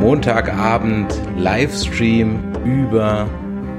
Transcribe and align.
Montagabend 0.00 1.12
Livestream 1.36 2.38
über 2.64 3.28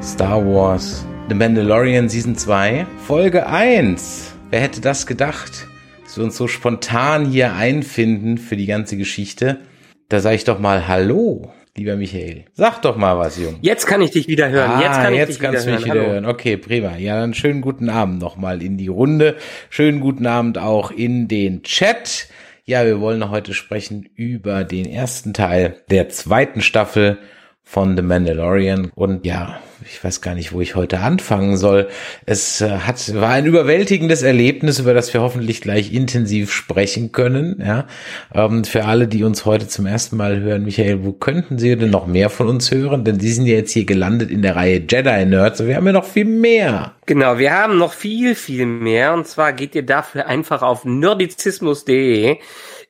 Star 0.03 0.45
Wars 0.45 1.03
The 1.30 1.34
Mandalorian 1.34 2.09
Season 2.09 2.35
2 2.35 2.85
Folge 3.07 3.47
1. 3.47 4.35
Wer 4.52 4.59
hätte 4.59 4.81
das 4.81 5.07
gedacht, 5.07 5.66
dass 6.03 6.17
wir 6.17 6.23
uns 6.23 6.38
so 6.38 6.47
spontan 6.47 7.25
hier 7.25 7.55
einfinden 7.55 8.38
für 8.38 8.55
die 8.55 8.67
ganze 8.67 8.97
Geschichte? 8.97 9.61
Da 10.09 10.20
sage 10.20 10.35
ich 10.35 10.44
doch 10.44 10.59
mal 10.59 10.88
Hallo, 10.88 11.52
lieber 11.75 11.95
Michael. 11.95 12.45
Sag 12.53 12.83
doch 12.83 12.97
mal 12.97 13.17
was, 13.17 13.39
Jung. 13.39 13.55
Jetzt 13.61 13.88
kann 13.88 14.03
ich 14.03 14.11
dich 14.11 14.27
wieder 14.27 14.47
hören. 14.52 14.73
Ah, 14.75 14.81
jetzt 14.83 14.97
kann 15.02 15.13
ich 15.13 15.19
jetzt 15.19 15.30
dich 15.30 15.39
kannst 15.39 15.66
wieder 15.66 15.78
du 15.78 15.81
mich 15.81 15.88
hören. 15.88 15.95
wieder 15.95 16.03
Hallo. 16.06 16.13
hören. 16.13 16.25
Okay, 16.28 16.56
prima. 16.58 16.97
Ja, 16.97 17.19
dann 17.19 17.33
schönen 17.33 17.61
guten 17.61 17.89
Abend 17.89 18.19
nochmal 18.19 18.61
in 18.61 18.78
die 18.78 18.89
Runde. 18.89 19.38
Schönen 19.72 20.00
guten 20.00 20.28
Abend 20.28 20.59
auch 20.59 20.91
in 20.91 21.28
den 21.28 21.63
Chat. 21.63 22.28
Ja, 22.72 22.86
wir 22.86 23.02
wollen 23.02 23.30
heute 23.30 23.53
sprechen 23.53 24.09
über 24.16 24.64
den 24.64 24.86
ersten 24.86 25.33
Teil 25.33 25.83
der 25.89 26.08
zweiten 26.08 26.61
Staffel 26.61 27.17
von 27.64 27.95
The 27.95 28.02
Mandalorian. 28.02 28.92
Und 28.95 29.26
ja, 29.26 29.59
ich 29.86 30.04
weiß 30.04 30.22
gar 30.22 30.36
nicht, 30.36 30.54
wo 30.54 30.62
ich 30.62 30.76
heute 30.76 31.00
anfangen 31.00 31.58
soll. 31.58 31.88
Es 32.26 32.62
äh, 32.62 32.70
hat, 32.70 33.14
war 33.16 33.30
ein 33.30 33.45
überwältigendes 33.45 34.23
Erlebnis, 34.23 34.80
über 34.80 34.94
das 34.94 35.14
wir 35.14 35.22
hoffentlich 35.22 35.62
gleich 35.62 35.94
intensiv 35.94 36.52
sprechen 36.52 37.12
können. 37.12 37.62
Ja, 37.66 37.88
ähm, 38.34 38.64
für 38.64 38.86
alle, 38.86 39.08
die 39.08 39.23
uns 39.23 39.45
heute 39.45 39.68
zum 39.68 39.86
ersten 39.86 40.18
Mal 40.18 40.40
hören, 40.40 40.66
Michael, 40.66 41.03
wo 41.03 41.14
könnten 41.14 41.58
Sie 41.58 41.76
denn 41.76 41.90
noch 41.90 42.08
mehr 42.08 42.30
von 42.30 42.48
uns 42.48 42.72
hören? 42.72 43.03
Denn 43.03 43.20
Sie 43.20 43.31
sind 43.31 43.45
ja 43.45 43.56
jetzt 43.56 43.72
hier 43.72 43.86
gelandet 43.86 44.31
in 44.31 44.42
der 44.42 44.56
Reihe 44.56 44.84
Jedi 44.88 45.25
Nerds 45.25 45.62
und 45.62 45.68
wir 45.68 45.75
haben 45.75 45.88
ja 45.88 45.94
noch 45.94 46.06
viel 46.06 46.25
mehr. 46.25 46.94
Genau, 47.06 47.38
wir 47.38 47.53
haben 47.53 47.78
noch 47.78 47.94
viel, 47.94 48.36
viel 48.36 48.66
mehr. 48.66 49.14
Und 49.14 49.28
zwar 49.28 49.53
geht 49.53 49.75
ihr 49.75 49.86
dafür 49.86 50.28
einfach 50.28 50.62
auf 50.62 50.86
nerdizismus.de. 50.86 52.38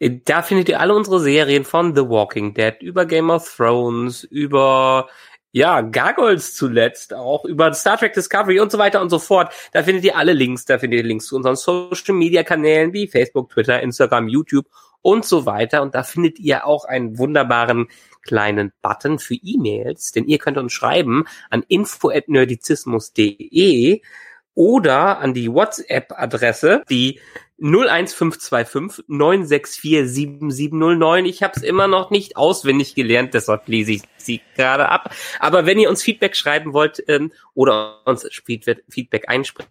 Da 0.02 0.42
findet 0.42 0.68
ihr 0.68 0.80
alle 0.80 0.96
unsere 0.96 1.20
Serien 1.20 1.64
von 1.64 1.96
The 1.96 2.02
Walking 2.02 2.56
Dead, 2.56 2.76
über 2.82 3.06
Game 3.06 3.30
of 3.30 3.56
Thrones, 3.56 4.24
über 4.24 5.08
ja, 5.52 5.82
Gargoyles 5.82 6.56
zuletzt, 6.56 7.14
auch 7.14 7.46
über 7.46 7.72
Star 7.74 7.98
Trek 7.98 8.14
Discovery 8.14 8.60
und 8.60 8.72
so 8.72 8.80
weiter 8.80 9.00
und 9.02 9.12
so 9.12 9.20
fort. 9.20 9.54
Da 9.74 9.84
findet 9.84 10.04
ihr 10.04 10.18
alle 10.18 10.34
Links. 10.34 10.66
Da 10.66 10.80
findet 10.80 11.02
ihr 11.02 11.06
Links 11.06 11.28
zu 11.28 11.36
unseren 11.36 11.56
Social 11.56 12.16
Media 12.16 12.42
Kanälen 12.42 12.94
wie 12.94 13.08
Facebook, 13.08 13.52
Twitter, 13.52 13.80
Instagram, 13.82 14.28
YouTube 14.28 14.66
und 15.04 15.24
so 15.24 15.46
weiter. 15.46 15.84
Und 15.84 15.94
da 15.94 16.02
findet 16.02 16.40
ihr 16.40 16.66
auch 16.66 16.86
einen 16.86 17.20
wunderbaren 17.20 17.88
kleinen 18.24 18.74
Button 18.82 19.20
für 19.20 19.36
E-Mails, 19.36 20.14
denn 20.14 20.26
ihr 20.26 20.40
könnt 20.40 20.58
uns 20.58 20.74
schreiben 20.74 21.26
an 21.50 21.64
info@nerdizismus.de 21.68 24.02
oder 24.54 25.20
an 25.20 25.34
die 25.34 25.52
WhatsApp-Adresse, 25.52 26.84
die 26.90 27.20
01525 27.62 29.06
964 29.08 30.10
7709. 30.10 31.26
Ich 31.26 31.44
habe 31.44 31.54
es 31.56 31.64
immer 31.64 31.88
noch 31.88 32.10
nicht 32.10 32.36
auswendig 32.36 32.96
gelernt, 32.96 33.34
deshalb 33.34 33.68
lese 33.68 33.94
ich 33.94 34.02
sie 34.18 34.42
gerade 34.56 34.90
ab. 34.90 35.14
Aber 35.40 35.66
wenn 35.66 35.80
ihr 35.80 35.90
uns 35.90 36.02
Feedback 36.02 36.36
schreiben 36.36 36.74
wollt 36.74 37.04
ähm, 37.08 37.32
oder 37.54 38.00
uns 38.06 38.28
Feedback 38.34 39.30
einsprechen 39.30 39.68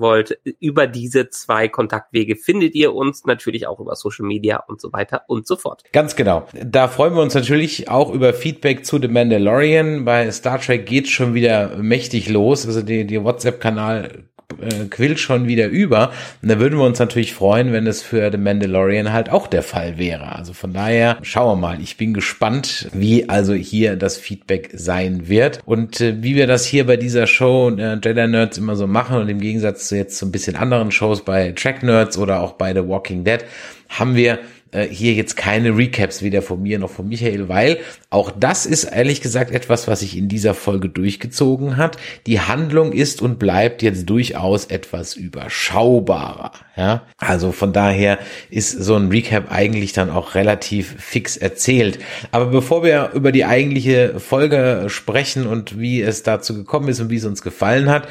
wollt, 0.00 0.38
über 0.60 0.86
diese 0.86 1.30
zwei 1.30 1.68
Kontaktwege 1.68 2.36
findet 2.36 2.74
ihr 2.74 2.94
uns 2.94 3.24
natürlich 3.24 3.66
auch 3.66 3.80
über 3.80 3.96
Social 3.96 4.26
Media 4.26 4.62
und 4.68 4.80
so 4.80 4.92
weiter 4.92 5.22
und 5.26 5.46
so 5.46 5.56
fort. 5.56 5.82
Ganz 5.92 6.16
genau. 6.16 6.46
Da 6.52 6.88
freuen 6.88 7.14
wir 7.14 7.22
uns 7.22 7.34
natürlich 7.34 7.88
auch 7.88 8.12
über 8.12 8.34
Feedback 8.34 8.84
zu 8.84 8.98
The 9.00 9.08
Mandalorian. 9.08 10.04
Bei 10.04 10.30
Star 10.30 10.60
Trek 10.60 10.84
geht's 10.84 11.10
schon 11.10 11.32
wieder 11.32 11.76
mächtig 11.78 12.28
los. 12.28 12.66
Also 12.66 12.82
die, 12.82 13.06
die 13.06 13.24
WhatsApp-Kanal 13.24 14.28
äh, 14.60 14.86
quillt 14.86 15.18
schon 15.18 15.46
wieder 15.46 15.66
über. 15.66 16.12
Und 16.42 16.50
da 16.50 16.58
würden 16.58 16.78
wir 16.78 16.84
uns 16.84 16.98
natürlich 16.98 17.34
freuen, 17.34 17.72
wenn 17.72 17.86
es 17.86 18.02
für 18.02 18.30
The 18.30 18.38
Mandalorian 18.38 19.12
halt 19.12 19.30
auch 19.30 19.46
der 19.46 19.62
Fall 19.62 19.98
wäre. 19.98 20.36
Also 20.36 20.52
von 20.52 20.72
daher 20.72 21.18
schauen 21.22 21.60
wir 21.60 21.68
mal. 21.68 21.80
Ich 21.80 21.96
bin 21.96 22.14
gespannt, 22.14 22.88
wie 22.92 23.28
also 23.28 23.54
hier 23.54 23.96
das 23.96 24.16
Feedback 24.16 24.70
sein 24.74 25.28
wird 25.28 25.60
und 25.64 26.00
äh, 26.00 26.22
wie 26.22 26.34
wir 26.34 26.46
das 26.46 26.64
hier 26.64 26.86
bei 26.86 26.96
dieser 26.96 27.26
Show 27.26 27.70
äh, 27.70 27.98
Jedi 28.02 28.26
Nerds 28.26 28.58
immer 28.58 28.76
so 28.76 28.86
machen 28.86 29.18
und 29.18 29.28
im 29.28 29.40
Gegensatz 29.40 29.88
zu 29.88 29.96
jetzt 29.96 30.18
so 30.18 30.26
ein 30.26 30.32
bisschen 30.32 30.56
anderen 30.56 30.90
Shows 30.90 31.24
bei 31.24 31.52
Track 31.52 31.82
Nerds 31.82 32.18
oder 32.18 32.40
auch 32.40 32.52
bei 32.52 32.72
The 32.72 32.86
Walking 32.86 33.24
Dead 33.24 33.44
haben 33.88 34.16
wir 34.16 34.38
äh, 34.74 34.88
hier 34.88 35.14
jetzt 35.14 35.36
keine 35.36 35.76
Recaps 35.76 36.22
weder 36.22 36.42
von 36.42 36.62
mir 36.62 36.78
noch 36.78 36.90
von 36.90 37.08
Michael, 37.08 37.48
weil 37.48 37.78
auch 38.10 38.30
das 38.30 38.66
ist 38.66 38.84
ehrlich 38.84 39.20
gesagt 39.20 39.50
etwas, 39.50 39.88
was 39.88 40.00
sich 40.00 40.16
in 40.16 40.28
dieser 40.28 40.54
Folge 40.54 40.88
durchgezogen 40.88 41.76
hat. 41.76 41.96
Die 42.26 42.40
Handlung 42.40 42.92
ist 42.92 43.22
und 43.22 43.38
bleibt 43.38 43.82
jetzt 43.82 44.10
durchaus 44.10 44.66
etwas 44.66 45.14
überschaubarer. 45.14 46.52
Ja, 46.76 47.02
also 47.18 47.52
von 47.52 47.72
daher 47.72 48.18
ist 48.50 48.70
so 48.72 48.96
ein 48.96 49.08
Recap 49.08 49.52
eigentlich 49.52 49.92
dann 49.92 50.10
auch 50.10 50.34
relativ 50.34 50.96
fix 50.98 51.36
erzählt. 51.36 51.98
Aber 52.32 52.46
bevor 52.46 52.82
wir 52.82 53.10
über 53.14 53.30
die 53.30 53.44
eigentliche 53.44 54.18
Folge 54.18 54.86
sprechen 54.88 55.46
und 55.46 55.78
wie 55.78 56.02
es 56.02 56.24
dazu 56.24 56.54
gekommen 56.54 56.88
ist 56.88 57.00
und 57.00 57.10
wie 57.10 57.16
es 57.16 57.24
uns 57.24 57.42
gefallen 57.42 57.88
hat, 57.88 58.08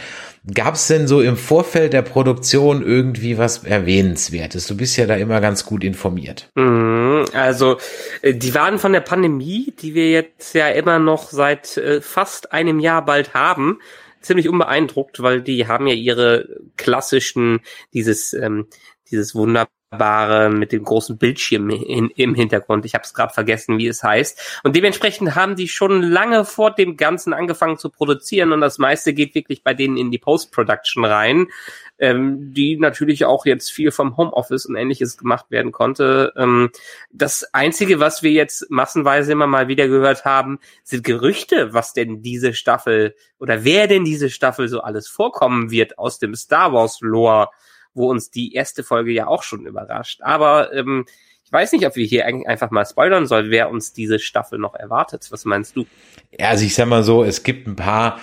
Gab 0.51 0.75
es 0.75 0.87
denn 0.87 1.07
so 1.07 1.21
im 1.21 1.37
Vorfeld 1.37 1.93
der 1.93 2.01
Produktion 2.01 2.81
irgendwie 2.81 3.37
was 3.37 3.63
Erwähnenswertes? 3.63 4.67
Du 4.67 4.75
bist 4.75 4.97
ja 4.97 5.05
da 5.05 5.15
immer 5.15 5.39
ganz 5.39 5.65
gut 5.65 5.85
informiert. 5.85 6.49
Mhm, 6.55 7.25
Also, 7.33 7.77
äh, 8.21 8.33
die 8.33 8.53
waren 8.53 8.77
von 8.77 8.91
der 8.91 8.99
Pandemie, 9.01 9.73
die 9.79 9.93
wir 9.93 10.11
jetzt 10.11 10.53
ja 10.53 10.67
immer 10.67 10.99
noch 10.99 11.29
seit 11.31 11.77
äh, 11.77 12.01
fast 12.01 12.51
einem 12.51 12.79
Jahr 12.79 13.05
bald 13.05 13.33
haben, 13.33 13.79
ziemlich 14.19 14.49
unbeeindruckt, 14.49 15.21
weil 15.21 15.41
die 15.41 15.67
haben 15.67 15.87
ja 15.87 15.93
ihre 15.93 16.49
klassischen, 16.75 17.61
dieses, 17.93 18.33
ähm, 18.33 18.67
dieses 19.09 19.35
wunderbare 19.35 19.69
mit 20.49 20.71
dem 20.71 20.83
großen 20.83 21.17
Bildschirm 21.17 21.69
im 21.69 22.35
Hintergrund. 22.35 22.85
Ich 22.85 22.93
habe 22.93 23.03
es 23.03 23.13
gerade 23.13 23.33
vergessen, 23.33 23.77
wie 23.77 23.87
es 23.87 24.03
heißt. 24.03 24.61
Und 24.63 24.75
dementsprechend 24.75 25.35
haben 25.35 25.55
die 25.55 25.67
schon 25.67 26.01
lange 26.01 26.45
vor 26.45 26.71
dem 26.71 26.97
Ganzen 26.97 27.33
angefangen 27.33 27.77
zu 27.77 27.89
produzieren 27.89 28.51
und 28.51 28.61
das 28.61 28.77
meiste 28.77 29.13
geht 29.13 29.35
wirklich 29.35 29.63
bei 29.63 29.73
denen 29.73 29.97
in 29.97 30.11
die 30.11 30.17
Post-Production 30.17 31.05
rein 31.05 31.47
ähm, 31.99 32.53
die 32.53 32.77
natürlich 32.77 33.23
auch 33.23 33.45
jetzt 33.45 33.71
viel 33.71 33.91
vom 33.91 34.17
Homeoffice 34.17 34.65
und 34.65 34.75
ähnliches 34.75 35.17
gemacht 35.17 35.45
werden 35.49 35.71
konnte. 35.71 36.33
Ähm, 36.35 36.69
das 37.11 37.53
Einzige, 37.53 37.99
was 37.99 38.23
wir 38.23 38.31
jetzt 38.31 38.69
massenweise 38.69 39.31
immer 39.31 39.47
mal 39.47 39.67
wieder 39.67 39.87
gehört 39.87 40.25
haben, 40.25 40.59
sind 40.83 41.03
Gerüchte, 41.03 41.73
was 41.73 41.93
denn 41.93 42.21
diese 42.21 42.53
Staffel 42.53 43.15
oder 43.39 43.63
wer 43.63 43.87
denn 43.87 44.03
diese 44.03 44.29
Staffel 44.29 44.67
so 44.67 44.81
alles 44.81 45.07
vorkommen 45.07 45.71
wird 45.71 45.97
aus 45.97 46.19
dem 46.19 46.35
Star 46.35 46.73
Wars 46.73 46.99
Lore, 47.01 47.49
wo 47.93 48.09
uns 48.09 48.31
die 48.31 48.53
erste 48.53 48.83
Folge 48.83 49.11
ja 49.11 49.27
auch 49.27 49.43
schon 49.43 49.65
überrascht. 49.65 50.21
Aber 50.21 50.73
ähm, 50.73 51.05
ich 51.45 51.51
weiß 51.51 51.71
nicht, 51.73 51.85
ob 51.85 51.95
wir 51.95 52.05
hier 52.05 52.25
eigentlich 52.25 52.47
einfach 52.47 52.71
mal 52.71 52.85
spoilern 52.85 53.27
sollen, 53.27 53.51
wer 53.51 53.69
uns 53.69 53.93
diese 53.93 54.19
Staffel 54.19 54.59
noch 54.59 54.75
erwartet. 54.75 55.27
Was 55.29 55.45
meinst 55.45 55.75
du? 55.75 55.85
Ja, 56.37 56.49
also 56.49 56.65
ich 56.65 56.73
sag 56.73 56.87
mal 56.87 57.03
so, 57.03 57.23
es 57.23 57.43
gibt 57.43 57.67
ein 57.67 57.75
paar 57.75 58.19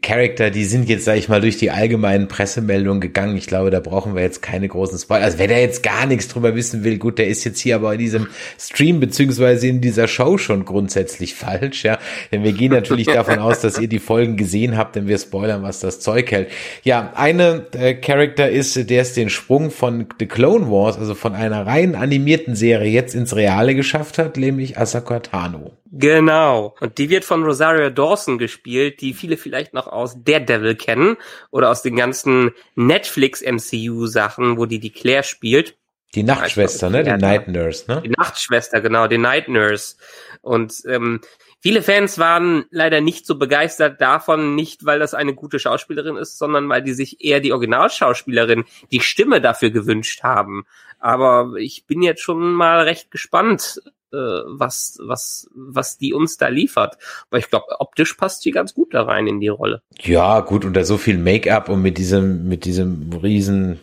Charakter, 0.00 0.50
die 0.50 0.64
sind 0.64 0.88
jetzt, 0.88 1.04
sag 1.04 1.16
ich 1.16 1.28
mal, 1.28 1.42
durch 1.42 1.58
die 1.58 1.70
allgemeinen 1.70 2.28
Pressemeldungen 2.28 3.00
gegangen. 3.00 3.36
Ich 3.36 3.46
glaube, 3.46 3.70
da 3.70 3.80
brauchen 3.80 4.14
wir 4.14 4.22
jetzt 4.22 4.40
keine 4.40 4.66
großen 4.66 4.98
Spoiler. 4.98 5.24
Also 5.24 5.38
wer 5.38 5.48
da 5.48 5.56
jetzt 5.58 5.82
gar 5.82 6.06
nichts 6.06 6.28
drüber 6.28 6.56
wissen 6.56 6.82
will, 6.82 6.96
gut, 6.96 7.18
der 7.18 7.28
ist 7.28 7.44
jetzt 7.44 7.60
hier 7.60 7.74
aber 7.74 7.92
in 7.92 7.98
diesem 7.98 8.26
Stream 8.58 9.00
beziehungsweise 9.00 9.68
in 9.68 9.82
dieser 9.82 10.08
Show 10.08 10.38
schon 10.38 10.64
grundsätzlich 10.64 11.34
falsch, 11.34 11.84
ja. 11.84 11.98
Denn 12.32 12.42
wir 12.42 12.52
gehen 12.52 12.72
natürlich 12.72 13.06
davon 13.12 13.38
aus, 13.38 13.60
dass 13.60 13.78
ihr 13.78 13.88
die 13.88 13.98
Folgen 13.98 14.38
gesehen 14.38 14.78
habt, 14.78 14.96
denn 14.96 15.06
wir 15.06 15.18
spoilern, 15.18 15.62
was 15.62 15.80
das 15.80 16.00
Zeug 16.00 16.30
hält. 16.30 16.50
Ja, 16.82 17.12
eine 17.14 17.66
äh, 17.72 17.92
Charakter 17.94 18.48
ist, 18.48 18.88
der 18.88 19.02
es 19.02 19.12
den 19.12 19.28
Sprung 19.28 19.70
von 19.70 20.06
The 20.18 20.26
Clone 20.26 20.70
Wars, 20.70 20.96
also 20.96 21.14
von 21.14 21.34
einer 21.34 21.66
rein 21.66 21.94
animierten 21.94 22.56
Serie 22.56 22.90
jetzt 22.90 23.14
ins 23.14 23.36
Reale 23.36 23.74
geschafft 23.74 24.16
hat, 24.16 24.38
nämlich 24.38 24.78
Asako 24.78 25.18
Tano. 25.18 25.76
Genau. 25.92 26.76
Und 26.80 26.98
die 26.98 27.10
wird 27.10 27.24
von 27.24 27.42
Rosario 27.42 27.90
Dawson 27.90 28.38
gespielt, 28.38 29.00
die 29.00 29.12
viele 29.12 29.36
vielleicht 29.36 29.59
noch 29.72 29.86
aus 29.86 30.16
Daredevil 30.24 30.74
kennen 30.74 31.16
oder 31.50 31.70
aus 31.70 31.82
den 31.82 31.96
ganzen 31.96 32.50
Netflix 32.74 33.42
MCU 33.42 34.06
Sachen, 34.06 34.56
wo 34.58 34.66
die 34.66 34.80
die 34.80 34.92
Claire 34.92 35.22
spielt. 35.22 35.76
Die 36.14 36.24
Nachtschwester, 36.24 36.90
ne? 36.90 37.04
Die 37.04 37.10
Night 37.10 37.46
Nurse, 37.46 37.84
ne? 37.86 38.02
Die 38.04 38.10
Nachtschwester, 38.10 38.80
genau, 38.80 39.06
die 39.06 39.18
Night 39.18 39.48
Nurse. 39.48 39.96
Und 40.42 40.74
ähm, 40.88 41.20
viele 41.60 41.82
Fans 41.82 42.18
waren 42.18 42.64
leider 42.70 43.00
nicht 43.00 43.26
so 43.26 43.38
begeistert 43.38 44.00
davon, 44.00 44.56
nicht 44.56 44.84
weil 44.84 44.98
das 44.98 45.14
eine 45.14 45.34
gute 45.34 45.60
Schauspielerin 45.60 46.16
ist, 46.16 46.36
sondern 46.36 46.68
weil 46.68 46.82
die 46.82 46.94
sich 46.94 47.24
eher 47.24 47.38
die 47.38 47.52
Originalschauspielerin, 47.52 48.64
die 48.90 49.00
Stimme 49.00 49.40
dafür 49.40 49.70
gewünscht 49.70 50.24
haben. 50.24 50.64
Aber 50.98 51.54
ich 51.56 51.86
bin 51.86 52.02
jetzt 52.02 52.22
schon 52.22 52.52
mal 52.52 52.80
recht 52.80 53.12
gespannt, 53.12 53.80
äh, 54.12 54.16
was, 54.16 54.98
was, 55.02 55.48
was 55.54 55.98
die 55.98 56.12
uns 56.12 56.36
da 56.36 56.48
liefert. 56.48 56.98
Weil 57.30 57.40
ich 57.40 57.50
glaube, 57.50 57.66
optisch 57.78 58.14
passt 58.14 58.42
sie 58.42 58.50
ganz 58.50 58.74
gut 58.74 58.94
da 58.94 59.02
rein 59.02 59.26
in 59.26 59.40
die 59.40 59.48
Rolle. 59.48 59.82
Ja, 60.00 60.40
gut, 60.40 60.64
unter 60.64 60.84
so 60.84 60.98
viel 60.98 61.18
Make-up 61.18 61.68
und 61.68 61.82
mit 61.82 61.98
diesem, 61.98 62.48
mit 62.48 62.64
diesem 62.64 63.10
riesen 63.12 63.80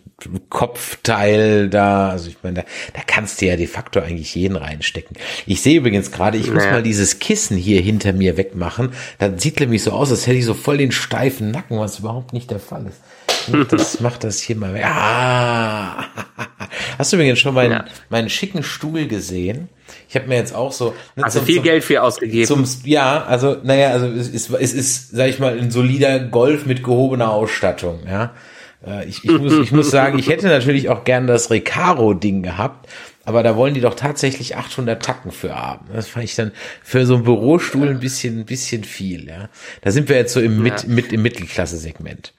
Kopfteil 0.49 1.69
da, 1.69 2.09
also 2.09 2.29
ich 2.29 2.37
meine, 2.41 2.55
da, 2.55 2.63
da 2.93 3.01
kannst 3.05 3.39
du 3.39 3.45
ja 3.45 3.55
de 3.55 3.67
facto 3.67 3.99
eigentlich 3.99 4.33
jeden 4.33 4.55
reinstecken. 4.55 5.15
Ich 5.45 5.61
sehe 5.61 5.77
übrigens 5.77 6.11
gerade, 6.11 6.37
ich 6.37 6.51
muss 6.51 6.63
mal 6.63 6.81
dieses 6.81 7.19
Kissen 7.19 7.55
hier 7.55 7.81
hinter 7.81 8.13
mir 8.13 8.35
wegmachen. 8.35 8.93
Dann 9.19 9.37
sieht 9.37 9.59
nämlich 9.59 9.83
so 9.83 9.91
aus, 9.91 10.09
als 10.09 10.25
hätte 10.25 10.37
ich 10.37 10.45
so 10.45 10.55
voll 10.55 10.77
den 10.77 10.91
steifen 10.91 11.51
Nacken, 11.51 11.79
was 11.79 11.99
überhaupt 11.99 12.33
nicht 12.33 12.49
der 12.49 12.59
Fall 12.59 12.87
ist. 12.87 13.01
Das, 13.69 14.01
mach 14.01 14.17
das 14.17 14.39
hier 14.39 14.55
mal 14.55 14.73
weg. 14.73 14.85
Ah. 14.85 16.05
Hast 16.97 17.11
du 17.11 17.17
übrigens 17.17 17.39
schon 17.39 17.53
meinen, 17.53 17.71
ja. 17.71 17.85
meinen 18.09 18.29
schicken 18.29 18.63
Stuhl 18.63 19.07
gesehen? 19.07 19.69
Ich 20.09 20.15
habe 20.15 20.27
mir 20.27 20.35
jetzt 20.35 20.53
auch 20.53 20.71
so. 20.71 20.93
Ne, 21.15 21.23
also 21.23 21.39
zum, 21.39 21.45
viel 21.45 21.55
zum, 21.55 21.63
Geld 21.63 21.83
für 21.83 22.03
ausgegeben. 22.03 22.45
Zum, 22.45 22.65
ja, 22.83 23.23
also, 23.23 23.57
naja, 23.63 23.91
also 23.91 24.07
es 24.07 24.29
ist, 24.29 24.49
es 24.49 24.73
ist, 24.73 25.11
sag 25.11 25.29
ich 25.29 25.39
mal, 25.39 25.57
ein 25.57 25.71
solider 25.71 26.19
Golf 26.19 26.65
mit 26.65 26.83
gehobener 26.83 27.31
Ausstattung, 27.31 27.99
ja. 28.07 28.33
Äh, 28.85 29.05
ich, 29.05 29.23
ich, 29.23 29.31
muss, 29.31 29.53
ich 29.53 29.71
muss 29.71 29.89
sagen, 29.89 30.19
ich 30.19 30.29
hätte 30.29 30.47
natürlich 30.47 30.89
auch 30.89 31.03
gern 31.03 31.27
das 31.27 31.49
Recaro-Ding 31.49 32.43
gehabt, 32.43 32.87
aber 33.25 33.43
da 33.43 33.55
wollen 33.55 33.73
die 33.73 33.81
doch 33.81 33.95
tatsächlich 33.95 34.55
800 34.55 35.03
Tacken 35.03 35.31
für 35.31 35.55
haben. 35.55 35.87
Das 35.93 36.07
fand 36.07 36.25
ich 36.25 36.35
dann 36.35 36.51
für 36.83 37.05
so 37.05 37.15
einen 37.15 37.23
Bürostuhl 37.23 37.89
ein 37.89 37.99
bisschen, 37.99 38.39
ein 38.39 38.45
bisschen 38.45 38.83
viel. 38.83 39.27
Ja, 39.27 39.49
da 39.81 39.91
sind 39.91 40.09
wir 40.09 40.15
jetzt 40.15 40.33
so 40.33 40.39
im, 40.39 40.61
mit, 40.61 40.87
mit, 40.87 41.11
im 41.11 41.21
Mittelklasse-Segment. 41.21 42.33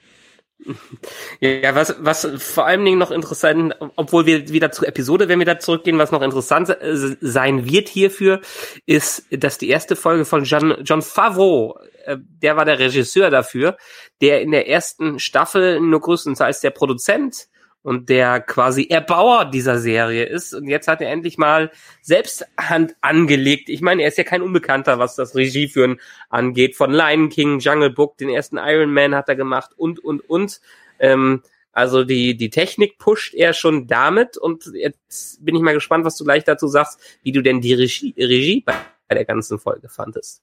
Ja, 1.39 1.75
was, 1.75 1.95
was 1.99 2.27
vor 2.37 2.65
allen 2.65 2.85
Dingen 2.85 2.97
noch 2.97 3.11
interessant, 3.11 3.75
obwohl 3.95 4.25
wir 4.25 4.49
wieder 4.49 4.71
zur 4.71 4.87
Episode, 4.87 5.27
wenn 5.27 5.39
wir 5.39 5.45
da 5.45 5.59
zurückgehen, 5.59 5.97
was 5.97 6.11
noch 6.11 6.21
interessant 6.21 6.75
sein 7.21 7.65
wird 7.65 7.89
hierfür, 7.89 8.41
ist, 8.85 9.25
dass 9.31 9.57
die 9.57 9.69
erste 9.69 9.95
Folge 9.95 10.25
von 10.25 10.43
John, 10.43 10.75
John 10.83 11.01
Favreau, 11.01 11.79
äh, 12.05 12.17
der 12.19 12.57
war 12.57 12.65
der 12.65 12.79
Regisseur 12.79 13.29
dafür, 13.29 13.77
der 14.21 14.41
in 14.41 14.51
der 14.51 14.67
ersten 14.67 15.19
Staffel 15.19 15.79
nur 15.79 16.01
größtenteils 16.01 16.61
der 16.61 16.71
Produzent 16.71 17.48
und 17.81 18.09
der 18.09 18.41
quasi 18.41 18.87
Erbauer 18.89 19.45
dieser 19.45 19.79
Serie 19.79 20.25
ist. 20.25 20.53
Und 20.53 20.67
jetzt 20.67 20.87
hat 20.87 21.01
er 21.01 21.09
endlich 21.09 21.37
mal 21.37 21.71
selbst 22.01 22.45
Hand 22.57 22.95
angelegt. 23.01 23.69
Ich 23.69 23.81
meine, 23.81 24.01
er 24.01 24.09
ist 24.09 24.17
ja 24.17 24.23
kein 24.23 24.41
Unbekannter, 24.41 24.99
was 24.99 25.15
das 25.15 25.35
Regieführen 25.35 25.99
angeht. 26.29 26.75
Von 26.75 26.91
Lion 26.91 27.29
King, 27.29 27.59
Jungle 27.59 27.89
Book, 27.89 28.17
den 28.17 28.29
ersten 28.29 28.57
Iron 28.57 28.93
Man 28.93 29.15
hat 29.15 29.29
er 29.29 29.35
gemacht 29.35 29.71
und, 29.77 29.99
und, 29.99 30.29
und. 30.29 30.59
Ähm, 30.99 31.41
also 31.71 32.03
die, 32.03 32.35
die 32.35 32.49
Technik 32.49 32.97
pusht 32.97 33.33
er 33.33 33.53
schon 33.53 33.87
damit. 33.87 34.37
Und 34.37 34.69
jetzt 34.73 35.43
bin 35.43 35.55
ich 35.55 35.61
mal 35.61 35.73
gespannt, 35.73 36.03
was 36.03 36.17
du 36.17 36.25
gleich 36.25 36.43
dazu 36.43 36.67
sagst, 36.67 36.99
wie 37.23 37.31
du 37.31 37.41
denn 37.41 37.61
die 37.61 37.73
Regie, 37.73 38.13
Regie 38.17 38.63
bei 38.65 39.15
der 39.15 39.25
ganzen 39.25 39.57
Folge 39.57 39.87
fandest. 39.87 40.41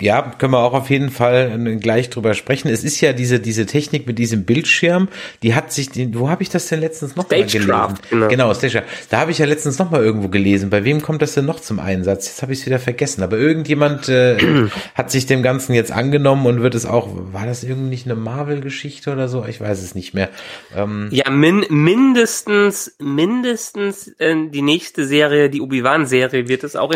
Ja, 0.00 0.22
können 0.22 0.52
wir 0.52 0.60
auch 0.60 0.74
auf 0.74 0.90
jeden 0.90 1.10
Fall 1.10 1.60
äh, 1.66 1.76
gleich 1.76 2.08
drüber 2.08 2.34
sprechen. 2.34 2.68
Es 2.68 2.84
ist 2.84 3.00
ja 3.00 3.12
diese, 3.12 3.40
diese 3.40 3.66
Technik 3.66 4.06
mit 4.06 4.20
diesem 4.20 4.44
Bildschirm, 4.44 5.08
die 5.42 5.56
hat 5.56 5.72
sich, 5.72 5.90
wo 6.14 6.30
habe 6.30 6.44
ich 6.44 6.50
das 6.50 6.68
denn 6.68 6.78
letztens 6.78 7.16
noch 7.16 7.28
mal 7.28 7.44
gelesen? 7.44 7.98
Genau, 8.08 8.28
genau 8.28 8.54
Stagecraft. 8.54 8.86
Da 9.10 9.18
habe 9.18 9.32
ich 9.32 9.38
ja 9.38 9.46
letztens 9.46 9.80
noch 9.80 9.90
mal 9.90 10.04
irgendwo 10.04 10.28
gelesen. 10.28 10.70
Bei 10.70 10.84
wem 10.84 11.02
kommt 11.02 11.20
das 11.20 11.34
denn 11.34 11.46
noch 11.46 11.58
zum 11.58 11.80
Einsatz? 11.80 12.28
Jetzt 12.28 12.42
habe 12.42 12.52
ich 12.52 12.60
es 12.60 12.66
wieder 12.66 12.78
vergessen. 12.78 13.24
Aber 13.24 13.38
irgendjemand 13.38 14.08
äh, 14.08 14.38
hat 14.94 15.10
sich 15.10 15.26
dem 15.26 15.42
Ganzen 15.42 15.74
jetzt 15.74 15.90
angenommen 15.90 16.46
und 16.46 16.62
wird 16.62 16.76
es 16.76 16.86
auch, 16.86 17.08
war 17.32 17.46
das 17.46 17.64
irgendwie 17.64 17.90
nicht 17.90 18.06
eine 18.06 18.14
Marvel-Geschichte 18.14 19.10
oder 19.10 19.26
so? 19.26 19.44
Ich 19.46 19.60
weiß 19.60 19.82
es 19.82 19.96
nicht 19.96 20.14
mehr. 20.14 20.28
Ähm, 20.76 21.08
ja, 21.10 21.28
min 21.28 21.66
mindestens, 21.70 22.94
mindestens 23.00 24.06
äh, 24.18 24.36
die 24.48 24.62
nächste 24.62 25.06
Serie, 25.06 25.50
die 25.50 25.60
Obi-Wan-Serie, 25.60 26.46
wird 26.46 26.62
es 26.62 26.76
auch 26.76 26.92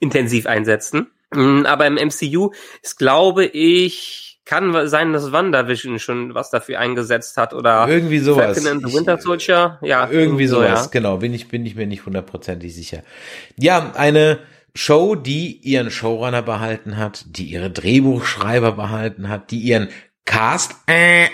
intensiv 0.00 0.46
einsetzen. 0.46 1.08
Mm, 1.34 1.66
aber 1.66 1.86
im 1.86 1.94
MCU 1.94 2.50
ist, 2.82 2.98
glaube 2.98 3.44
ich, 3.44 4.40
kann 4.44 4.88
sein, 4.88 5.12
dass 5.12 5.32
WandaVision 5.32 5.98
schon 5.98 6.34
was 6.34 6.50
dafür 6.50 6.78
eingesetzt 6.78 7.36
hat 7.36 7.54
oder 7.54 7.86
irgendwie 7.88 8.18
sowas. 8.18 8.58
Falcon 8.58 8.72
and 8.72 8.86
the 8.86 8.94
Winter 8.96 9.18
Soldier, 9.18 9.78
ja. 9.82 10.08
Irgendwie 10.10 10.46
sowas, 10.46 10.84
ja. 10.84 10.90
genau, 10.90 11.18
bin 11.18 11.32
ich, 11.32 11.48
bin 11.48 11.64
ich 11.64 11.76
mir 11.76 11.86
nicht 11.86 12.04
hundertprozentig 12.06 12.74
sicher. 12.74 13.02
Ja, 13.56 13.92
eine 13.94 14.40
Show, 14.74 15.14
die 15.14 15.58
ihren 15.62 15.90
Showrunner 15.90 16.42
behalten 16.42 16.96
hat, 16.96 17.24
die 17.28 17.44
ihre 17.44 17.70
Drehbuchschreiber 17.70 18.72
behalten 18.72 19.28
hat, 19.28 19.50
die 19.50 19.60
ihren 19.60 19.88
Cast 20.24 20.74
äh, 20.86 21.28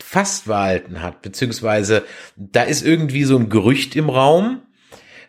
fast 0.00 0.46
behalten 0.46 1.02
hat, 1.02 1.22
beziehungsweise 1.22 2.04
da 2.36 2.62
ist 2.62 2.84
irgendwie 2.84 3.24
so 3.24 3.36
ein 3.36 3.48
Gerücht 3.48 3.96
im 3.96 4.10
Raum, 4.10 4.62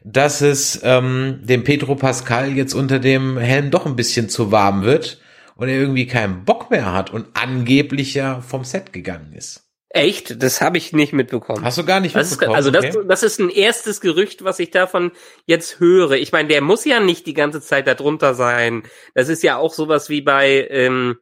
dass 0.06 0.42
es 0.42 0.80
ähm, 0.84 1.40
dem 1.42 1.64
Pedro 1.64 1.96
Pascal 1.96 2.56
jetzt 2.56 2.76
unter 2.76 3.00
dem 3.00 3.40
Helm 3.40 3.72
doch 3.72 3.88
ein 3.88 3.96
bisschen 3.96 4.30
zu 4.30 4.52
warm 4.52 4.84
wird 4.84 5.20
und 5.56 5.68
er 5.68 5.80
irgendwie 5.80 6.06
keinen 6.06 6.46
Bock 6.46 6.70
mehr 6.70 6.94
hat 6.94 7.12
und 7.12 7.26
angeblich 7.34 8.14
ja 8.14 8.42
vom 8.42 8.64
Set 8.64 8.94
gegangen 8.94 9.34
ist. 9.34 9.64
Echt? 9.90 10.44
Das 10.44 10.62
habe 10.62 10.78
ich 10.78 10.94
nicht 10.94 11.14
mitbekommen. 11.14 11.64
Hast 11.64 11.80
du 11.80 11.86
gar 11.86 12.02
nicht 12.02 12.16
das 12.16 12.32
mitbekommen? 12.32 12.60
Ist, 12.60 12.68
also 12.68 12.72
das, 12.72 12.96
okay. 12.96 13.06
das 13.08 13.24
ist 13.24 13.40
ein 13.40 13.50
erstes 13.50 14.00
Gerücht, 14.00 14.44
was 14.44 14.60
ich 14.60 14.70
davon 14.70 15.12
jetzt 15.48 15.80
höre. 15.80 16.12
Ich 16.12 16.32
meine, 16.32 16.50
der 16.50 16.62
muss 16.62 16.86
ja 16.86 17.00
nicht 17.00 17.26
die 17.26 17.34
ganze 17.34 17.62
Zeit 17.62 17.88
darunter 17.88 18.36
sein. 18.36 18.84
Das 19.16 19.28
ist 19.28 19.42
ja 19.42 19.58
auch 19.58 19.74
sowas 19.74 20.10
wie 20.10 20.22
bei 20.22 20.68
ähm, 20.70 21.18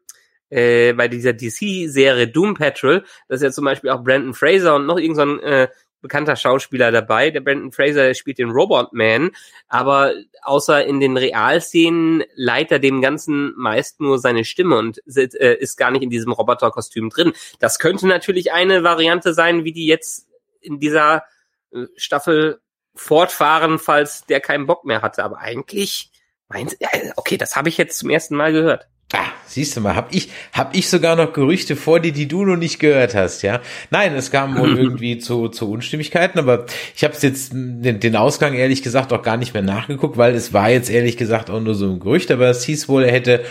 äh, 0.49 0.93
bei 0.93 1.07
dieser 1.07 1.33
DC-Serie 1.33 2.27
Doom 2.27 2.55
Patrol. 2.55 3.05
Das 3.29 3.39
ist 3.39 3.43
ja 3.43 3.51
zum 3.51 3.65
Beispiel 3.65 3.91
auch 3.91 4.03
Brandon 4.03 4.33
Fraser 4.33 4.75
und 4.75 4.87
noch 4.87 4.97
irgendein 4.97 5.39
so 5.39 5.45
äh, 5.45 5.67
bekannter 6.03 6.35
Schauspieler 6.35 6.91
dabei. 6.91 7.31
Der 7.31 7.41
Brandon 7.41 7.71
Fraser 7.71 8.13
spielt 8.13 8.37
den 8.37 8.51
Robot 8.51 8.93
Man, 8.93 9.31
aber 9.67 10.13
außer 10.43 10.85
in 10.85 10.99
den 10.99 11.17
Realszenen 11.17 12.23
leiht 12.35 12.71
er 12.71 12.77
dem 12.77 13.01
Ganzen 13.01 13.53
meist 13.57 13.99
nur 13.99 14.19
seine 14.19 14.45
Stimme 14.45 14.77
und 14.77 15.01
äh, 15.17 15.55
ist 15.55 15.77
gar 15.77 15.89
nicht 15.89 16.03
in 16.03 16.11
diesem 16.11 16.31
Roboterkostüm 16.31 17.09
drin. 17.09 17.33
Das 17.59 17.79
könnte 17.79 18.05
natürlich 18.05 18.51
eine 18.51 18.83
Variante 18.83 19.33
sein, 19.33 19.63
wie 19.63 19.71
die 19.71 19.87
jetzt 19.87 20.27
in 20.61 20.79
dieser 20.79 21.23
äh, 21.71 21.85
Staffel 21.95 22.61
fortfahren, 22.93 23.79
falls 23.79 24.25
der 24.25 24.39
keinen 24.39 24.67
Bock 24.67 24.85
mehr 24.85 25.01
hatte. 25.01 25.23
Aber 25.23 25.39
eigentlich, 25.39 26.11
okay, 27.15 27.37
das 27.37 27.55
habe 27.55 27.69
ich 27.69 27.77
jetzt 27.77 27.97
zum 27.97 28.11
ersten 28.11 28.35
Mal 28.35 28.53
gehört. 28.53 28.87
Ah, 29.15 29.31
siehst 29.45 29.77
du 29.77 29.81
mal, 29.81 29.95
hab 29.95 30.13
ich, 30.13 30.29
hab 30.53 30.75
ich 30.75 30.89
sogar 30.89 31.15
noch 31.15 31.33
Gerüchte 31.33 31.75
vor 31.75 31.99
dir, 31.99 32.11
die 32.11 32.27
du 32.27 32.43
noch 32.45 32.55
nicht 32.55 32.79
gehört 32.79 33.13
hast, 33.13 33.43
ja? 33.43 33.61
Nein, 33.91 34.15
es 34.15 34.31
kam 34.31 34.57
wohl 34.57 34.75
irgendwie 34.79 35.19
zu, 35.19 35.49
zu 35.49 35.69
Unstimmigkeiten, 35.69 36.39
aber 36.39 36.65
ich 36.95 37.03
habe 37.03 37.13
jetzt 37.21 37.53
den, 37.53 37.99
den 37.99 38.15
Ausgang 38.15 38.55
ehrlich 38.55 38.81
gesagt 38.81 39.13
auch 39.13 39.21
gar 39.21 39.37
nicht 39.37 39.53
mehr 39.53 39.61
nachgeguckt, 39.61 40.17
weil 40.17 40.33
es 40.33 40.51
war 40.51 40.71
jetzt 40.71 40.89
ehrlich 40.89 41.15
gesagt 41.15 41.51
auch 41.51 41.59
nur 41.59 41.75
so 41.75 41.91
ein 41.91 41.99
Gerücht, 41.99 42.31
aber 42.31 42.49
es 42.49 42.63
hieß 42.63 42.89
wohl, 42.89 43.03
er 43.03 43.11
hätte, 43.11 43.45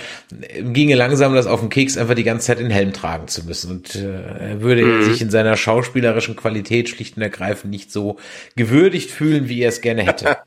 ginge 0.60 0.96
langsam 0.96 1.32
das 1.32 1.46
auf 1.46 1.60
den 1.60 1.68
Keks, 1.68 1.96
einfach 1.96 2.14
die 2.14 2.24
ganze 2.24 2.48
Zeit 2.48 2.58
den 2.58 2.70
Helm 2.70 2.92
tragen 2.92 3.28
zu 3.28 3.46
müssen 3.46 3.70
und 3.70 3.94
äh, 3.94 4.50
er 4.50 4.62
würde 4.62 4.84
mhm. 4.84 5.04
sich 5.04 5.22
in 5.22 5.30
seiner 5.30 5.56
schauspielerischen 5.56 6.34
Qualität 6.34 6.88
schlicht 6.88 7.16
und 7.16 7.22
ergreifend 7.22 7.70
nicht 7.70 7.92
so 7.92 8.16
gewürdigt 8.56 9.12
fühlen, 9.12 9.48
wie 9.48 9.62
er 9.62 9.68
es 9.68 9.80
gerne 9.80 10.02
hätte. 10.02 10.38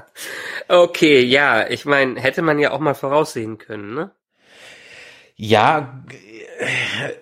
okay, 0.68 1.22
ja, 1.22 1.68
ich 1.68 1.84
meine, 1.84 2.18
hätte 2.18 2.40
man 2.40 2.58
ja 2.58 2.70
auch 2.70 2.80
mal 2.80 2.94
voraussehen 2.94 3.58
können, 3.58 3.92
ne? 3.92 4.10
Ja, 5.42 6.02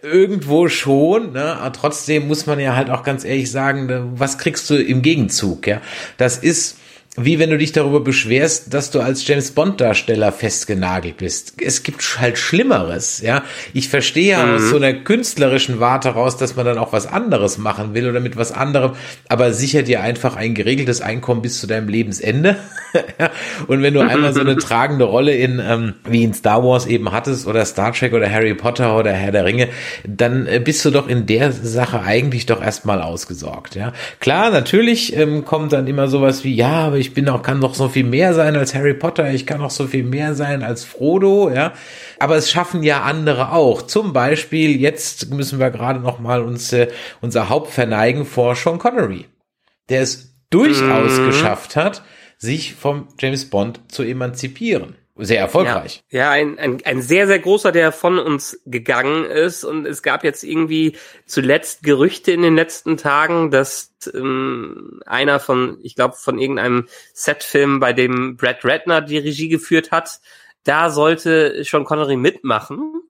irgendwo 0.03 0.69
schon, 0.69 1.35
ne? 1.35 1.57
aber 1.57 1.73
trotzdem 1.73 2.27
muss 2.27 2.47
man 2.47 2.59
ja 2.59 2.75
halt 2.75 2.91
auch 2.91 3.05
ganz 3.05 3.25
ehrlich 3.25 3.49
sagen, 3.49 4.11
was 4.17 4.39
kriegst 4.39 4.69
du 4.71 4.75
im 4.75 5.03
Gegenzug, 5.03 5.69
ja? 5.69 5.81
Das 6.17 6.37
ist 6.39 6.79
wie 7.21 7.39
wenn 7.39 7.51
du 7.51 7.59
dich 7.59 7.73
darüber 7.73 8.01
beschwerst, 8.01 8.73
dass 8.73 8.91
du 8.91 9.01
als 9.01 9.27
James 9.27 9.51
Bond 9.51 9.81
Darsteller 9.81 10.33
festgenagelt 10.33 11.19
bist. 11.19 11.55
Es 11.61 11.83
gibt 11.83 12.19
halt 12.21 12.39
Schlimmeres, 12.39 13.21
ja. 13.21 13.43
Ich 13.73 13.89
verstehe 13.89 14.33
ja 14.33 14.47
mhm. 14.47 14.55
aus 14.55 14.71
so 14.71 14.77
einer 14.77 14.93
künstlerischen 14.93 15.81
Warte 15.81 16.11
raus, 16.11 16.37
dass 16.37 16.57
man 16.57 16.67
dann 16.67 16.79
auch 16.79 16.93
was 16.93 17.07
anderes 17.07 17.59
machen 17.59 17.95
will 17.95 18.09
oder 18.09 18.21
mit 18.21 18.37
was 18.37 18.53
anderem, 18.53 18.93
aber 19.29 19.53
sicher 19.53 19.83
dir 19.83 20.01
einfach 20.01 20.37
ein 20.37 20.55
geregeltes 20.55 21.01
Einkommen 21.01 21.43
bis 21.43 21.61
zu 21.61 21.67
deinem 21.67 21.89
Lebensende. 21.89 22.57
Und 23.67 23.83
wenn 23.83 23.95
du 23.95 24.01
einmal 24.01 24.33
so 24.33 24.41
eine 24.41 24.57
tragende 24.57 25.05
Rolle 25.05 25.35
in, 25.35 25.61
ähm, 25.63 25.95
wie 26.09 26.25
in 26.25 26.33
Star 26.33 26.65
Wars 26.65 26.87
eben 26.87 27.13
hattest 27.13 27.47
oder 27.47 27.65
Star 27.65 27.93
Trek 27.93 28.13
oder 28.15 28.31
Harry 28.31 28.55
Potter 28.55 28.97
oder 28.97 29.13
Herr 29.13 29.33
der 29.33 29.45
Ringe, 29.45 29.69
dann 30.07 30.47
äh, 30.47 30.61
bist 30.61 30.85
du 30.85 30.91
doch 30.91 31.09
in 31.09 31.27
der 31.27 31.53
Sache 31.53 32.03
eigentlich 32.03 32.47
doch 32.47 32.63
erstmal 32.63 33.03
ausgesorgt, 33.03 33.75
ja. 33.75 33.93
Klar, 34.21 34.51
natürlich 34.51 35.17
ähm, 35.17 35.45
kommt 35.45 35.73
dann 35.73 35.87
immer 35.87 36.09
sowas 36.09 36.45
wie, 36.45 36.55
ja, 36.55 36.87
aber 36.87 36.97
ich 36.97 37.08
ich 37.09 37.15
bin 37.15 37.29
auch, 37.31 37.43
kann 37.43 37.59
noch 37.59 37.75
so 37.75 37.89
viel 37.89 38.05
mehr 38.05 38.35
sein 38.35 38.55
als 38.55 38.75
Harry 38.75 38.93
Potter, 38.93 39.33
ich 39.33 39.47
kann 39.47 39.61
noch 39.61 39.71
so 39.71 39.87
viel 39.87 40.05
mehr 40.05 40.35
sein 40.35 40.63
als 40.63 40.85
Frodo, 40.85 41.51
ja. 41.51 41.73
Aber 42.19 42.37
es 42.37 42.51
schaffen 42.51 42.83
ja 42.83 43.03
andere 43.03 43.53
auch. 43.53 43.83
Zum 43.83 44.13
Beispiel, 44.13 44.79
jetzt 44.79 45.31
müssen 45.31 45.59
wir 45.59 45.71
gerade 45.71 46.01
noch 46.01 46.19
mal 46.19 46.43
uns, 46.43 46.73
äh, 46.73 46.89
unser 47.23 47.49
Haupt 47.49 47.71
verneigen 47.71 48.27
vor 48.27 48.55
Sean 48.55 48.79
Connery. 48.79 49.25
Der 49.89 50.03
ist 50.03 50.35
durchaus 50.51 51.19
mhm. 51.19 51.27
geschafft 51.27 51.77
hat, 51.77 52.03
sich 52.37 52.75
vom 52.75 53.09
James 53.19 53.49
Bond 53.49 53.81
zu 53.89 54.03
emanzipieren. 54.03 54.97
Sehr 55.19 55.41
erfolgreich. 55.41 56.05
Ja, 56.11 56.19
ja 56.19 56.31
ein, 56.31 56.59
ein, 56.59 56.79
ein 56.85 57.03
sehr, 57.03 57.27
sehr 57.27 57.41
großer, 57.41 57.73
der 57.73 57.91
von 57.91 58.19
uns 58.19 58.61
gegangen 58.67 59.25
ist. 59.25 59.65
Und 59.65 59.85
es 59.85 60.03
gab 60.03 60.23
jetzt 60.23 60.45
irgendwie 60.45 60.97
zuletzt 61.27 61.83
Gerüchte 61.83 62.31
in 62.33 62.43
den 62.43 62.55
letzten 62.55 62.97
Tagen, 62.97 63.51
dass 63.51 63.93
ähm, 64.15 65.01
einer 65.07 65.41
von, 65.41 65.79
ich 65.83 65.97
glaube, 65.97 66.15
von 66.15 66.39
irgendeinem 66.39 66.87
Setfilm, 67.15 67.81
bei 67.81 67.93
dem 67.93 68.37
Brad 68.37 68.65
Ratner 68.65 69.01
die 69.01 69.19
Regie 69.19 69.49
geführt 69.49 69.91
hat, 69.91 70.21
da 70.63 70.91
sollte 70.91 71.65
Sean 71.65 71.85
Connery 71.85 72.17
mitmachen. 72.17 73.03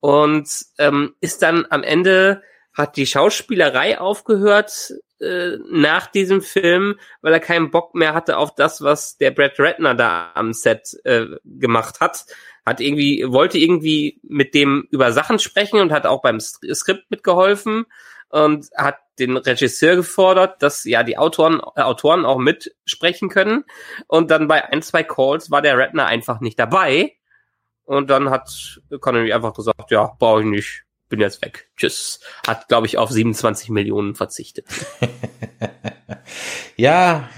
Und 0.00 0.48
ähm, 0.78 1.14
ist 1.20 1.42
dann 1.42 1.66
am 1.68 1.82
Ende 1.82 2.42
hat 2.72 2.96
die 2.96 3.06
Schauspielerei 3.06 4.00
aufgehört 4.00 4.94
äh, 5.20 5.58
nach 5.70 6.06
diesem 6.06 6.42
Film, 6.42 6.98
weil 7.20 7.32
er 7.32 7.40
keinen 7.40 7.70
Bock 7.70 7.94
mehr 7.94 8.14
hatte 8.14 8.38
auf 8.38 8.54
das, 8.54 8.82
was 8.82 9.16
der 9.18 9.30
Brad 9.30 9.58
Ratner 9.58 9.94
da 9.94 10.30
am 10.34 10.52
Set 10.52 10.98
äh, 11.04 11.26
gemacht 11.44 12.00
hat. 12.00 12.26
Hat 12.64 12.80
irgendwie, 12.80 13.24
wollte 13.26 13.58
irgendwie 13.58 14.20
mit 14.22 14.54
dem 14.54 14.86
über 14.90 15.12
Sachen 15.12 15.38
sprechen 15.38 15.80
und 15.80 15.92
hat 15.92 16.06
auch 16.06 16.22
beim 16.22 16.40
Skript 16.40 17.10
mitgeholfen 17.10 17.86
und 18.30 18.68
hat 18.76 18.98
den 19.18 19.36
Regisseur 19.36 19.96
gefordert, 19.96 20.62
dass 20.62 20.84
ja 20.84 21.02
die 21.02 21.18
Autoren, 21.18 21.60
äh, 21.76 21.82
Autoren 21.82 22.24
auch 22.24 22.38
mitsprechen 22.38 23.28
können. 23.28 23.64
Und 24.06 24.30
dann 24.30 24.48
bei 24.48 24.64
ein, 24.64 24.82
zwei 24.82 25.02
Calls 25.02 25.50
war 25.50 25.62
der 25.62 25.76
Ratner 25.76 26.06
einfach 26.06 26.40
nicht 26.40 26.58
dabei. 26.58 27.14
Und 27.84 28.08
dann 28.08 28.30
hat 28.30 28.80
Connery 29.00 29.32
einfach 29.32 29.52
gesagt, 29.52 29.90
ja, 29.90 30.12
brauche 30.18 30.40
ich 30.40 30.46
nicht 30.46 30.84
bin 31.10 31.20
jetzt 31.20 31.42
weg. 31.42 31.68
Tschüss. 31.76 32.20
Hat, 32.46 32.68
glaube 32.68 32.86
ich, 32.86 32.96
auf 32.96 33.10
27 33.10 33.68
Millionen 33.68 34.14
verzichtet. 34.14 34.64
ja, 36.76 37.28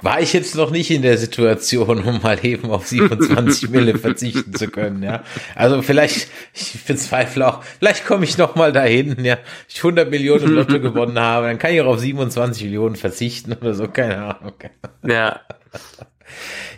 war 0.00 0.20
ich 0.20 0.32
jetzt 0.32 0.56
noch 0.56 0.70
nicht 0.70 0.90
in 0.90 1.02
der 1.02 1.16
Situation, 1.16 2.02
um 2.02 2.20
mal 2.22 2.44
eben 2.44 2.70
auf 2.70 2.88
27 2.88 3.68
Mille 3.70 3.96
verzichten 3.98 4.54
zu 4.54 4.68
können, 4.68 5.02
ja. 5.02 5.22
Also 5.54 5.80
vielleicht, 5.82 6.28
ich 6.54 6.84
bezweifle 6.84 7.46
auch, 7.46 7.62
vielleicht 7.62 8.04
komme 8.04 8.24
ich 8.24 8.36
noch 8.36 8.56
mal 8.56 8.72
dahin, 8.72 9.24
ja. 9.24 9.38
Ich 9.68 9.78
100 9.78 10.10
Millionen 10.10 10.44
im 10.44 10.54
Lotto 10.54 10.80
gewonnen 10.80 11.18
habe, 11.20 11.46
dann 11.46 11.58
kann 11.58 11.72
ich 11.72 11.80
auch 11.80 11.86
auf 11.86 12.00
27 12.00 12.64
Millionen 12.64 12.96
verzichten 12.96 13.52
oder 13.52 13.74
so, 13.74 13.86
keine 13.86 14.18
Ahnung. 14.18 14.54
Ja. 15.06 15.40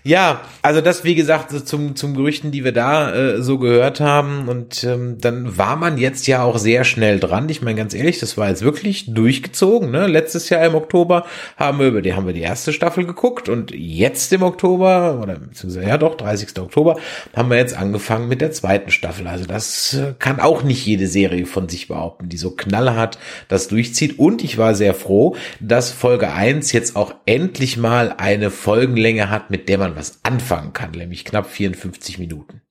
Ja, 0.06 0.42
also 0.60 0.82
das, 0.82 1.02
wie 1.04 1.14
gesagt, 1.14 1.50
so 1.50 1.60
zum, 1.60 1.96
zum 1.96 2.14
Gerüchten, 2.14 2.50
die 2.50 2.62
wir 2.62 2.72
da 2.72 3.14
äh, 3.14 3.42
so 3.42 3.58
gehört 3.58 4.00
haben. 4.00 4.48
Und 4.48 4.84
ähm, 4.84 5.16
dann 5.18 5.56
war 5.56 5.76
man 5.76 5.96
jetzt 5.96 6.26
ja 6.26 6.42
auch 6.42 6.58
sehr 6.58 6.84
schnell 6.84 7.18
dran. 7.18 7.48
Ich 7.48 7.62
meine, 7.62 7.78
ganz 7.78 7.94
ehrlich, 7.94 8.18
das 8.18 8.36
war 8.36 8.50
jetzt 8.50 8.62
wirklich 8.62 9.14
durchgezogen. 9.14 9.90
Ne? 9.90 10.06
Letztes 10.06 10.50
Jahr 10.50 10.62
im 10.66 10.74
Oktober 10.74 11.24
haben 11.56 11.78
wir 11.78 11.88
über 11.88 12.02
die, 12.02 12.12
haben 12.12 12.26
wir 12.26 12.34
die 12.34 12.42
erste 12.42 12.74
Staffel 12.74 13.06
geguckt 13.06 13.48
und 13.48 13.70
jetzt 13.70 14.30
im 14.34 14.42
Oktober, 14.42 15.20
oder 15.22 15.36
beziehungsweise 15.36 15.88
ja 15.88 15.96
doch, 15.96 16.16
30. 16.16 16.58
Oktober, 16.58 16.96
haben 17.34 17.48
wir 17.48 17.56
jetzt 17.56 17.74
angefangen 17.74 18.28
mit 18.28 18.42
der 18.42 18.52
zweiten 18.52 18.90
Staffel. 18.90 19.26
Also 19.26 19.46
das 19.46 19.94
äh, 19.94 20.12
kann 20.18 20.38
auch 20.38 20.62
nicht 20.64 20.84
jede 20.84 21.06
Serie 21.06 21.46
von 21.46 21.70
sich 21.70 21.88
behaupten, 21.88 22.28
die 22.28 22.36
so 22.36 22.50
knallhart 22.50 23.18
das 23.48 23.68
durchzieht. 23.68 24.18
Und 24.18 24.44
ich 24.44 24.58
war 24.58 24.74
sehr 24.74 24.92
froh, 24.92 25.34
dass 25.60 25.92
Folge 25.92 26.30
1 26.30 26.72
jetzt 26.72 26.94
auch 26.94 27.14
endlich 27.24 27.78
mal 27.78 28.14
eine 28.18 28.50
Folgenlänge 28.50 29.30
hat, 29.30 29.43
mit 29.50 29.68
der 29.68 29.78
man 29.78 29.96
was 29.96 30.20
anfangen 30.24 30.72
kann, 30.72 30.92
nämlich 30.92 31.24
knapp 31.24 31.48
54 31.48 32.18
Minuten. 32.18 32.62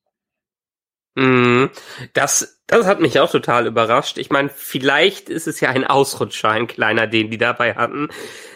Mm, 1.16 1.66
das, 2.14 2.64
das 2.66 2.88
hat 2.88 3.00
mich 3.00 3.20
auch 3.20 3.30
total 3.30 3.68
überrascht. 3.68 4.18
Ich 4.18 4.32
meine, 4.32 4.50
vielleicht 4.50 5.30
ist 5.30 5.48
es 5.48 5.60
ja 5.60 5.70
ein 5.70 5.86
Ausrutscher, 5.86 6.50
ein 6.50 6.66
kleiner, 6.66 7.06
den 7.06 7.30
die 7.30 7.38
dabei 7.38 7.76
hatten. 7.76 8.10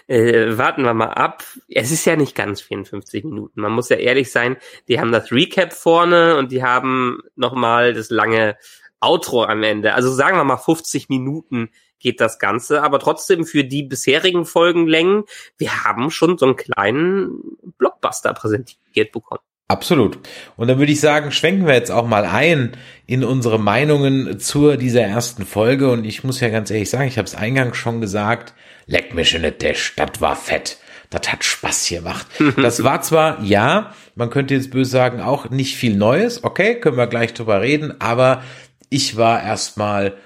Äh, 0.07 0.57
warten 0.57 0.83
wir 0.83 0.93
mal 0.95 1.11
ab. 1.11 1.43
Es 1.69 1.91
ist 1.91 2.05
ja 2.05 2.15
nicht 2.15 2.35
ganz 2.35 2.61
54 2.61 3.25
Minuten. 3.25 3.61
Man 3.61 3.73
muss 3.73 3.89
ja 3.89 3.97
ehrlich 3.97 4.31
sein, 4.31 4.57
die 4.87 4.99
haben 4.99 5.11
das 5.11 5.31
Recap 5.31 5.73
vorne 5.73 6.37
und 6.37 6.51
die 6.51 6.63
haben 6.63 7.19
nochmal 7.35 7.93
das 7.93 8.09
lange 8.09 8.57
Outro 8.99 9.43
am 9.43 9.61
Ende. 9.61 9.93
Also 9.93 10.11
sagen 10.11 10.37
wir 10.37 10.43
mal 10.43 10.57
50 10.57 11.09
Minuten 11.09 11.69
geht 11.99 12.21
das 12.21 12.39
Ganze, 12.39 12.83
aber 12.83 12.99
trotzdem 12.99 13.45
für 13.45 13.63
die 13.63 13.83
bisherigen 13.83 14.45
Folgenlängen, 14.45 15.23
wir 15.57 15.83
haben 15.83 16.11
schon 16.11 16.37
so 16.37 16.45
einen 16.45 16.55
kleinen 16.55 17.41
Blockbuster 17.77 18.33
präsentiert 18.33 19.11
bekommen. 19.11 19.41
Absolut. 19.69 20.19
Und 20.55 20.69
dann 20.69 20.79
würde 20.79 20.93
ich 20.93 21.01
sagen, 21.01 21.31
schwenken 21.31 21.67
wir 21.67 21.73
jetzt 21.73 21.91
auch 21.91 22.07
mal 22.07 22.23
ein 22.23 22.77
in 23.05 23.25
unsere 23.25 23.59
Meinungen 23.59 24.39
zur 24.39 24.77
dieser 24.77 25.01
ersten 25.01 25.45
Folge. 25.45 25.91
Und 25.91 26.05
ich 26.05 26.23
muss 26.23 26.39
ja 26.39 26.47
ganz 26.47 26.71
ehrlich 26.71 26.89
sagen, 26.89 27.07
ich 27.07 27.17
habe 27.17 27.27
es 27.27 27.35
eingangs 27.35 27.75
schon 27.75 27.99
gesagt, 27.99 28.53
leck 28.85 29.13
mich 29.13 29.35
in 29.35 29.41
der 29.41 29.51
Dash, 29.51 29.93
das 29.97 30.21
war 30.21 30.37
fett. 30.37 30.77
Das 31.09 31.31
hat 31.31 31.43
Spaß 31.43 31.89
gemacht. 31.89 32.27
Das 32.57 32.83
war 32.83 33.01
zwar, 33.01 33.43
ja, 33.43 33.93
man 34.15 34.29
könnte 34.29 34.53
jetzt 34.53 34.71
böse 34.71 34.91
sagen, 34.91 35.21
auch 35.21 35.49
nicht 35.49 35.75
viel 35.75 35.95
Neues. 35.95 36.43
Okay, 36.43 36.79
können 36.79 36.97
wir 36.97 37.07
gleich 37.07 37.33
drüber 37.33 37.61
reden. 37.61 37.99
Aber 37.99 38.43
ich 38.89 39.17
war 39.17 39.43
erstmal 39.43 40.17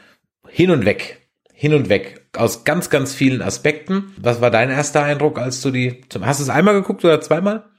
hin 0.47 0.69
und 0.69 0.85
weg 0.85 1.20
hin 1.61 1.75
und 1.75 1.89
weg 1.89 2.25
aus 2.35 2.63
ganz, 2.63 2.89
ganz 2.89 3.13
vielen 3.13 3.43
Aspekten. 3.43 4.15
Was 4.17 4.41
war 4.41 4.49
dein 4.49 4.71
erster 4.71 5.03
Eindruck, 5.03 5.37
als 5.37 5.61
du 5.61 5.69
die, 5.69 6.01
hast 6.23 6.39
du 6.39 6.43
es 6.43 6.49
einmal 6.49 6.73
geguckt 6.73 7.05
oder 7.05 7.21
zweimal? 7.21 7.69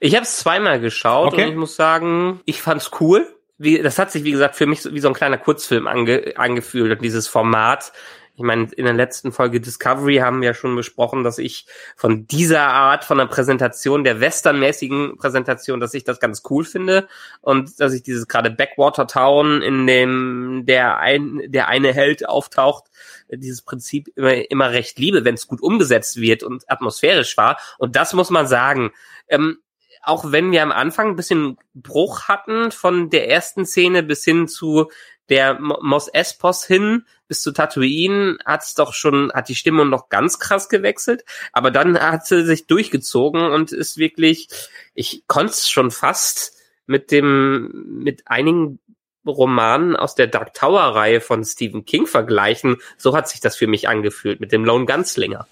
Ich 0.00 0.14
habe 0.14 0.24
es 0.24 0.36
zweimal 0.36 0.80
geschaut 0.80 1.32
okay. 1.32 1.44
und 1.44 1.48
ich 1.52 1.56
muss 1.56 1.76
sagen, 1.76 2.42
ich 2.44 2.60
fand's 2.60 2.90
cool. 3.00 3.26
Wie, 3.56 3.80
das 3.80 3.98
hat 3.98 4.12
sich, 4.12 4.22
wie 4.24 4.32
gesagt, 4.32 4.54
für 4.54 4.66
mich 4.66 4.84
wie 4.84 5.00
so 5.00 5.08
ein 5.08 5.14
kleiner 5.14 5.38
Kurzfilm 5.38 5.86
ange, 5.86 6.34
angefühlt 6.36 6.92
und 6.92 7.02
dieses 7.02 7.26
Format 7.26 7.90
ich 8.34 8.42
meine, 8.42 8.68
in 8.72 8.84
der 8.84 8.94
letzten 8.94 9.32
Folge 9.32 9.60
Discovery 9.60 10.16
haben 10.16 10.40
wir 10.40 10.54
schon 10.54 10.74
besprochen, 10.74 11.24
dass 11.24 11.38
ich 11.38 11.66
von 11.96 12.26
dieser 12.26 12.62
Art 12.62 13.04
von 13.04 13.18
der 13.18 13.26
Präsentation, 13.26 14.02
der 14.04 14.20
westernmäßigen 14.20 15.16
Präsentation, 15.18 15.78
dass 15.80 15.94
ich 15.94 16.04
das 16.04 16.20
ganz 16.20 16.42
cool 16.48 16.64
finde 16.64 17.08
und 17.42 17.80
dass 17.80 17.92
ich 17.92 18.02
dieses 18.02 18.28
gerade 18.28 18.50
Backwater 18.50 19.06
Town, 19.06 19.60
in 19.62 19.86
dem 19.86 20.62
der 20.64 20.98
ein, 20.98 21.42
der 21.46 21.68
eine 21.68 21.92
Held 21.92 22.28
auftaucht, 22.28 22.84
dieses 23.28 23.62
Prinzip 23.62 24.08
immer, 24.16 24.50
immer 24.50 24.70
recht 24.70 24.98
liebe, 24.98 25.24
wenn 25.24 25.34
es 25.34 25.46
gut 25.46 25.60
umgesetzt 25.62 26.20
wird 26.20 26.42
und 26.42 26.70
atmosphärisch 26.70 27.36
war. 27.36 27.58
Und 27.78 27.96
das 27.96 28.12
muss 28.14 28.30
man 28.30 28.46
sagen. 28.46 28.90
Ähm, 29.28 29.58
auch 30.02 30.32
wenn 30.32 30.50
wir 30.50 30.62
am 30.62 30.72
Anfang 30.72 31.08
ein 31.08 31.16
bisschen 31.16 31.58
Bruch 31.74 32.22
hatten 32.28 32.70
von 32.70 33.10
der 33.10 33.28
ersten 33.28 33.66
Szene 33.66 34.02
bis 34.02 34.24
hin 34.24 34.48
zu 34.48 34.90
der 35.30 35.58
Mos 35.58 36.08
Espos 36.08 36.64
hin 36.64 37.06
bis 37.28 37.42
zu 37.42 37.52
Tatooine 37.52 38.38
hat's 38.44 38.74
doch 38.74 38.92
schon, 38.92 39.32
hat 39.32 39.48
die 39.48 39.54
Stimmung 39.54 39.88
noch 39.88 40.08
ganz 40.08 40.40
krass 40.40 40.68
gewechselt, 40.68 41.24
aber 41.52 41.70
dann 41.70 41.98
hat 41.98 42.26
sie 42.26 42.44
sich 42.44 42.66
durchgezogen 42.66 43.42
und 43.52 43.70
ist 43.70 43.96
wirklich, 43.96 44.48
ich 44.94 45.22
konnte 45.28 45.52
es 45.52 45.70
schon 45.70 45.92
fast 45.92 46.58
mit 46.86 47.12
dem, 47.12 48.00
mit 48.02 48.22
einigen 48.26 48.80
Romanen 49.24 49.94
aus 49.94 50.16
der 50.16 50.26
Dark 50.26 50.54
Tower 50.54 50.80
Reihe 50.80 51.20
von 51.20 51.44
Stephen 51.44 51.84
King 51.84 52.06
vergleichen. 52.06 52.78
So 52.96 53.14
hat 53.14 53.28
sich 53.28 53.40
das 53.40 53.56
für 53.56 53.66
mich 53.68 53.88
angefühlt 53.88 54.40
mit 54.40 54.50
dem 54.50 54.64
Lone 54.64 54.86
Gunslinger. 54.86 55.46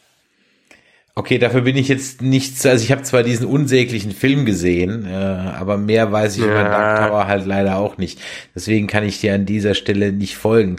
Okay, 1.18 1.38
dafür 1.38 1.62
bin 1.62 1.76
ich 1.76 1.88
jetzt 1.88 2.22
nichts, 2.22 2.64
also 2.64 2.84
ich 2.84 2.92
habe 2.92 3.02
zwar 3.02 3.24
diesen 3.24 3.44
unsäglichen 3.44 4.12
Film 4.12 4.44
gesehen, 4.44 5.04
äh, 5.04 5.12
aber 5.12 5.76
mehr 5.76 6.12
weiß 6.12 6.36
ich 6.36 6.44
ja. 6.44 6.48
über 6.48 6.62
Dark 6.62 7.08
Tower 7.08 7.26
halt 7.26 7.44
leider 7.44 7.78
auch 7.78 7.98
nicht. 7.98 8.20
Deswegen 8.54 8.86
kann 8.86 9.02
ich 9.02 9.20
dir 9.20 9.34
an 9.34 9.44
dieser 9.44 9.74
Stelle 9.74 10.12
nicht 10.12 10.36
folgen. 10.36 10.76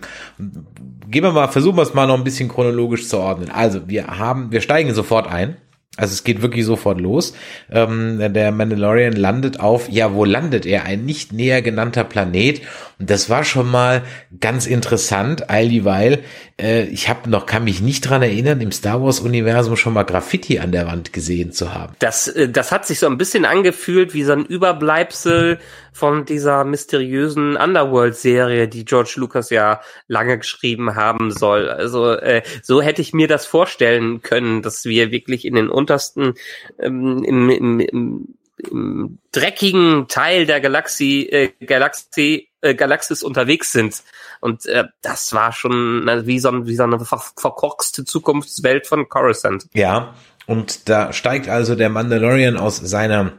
Gehen 1.10 1.24
wir 1.24 1.34
mal, 1.34 1.50
versuchen 1.50 1.76
wir 1.76 1.82
es 1.82 1.94
mal 1.94 2.08
noch 2.08 2.18
ein 2.18 2.24
bisschen 2.24 2.48
chronologisch 2.48 3.10
zu 3.10 3.18
ordnen. 3.18 3.50
Also, 3.50 3.90
wir 3.90 4.08
haben, 4.08 4.54
wir 4.54 4.62
steigen 4.62 4.94
sofort 4.94 5.28
ein. 5.28 5.58
Also 6.00 6.14
es 6.14 6.24
geht 6.24 6.42
wirklich 6.42 6.66
sofort 6.66 7.00
los. 7.02 7.34
Ähm, 7.72 8.34
der 8.34 8.52
Mandalorian 8.52 9.14
landet 9.14 9.60
auf, 9.60 9.90
ja, 9.90 10.14
wo 10.14 10.26
landet 10.26 10.66
er? 10.66 10.86
Ein 10.86 11.06
nicht 11.06 11.34
näher 11.34 11.62
genannter 11.62 12.04
Planet. 12.04 12.62
Und 13.00 13.10
das 13.10 13.30
war 13.30 13.44
schon 13.44 13.70
mal 13.70 14.04
ganz 14.40 14.66
interessant, 14.66 15.50
all 15.50 15.68
dieweil 15.68 16.24
äh, 16.60 16.84
ich 16.86 17.10
habe 17.10 17.30
noch, 17.30 17.46
kann 17.46 17.64
mich 17.64 17.82
nicht 17.82 18.02
dran 18.02 18.22
erinnern, 18.22 18.62
im 18.62 18.72
Star 18.72 19.02
Wars 19.02 19.20
Universum 19.20 19.76
schon 19.76 19.94
mal 19.94 20.04
Graffiti 20.04 20.60
an 20.60 20.72
der 20.72 20.88
Wand 20.88 21.14
gesehen 21.14 21.52
zu 21.52 21.74
haben. 21.74 21.96
Das, 22.00 22.28
äh, 22.28 22.50
das 22.50 22.72
hat 22.72 22.86
sich 22.86 23.00
so 23.00 23.08
ein 23.08 23.18
bisschen 23.18 23.46
angefühlt 23.46 24.14
wie 24.14 24.24
so 24.24 24.34
ein 24.34 24.46
Überbleibsel 24.46 25.60
von 26.00 26.24
dieser 26.24 26.64
mysteriösen 26.64 27.58
Underworld-Serie, 27.58 28.70
die 28.70 28.86
George 28.86 29.16
Lucas 29.18 29.50
ja 29.50 29.82
lange 30.08 30.38
geschrieben 30.38 30.96
haben 30.96 31.32
soll. 31.32 31.70
Also 31.70 32.14
äh, 32.14 32.42
so 32.64 32.82
hätte 32.82 33.02
ich 33.02 33.14
mir 33.14 33.28
das 33.28 33.46
vorstellen 33.46 34.22
können, 34.22 34.62
dass 34.62 34.86
wir 34.86 35.12
wirklich 35.12 35.44
in 35.44 35.56
den 35.56 35.70
untersten 35.70 36.36
ähm, 36.80 37.22
im, 37.26 37.50
im, 37.50 37.80
im, 37.82 38.36
im 38.58 39.18
dreckigen 39.34 40.08
Teil 40.08 40.46
der 40.46 40.62
Galaxie, 40.62 41.28
äh, 41.30 41.52
Galaxie, 41.66 42.48
äh, 42.62 42.76
Galaxis 42.76 43.22
unterwegs 43.22 43.74
sind. 43.74 44.02
Und 44.40 44.66
äh, 44.68 44.86
das 45.02 45.34
war 45.34 45.52
schon 45.52 46.08
äh, 46.08 46.26
wie, 46.26 46.40
so, 46.40 46.66
wie 46.66 46.76
so 46.76 46.84
eine 46.84 47.00
ver 47.04 47.22
verkorkste 47.36 48.06
Zukunftswelt 48.06 48.88
von 48.88 49.10
Coruscant. 49.10 49.68
Ja, 49.74 50.16
und 50.46 50.88
da 50.88 51.12
steigt 51.12 51.50
also 51.50 51.76
der 51.76 51.90
Mandalorian 51.90 52.58
aus 52.58 52.78
seiner 52.78 53.34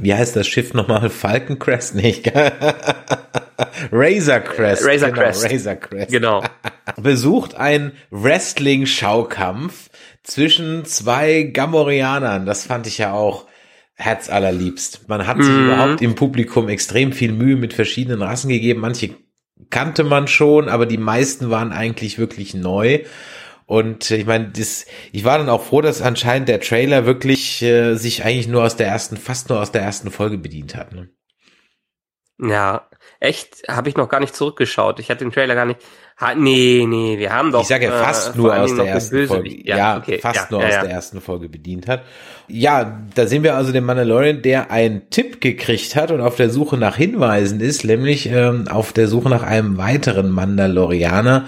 wie 0.00 0.14
heißt 0.14 0.36
das 0.36 0.46
Schiff 0.46 0.74
nochmal? 0.74 1.10
Falcon 1.10 1.58
Crest? 1.58 1.94
Nicht. 1.94 2.30
Razor 3.92 4.40
Crest. 4.40 4.86
Razor 4.86 5.10
genau, 5.10 5.22
Crest. 5.22 5.44
Razor 5.44 5.74
Crest. 5.76 6.10
Genau. 6.10 6.42
Besucht 6.96 7.54
ein 7.54 7.92
Wrestling-Schaukampf, 8.10 9.90
zwischen 10.26 10.84
zwei 10.84 11.44
Gamorianern. 11.44 12.46
Das 12.46 12.64
fand 12.66 12.86
ich 12.86 12.98
ja 12.98 13.12
auch 13.12 13.46
herzallerliebst. 13.94 15.08
Man 15.08 15.26
hat 15.26 15.42
sich 15.42 15.52
mhm. 15.52 15.66
überhaupt 15.66 16.02
im 16.02 16.14
Publikum 16.14 16.68
extrem 16.68 17.12
viel 17.12 17.32
Mühe 17.32 17.56
mit 17.56 17.72
verschiedenen 17.72 18.22
Rassen 18.22 18.48
gegeben. 18.48 18.80
Manche 18.80 19.10
kannte 19.70 20.04
man 20.04 20.28
schon, 20.28 20.68
aber 20.68 20.84
die 20.84 20.98
meisten 20.98 21.48
waren 21.50 21.72
eigentlich 21.72 22.18
wirklich 22.18 22.54
neu. 22.54 23.00
Und 23.66 24.12
ich 24.12 24.26
meine, 24.26 24.50
das, 24.50 24.86
ich 25.10 25.24
war 25.24 25.38
dann 25.38 25.48
auch 25.48 25.64
froh, 25.64 25.80
dass 25.80 26.00
anscheinend 26.00 26.48
der 26.48 26.60
Trailer 26.60 27.04
wirklich 27.04 27.60
äh, 27.62 27.96
sich 27.96 28.24
eigentlich 28.24 28.46
nur 28.46 28.62
aus 28.62 28.76
der 28.76 28.86
ersten, 28.86 29.16
fast 29.16 29.48
nur 29.48 29.60
aus 29.60 29.72
der 29.72 29.82
ersten 29.82 30.12
Folge 30.12 30.38
bedient 30.38 30.76
hat. 30.76 30.92
Ne? 30.94 31.08
Ja, 32.38 32.88
echt, 33.18 33.64
habe 33.68 33.88
ich 33.88 33.96
noch 33.96 34.08
gar 34.08 34.20
nicht 34.20 34.36
zurückgeschaut. 34.36 35.00
Ich 35.00 35.10
hatte 35.10 35.24
den 35.24 35.32
Trailer 35.32 35.56
gar 35.56 35.64
nicht. 35.64 35.80
Ha, 36.18 36.34
nee, 36.34 36.84
nee, 36.86 37.18
wir 37.18 37.32
haben 37.32 37.50
doch. 37.50 37.62
Ich 37.62 37.68
sage 37.68 37.86
ja 37.86 37.92
fast 37.92 38.34
äh, 38.34 38.38
nur 38.38 38.56
aus 38.56 38.74
der 38.74 38.86
ersten 38.86 39.26
Folge. 39.26 39.66
Ja, 39.66 39.76
ja 39.76 39.96
okay, 39.98 40.18
fast 40.18 40.36
ja, 40.36 40.46
nur 40.50 40.60
ja, 40.60 40.68
aus 40.68 40.80
der 40.84 40.90
ersten 40.90 41.20
Folge 41.20 41.48
bedient 41.48 41.88
hat. 41.88 42.04
Ja, 42.48 43.02
da 43.14 43.26
sehen 43.26 43.42
wir 43.42 43.54
also 43.56 43.72
den 43.72 43.84
Mandalorian, 43.84 44.42
der 44.42 44.70
einen 44.70 45.10
Tipp 45.10 45.40
gekriegt 45.40 45.96
hat 45.96 46.10
und 46.12 46.20
auf 46.20 46.36
der 46.36 46.50
Suche 46.50 46.78
nach 46.78 46.96
Hinweisen 46.96 47.60
ist, 47.60 47.84
nämlich 47.84 48.30
ähm, 48.30 48.68
auf 48.68 48.92
der 48.92 49.08
Suche 49.08 49.28
nach 49.28 49.42
einem 49.42 49.76
weiteren 49.76 50.30
Mandalorianer. 50.30 51.46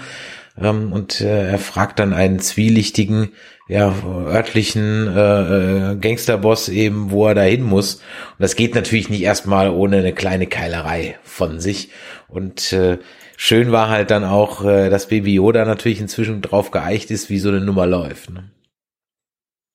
Ähm, 0.61 0.91
und 0.91 1.21
äh, 1.21 1.51
er 1.51 1.59
fragt 1.59 1.99
dann 1.99 2.13
einen 2.13 2.39
zwielichtigen, 2.39 3.29
ja, 3.67 3.93
örtlichen 4.03 5.07
äh, 5.15 5.91
äh, 5.91 5.95
Gangsterboss 5.95 6.69
eben, 6.69 7.11
wo 7.11 7.27
er 7.27 7.35
da 7.35 7.41
hin 7.41 7.63
muss. 7.63 7.95
Und 7.95 8.39
das 8.39 8.55
geht 8.55 8.75
natürlich 8.75 9.09
nicht 9.09 9.21
erstmal 9.21 9.69
ohne 9.69 9.97
eine 9.97 10.13
kleine 10.13 10.47
Keilerei 10.47 11.17
von 11.23 11.59
sich. 11.59 11.89
Und 12.27 12.73
äh, 12.73 12.97
schön 13.37 13.71
war 13.71 13.89
halt 13.89 14.11
dann 14.11 14.23
auch, 14.23 14.65
äh, 14.65 14.89
dass 14.89 15.07
Baby 15.07 15.35
Yoda 15.35 15.65
natürlich 15.65 16.01
inzwischen 16.01 16.41
drauf 16.41 16.71
geeicht 16.71 17.11
ist, 17.11 17.29
wie 17.29 17.39
so 17.39 17.49
eine 17.49 17.61
Nummer 17.61 17.85
läuft. 17.85 18.31
Ne? 18.31 18.49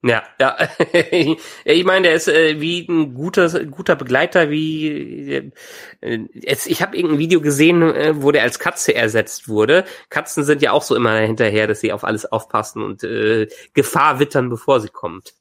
Ja, 0.07 0.23
ja. 0.39 0.59
ich 1.65 1.85
meine, 1.85 2.09
der 2.09 2.15
ist 2.15 2.29
äh, 2.29 2.61
wie 2.61 2.87
ein 2.87 3.15
guter, 3.15 3.49
guter 3.65 3.97
Begleiter, 3.97 4.51
wie 4.51 5.51
äh, 6.03 6.19
jetzt, 6.35 6.67
ich 6.67 6.83
habe 6.83 6.95
irgendein 6.95 7.19
Video 7.19 7.41
gesehen, 7.41 7.81
äh, 7.81 8.13
wo 8.23 8.31
der 8.31 8.43
als 8.43 8.59
Katze 8.59 8.95
ersetzt 8.95 9.49
wurde. 9.49 9.87
Katzen 10.11 10.45
sind 10.45 10.61
ja 10.61 10.73
auch 10.73 10.83
so 10.83 10.95
immer 10.95 11.17
hinterher, 11.21 11.67
dass 11.67 11.81
sie 11.81 11.91
auf 11.91 12.05
alles 12.05 12.27
aufpassen 12.27 12.83
und 12.83 13.03
äh, 13.03 13.49
Gefahr 13.73 14.19
wittern, 14.19 14.51
bevor 14.51 14.81
sie 14.81 14.91
kommt. 14.91 15.33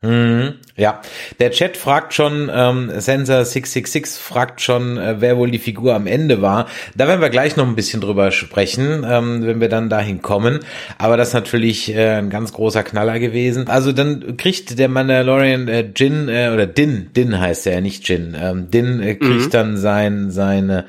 Mhm, 0.00 0.54
ja, 0.76 1.02
der 1.40 1.50
Chat 1.50 1.76
fragt 1.76 2.14
schon, 2.14 2.48
ähm, 2.54 2.88
Sensor666 2.88 4.20
fragt 4.20 4.60
schon, 4.60 4.96
äh, 4.96 5.16
wer 5.18 5.36
wohl 5.36 5.50
die 5.50 5.58
Figur 5.58 5.96
am 5.96 6.06
Ende 6.06 6.40
war. 6.40 6.68
Da 6.94 7.08
werden 7.08 7.20
wir 7.20 7.30
gleich 7.30 7.56
noch 7.56 7.66
ein 7.66 7.74
bisschen 7.74 8.00
drüber 8.00 8.30
sprechen, 8.30 9.04
ähm, 9.04 9.44
wenn 9.44 9.60
wir 9.60 9.68
dann 9.68 9.88
dahin 9.88 10.22
kommen. 10.22 10.60
Aber 10.98 11.16
das 11.16 11.28
ist 11.28 11.34
natürlich 11.34 11.92
äh, 11.92 12.18
ein 12.18 12.30
ganz 12.30 12.52
großer 12.52 12.84
Knaller 12.84 13.18
gewesen. 13.18 13.66
Also 13.66 13.90
dann 13.90 14.36
kriegt 14.36 14.78
der 14.78 14.88
Mandalorian 14.88 15.66
äh, 15.66 15.90
Jin, 15.96 16.28
äh, 16.28 16.50
oder 16.54 16.68
Din, 16.68 17.10
Din 17.16 17.40
heißt 17.40 17.66
er, 17.66 17.80
nicht 17.80 18.08
Jin, 18.08 18.36
ähm, 18.40 18.70
Din 18.70 19.00
äh, 19.00 19.16
kriegt 19.16 19.46
mhm. 19.46 19.50
dann 19.50 19.76
sein, 19.76 20.30
seine, 20.30 20.84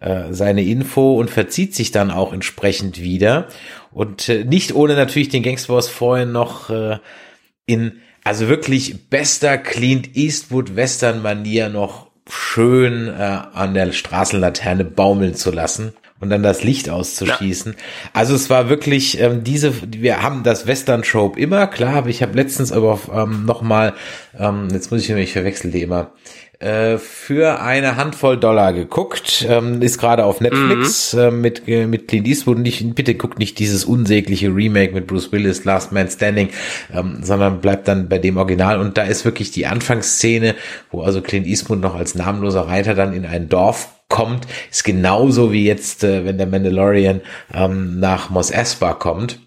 äh, 0.00 0.24
seine 0.32 0.64
Info 0.64 1.14
und 1.14 1.30
verzieht 1.30 1.74
sich 1.74 1.92
dann 1.92 2.10
auch 2.10 2.34
entsprechend 2.34 3.00
wieder. 3.00 3.48
Und 3.90 4.28
äh, 4.28 4.44
nicht 4.44 4.74
ohne 4.74 4.96
natürlich 4.96 5.30
den 5.30 5.42
Gangsterboss 5.42 5.88
vorhin 5.88 6.30
noch 6.32 6.68
äh, 6.68 6.98
in 7.64 8.02
also 8.30 8.46
wirklich 8.46 9.08
bester 9.08 9.58
Clint 9.58 10.16
Eastwood 10.16 10.76
Western 10.76 11.20
Manier 11.20 11.68
noch 11.68 12.06
schön 12.28 13.08
äh, 13.08 13.10
an 13.10 13.74
der 13.74 13.90
Straßenlaterne 13.90 14.84
baumeln 14.84 15.34
zu 15.34 15.50
lassen 15.50 15.94
und 16.20 16.30
dann 16.30 16.44
das 16.44 16.62
Licht 16.62 16.88
auszuschießen. 16.88 17.72
Ja. 17.72 17.78
Also 18.12 18.36
es 18.36 18.48
war 18.48 18.68
wirklich 18.68 19.20
ähm, 19.20 19.42
diese, 19.42 19.72
wir 20.00 20.22
haben 20.22 20.44
das 20.44 20.68
Western 20.68 21.02
Trope 21.02 21.40
immer, 21.40 21.66
klar, 21.66 21.96
aber 21.96 22.08
ich 22.08 22.22
habe 22.22 22.34
letztens 22.34 22.70
aber 22.70 23.00
ähm, 23.12 23.46
noch 23.46 23.62
mal, 23.62 23.94
ähm, 24.38 24.68
jetzt 24.70 24.92
muss 24.92 25.02
ich 25.02 25.08
nämlich 25.08 25.32
verwechseln 25.32 25.72
die 25.72 25.82
immer, 25.82 26.12
äh, 26.60 26.98
für 26.98 27.60
eine 27.60 27.96
Handvoll 27.96 28.38
Dollar 28.38 28.72
geguckt. 28.72 29.46
Ähm, 29.48 29.80
ist 29.82 29.98
gerade 29.98 30.24
auf 30.24 30.40
Netflix 30.40 31.14
mhm. 31.14 31.20
äh, 31.20 31.30
mit, 31.30 31.68
äh, 31.68 31.86
mit 31.86 32.06
Clint 32.06 32.28
Eastwood. 32.28 32.58
Nicht, 32.58 32.94
bitte 32.94 33.14
guckt 33.14 33.38
nicht 33.38 33.58
dieses 33.58 33.84
unsägliche 33.84 34.54
Remake 34.54 34.92
mit 34.92 35.06
Bruce 35.06 35.32
Willis, 35.32 35.64
Last 35.64 35.90
Man 35.90 36.08
Standing, 36.08 36.50
ähm, 36.92 37.20
sondern 37.22 37.60
bleibt 37.60 37.88
dann 37.88 38.08
bei 38.08 38.18
dem 38.18 38.36
Original. 38.36 38.78
Und 38.78 38.98
da 38.98 39.04
ist 39.04 39.24
wirklich 39.24 39.50
die 39.50 39.66
Anfangsszene, 39.66 40.54
wo 40.90 41.02
also 41.02 41.22
Clint 41.22 41.46
Eastwood 41.46 41.80
noch 41.80 41.94
als 41.94 42.14
namenloser 42.14 42.68
Reiter 42.68 42.94
dann 42.94 43.14
in 43.14 43.24
ein 43.24 43.48
Dorf 43.48 43.88
kommt, 44.08 44.46
ist 44.70 44.84
genauso 44.84 45.52
wie 45.52 45.64
jetzt, 45.64 46.04
äh, 46.04 46.24
wenn 46.26 46.36
der 46.36 46.46
Mandalorian 46.46 47.22
ähm, 47.54 47.98
nach 48.00 48.28
Mos 48.28 48.50
Espa 48.50 48.92
kommt 48.92 49.38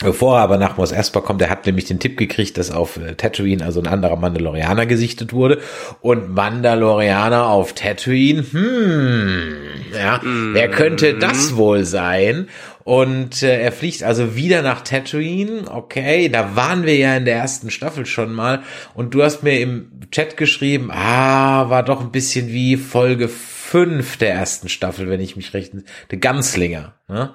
Bevor 0.00 0.36
er 0.36 0.42
aber 0.42 0.58
nach 0.58 0.76
Mos 0.76 0.92
Espa 0.92 1.22
kommt, 1.22 1.40
er 1.40 1.48
hat 1.48 1.64
nämlich 1.64 1.86
den 1.86 1.98
Tipp 1.98 2.18
gekriegt, 2.18 2.58
dass 2.58 2.70
auf 2.70 2.98
äh, 2.98 3.14
Tatooine 3.14 3.64
also 3.64 3.80
ein 3.80 3.86
anderer 3.86 4.16
Mandalorianer 4.16 4.84
gesichtet 4.84 5.32
wurde. 5.32 5.58
Und 6.02 6.34
Mandalorianer 6.34 7.46
auf 7.46 7.72
Tatooine, 7.72 8.44
hm, 8.50 9.54
ja, 9.94 10.18
mm. 10.18 10.52
wer 10.52 10.70
könnte 10.70 11.14
das 11.14 11.56
wohl 11.56 11.84
sein? 11.84 12.48
Und 12.84 13.42
äh, 13.42 13.58
er 13.58 13.72
fliegt 13.72 14.02
also 14.02 14.36
wieder 14.36 14.60
nach 14.60 14.82
Tatooine. 14.82 15.62
Okay, 15.70 16.28
da 16.28 16.54
waren 16.54 16.84
wir 16.84 16.96
ja 16.96 17.16
in 17.16 17.24
der 17.24 17.36
ersten 17.36 17.70
Staffel 17.70 18.04
schon 18.04 18.34
mal. 18.34 18.62
Und 18.92 19.14
du 19.14 19.22
hast 19.22 19.44
mir 19.44 19.60
im 19.60 19.92
Chat 20.10 20.36
geschrieben, 20.36 20.90
ah, 20.92 21.70
war 21.70 21.82
doch 21.82 22.02
ein 22.02 22.12
bisschen 22.12 22.48
wie 22.48 22.76
Folge 22.76 23.28
5 23.28 24.18
der 24.18 24.34
ersten 24.34 24.68
Staffel, 24.68 25.08
wenn 25.08 25.22
ich 25.22 25.36
mich 25.36 25.54
recht, 25.54 25.72
der 26.10 26.18
Ganzlinger. 26.18 26.92
Ne? 27.08 27.32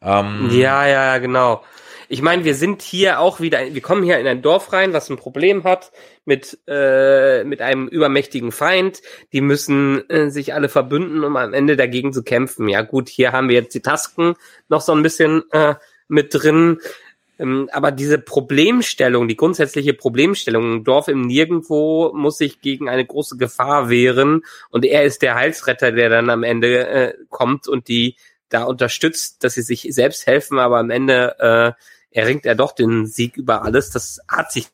Ähm, 0.00 0.50
ja, 0.52 0.86
ja, 0.86 1.18
genau 1.18 1.60
ich 2.14 2.22
meine, 2.22 2.44
wir 2.44 2.54
sind 2.54 2.80
hier 2.80 3.18
auch 3.18 3.40
wieder, 3.40 3.74
wir 3.74 3.80
kommen 3.80 4.04
hier 4.04 4.20
in 4.20 4.26
ein 4.28 4.40
Dorf 4.40 4.72
rein, 4.72 4.92
was 4.92 5.10
ein 5.10 5.16
Problem 5.16 5.64
hat 5.64 5.90
mit, 6.24 6.60
äh, 6.68 7.42
mit 7.42 7.60
einem 7.60 7.88
übermächtigen 7.88 8.52
Feind. 8.52 9.02
Die 9.32 9.40
müssen 9.40 10.08
äh, 10.08 10.30
sich 10.30 10.54
alle 10.54 10.68
verbünden, 10.68 11.24
um 11.24 11.36
am 11.36 11.52
Ende 11.52 11.74
dagegen 11.76 12.12
zu 12.12 12.22
kämpfen. 12.22 12.68
Ja 12.68 12.82
gut, 12.82 13.08
hier 13.08 13.32
haben 13.32 13.48
wir 13.48 13.56
jetzt 13.56 13.74
die 13.74 13.82
Tasken 13.82 14.36
noch 14.68 14.80
so 14.80 14.92
ein 14.92 15.02
bisschen 15.02 15.42
äh, 15.50 15.74
mit 16.06 16.32
drin. 16.32 16.78
Ähm, 17.40 17.68
aber 17.72 17.90
diese 17.90 18.18
Problemstellung, 18.20 19.26
die 19.26 19.36
grundsätzliche 19.36 19.92
Problemstellung, 19.92 20.72
ein 20.72 20.84
Dorf 20.84 21.08
im 21.08 21.22
Nirgendwo 21.22 22.12
muss 22.14 22.38
sich 22.38 22.60
gegen 22.60 22.88
eine 22.88 23.04
große 23.04 23.36
Gefahr 23.38 23.90
wehren 23.90 24.44
und 24.70 24.84
er 24.84 25.02
ist 25.02 25.22
der 25.22 25.34
Heilsretter, 25.34 25.90
der 25.90 26.10
dann 26.10 26.30
am 26.30 26.44
Ende 26.44 26.86
äh, 26.86 27.14
kommt 27.28 27.66
und 27.66 27.88
die 27.88 28.14
da 28.50 28.62
unterstützt, 28.62 29.42
dass 29.42 29.54
sie 29.54 29.62
sich 29.62 29.88
selbst 29.90 30.28
helfen, 30.28 30.60
aber 30.60 30.78
am 30.78 30.90
Ende 30.90 31.40
äh, 31.40 31.72
erringt 32.14 32.46
er 32.46 32.54
doch 32.54 32.72
den 32.72 33.06
Sieg 33.06 33.36
über 33.36 33.62
alles. 33.62 33.90
Das 33.90 34.20
hat 34.28 34.52
sich 34.52 34.68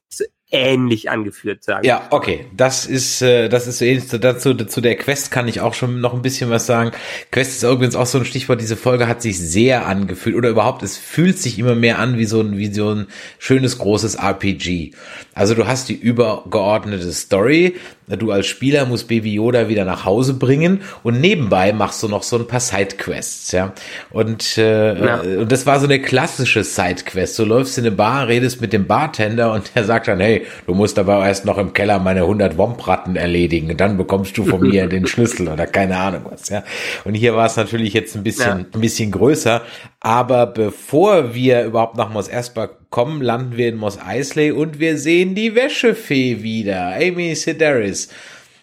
ähnlich 0.51 1.11
angeführt, 1.11 1.63
sagen. 1.63 1.87
Ja, 1.87 2.09
okay. 2.11 2.47
Das 2.57 2.87
ist, 2.87 3.23
äh, 3.23 3.49
das 3.49 3.67
ist 3.67 3.79
so 3.79 3.85
ähnlich 3.85 4.09
dazu, 4.09 4.55
zu 4.55 4.81
der 4.81 4.97
Quest 4.97 5.31
kann 5.31 5.49
ich 5.49 5.61
auch 5.61 5.75
schon 5.75 6.01
noch 6.01 6.13
ein 6.15 6.23
bisschen 6.23 6.51
was 6.51 6.67
sagen. 6.67 6.91
Quest 7.31 7.53
ist 7.53 7.63
übrigens 7.63 7.95
auch 7.95 8.07
so 8.07 8.19
ein 8.19 8.25
Stichwort. 8.25 8.61
Diese 8.61 8.77
Folge 8.77 9.07
hat 9.07 9.23
sich 9.23 9.39
sehr 9.39 9.87
angefühlt 9.87 10.37
oder 10.37 10.49
überhaupt, 10.49 10.83
es 10.83 10.97
fühlt 10.97 11.39
sich 11.39 11.59
immer 11.59 11.75
mehr 11.75 11.99
an 11.99 12.19
wie 12.19 12.25
so 12.25 12.41
ein, 12.41 12.57
wie 12.57 12.73
so 12.73 12.91
ein 12.95 13.07
schönes 13.39 13.79
großes 13.79 14.17
RPG. 14.17 14.93
Also 15.35 15.55
du 15.55 15.67
hast 15.67 15.89
die 15.89 15.95
übergeordnete 15.95 17.13
Story. 17.13 17.77
Du 18.09 18.33
als 18.33 18.47
Spieler 18.47 18.87
musst 18.87 19.07
Baby 19.07 19.35
Yoda 19.35 19.69
wieder 19.69 19.85
nach 19.85 20.05
Hause 20.05 20.35
bringen 20.35 20.81
und 21.05 21.21
nebenbei 21.21 21.73
machst 21.73 22.03
du 22.03 22.09
noch 22.09 22.25
so 22.25 22.37
ein 22.39 22.47
paar 22.49 22.59
Sidequests, 22.59 23.53
ja. 23.53 23.73
Und, 24.11 24.59
äh, 24.59 25.07
ja. 25.07 25.21
und 25.21 25.53
das 25.53 25.65
war 25.65 25.79
so 25.79 25.87
eine 25.87 26.01
klassische 26.01 26.65
Sidequest. 26.65 27.39
Du 27.39 27.45
läufst 27.45 27.79
in 27.79 27.87
eine 27.87 27.95
Bar, 27.95 28.27
redest 28.27 28.61
mit 28.61 28.73
dem 28.73 28.89
Bartender 28.89 29.53
und 29.53 29.71
der 29.77 29.85
sagt 29.85 30.09
dann, 30.09 30.19
hey, 30.19 30.40
du 30.67 30.75
musst 30.75 30.99
aber 30.99 31.27
erst 31.27 31.45
noch 31.45 31.59
im 31.59 31.73
Keller 31.73 31.99
meine 31.99 32.21
100 32.21 32.59
Wompratten 32.59 33.17
erledigen, 33.17 33.77
dann 33.77 33.97
bekommst 33.97 34.37
du 34.37 34.45
von 34.45 34.61
mir 34.61 34.87
den 34.89 35.07
Schlüssel 35.07 35.49
oder 35.49 35.67
keine 35.67 35.97
Ahnung 35.97 36.23
was, 36.31 36.49
ja. 36.49 36.63
Und 37.05 37.15
hier 37.15 37.35
war 37.35 37.47
es 37.47 37.57
natürlich 37.57 37.95
jetzt 37.95 38.17
ein 38.17 38.23
bisschen, 38.23 38.59
ja. 38.61 38.67
ein 38.73 38.81
bisschen 38.81 39.11
größer, 39.11 39.63
aber 40.01 40.47
bevor 40.47 41.35
wir 41.35 41.65
überhaupt 41.65 41.97
nach 41.97 42.11
Mos 42.11 42.29
Espa 42.29 42.69
kommen, 42.91 43.23
landen 43.23 43.57
wir 43.57 43.69
in 43.69 43.77
Mos 43.77 43.99
Eisley 43.99 44.53
und 44.53 44.81
wir 44.81 44.99
sehen 44.99 45.35
die 45.35 45.55
Wäschefee 45.55 46.43
wieder, 46.43 46.95
Amy 46.97 47.35
Sedaris. 47.35 48.09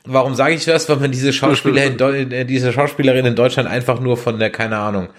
Warum 0.06 0.36
sage 0.36 0.56
ich 0.56 0.66
das? 0.66 0.88
Weil 0.88 0.98
man 0.98 1.12
diese 1.12 1.34
Schauspielerin, 1.34 2.32
äh, 2.32 2.46
diese 2.46 2.72
Schauspielerin 2.72 3.26
in 3.26 3.36
Deutschland 3.36 3.68
einfach 3.70 4.00
nur 4.00 4.16
von 4.16 4.40
der, 4.40 4.50
keine 4.50 4.78
Ahnung, 4.78 5.10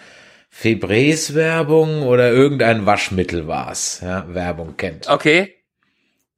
Febreze 0.51 1.35
Werbung 1.35 2.03
oder 2.03 2.33
irgendein 2.33 2.87
Waschmittel 2.87 3.47
war's, 3.47 4.01
ja, 4.03 4.25
Werbung 4.29 4.77
kennt. 4.77 5.09
Okay. 5.09 5.58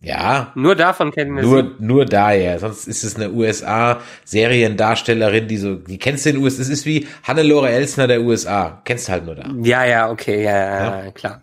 Ja. 0.03 0.53
Nur 0.55 0.77
davon 0.77 1.13
kennen 1.13 1.37
wir 1.37 1.43
nur, 1.43 1.63
sie. 1.63 1.75
Nur 1.79 2.07
daher. 2.07 2.59
Sonst 2.59 2.89
ist 2.89 3.05
es 3.05 3.17
eine 3.17 3.33
USA-Seriendarstellerin, 3.33 5.47
die 5.47 5.59
so, 5.59 5.75
die 5.75 5.99
kennst 5.99 6.25
du 6.25 6.31
in 6.31 6.37
den 6.37 6.45
USA. 6.45 6.63
Es 6.63 6.71
ist 6.71 6.87
wie 6.87 7.07
Hannelore 7.23 7.69
Elsner 7.69 8.07
der 8.07 8.23
USA. 8.23 8.81
Kennst 8.85 9.09
du 9.09 9.13
halt 9.13 9.27
nur 9.27 9.35
da. 9.35 9.51
Ja, 9.63 9.85
ja, 9.85 10.11
okay, 10.11 10.43
ja, 10.43 11.05
ja, 11.05 11.11
klar. 11.11 11.43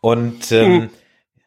Und 0.00 0.52
ähm, 0.52 0.82
hm. 0.82 0.88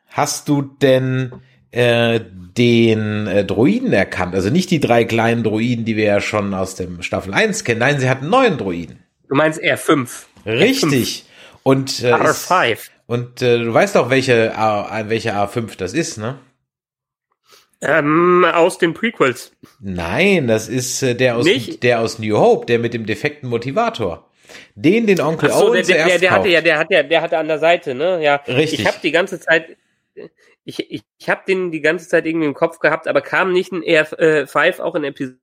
hast 0.10 0.50
du 0.50 0.64
denn 0.64 1.32
äh, 1.72 2.20
den 2.58 3.28
äh, 3.28 3.46
Droiden 3.46 3.94
erkannt? 3.94 4.36
Also 4.36 4.50
nicht 4.50 4.72
die 4.72 4.82
drei 4.82 5.06
kleinen 5.06 5.44
Droiden, 5.44 5.86
die 5.86 5.96
wir 5.96 6.04
ja 6.04 6.20
schon 6.20 6.54
aus 6.54 6.76
dem 6.76 7.02
Staffel 7.04 7.34
1 7.34 7.64
kennen. 7.64 7.80
Nein, 7.80 8.02
sie 8.02 8.10
hat 8.10 8.20
einen 8.20 8.32
neuen 8.32 8.58
Droiden. 8.58 9.00
Du 9.30 9.36
meinst 9.36 9.62
R5. 9.62 10.10
Richtig. 10.46 10.92
R5. 10.92 11.24
Und 11.64 12.04
äh, 12.04 12.14
R5. 12.14 12.90
Und 13.10 13.42
äh, 13.42 13.58
du 13.58 13.74
weißt 13.74 13.98
auch, 13.98 14.12
welche, 14.12 14.56
A, 14.56 15.10
welche 15.10 15.34
A5 15.34 15.76
das 15.76 15.96
ist, 15.96 16.20
ne? 16.20 16.38
Ähm, 17.82 18.46
aus 18.46 18.78
den 18.78 18.94
Prequels. 18.94 19.52
Nein, 19.80 20.48
das 20.48 20.70
ist 20.70 21.02
äh, 21.02 21.16
der 21.16 21.36
aus 21.36 21.46
Nicht? 21.46 21.82
der 21.82 22.02
aus 22.02 22.20
New 22.20 22.38
Hope, 22.38 22.68
der 22.68 22.78
mit 22.78 22.94
dem 22.94 23.08
defekten 23.08 23.50
Motivator. 23.50 24.30
Den 24.76 25.08
den 25.08 25.22
Onkel 25.22 25.50
Ach 25.52 25.58
so, 25.58 25.70
Owen 25.70 25.74
der, 25.74 25.82
der, 25.82 25.96
zuerst 25.96 26.10
der, 26.12 26.20
der 26.20 26.32
hatte 26.32 26.50
ja, 26.50 26.62
der 26.62 26.78
hat 26.78 26.92
ja, 26.92 27.02
der 27.02 27.22
hatte 27.24 27.38
an 27.40 27.48
der 27.48 27.58
Seite, 27.58 27.96
ne? 27.96 28.24
Ja. 28.24 28.36
Richtig. 28.48 28.82
Ich 28.82 28.86
habe 28.86 28.98
die 29.02 29.12
ganze 29.12 29.40
Zeit, 29.40 29.76
ich, 30.64 30.80
ich, 30.92 31.02
ich 31.18 31.30
habe 31.30 31.42
den 31.48 31.72
die 31.72 31.82
ganze 31.82 32.08
Zeit 32.08 32.28
irgendwie 32.28 32.46
im 32.46 32.54
Kopf 32.54 32.78
gehabt, 32.78 33.08
aber 33.08 33.22
kam 33.22 33.54
nicht 33.54 33.72
ein 33.72 33.82
R5 33.82 34.82
auch 34.82 34.94
in 34.94 35.04
Episode 35.04 35.40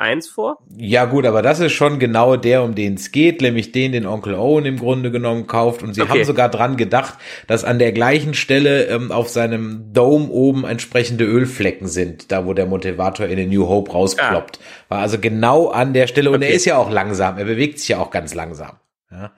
1 0.00 0.28
vor? 0.28 0.58
Ja 0.76 1.04
gut, 1.04 1.26
aber 1.26 1.42
das 1.42 1.60
ist 1.60 1.72
schon 1.72 1.98
genau 1.98 2.36
der, 2.36 2.62
um 2.62 2.74
den 2.74 2.94
es 2.94 3.12
geht, 3.12 3.40
nämlich 3.42 3.72
den, 3.72 3.92
den 3.92 4.06
Onkel 4.06 4.34
Owen 4.34 4.64
im 4.64 4.78
Grunde 4.78 5.10
genommen 5.10 5.46
kauft. 5.46 5.82
Und 5.82 5.94
sie 5.94 6.02
Okay. 6.02 6.10
haben 6.10 6.24
sogar 6.24 6.48
dran 6.48 6.76
gedacht, 6.76 7.14
dass 7.46 7.64
an 7.64 7.78
der 7.78 7.92
gleichen 7.92 8.34
Stelle 8.34 8.84
ähm, 8.86 9.12
auf 9.12 9.28
seinem 9.28 9.92
Dome 9.92 10.28
oben 10.28 10.64
entsprechende 10.64 11.24
Ölflecken 11.24 11.88
sind, 11.88 12.32
da 12.32 12.46
wo 12.46 12.52
der 12.54 12.66
Motivator 12.66 13.26
in 13.26 13.36
den 13.36 13.50
New 13.50 13.68
Hope 13.68 13.92
rausploppt. 13.92 14.58
War 14.88 14.98
also 15.00 15.18
genau 15.18 15.68
an 15.68 15.92
der 15.92 16.06
Stelle. 16.06 16.30
Und 16.30 16.42
er 16.42 16.46
Ah. 16.46 16.48
Okay. 16.48 16.56
ist 16.56 16.64
ja 16.64 16.76
auch 16.78 16.90
langsam, 16.90 17.38
er 17.38 17.44
bewegt 17.44 17.78
sich 17.78 17.88
ja 17.88 17.98
auch 17.98 18.10
ganz 18.10 18.34
langsam. 18.34 18.72
Ja. 19.10 19.30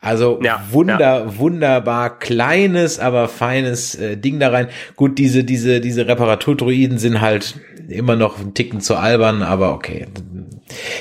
Also 0.00 0.38
Ja, 0.42 0.62
wunder, 0.70 1.38
wunderbar 1.38 2.18
kleines, 2.18 2.98
aber 2.98 3.28
feines 3.28 3.94
äh, 3.94 4.16
Ding 4.16 4.38
da 4.38 4.50
rein. 4.50 4.68
Gut, 4.94 5.18
diese, 5.18 5.42
diese, 5.42 5.80
diese 5.80 6.06
Reparaturdruiden 6.06 6.98
sind 6.98 7.20
halt 7.20 7.58
immer 7.88 8.16
noch 8.16 8.38
ein 8.38 8.54
Ticken 8.54 8.80
zu 8.80 8.96
albern, 8.96 9.42
aber 9.42 9.72
okay. 9.72 10.06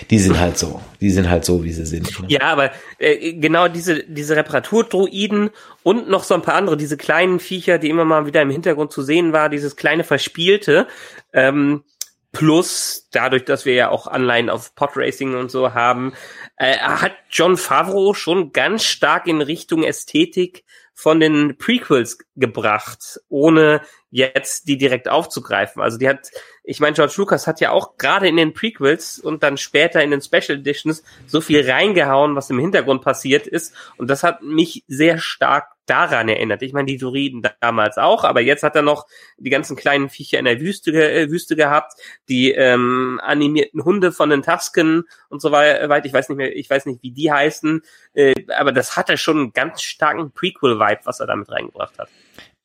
Die 0.10 0.20
sind 0.20 0.40
halt 0.40 0.58
so. 0.58 0.80
Die 1.02 1.10
sind 1.10 1.30
halt 1.30 1.44
so, 1.44 1.64
wie 1.64 1.72
sie 1.72 1.86
sind. 1.86 2.20
Ne? 2.22 2.28
Ja, 2.30 2.42
aber 2.42 2.72
äh, 3.00 3.34
genau 3.34 3.68
diese, 3.68 4.04
diese 4.04 4.36
Reparaturdruiden 4.36 5.50
und 5.84 6.08
noch 6.10 6.24
so 6.24 6.36
ein 6.36 6.44
paar 6.44 6.56
andere, 6.56 6.78
diese 6.78 6.98
kleinen 6.98 7.40
Viecher, 7.40 7.80
die 7.80 7.90
immer 7.90 8.06
mal 8.06 8.28
wieder 8.28 8.42
im 8.42 8.52
Hintergrund 8.52 8.92
zu 8.92 9.02
sehen 9.02 9.34
war, 9.34 9.50
dieses 9.50 9.76
kleine 9.76 10.04
Verspielte, 10.04 10.88
ähm, 11.34 11.84
plus 12.32 13.08
dadurch, 13.12 13.46
dass 13.46 13.66
wir 13.66 13.74
ja 13.74 13.90
auch 13.90 14.08
Anleihen 14.08 14.50
auf 14.50 14.76
Podracing 14.76 15.36
und 15.36 15.50
so 15.50 15.74
haben, 15.74 16.14
äh, 16.58 16.78
hat 16.78 17.14
John 17.30 17.58
Favreau 17.58 18.14
schon 18.14 18.52
ganz 18.52 18.84
stark 18.84 19.28
in 19.28 19.42
Richtung 19.42 19.84
Ästhetik 19.84 20.64
von 20.94 21.20
den 21.20 21.58
Prequels 21.58 22.18
gebracht, 22.36 23.20
ohne 23.28 23.82
jetzt 24.10 24.68
die 24.68 24.78
direkt 24.78 25.10
aufzugreifen. 25.10 25.82
Also 25.82 25.98
die 25.98 26.08
hat, 26.08 26.32
ich 26.68 26.80
meine, 26.80 26.94
George 26.94 27.14
Lucas 27.18 27.48
hat 27.48 27.62
ja 27.62 27.72
auch 27.72 27.98
gerade 27.98 28.28
in 28.28 28.38
den 28.38 28.54
Prequels 28.54 29.20
und 29.20 29.44
dann 29.44 29.58
später 29.58 30.02
in 30.02 30.12
den 30.12 30.22
Special 30.22 30.58
Editions 30.58 31.04
so 31.28 31.42
viel 31.42 31.70
reingehauen, 31.70 32.36
was 32.36 32.50
im 32.50 32.60
Hintergrund 32.60 33.04
passiert 33.04 33.48
ist. 33.48 33.74
Und 33.98 34.10
das 34.10 34.24
hat 34.24 34.42
mich 34.42 34.84
sehr 34.88 35.20
stark 35.20 35.68
daran 35.86 36.28
erinnert. 36.28 36.64
Ich 36.64 36.74
meine, 36.74 36.88
die 36.88 36.98
Druiden 36.98 37.44
damals 37.62 38.00
auch, 38.00 38.24
aber 38.24 38.42
jetzt 38.42 38.64
hat 38.64 38.76
er 38.76 38.82
noch 38.82 39.06
die 39.38 39.52
ganzen 39.52 39.76
kleinen 39.76 40.10
Viecher 40.10 40.40
in 40.40 40.46
der 40.46 40.60
Wüste, 40.60 40.92
äh, 40.92 41.30
Wüste 41.30 41.56
gehabt, 41.56 41.94
die 42.28 42.52
ähm, 42.52 43.22
animierten 43.24 43.84
Hunde 43.86 44.12
von 44.12 44.32
den 44.32 44.42
Tusken 44.42 45.04
und 45.30 45.42
so 45.42 45.52
weiter. 45.52 46.04
Ich 46.04 46.14
weiß 46.14 46.30
nicht 46.30 46.38
mehr, 46.38 46.56
ich 46.56 46.70
weiß 46.70 46.88
nicht, 46.88 47.04
wie 47.04 47.12
die 47.12 47.32
heißen, 47.32 47.84
äh, 48.16 48.34
aber 48.58 48.72
das 48.72 48.98
hatte 48.98 49.18
schon 49.18 49.38
einen 49.38 49.54
ganz 49.54 49.84
starken 49.84 50.32
Prequel-Vibe, 50.32 51.02
was 51.04 51.20
er 51.20 51.28
damit 51.28 51.52
reingebracht 51.52 52.00
hat. 52.00 52.10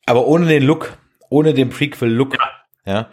Aber 0.06 0.26
ohne 0.26 0.46
den 0.46 0.62
Look, 0.62 0.94
ohne 1.28 1.52
den 1.52 1.68
Prequel-Look. 1.68 2.38
Ja. 2.86 3.10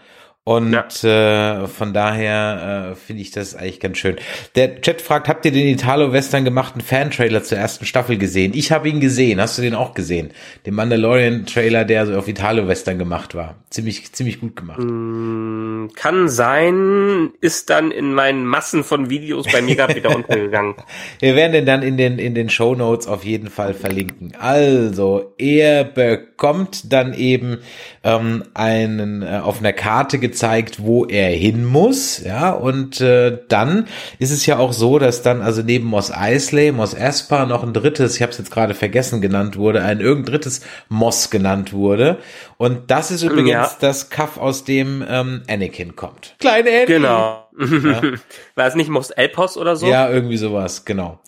Und 0.48 1.04
äh, 1.04 1.68
von 1.68 1.94
daher 1.94 2.92
äh, 2.94 2.96
finde 2.96 3.22
ich 3.22 3.32
das 3.32 3.54
eigentlich 3.54 3.82
ganz 3.82 3.98
schön. 3.98 4.16
Der 4.56 4.80
Chat 4.80 5.02
fragt, 5.02 5.28
habt 5.28 5.44
ihr 5.44 5.52
den 5.52 5.68
Italo-Western 5.68 6.46
gemachten 6.46 6.80
Fan-Trailer 6.80 7.44
zur 7.44 7.58
ersten 7.58 7.86
Staffel 7.86 8.18
gesehen? 8.18 8.54
Ich 8.56 8.72
habe 8.72 8.88
ihn 8.88 9.02
gesehen. 9.02 9.42
Hast 9.42 9.58
du 9.58 9.62
den 9.62 9.76
auch 9.76 9.94
gesehen? 9.94 10.32
Den 10.66 10.76
Mandalorian-Trailer, 10.76 11.84
der 11.84 12.06
so 12.06 12.16
auf 12.16 12.30
Italo-Western 12.30 12.98
gemacht 12.98 13.36
war. 13.36 13.56
Ziemlich, 13.72 14.14
ziemlich 14.14 14.40
gut 14.40 14.56
gemacht. 14.56 14.80
Mm, 14.80 15.90
Kann 15.96 16.30
sein, 16.30 17.32
ist 17.42 17.70
dann 17.70 17.92
in 17.92 18.14
meinen 18.14 18.46
Massen 18.46 18.86
von 18.86 19.10
Videos 19.10 19.48
bei 19.52 19.62
mir 19.62 19.76
gerade 19.76 19.96
wieder 19.96 20.16
untergegangen. 20.16 20.76
Wir 21.20 21.36
werden 21.36 21.52
den 21.52 21.66
dann 21.66 21.82
in 21.82 21.98
den, 21.98 22.20
in 22.20 22.36
den 22.36 22.50
Show 22.50 22.74
Notes 22.74 23.06
auf 23.08 23.26
jeden 23.26 23.50
Fall 23.50 23.74
verlinken. 23.74 24.32
Also, 24.40 25.34
er 25.38 25.84
bekommt 25.84 26.94
dann 26.94 27.14
eben 27.14 27.58
ähm, 28.06 28.46
einen 28.54 29.24
äh, 29.24 29.42
auf 29.44 29.60
einer 29.60 29.74
Karte 29.74 30.20
gezeigt, 30.20 30.37
wo 30.84 31.06
er 31.06 31.30
hin 31.30 31.66
muss, 31.66 32.22
ja, 32.24 32.52
und 32.52 33.02
äh, 33.02 33.38
dann 33.48 33.88
ist 34.20 34.32
es 34.32 34.46
ja 34.46 34.58
auch 34.58 34.74
so, 34.74 35.00
dass 35.00 35.22
dann 35.22 35.42
also 35.42 35.62
neben 35.62 35.86
Moss 35.86 36.12
Eisley, 36.12 36.72
Moss 36.72 36.94
Espa 36.94 37.46
noch 37.46 37.64
ein 37.64 37.74
drittes, 37.74 38.16
ich 38.16 38.22
habe 38.22 38.32
es 38.32 38.38
jetzt 38.38 38.52
gerade 38.52 38.74
vergessen 38.74 39.22
genannt 39.22 39.58
wurde, 39.58 39.82
ein 39.84 40.00
irgendein 40.00 40.34
drittes 40.34 40.62
Moss 40.90 41.30
genannt 41.30 41.74
wurde. 41.74 42.18
Und 42.58 42.90
das 42.92 43.12
ist 43.12 43.24
übrigens 43.24 43.50
Ja. 43.52 43.72
das 43.80 44.10
Kaff, 44.10 44.38
aus 44.38 44.64
dem 44.64 45.04
ähm, 45.08 45.44
Anakin 45.50 45.96
kommt. 45.96 46.36
Kleine 46.40 46.70
Annie. 46.70 46.86
Genau. 46.86 47.48
War 48.56 48.68
es 48.68 48.76
nicht 48.76 48.90
Most 48.90 49.18
Elpos 49.18 49.58
oder 49.58 49.76
so? 49.76 49.88
Ja, 49.88 50.10
irgendwie 50.10 50.38
sowas, 50.38 50.86
genau. 50.86 51.20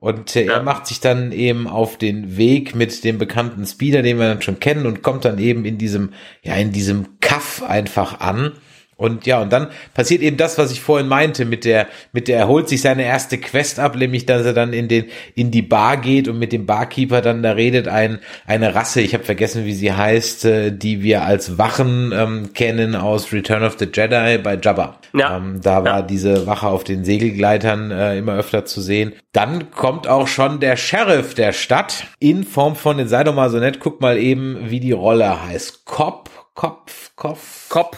Und 0.00 0.34
äh, 0.34 0.46
er 0.46 0.56
Ja. 0.56 0.62
macht 0.62 0.86
sich 0.86 1.00
dann 1.00 1.30
eben 1.30 1.66
auf 1.68 1.98
den 1.98 2.36
Weg 2.36 2.74
mit 2.74 3.04
dem 3.04 3.18
bekannten 3.18 3.66
Speeder, 3.66 4.02
den 4.02 4.18
wir 4.18 4.28
dann 4.28 4.42
schon 4.42 4.58
kennen, 4.58 4.86
und 4.86 5.02
kommt 5.02 5.24
dann 5.26 5.38
eben 5.38 5.64
in 5.64 5.78
diesem, 5.78 6.14
ja, 6.42 6.54
in 6.54 6.72
diesem 6.72 7.20
Kaff 7.20 7.62
einfach 7.62 8.20
an. 8.20 8.52
Und 9.00 9.24
ja, 9.26 9.40
und 9.40 9.50
dann 9.50 9.68
passiert 9.94 10.20
eben 10.20 10.36
das, 10.36 10.58
was 10.58 10.70
ich 10.70 10.80
vorhin 10.82 11.08
meinte, 11.08 11.46
mit 11.46 11.64
der, 11.64 11.86
mit 12.12 12.28
der, 12.28 12.38
er 12.38 12.48
holt 12.48 12.68
sich 12.68 12.82
seine 12.82 13.02
erste 13.04 13.38
Quest 13.38 13.80
ab, 13.80 13.96
nämlich, 13.96 14.26
dass 14.26 14.44
er 14.44 14.52
dann 14.52 14.74
in 14.74 14.88
den, 14.88 15.06
in 15.34 15.50
die 15.50 15.62
Bar 15.62 15.96
geht 15.96 16.28
und 16.28 16.38
mit 16.38 16.52
dem 16.52 16.66
Barkeeper 16.66 17.22
dann 17.22 17.42
da 17.42 17.52
redet 17.52 17.88
ein, 17.88 18.18
eine 18.46 18.74
Rasse, 18.74 19.00
ich 19.00 19.14
habe 19.14 19.24
vergessen, 19.24 19.64
wie 19.64 19.72
sie 19.72 19.92
heißt, 19.92 20.44
äh, 20.44 20.70
die 20.70 21.02
wir 21.02 21.22
als 21.22 21.56
Wachen 21.56 22.12
ähm, 22.14 22.52
kennen 22.52 22.94
aus 22.94 23.32
Return 23.32 23.62
of 23.62 23.76
the 23.78 23.88
Jedi 23.90 24.36
bei 24.36 24.56
Jabba. 24.62 24.98
Ja. 25.14 25.38
Ähm, 25.38 25.60
da 25.62 25.82
war 25.84 25.90
Ja. 26.00 26.02
diese 26.02 26.46
Wache 26.46 26.66
auf 26.68 26.84
den 26.84 27.04
Segelgleitern 27.04 27.90
äh, 27.90 28.18
immer 28.18 28.34
öfter 28.36 28.66
zu 28.66 28.82
sehen. 28.82 29.14
Dann 29.32 29.70
kommt 29.70 30.08
auch 30.08 30.28
schon 30.28 30.60
der 30.60 30.76
Sheriff 30.76 31.32
der 31.34 31.52
Stadt 31.52 32.04
in 32.18 32.44
Form 32.44 32.76
von, 32.76 32.98
jetzt 32.98 33.08
sei 33.10 33.24
doch 33.24 33.34
mal 33.34 33.48
so 33.48 33.58
nett, 33.58 33.80
guck 33.80 34.02
mal 34.02 34.18
eben, 34.18 34.58
wie 34.68 34.80
die 34.80 34.92
Rolle 34.92 35.46
heißt. 35.46 35.86
Cop, 35.86 36.28
Kopf, 36.54 37.12
Kopf, 37.16 37.68
Cop. 37.70 37.96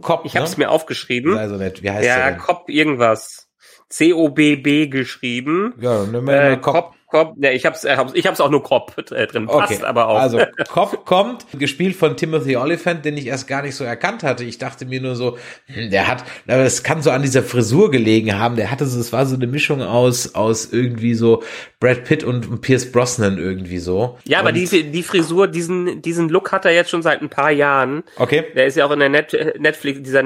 Cop. 0.00 0.24
Ich 0.24 0.36
habe 0.36 0.46
es 0.46 0.56
ne? 0.56 0.64
mir 0.64 0.70
aufgeschrieben. 0.70 1.34
Sei 1.34 1.48
so 1.48 1.56
nett, 1.56 1.82
wie 1.82 1.90
heißt 1.90 2.06
Ja? 2.06 2.32
Cop 2.32 2.68
irgendwas. 2.68 3.48
C-O-B-B 3.88 4.88
geschrieben. 4.88 5.74
Ja, 5.80 6.04
nehmen 6.04 6.26
wir 6.26 6.34
Äh, 6.34 6.56
mal 6.56 6.90
Cop. 7.14 7.36
Ja, 7.38 7.52
ich 7.52 7.64
hab's, 7.64 7.84
äh, 7.84 7.96
hab's- 7.96 8.12
ich 8.14 8.26
hab's 8.26 8.40
auch 8.40 8.50
nur 8.50 8.64
Cop 8.64 8.96
äh, 9.12 9.26
drin. 9.28 9.46
Passt 9.46 9.84
aber 9.84 10.08
auch. 10.08 10.18
Also 10.18 10.40
Cop 10.68 11.06
kommt, 11.06 11.46
gespielt 11.56 11.94
von 11.94 12.16
Timothy 12.16 12.56
Oliphant, 12.56 13.04
den 13.04 13.16
ich 13.16 13.28
erst 13.28 13.46
gar 13.46 13.62
nicht 13.62 13.76
so 13.76 13.84
erkannt 13.84 14.24
hatte. 14.24 14.42
Ich 14.42 14.58
dachte 14.58 14.84
mir 14.84 15.00
nur 15.00 15.14
so, 15.14 15.38
hm, 15.66 15.90
der 15.90 16.08
hat, 16.08 16.24
aber 16.48 16.64
es 16.64 16.82
kann 16.82 17.02
so 17.02 17.10
an 17.12 17.22
dieser 17.22 17.44
Frisur 17.44 17.92
gelegen 17.92 18.36
haben. 18.36 18.56
Der 18.56 18.72
hatte 18.72 18.84
so, 18.86 18.98
es 18.98 19.12
war 19.12 19.26
so 19.26 19.36
eine 19.36 19.46
Mischung 19.46 19.80
aus 19.80 20.34
aus 20.34 20.72
irgendwie 20.72 21.14
so 21.14 21.44
Brad 21.78 22.02
Pitt 22.04 22.24
und 22.24 22.60
Pierce 22.62 22.90
Brosnan 22.90 23.38
irgendwie 23.38 23.78
so. 23.78 24.18
ja, 24.24 24.40
aber 24.40 24.48
Und- 24.48 24.54
die, 24.56 24.90
die 24.90 25.02
Frisur, 25.04 25.46
diesen, 25.46 26.02
diesen 26.02 26.28
Look 26.28 26.50
hat 26.50 26.64
er 26.64 26.72
jetzt 26.72 26.90
schon 26.90 27.02
seit 27.02 27.22
ein 27.22 27.28
paar 27.28 27.52
Jahren. 27.52 28.02
Okay. 28.16 28.44
Der 28.56 28.66
ist 28.66 28.76
ja 28.76 28.86
auch 28.86 28.90
in 28.90 28.98
der 28.98 29.08
Net 29.08 29.36
Netflix, 29.58 30.02
dieser 30.02 30.22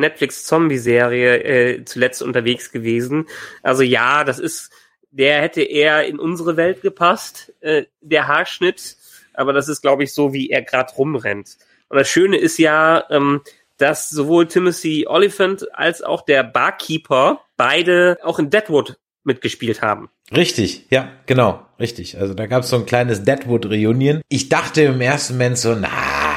Netflix-Zombie-Serie 0.59 1.45
äh, 1.45 1.85
zuletzt 1.85 2.23
unterwegs 2.23 2.71
gewesen. 2.73 3.27
Also 3.63 3.83
ja, 3.83 4.25
das 4.25 4.39
ist, 4.39 4.71
der 5.19 5.43
hätte 5.43 5.63
eher 5.63 6.07
in 6.07 6.19
unsere 6.19 6.57
Welt 6.57 6.81
gepasst, 6.81 7.53
äh, 7.61 7.85
der 8.01 8.29
Haarschnitt. 8.29 8.97
Aber 9.35 9.53
das 9.53 9.69
ist, 9.69 9.83
glaube 9.83 10.05
ich, 10.05 10.15
so, 10.15 10.33
wie 10.33 10.51
er 10.51 10.63
gerade 10.63 10.95
rumrennt. 10.95 11.59
Und 11.89 11.99
das 11.99 12.09
Schöne 12.09 12.37
ist 12.37 12.59
ja, 12.59 13.05
ähm, 13.11 13.43
dass 13.77 14.11
sowohl 14.11 14.47
Timothy 14.47 15.07
Oliphant 15.07 15.75
als 15.75 16.03
auch 16.03 16.23
der 16.23 16.43
Barkeeper 16.43 17.41
beide 17.57 18.19
auch 18.23 18.39
in 18.39 18.51
Deadwood 18.51 18.97
mitgespielt 19.25 19.83
haben. 19.83 20.09
Richtig, 20.35 20.87
ja, 20.91 21.11
genau, 21.27 21.65
richtig. 21.79 22.19
Also 22.19 22.35
da 22.35 22.47
gab 22.47 22.63
es 22.63 22.71
so 22.71 22.77
ein 22.77 22.87
kleines 22.87 23.25
Deadwood-Reunion. 23.25 24.21
Ich 24.29 24.49
dachte 24.49 24.83
im 24.83 25.01
ersten 25.01 25.35
Moment 25.35 25.59
so, 25.59 25.75
na, 25.75 25.89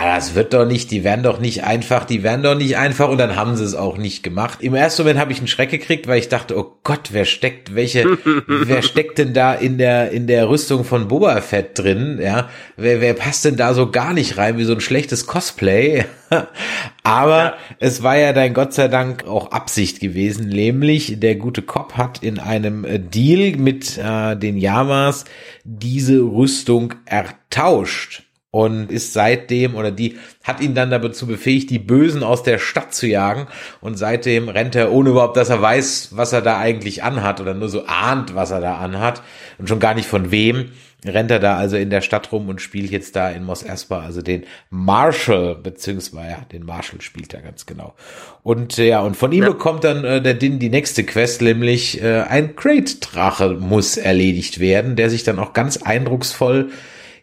das 0.06 0.36
wird 0.36 0.54
doch 0.54 0.66
nicht, 0.66 0.92
die 0.92 1.04
werden 1.04 1.24
doch 1.24 1.40
nicht 1.40 1.64
einfach, 1.64 2.06
die 2.06 2.24
werden 2.24 2.44
doch 2.44 2.56
nicht 2.56 2.78
einfach 2.78 3.10
und 3.10 3.18
dann 3.18 3.36
haben 3.36 3.56
sie 3.56 3.64
es 3.64 3.76
auch 3.76 3.98
nicht 3.98 4.24
gemacht. 4.24 4.60
Im 4.62 4.74
ersten 4.76 5.02
Moment 5.04 5.20
habe 5.20 5.32
ich 5.32 5.40
einen 5.40 5.48
Schreck 5.48 5.70
gekriegt, 5.70 6.08
weil 6.08 6.20
ich 6.20 6.30
dachte, 6.30 6.58
oh 6.58 6.78
Gott, 6.84 7.10
wer 7.12 7.26
steckt, 7.26 7.76
welche, 7.76 8.18
wer 8.48 8.82
steckt 8.82 9.18
denn 9.18 9.34
da 9.34 9.54
in 9.54 9.78
der, 9.78 10.12
in 10.12 10.28
der 10.28 10.50
Rüstung 10.50 10.84
von 10.84 11.08
Boba 11.08 11.42
Fett 11.42 11.78
drin, 11.78 12.20
ja? 12.22 12.50
Wer, 12.78 13.02
wer 13.02 13.14
passt 13.14 13.46
denn 13.46 13.58
da 13.58 13.74
so 13.74 13.92
gar 13.92 14.14
nicht 14.14 14.38
rein, 14.38 14.58
wie 14.58 14.64
so 14.64 14.74
ein 14.74 14.82
schlechtes 14.82 15.28
Cosplay? 15.28 16.06
Aber 17.04 17.38
Ja. 17.38 17.54
es 17.80 18.04
war 18.04 18.18
ja 18.18 18.32
dann 18.34 18.54
Gott 18.54 18.74
sei 18.74 18.88
Dank 18.88 19.28
auch 19.28 19.52
Absicht 19.52 20.00
gewesen, 20.00 20.48
nämlich 20.48 21.20
der 21.20 21.36
gute 21.36 21.62
Cop 21.62 21.98
hat 21.98 22.24
in 22.24 22.40
einem 22.40 22.86
äh, 22.86 23.00
Deal 23.00 23.58
mit 23.58 23.98
äh, 23.98 24.36
den 24.38 24.58
Yamas 24.58 25.26
diese 25.64 26.20
Rüstung 26.22 26.94
ertauscht 27.06 28.24
und 28.52 28.92
ist 28.92 29.14
seitdem 29.14 29.76
oder 29.76 29.92
die 29.92 30.18
hat 30.44 30.60
ihn 30.60 30.76
dann 30.76 30.92
dazu 30.92 31.26
befähigt, 31.26 31.70
die 31.70 31.80
Bösen 31.80 32.22
aus 32.22 32.44
der 32.44 32.60
Stadt 32.60 32.94
zu 32.94 33.08
jagen 33.08 33.48
und 33.80 33.98
seitdem 33.98 34.50
rennt 34.50 34.76
er 34.76 34.92
ohne 34.92 35.12
überhaupt, 35.12 35.38
dass 35.38 35.50
er 35.50 35.62
weiß, 35.62 36.10
was 36.12 36.34
er 36.34 36.42
da 36.42 36.60
eigentlich 36.60 37.02
anhat 37.02 37.40
oder 37.40 37.54
nur 37.54 37.70
so 37.70 37.86
ahnt, 37.86 38.36
was 38.36 38.52
er 38.52 38.60
da 38.60 38.78
anhat 38.78 39.24
und 39.58 39.70
schon 39.70 39.80
gar 39.80 39.94
nicht 39.94 40.08
von 40.08 40.32
wem 40.32 40.72
rennt 41.06 41.32
er 41.32 41.40
da 41.40 41.58
also 41.58 41.78
in 41.78 41.90
der 41.90 42.02
Stadt 42.02 42.32
rum 42.32 42.50
und 42.50 42.62
spielt 42.62 42.92
jetzt 42.92 43.16
da 43.16 43.30
in 43.30 43.44
Mos 43.44 43.64
Espa, 43.64 44.02
also 44.02 44.22
den 44.22 44.44
Marshall, 44.70 45.56
beziehungsweise 45.56 46.32
ja, 46.32 46.46
den 46.52 46.64
Marshall 46.64 47.02
spielt 47.02 47.34
er 47.34 47.42
ganz 47.42 47.66
genau. 47.66 47.96
Und 48.44 48.78
äh, 48.78 48.90
ja, 48.90 49.02
und 49.02 49.18
von 49.18 49.32
ihm 49.32 49.44
ja. 49.44 49.50
bekommt 49.50 49.84
dann 49.84 50.04
äh, 50.04 50.22
der 50.22 50.36
Din 50.36 50.60
die 50.60 50.70
nächste 50.70 51.04
Quest, 51.04 51.42
nämlich 51.42 52.04
äh, 52.04 52.22
ein 52.22 52.56
Crate-Drache 52.56 53.58
muss 53.60 53.98
erledigt 53.98 54.60
werden, 54.60 54.96
der 54.96 55.10
sich 55.10 55.24
dann 55.24 55.40
auch 55.40 55.54
ganz 55.54 55.78
eindrucksvoll 55.78 56.70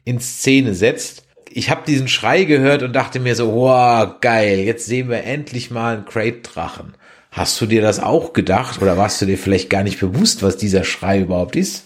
in 0.04 0.20
Szene 0.20 0.74
setzt. 0.74 1.24
Ich 1.50 1.70
habe 1.70 1.82
diesen 1.86 2.08
Schrei 2.08 2.44
gehört 2.44 2.82
und 2.82 2.92
dachte 2.92 3.20
mir 3.20 3.34
so, 3.34 3.52
wow, 3.54 4.20
geil, 4.20 4.58
jetzt 4.60 4.86
sehen 4.86 5.08
wir 5.08 5.24
endlich 5.24 5.70
mal 5.70 5.96
einen 5.96 6.04
Crate-Drachen. 6.04 6.94
Hast 7.30 7.60
du 7.60 7.66
dir 7.66 7.82
das 7.82 8.00
auch 8.00 8.32
gedacht 8.32 8.82
oder 8.82 8.96
warst 8.96 9.20
du 9.20 9.26
dir 9.26 9.38
vielleicht 9.38 9.70
gar 9.70 9.82
nicht 9.82 10.00
bewusst, 10.00 10.42
was 10.42 10.56
dieser 10.56 10.84
Schrei 10.84 11.20
überhaupt 11.20 11.56
ist? 11.56 11.84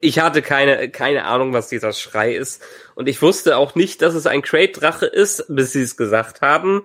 Ich 0.00 0.18
hatte 0.18 0.42
keine, 0.42 0.90
keine 0.90 1.24
Ahnung, 1.24 1.52
was 1.52 1.68
dieser 1.68 1.92
Schrei 1.92 2.34
ist. 2.34 2.62
Und 2.94 3.08
ich 3.08 3.22
wusste 3.22 3.56
auch 3.56 3.74
nicht, 3.74 4.02
dass 4.02 4.14
es 4.14 4.26
ein 4.26 4.42
Crate-Drache 4.42 5.06
ist, 5.06 5.44
bis 5.48 5.72
sie 5.72 5.82
es 5.82 5.96
gesagt 5.96 6.40
haben. 6.40 6.82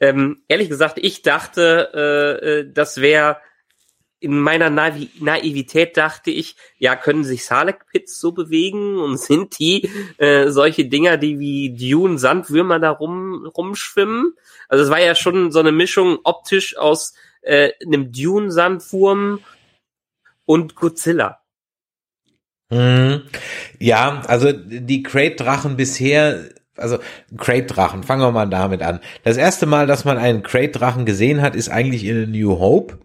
Ähm, 0.00 0.42
ehrlich 0.48 0.68
gesagt, 0.68 0.98
ich 1.00 1.22
dachte, 1.22 1.90
äh, 1.94 2.60
äh 2.60 2.72
das 2.72 3.00
wäre 3.00 3.38
in 4.18 4.38
meiner 4.40 4.70
Naiv 4.70 5.20
Naivität 5.20 5.96
dachte 5.96 6.30
ich, 6.30 6.56
ja, 6.78 6.96
können 6.96 7.24
sich 7.24 7.44
Salek-Pits 7.44 8.18
so 8.18 8.32
bewegen 8.32 8.98
und 8.98 9.18
sind 9.20 9.58
die 9.58 9.90
äh, 10.18 10.48
solche 10.50 10.86
Dinger, 10.86 11.16
die 11.16 11.38
wie 11.38 11.76
Dune 11.76 12.18
Sandwürmer 12.18 12.78
da 12.78 12.90
rum, 12.90 13.46
rumschwimmen? 13.46 14.34
Also 14.68 14.84
es 14.84 14.90
war 14.90 15.00
ja 15.00 15.14
schon 15.14 15.52
so 15.52 15.60
eine 15.60 15.72
Mischung 15.72 16.18
optisch 16.24 16.76
aus 16.76 17.14
äh, 17.42 17.70
einem 17.84 18.12
Dune 18.12 18.50
Sandwurm 18.50 19.40
und 20.44 20.74
Godzilla. 20.74 21.40
Mhm. 22.70 23.22
Ja, 23.78 24.22
also 24.26 24.50
die 24.52 25.02
Crate-Drachen 25.02 25.76
bisher, 25.76 26.50
also 26.76 26.98
Crate-Drachen, 27.36 28.02
fangen 28.02 28.22
wir 28.22 28.32
mal 28.32 28.46
damit 28.46 28.82
an. 28.82 29.00
Das 29.22 29.36
erste 29.36 29.66
Mal, 29.66 29.86
dass 29.86 30.04
man 30.04 30.18
einen 30.18 30.42
Crate-Drachen 30.42 31.06
gesehen 31.06 31.42
hat, 31.42 31.54
ist 31.54 31.68
eigentlich 31.68 32.04
in 32.04 32.32
New 32.32 32.58
Hope 32.58 32.98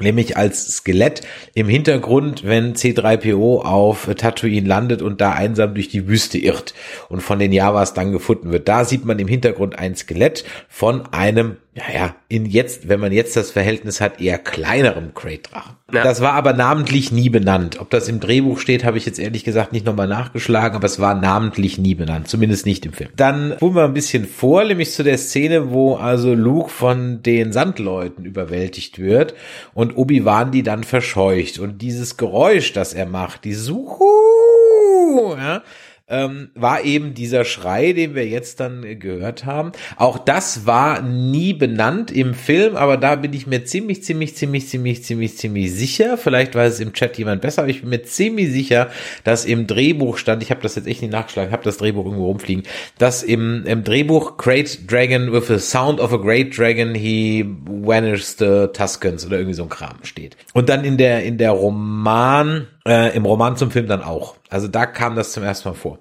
nämlich 0.00 0.36
als 0.36 0.76
Skelett 0.76 1.22
im 1.54 1.68
Hintergrund, 1.68 2.44
wenn 2.44 2.74
C3PO 2.74 3.62
auf 3.64 4.08
Tatooine 4.16 4.66
landet 4.66 5.02
und 5.02 5.20
da 5.20 5.32
einsam 5.32 5.74
durch 5.74 5.88
die 5.88 6.08
Wüste 6.08 6.38
irrt 6.38 6.74
und 7.08 7.20
von 7.22 7.38
den 7.38 7.52
Javas 7.52 7.94
dann 7.94 8.12
gefunden 8.12 8.52
wird. 8.52 8.68
Da 8.68 8.84
sieht 8.84 9.04
man 9.04 9.18
im 9.18 9.28
Hintergrund 9.28 9.78
ein 9.78 9.94
Skelett 9.94 10.44
von 10.68 11.06
einem 11.12 11.56
ja, 11.72 11.84
ja, 11.94 12.16
in 12.26 12.46
jetzt, 12.46 12.88
wenn 12.88 12.98
man 12.98 13.12
jetzt 13.12 13.36
das 13.36 13.52
Verhältnis 13.52 14.00
hat, 14.00 14.20
eher 14.20 14.38
kleinerem 14.38 15.14
Crate-Drachen. 15.14 15.76
Ja. 15.92 16.02
Das 16.02 16.20
war 16.20 16.32
aber 16.32 16.52
namentlich 16.52 17.12
nie 17.12 17.30
benannt. 17.30 17.80
Ob 17.80 17.90
das 17.90 18.08
im 18.08 18.18
Drehbuch 18.18 18.58
steht, 18.58 18.84
habe 18.84 18.98
ich 18.98 19.06
jetzt 19.06 19.20
ehrlich 19.20 19.44
gesagt 19.44 19.72
nicht 19.72 19.86
nochmal 19.86 20.08
nachgeschlagen, 20.08 20.74
aber 20.74 20.86
es 20.86 20.98
war 20.98 21.14
namentlich 21.14 21.78
nie 21.78 21.94
benannt, 21.94 22.26
zumindest 22.26 22.66
nicht 22.66 22.86
im 22.86 22.92
Film. 22.92 23.10
Dann 23.14 23.56
fuhren 23.58 23.76
wir 23.76 23.84
ein 23.84 23.94
bisschen 23.94 24.26
vor, 24.26 24.64
nämlich 24.64 24.90
zu 24.90 25.04
der 25.04 25.16
Szene, 25.16 25.70
wo 25.70 25.94
also 25.94 26.34
Luke 26.34 26.70
von 26.70 27.22
den 27.22 27.52
Sandleuten 27.52 28.24
überwältigt 28.24 28.98
wird 28.98 29.34
und 29.72 29.96
Obi-Wan 29.96 30.50
die 30.50 30.64
dann 30.64 30.82
verscheucht. 30.82 31.60
Und 31.60 31.82
dieses 31.82 32.16
Geräusch, 32.16 32.72
das 32.72 32.94
er 32.94 33.06
macht, 33.06 33.44
die 33.44 33.54
Suhu, 33.54 35.36
ja, 35.36 35.62
ähm, 36.10 36.50
war 36.54 36.84
eben 36.84 37.14
dieser 37.14 37.44
Schrei, 37.44 37.92
den 37.92 38.14
wir 38.14 38.26
jetzt 38.26 38.60
dann 38.60 38.98
gehört 38.98 39.46
haben. 39.46 39.72
Auch 39.96 40.18
das 40.18 40.66
war 40.66 41.00
nie 41.02 41.54
benannt 41.54 42.10
im 42.10 42.34
Film, 42.34 42.76
aber 42.76 42.96
da 42.96 43.14
bin 43.16 43.32
ich 43.32 43.46
mir 43.46 43.64
ziemlich, 43.64 44.02
ziemlich, 44.02 44.36
ziemlich, 44.36 44.68
ziemlich, 44.68 45.04
ziemlich, 45.04 45.36
ziemlich 45.38 45.72
sicher. 45.72 46.18
Vielleicht 46.18 46.54
weiß 46.54 46.74
es 46.74 46.80
im 46.80 46.92
Chat 46.92 47.16
jemand 47.16 47.42
besser, 47.42 47.62
aber 47.62 47.70
ich 47.70 47.80
bin 47.80 47.90
mir 47.90 48.02
ziemlich 48.02 48.50
sicher, 48.50 48.90
dass 49.24 49.44
im 49.44 49.66
Drehbuch 49.66 50.18
stand, 50.18 50.42
ich 50.42 50.50
habe 50.50 50.60
das 50.60 50.74
jetzt 50.74 50.86
echt 50.86 51.02
nicht 51.02 51.12
nachgeschlagen, 51.12 51.52
habe 51.52 51.64
das 51.64 51.78
Drehbuch 51.78 52.04
irgendwo 52.04 52.26
rumfliegen, 52.26 52.64
dass 52.98 53.22
im, 53.22 53.64
im 53.66 53.84
Drehbuch 53.84 54.36
Great 54.36 54.90
Dragon 54.90 55.32
with 55.32 55.46
the 55.46 55.58
sound 55.58 56.00
of 56.00 56.12
a 56.12 56.16
great 56.16 56.56
dragon 56.56 56.94
he 56.94 57.44
vanishes 57.64 58.36
the 58.38 58.66
Tuscans 58.72 59.24
oder 59.24 59.38
irgendwie 59.38 59.54
so 59.54 59.62
ein 59.62 59.68
Kram 59.68 59.96
steht. 60.02 60.36
Und 60.52 60.68
dann 60.68 60.84
in 60.84 60.96
der, 60.96 61.22
in 61.22 61.38
der 61.38 61.52
Roman, 61.52 62.66
äh, 62.86 63.14
Im 63.14 63.26
Roman 63.26 63.56
zum 63.56 63.70
Film 63.70 63.86
dann 63.86 64.02
auch. 64.02 64.36
Also 64.48 64.68
da 64.68 64.86
kam 64.86 65.14
das 65.14 65.32
zum 65.32 65.42
ersten 65.42 65.68
Mal 65.68 65.74
vor. 65.74 65.98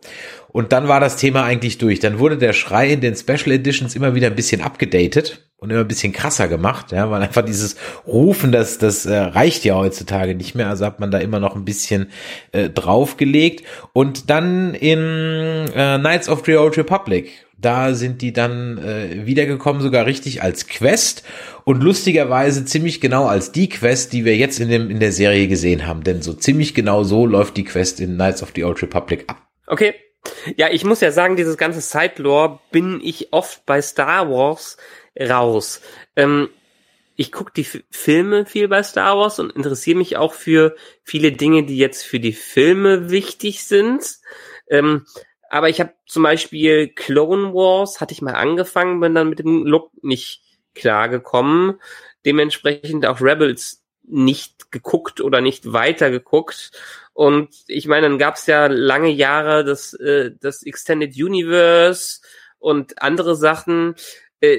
Und 0.48 0.72
dann 0.72 0.88
war 0.88 1.00
das 1.00 1.18
Thema 1.18 1.44
eigentlich 1.44 1.78
durch. 1.78 2.00
Dann 2.00 2.20
wurde 2.20 2.38
der 2.38 2.54
Schrei 2.54 2.90
in 2.90 3.02
den 3.02 3.16
Special 3.16 3.52
Editions 3.52 3.96
immer 3.96 4.16
wieder 4.16 4.28
ein 4.28 4.36
bisschen 4.36 4.62
abgedatet 4.62 5.46
und 5.58 5.70
immer 5.70 5.82
ein 5.82 5.88
bisschen 5.88 6.14
krasser 6.14 6.48
gemacht, 6.48 6.92
ja, 6.94 7.12
weil 7.12 7.22
einfach 7.22 7.44
dieses 7.44 7.76
Rufen, 8.08 8.52
das, 8.52 8.78
das 8.78 9.06
äh, 9.06 9.16
reicht 9.18 9.66
ja 9.66 9.76
heutzutage 9.76 10.36
nicht 10.36 10.56
mehr. 10.56 10.70
Also 10.70 10.86
hat 10.86 11.02
man 11.02 11.12
da 11.12 11.18
immer 11.20 11.40
noch 11.40 11.56
ein 11.56 11.66
bisschen 11.66 12.10
äh, 12.54 12.70
draufgelegt. 12.70 13.66
Und 13.92 14.30
dann 14.30 14.74
in 14.74 15.00
äh, 15.76 16.00
Knights 16.00 16.30
of 16.30 16.44
the 16.46 16.56
Old 16.56 16.78
Republic, 16.78 17.46
da 17.62 17.94
sind 17.94 18.22
die 18.22 18.34
dann 18.34 18.78
äh, 18.78 19.26
wiedergekommen, 19.26 19.82
sogar 19.82 20.06
richtig 20.06 20.42
als 20.42 20.68
Quest 20.68 21.24
und 21.66 21.84
lustigerweise 21.84 22.66
ziemlich 22.66 23.02
genau 23.02 23.26
als 23.26 23.52
die 23.52 23.70
Quest, 23.70 24.14
die 24.14 24.26
wir 24.26 24.36
jetzt 24.38 24.60
in, 24.60 24.70
dem, 24.70 24.90
in 24.90 25.00
der 25.00 25.12
Serie 25.12 25.48
gesehen 25.48 25.86
haben. 25.86 26.04
Denn 26.04 26.22
so 26.22 26.34
ziemlich 26.34 26.74
genau 26.74 27.04
so 27.04 27.26
läuft 27.26 27.58
die 27.58 27.66
Quest 27.66 28.00
in 28.00 28.16
Knights 28.16 28.42
of 28.42 28.52
the 28.56 28.64
Old 28.64 28.82
Republic 28.82 29.26
ab. 29.28 29.48
Okay. 29.68 29.94
Ja, 30.58 30.70
ich 30.70 30.84
muss 30.84 31.02
ja 31.02 31.12
sagen, 31.12 31.38
dieses 31.38 31.58
ganze 31.58 31.82
Side-Lore 31.82 32.60
bin 32.72 33.00
ich 33.04 33.32
oft 33.32 33.66
bei 33.66 33.82
Star 33.82 34.30
Wars 34.30 34.78
raus. 35.20 35.82
Ähm, 36.16 36.50
ich 37.16 37.32
gucke 37.34 37.52
die 37.54 37.62
F 37.62 37.84
Filme 37.90 38.46
viel 38.46 38.70
bei 38.70 38.82
Star 38.82 39.18
Wars 39.18 39.40
und 39.40 39.52
interessiere 39.52 39.98
mich 39.98 40.16
auch 40.16 40.34
für 40.34 40.76
viele 41.04 41.34
Dinge, 41.34 41.66
die 41.66 41.78
jetzt 41.78 42.04
für 42.04 42.20
die 42.20 42.34
Filme 42.34 43.12
wichtig 43.12 43.64
sind. 43.66 44.20
Ähm, 44.70 45.06
aber 45.50 45.70
ich 45.70 45.80
habe 45.80 45.94
zum 46.06 46.24
Beispiel 46.24 46.90
Clone 46.90 47.54
Wars, 47.54 48.02
hatte 48.02 48.14
ich 48.14 48.22
mal 48.22 48.36
angefangen, 48.36 49.00
bin 49.00 49.16
dann 49.16 49.30
mit 49.30 49.40
dem 49.40 49.66
Look 49.66 49.92
nicht 50.04 50.44
klargekommen. 50.76 51.80
Dementsprechend 52.26 53.06
auch 53.06 53.22
Rebels 53.22 53.84
nicht 54.04 54.72
geguckt 54.72 55.22
oder 55.22 55.42
nicht 55.42 55.72
weiter 55.72 56.10
geguckt. 56.10 56.72
Und 57.14 57.50
ich 57.68 57.88
meine, 57.88 58.10
dann 58.10 58.18
gab 58.18 58.36
es 58.36 58.46
ja 58.48 58.68
lange 58.68 59.10
Jahre 59.10 59.64
das, 59.64 59.94
äh, 59.94 60.32
das 60.40 60.64
Extended 60.64 61.16
Universe 61.16 62.22
und 62.60 63.02
andere 63.02 63.36
Sachen. 63.36 63.96
Äh, 64.42 64.56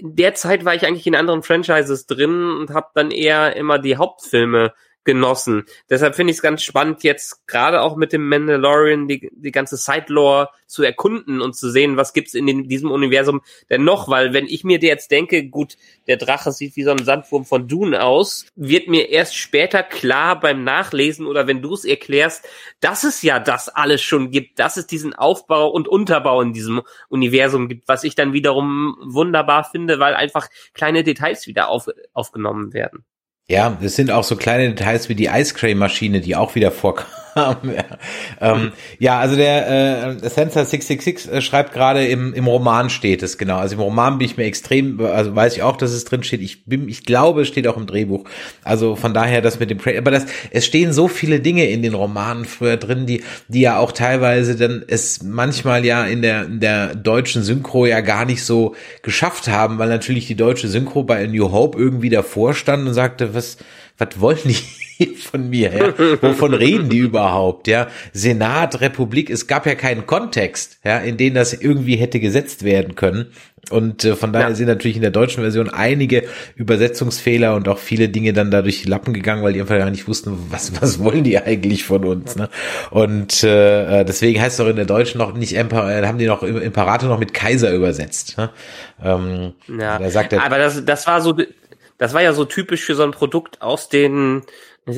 in 0.00 0.16
der 0.16 0.34
Zeit 0.34 0.64
war 0.64 0.74
ich 0.74 0.86
eigentlich 0.86 1.06
in 1.06 1.14
anderen 1.14 1.42
Franchises 1.42 2.06
drin 2.06 2.50
und 2.50 2.70
habe 2.70 2.88
dann 2.94 3.10
eher 3.10 3.56
immer 3.56 3.78
die 3.78 3.96
Hauptfilme 3.96 4.72
genossen. 5.04 5.64
Deshalb 5.88 6.14
finde 6.14 6.32
ich 6.32 6.36
es 6.36 6.42
ganz 6.42 6.62
spannend, 6.62 7.02
jetzt 7.02 7.46
gerade 7.46 7.80
auch 7.80 7.96
mit 7.96 8.12
dem 8.12 8.28
Mandalorian 8.28 9.08
die, 9.08 9.30
die 9.32 9.52
ganze 9.52 9.76
Side-Lore 9.76 10.50
zu 10.66 10.82
erkunden 10.82 11.40
und 11.40 11.56
zu 11.56 11.70
sehen, 11.70 11.96
was 11.96 12.12
gibt's 12.12 12.34
in 12.34 12.46
den, 12.46 12.68
diesem 12.68 12.90
Universum 12.90 13.40
denn 13.70 13.84
noch, 13.84 14.08
weil 14.08 14.34
wenn 14.34 14.46
ich 14.46 14.64
mir 14.64 14.78
jetzt 14.78 15.10
denke, 15.10 15.48
gut, 15.48 15.76
der 16.06 16.18
Drache 16.18 16.52
sieht 16.52 16.76
wie 16.76 16.82
so 16.82 16.90
ein 16.90 17.04
Sandwurm 17.04 17.46
von 17.46 17.68
Dune 17.68 18.02
aus, 18.02 18.46
wird 18.54 18.88
mir 18.88 19.08
erst 19.08 19.34
später 19.34 19.82
klar 19.82 20.38
beim 20.38 20.62
Nachlesen 20.62 21.26
oder 21.26 21.46
wenn 21.46 21.62
du 21.62 21.72
es 21.72 21.86
erklärst, 21.86 22.46
dass 22.80 23.04
es 23.04 23.22
ja 23.22 23.38
das 23.38 23.68
alles 23.68 24.02
schon 24.02 24.30
gibt, 24.30 24.58
dass 24.58 24.76
es 24.76 24.86
diesen 24.86 25.14
Aufbau 25.14 25.68
und 25.70 25.88
Unterbau 25.88 26.42
in 26.42 26.52
diesem 26.52 26.82
Universum 27.08 27.68
gibt, 27.68 27.88
was 27.88 28.04
ich 28.04 28.14
dann 28.14 28.34
wiederum 28.34 28.96
wunderbar 29.02 29.64
finde, 29.64 29.98
weil 29.98 30.14
einfach 30.14 30.48
kleine 30.74 31.02
Details 31.02 31.46
wieder 31.46 31.68
auf, 31.68 31.88
aufgenommen 32.12 32.74
werden. 32.74 33.04
Ja, 33.50 33.78
es 33.80 33.96
sind 33.96 34.10
auch 34.10 34.24
so 34.24 34.36
kleine 34.36 34.68
Details 34.68 35.08
wie 35.08 35.14
die 35.14 35.26
Ice 35.26 35.54
Cream 35.54 35.78
Maschine, 35.78 36.20
die 36.20 36.36
auch 36.36 36.54
wieder 36.54 36.70
vorkam. 36.70 37.06
Ja. 37.38 37.84
Ähm, 38.40 38.62
mhm. 38.62 38.72
ja, 38.98 39.18
also 39.18 39.36
der 39.36 39.68
äh, 39.68 40.28
Sensor 40.28 40.64
666 40.64 41.32
äh, 41.32 41.40
schreibt 41.40 41.72
gerade 41.72 42.06
im, 42.06 42.34
im 42.34 42.46
Roman 42.46 42.90
steht 42.90 43.22
es 43.22 43.38
genau. 43.38 43.56
Also 43.56 43.76
im 43.76 43.80
Roman 43.80 44.18
bin 44.18 44.26
ich 44.26 44.36
mir 44.36 44.44
extrem, 44.44 45.00
also 45.00 45.34
weiß 45.34 45.56
ich 45.56 45.62
auch, 45.62 45.76
dass 45.76 45.92
es 45.92 46.04
drin 46.04 46.22
steht. 46.22 46.40
Ich 46.40 46.64
bin, 46.64 46.88
ich 46.88 47.04
glaube, 47.04 47.42
es 47.42 47.48
steht 47.48 47.66
auch 47.66 47.76
im 47.76 47.86
Drehbuch. 47.86 48.24
Also 48.62 48.96
von 48.96 49.14
daher 49.14 49.42
das 49.42 49.58
mit 49.60 49.70
dem, 49.70 49.78
aber 49.96 50.10
das, 50.10 50.26
es 50.50 50.66
stehen 50.66 50.92
so 50.92 51.08
viele 51.08 51.40
Dinge 51.40 51.68
in 51.68 51.82
den 51.82 51.94
Romanen 51.94 52.44
früher 52.44 52.76
drin, 52.76 53.06
die, 53.06 53.22
die 53.48 53.60
ja 53.60 53.78
auch 53.78 53.92
teilweise 53.92 54.56
dann 54.56 54.84
es 54.86 55.22
manchmal 55.22 55.84
ja 55.84 56.04
in 56.04 56.22
der, 56.22 56.44
in 56.44 56.60
der 56.60 56.94
deutschen 56.94 57.42
Synchro 57.42 57.86
ja 57.86 58.00
gar 58.00 58.24
nicht 58.24 58.44
so 58.44 58.74
geschafft 59.02 59.48
haben, 59.48 59.78
weil 59.78 59.88
natürlich 59.88 60.26
die 60.26 60.36
deutsche 60.36 60.68
Synchro 60.68 61.02
bei 61.02 61.26
New 61.26 61.52
Hope 61.52 61.78
irgendwie 61.78 62.10
davor 62.10 62.54
stand 62.54 62.86
und 62.86 62.94
sagte, 62.94 63.34
was, 63.34 63.58
was 63.98 64.20
wollen 64.20 64.38
die 64.44 64.56
von 65.16 65.48
mir? 65.48 65.72
Ja? 65.72 66.22
Wovon 66.22 66.54
reden 66.54 66.88
die 66.88 66.98
überhaupt? 66.98 67.68
Ja, 67.68 67.88
Senat, 68.12 68.80
Republik, 68.80 69.30
es 69.30 69.46
gab 69.46 69.66
ja 69.66 69.74
keinen 69.74 70.06
Kontext, 70.06 70.78
ja, 70.84 70.98
in 70.98 71.16
den 71.16 71.34
das 71.34 71.52
irgendwie 71.52 71.96
hätte 71.96 72.20
gesetzt 72.20 72.64
werden 72.64 72.94
können. 72.94 73.26
Und 73.70 74.04
äh, 74.04 74.16
von 74.16 74.32
daher 74.32 74.48
ja. 74.48 74.54
sind 74.54 74.66
natürlich 74.66 74.96
in 74.96 75.02
der 75.02 75.10
deutschen 75.10 75.42
Version 75.42 75.68
einige 75.68 76.24
Übersetzungsfehler 76.56 77.54
und 77.54 77.68
auch 77.68 77.78
viele 77.78 78.08
Dinge 78.08 78.32
dann 78.32 78.50
dadurch 78.50 78.82
die 78.82 78.88
Lappen 78.88 79.12
gegangen, 79.12 79.42
weil 79.42 79.52
die 79.52 79.60
einfach 79.60 79.76
gar 79.76 79.90
nicht 79.90 80.08
wussten, 80.08 80.38
was, 80.48 80.80
was 80.80 81.02
wollen 81.02 81.24
die 81.24 81.38
eigentlich 81.38 81.84
von 81.84 82.04
uns. 82.04 82.36
Ne? 82.36 82.48
Und 82.90 83.42
äh, 83.44 84.04
deswegen 84.04 84.40
heißt 84.40 84.58
es 84.58 84.64
auch 84.64 84.70
in 84.70 84.76
der 84.76 84.86
deutschen 84.86 85.18
noch 85.18 85.34
nicht 85.34 85.54
Emperor, 85.54 85.90
äh, 85.90 86.06
haben 86.06 86.18
die 86.18 86.26
noch 86.26 86.42
Imperator 86.42 87.08
noch 87.08 87.18
mit 87.18 87.34
Kaiser 87.34 87.72
übersetzt. 87.72 88.38
Ne? 88.38 88.50
Ähm, 89.04 89.52
ja, 89.78 89.98
da 89.98 90.10
sagt 90.10 90.32
er, 90.32 90.44
aber 90.44 90.58
das, 90.58 90.84
das 90.84 91.06
war 91.06 91.20
so 91.20 91.36
das 91.98 92.14
war 92.14 92.22
ja 92.22 92.32
so 92.32 92.44
typisch 92.44 92.84
für 92.84 92.94
so 92.94 93.02
ein 93.02 93.10
Produkt 93.10 93.60
aus 93.60 93.88
den 93.88 94.42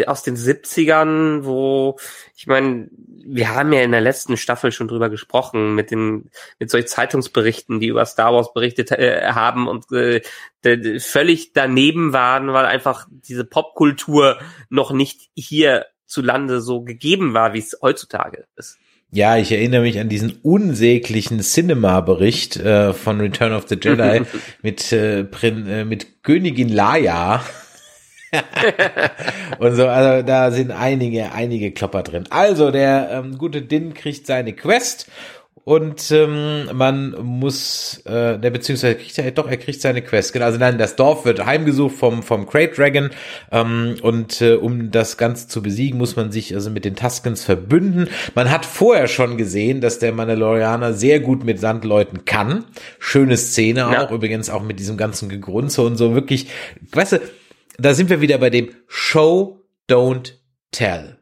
aus 0.06 0.22
den 0.22 0.36
70ern, 0.36 1.44
wo, 1.44 1.98
ich 2.36 2.46
meine, 2.46 2.88
wir 3.24 3.54
haben 3.54 3.72
ja 3.72 3.82
in 3.82 3.92
der 3.92 4.00
letzten 4.00 4.36
Staffel 4.36 4.72
schon 4.72 4.88
drüber 4.88 5.10
gesprochen, 5.10 5.74
mit 5.74 5.90
den, 5.90 6.30
mit 6.58 6.70
solchen 6.70 6.88
Zeitungsberichten, 6.88 7.80
die 7.80 7.88
über 7.88 8.04
Star 8.06 8.32
Wars 8.32 8.52
berichtet 8.52 8.90
äh, 8.92 9.32
haben 9.32 9.68
und 9.68 9.90
äh, 9.92 10.20
völlig 10.98 11.52
daneben 11.52 12.12
waren, 12.12 12.52
weil 12.52 12.66
einfach 12.66 13.06
diese 13.10 13.44
Popkultur 13.44 14.38
noch 14.68 14.92
nicht 14.92 15.30
hier 15.34 15.86
zu 16.06 16.22
Lande 16.22 16.60
so 16.60 16.82
gegeben 16.82 17.34
war, 17.34 17.54
wie 17.54 17.60
es 17.60 17.78
heutzutage 17.80 18.46
ist. 18.56 18.78
Ja, 19.12 19.36
ich 19.36 19.50
erinnere 19.50 19.82
mich 19.82 19.98
an 19.98 20.08
diesen 20.08 20.38
unsäglichen 20.42 21.40
Cinema-Bericht 21.40 22.56
äh, 22.56 22.92
von 22.92 23.20
Return 23.20 23.52
of 23.52 23.66
the 23.68 23.76
Jedi 23.80 24.22
mit, 24.62 24.92
äh, 24.92 25.24
Prin, 25.24 25.66
äh, 25.66 25.84
mit 25.84 26.22
Königin 26.22 26.68
Laia. 26.68 27.44
und 29.58 29.74
so, 29.74 29.86
also 29.88 30.26
da 30.26 30.50
sind 30.50 30.70
einige, 30.70 31.32
einige 31.32 31.72
Klopper 31.72 32.02
drin. 32.02 32.24
Also 32.30 32.70
der 32.70 33.10
ähm, 33.10 33.38
gute 33.38 33.62
Din 33.62 33.94
kriegt 33.94 34.26
seine 34.26 34.52
Quest 34.52 35.10
und 35.64 36.10
ähm, 36.10 36.70
man 36.72 37.14
muss, 37.22 37.98
äh, 38.06 38.38
der 38.38 38.50
beziehungsweise 38.50 38.94
kriegt 38.94 39.18
er 39.18 39.30
doch, 39.30 39.48
er 39.48 39.58
kriegt 39.58 39.80
seine 39.80 40.00
Quest. 40.00 40.32
Genau, 40.32 40.46
also 40.46 40.58
nein, 40.58 40.78
das 40.78 40.96
Dorf 40.96 41.26
wird 41.26 41.44
heimgesucht 41.44 41.94
vom 41.96 42.22
vom 42.22 42.46
Crate 42.46 42.74
Dragon 42.74 43.10
ähm, 43.52 43.96
und 44.00 44.40
äh, 44.40 44.54
um 44.54 44.90
das 44.90 45.18
Ganze 45.18 45.48
zu 45.48 45.62
besiegen, 45.62 45.98
muss 45.98 46.16
man 46.16 46.32
sich 46.32 46.54
also 46.54 46.70
mit 46.70 46.86
den 46.86 46.96
Tuskens 46.96 47.44
verbünden. 47.44 48.08
Man 48.34 48.50
hat 48.50 48.64
vorher 48.64 49.06
schon 49.06 49.36
gesehen, 49.36 49.80
dass 49.82 49.98
der 49.98 50.12
Mandalorianer 50.12 50.94
sehr 50.94 51.20
gut 51.20 51.44
mit 51.44 51.60
Sandleuten 51.60 52.24
kann. 52.24 52.64
Schöne 52.98 53.36
Szene 53.36 53.80
ja. 53.80 54.06
auch, 54.06 54.10
übrigens 54.10 54.48
auch 54.48 54.62
mit 54.62 54.80
diesem 54.80 54.96
ganzen 54.96 55.28
Gegrunze 55.28 55.82
und 55.82 55.96
so 55.96 56.14
wirklich, 56.14 56.48
weißt 56.90 57.12
du, 57.12 57.20
da 57.80 57.94
sind 57.94 58.10
wir 58.10 58.20
wieder 58.20 58.38
bei 58.38 58.50
dem 58.50 58.70
Show, 58.86 59.64
don't 59.88 60.34
tell. 60.70 61.18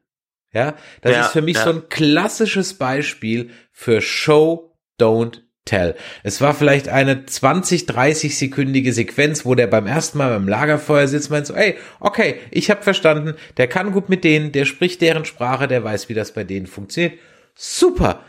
Ja, 0.52 0.74
das 1.02 1.12
ja, 1.12 1.20
ist 1.22 1.32
für 1.32 1.42
mich 1.42 1.56
ja. 1.56 1.64
so 1.64 1.70
ein 1.70 1.88
klassisches 1.88 2.74
Beispiel 2.74 3.50
für 3.70 4.00
Show, 4.00 4.74
don't 4.98 5.40
tell. 5.64 5.94
Es 6.22 6.40
war 6.40 6.54
vielleicht 6.54 6.88
eine 6.88 7.26
20, 7.26 7.86
30 7.86 8.36
sekündige 8.36 8.92
Sequenz, 8.92 9.44
wo 9.44 9.54
der 9.54 9.66
beim 9.66 9.86
ersten 9.86 10.18
Mal 10.18 10.30
beim 10.30 10.48
Lagerfeuer 10.48 11.06
sitzt, 11.06 11.30
meint 11.30 11.46
so, 11.46 11.54
ey, 11.54 11.76
okay, 12.00 12.36
ich 12.50 12.70
habe 12.70 12.82
verstanden, 12.82 13.34
der 13.58 13.68
kann 13.68 13.92
gut 13.92 14.08
mit 14.08 14.24
denen, 14.24 14.52
der 14.52 14.64
spricht 14.64 15.02
deren 15.02 15.26
Sprache, 15.26 15.68
der 15.68 15.84
weiß, 15.84 16.08
wie 16.08 16.14
das 16.14 16.32
bei 16.32 16.44
denen 16.44 16.66
funktioniert. 16.66 17.18
Super. 17.54 18.24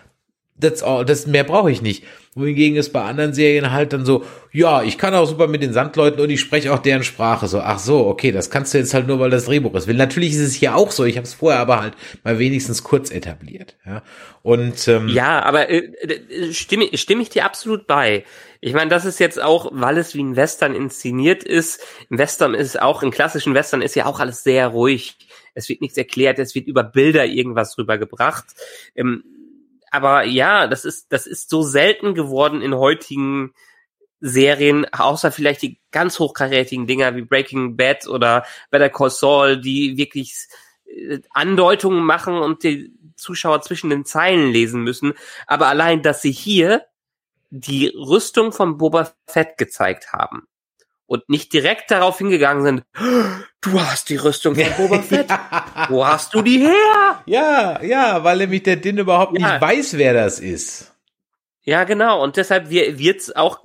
That's 0.60 0.84
all, 0.84 1.06
das 1.06 1.26
mehr 1.26 1.46
brauche 1.46 1.72
ich 1.72 1.82
nicht 1.82 2.04
wohingegen 2.39 2.78
ist 2.78 2.91
bei 2.93 3.04
anderen 3.04 3.34
Serien 3.34 3.71
halt 3.71 3.93
dann 3.93 4.06
so, 4.06 4.23
ja, 4.52 4.82
ich 4.82 4.97
kann 4.97 5.13
auch 5.13 5.25
super 5.25 5.47
mit 5.47 5.62
den 5.62 5.73
Sandleuten 5.73 6.19
und 6.19 6.30
ich 6.30 6.39
spreche 6.39 6.73
auch 6.73 6.80
deren 6.80 7.04
Sprache. 7.04 7.47
So, 7.47 7.60
ach 7.60 7.80
so, 7.80 8.08
okay, 8.08 8.32
das 8.32 8.49
kannst 8.49 8.73
du 8.73 8.78
jetzt 8.78 8.93
halt 8.93 9.08
nur, 9.08 9.19
weil 9.19 9.30
das 9.30 9.45
Drehbuch 9.45 9.73
ist. 9.75 9.88
Will 9.88 9.95
natürlich 9.95 10.32
ist 10.32 10.39
es 10.39 10.56
hier 10.56 10.75
auch 10.75 10.91
so. 10.91 11.06
Ich 11.06 11.17
habe 11.17 11.25
es 11.25 11.34
vorher 11.34 11.60
aber 11.60 11.82
halt 11.82 11.93
mal 12.23 12.39
wenigstens 12.39 12.84
kurz 12.84 13.12
etabliert. 13.12 13.78
Ja, 13.86 14.02
und 14.41 14.88
ähm, 14.88 15.08
ja, 15.10 15.43
aber 15.43 15.69
äh, 15.69 15.78
äh, 15.78 16.54
stimme, 16.54 16.89
stimme 16.97 17.21
ich 17.21 17.30
dir 17.30 17.45
absolut 17.45 17.86
bei. 17.86 18.23
Ich 18.62 18.73
meine, 18.73 18.89
das 18.89 19.06
ist 19.06 19.19
jetzt 19.19 19.41
auch, 19.41 19.69
weil 19.71 19.97
es 19.97 20.15
wie 20.15 20.23
ein 20.23 20.36
Western 20.36 20.73
inszeniert 20.73 21.43
ist. 21.43 21.82
Im 22.10 22.17
Western 22.17 22.54
ist 22.54 22.82
auch, 22.82 23.04
im 23.04 23.12
klassischen 23.12 23.54
Western 23.54 23.82
ist 23.82 23.95
ja 23.95 24.06
auch 24.06 24.19
alles 24.19 24.43
sehr 24.43 24.67
ruhig. 24.67 25.17
Es 25.54 25.69
wird 25.69 25.82
nichts 25.82 25.97
erklärt, 25.97 26.39
es 26.39 26.56
wird 26.56 26.67
über 26.67 26.84
Bilder 26.84 27.25
irgendwas 27.25 27.78
rübergebracht. 27.78 28.45
Ähm, 28.95 29.23
aber 29.91 30.23
ja, 30.25 30.67
das 30.67 30.86
ist, 30.86 31.12
das 31.12 31.28
ist 31.28 31.49
so 31.49 31.62
selten 31.62 32.13
geworden 32.13 32.62
in 32.62 32.75
heutigen 32.75 33.54
Serien, 34.19 34.86
außer 34.91 35.32
vielleicht 35.32 35.62
die 35.62 35.80
ganz 35.91 36.19
hochkarätigen 36.19 36.88
Dinger 36.88 37.15
wie 37.15 37.21
Breaking 37.21 37.78
Bad 37.78 38.08
oder 38.08 38.45
Better 38.69 38.89
Call 38.89 39.10
Saul, 39.10 39.62
die 39.62 39.97
wirklich 39.97 40.47
äh, 40.86 41.19
Andeutungen 41.32 42.04
machen 42.04 42.36
und 42.36 42.63
die 42.63 42.93
Zuschauer 43.15 43.62
zwischen 43.62 43.89
den 43.89 44.06
Zeilen 44.06 44.52
lesen 44.52 44.84
müssen. 44.84 45.13
Aber 45.47 45.67
allein, 45.67 46.02
dass 46.02 46.21
sie 46.21 46.32
hier 46.32 46.86
die 47.49 47.88
Rüstung 47.88 48.52
von 48.52 48.78
Boba 48.78 49.12
Fett 49.28 49.58
gezeigt 49.58 50.13
haben 50.13 50.48
und 51.10 51.28
nicht 51.28 51.52
direkt 51.54 51.89
darauf 51.89 52.19
hingegangen 52.19 52.63
sind, 52.63 52.84
du 53.62 53.82
hast 53.82 54.10
die 54.10 54.15
Rüstung 54.15 54.56
von 54.56 54.74
Boba 54.78 55.02
Fett. 55.02 55.28
ja. 55.30 55.88
Wo 55.89 56.06
hast 56.06 56.36
du 56.36 56.43
die 56.43 56.60
her? 56.60 57.24
Ja, 57.26 57.82
ja, 57.84 58.24
weil 58.24 58.38
nämlich 58.38 58.62
der 58.62 58.76
Din 58.76 59.00
überhaupt 59.00 59.38
ja. 59.38 59.54
nicht 59.54 59.62
weiß, 59.62 59.98
wer 59.98 60.13
das 60.13 60.39
ist. 60.39 60.93
Ja, 61.63 61.84
genau. 61.84 62.24
Und 62.24 62.38
deshalb 62.38 62.69
wird's 62.69 63.36
auch 63.36 63.60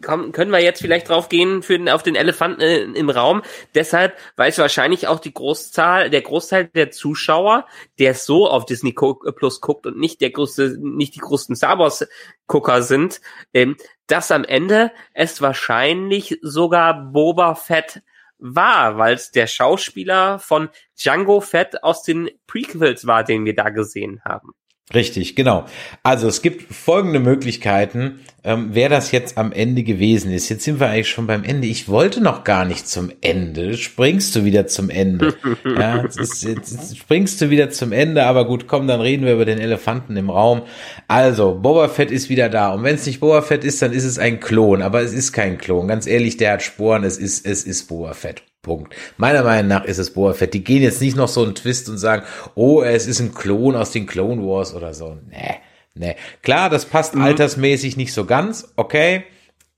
können 0.00 0.50
wir 0.50 0.60
jetzt 0.60 0.80
vielleicht 0.80 1.08
drauf 1.08 1.28
gehen 1.28 1.62
für 1.62 1.78
den, 1.78 1.88
auf 1.88 2.02
den 2.02 2.14
Elefanten 2.14 2.60
äh, 2.60 2.82
im 2.82 3.10
Raum. 3.10 3.42
Deshalb 3.74 4.16
weiß 4.36 4.58
wahrscheinlich 4.58 5.08
auch 5.08 5.20
die 5.20 5.32
Großzahl, 5.32 6.10
der 6.10 6.22
Großteil 6.22 6.66
der 6.66 6.90
Zuschauer, 6.90 7.66
der 7.98 8.14
so 8.14 8.48
auf 8.48 8.66
Disney 8.66 8.90
äh, 8.90 9.32
Plus 9.32 9.60
guckt 9.60 9.86
und 9.86 9.98
nicht 9.98 10.20
der 10.20 10.30
größte, 10.30 10.76
nicht 10.80 11.14
die 11.14 11.20
größten 11.20 11.56
Star 11.56 11.78
Wars 11.78 12.06
Gucker 12.46 12.82
sind, 12.82 13.20
ähm, 13.54 13.76
dass 14.06 14.30
am 14.30 14.44
Ende 14.44 14.92
es 15.14 15.40
wahrscheinlich 15.40 16.38
sogar 16.42 17.12
Boba 17.12 17.54
Fett 17.54 18.02
war, 18.38 18.98
weil 18.98 19.14
es 19.14 19.30
der 19.30 19.46
Schauspieler 19.46 20.38
von 20.38 20.68
Django 20.98 21.40
Fett 21.40 21.82
aus 21.82 22.02
den 22.02 22.28
Prequels 22.46 23.06
war, 23.06 23.24
den 23.24 23.44
wir 23.44 23.54
da 23.54 23.70
gesehen 23.70 24.20
haben. 24.24 24.52
Richtig, 24.94 25.36
genau. 25.36 25.64
Also 26.02 26.28
es 26.28 26.42
gibt 26.42 26.74
folgende 26.74 27.18
Möglichkeiten, 27.18 28.20
ähm, 28.44 28.70
wer 28.72 28.88
das 28.88 29.10
jetzt 29.12 29.38
am 29.38 29.52
Ende 29.52 29.82
gewesen 29.84 30.32
ist. 30.32 30.48
Jetzt 30.48 30.64
sind 30.64 30.80
wir 30.80 30.88
eigentlich 30.88 31.08
schon 31.08 31.26
beim 31.26 31.44
Ende. 31.44 31.66
Ich 31.66 31.88
wollte 31.88 32.20
noch 32.20 32.44
gar 32.44 32.64
nicht 32.64 32.88
zum 32.88 33.10
Ende. 33.20 33.76
Springst 33.76 34.36
du 34.36 34.44
wieder 34.44 34.66
zum 34.66 34.90
Ende? 34.90 35.34
ja, 35.64 36.02
jetzt, 36.02 36.18
ist, 36.18 36.42
jetzt 36.42 36.96
springst 36.98 37.40
du 37.40 37.50
wieder 37.50 37.70
zum 37.70 37.92
Ende, 37.92 38.24
aber 38.24 38.46
gut, 38.46 38.66
komm, 38.66 38.86
dann 38.86 39.00
reden 39.00 39.24
wir 39.24 39.34
über 39.34 39.44
den 39.44 39.58
Elefanten 39.58 40.16
im 40.16 40.28
Raum. 40.28 40.62
Also, 41.08 41.54
Boba 41.54 41.88
Fett 41.88 42.10
ist 42.10 42.28
wieder 42.28 42.48
da. 42.48 42.74
Und 42.74 42.84
wenn 42.84 42.96
es 42.96 43.06
nicht 43.06 43.20
Boba 43.20 43.42
Fett 43.42 43.64
ist, 43.64 43.80
dann 43.80 43.92
ist 43.92 44.04
es 44.04 44.18
ein 44.18 44.40
Klon. 44.40 44.82
Aber 44.82 45.00
es 45.00 45.12
ist 45.12 45.32
kein 45.32 45.58
Klon. 45.58 45.88
Ganz 45.88 46.06
ehrlich, 46.06 46.36
der 46.36 46.52
hat 46.52 46.62
Sporen. 46.62 47.04
Es 47.04 47.16
ist, 47.16 47.46
es 47.46 47.64
ist 47.64 47.88
Boba 47.88 48.12
Fett. 48.12 48.42
Punkt. 48.62 48.94
Meiner 49.16 49.42
Meinung 49.42 49.66
nach 49.66 49.84
ist 49.84 49.98
es 49.98 50.12
Boba 50.12 50.34
Fett. 50.34 50.54
Die 50.54 50.62
gehen 50.62 50.82
jetzt 50.82 51.00
nicht 51.00 51.16
noch 51.16 51.28
so 51.28 51.42
einen 51.42 51.56
Twist 51.56 51.88
und 51.88 51.98
sagen, 51.98 52.24
oh, 52.54 52.82
es 52.82 53.08
ist 53.08 53.18
ein 53.18 53.34
Klon 53.34 53.74
aus 53.74 53.90
den 53.90 54.06
Clone 54.06 54.40
Wars 54.42 54.72
oder 54.72 54.94
so. 54.94 55.18
Nee, 55.28 55.56
nee. 55.94 56.14
Klar, 56.42 56.70
das 56.70 56.86
passt 56.86 57.16
mhm. 57.16 57.22
altersmäßig 57.22 57.96
nicht 57.96 58.14
so 58.14 58.24
ganz, 58.24 58.72
okay. 58.76 59.24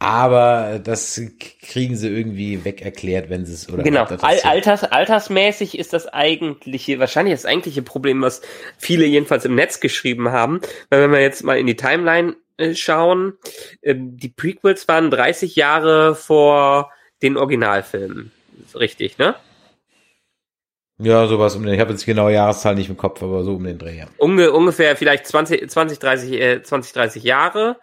Aber 0.00 0.80
das 0.84 1.18
kriegen 1.62 1.96
sie 1.96 2.08
irgendwie 2.08 2.66
weg 2.66 2.82
erklärt, 2.82 3.30
wenn 3.30 3.46
sie 3.46 3.54
es 3.54 3.70
oder 3.72 3.82
genau. 3.82 4.04
Al 4.04 4.40
Alters, 4.40 4.84
altersmäßig 4.84 5.78
ist 5.78 5.94
das 5.94 6.06
eigentliche, 6.06 6.98
wahrscheinlich 6.98 7.32
das 7.32 7.46
eigentliche 7.46 7.80
Problem, 7.80 8.20
was 8.20 8.42
viele 8.76 9.06
jedenfalls 9.06 9.46
im 9.46 9.54
Netz 9.54 9.80
geschrieben 9.80 10.30
haben. 10.30 10.60
Weil 10.90 11.00
wenn 11.00 11.12
wir 11.12 11.22
jetzt 11.22 11.42
mal 11.42 11.56
in 11.56 11.66
die 11.66 11.76
Timeline 11.76 12.36
äh, 12.58 12.74
schauen, 12.74 13.34
äh, 13.80 13.94
die 13.96 14.28
Prequels 14.28 14.86
waren 14.88 15.10
30 15.10 15.56
Jahre 15.56 16.14
vor 16.14 16.90
den 17.22 17.38
Originalfilmen 17.38 18.30
richtig, 18.74 19.18
ne? 19.18 19.34
Ja, 20.98 21.26
sowas 21.26 21.56
um 21.56 21.64
den, 21.64 21.74
ich 21.74 21.80
habe 21.80 21.90
jetzt 21.90 22.02
die 22.02 22.10
genaue 22.10 22.32
Jahreszahl 22.32 22.76
nicht 22.76 22.88
im 22.88 22.96
Kopf, 22.96 23.22
aber 23.22 23.42
so 23.42 23.54
um 23.54 23.64
den 23.64 23.78
Dreh. 23.78 23.98
Ja. 23.98 24.06
Unge, 24.18 24.52
ungefähr 24.52 24.96
vielleicht 24.96 25.26
20, 25.26 25.68
20, 25.68 25.98
30, 25.98 26.32
äh, 26.40 26.62
20, 26.62 26.92
30 26.92 27.24
Jahre. 27.24 27.78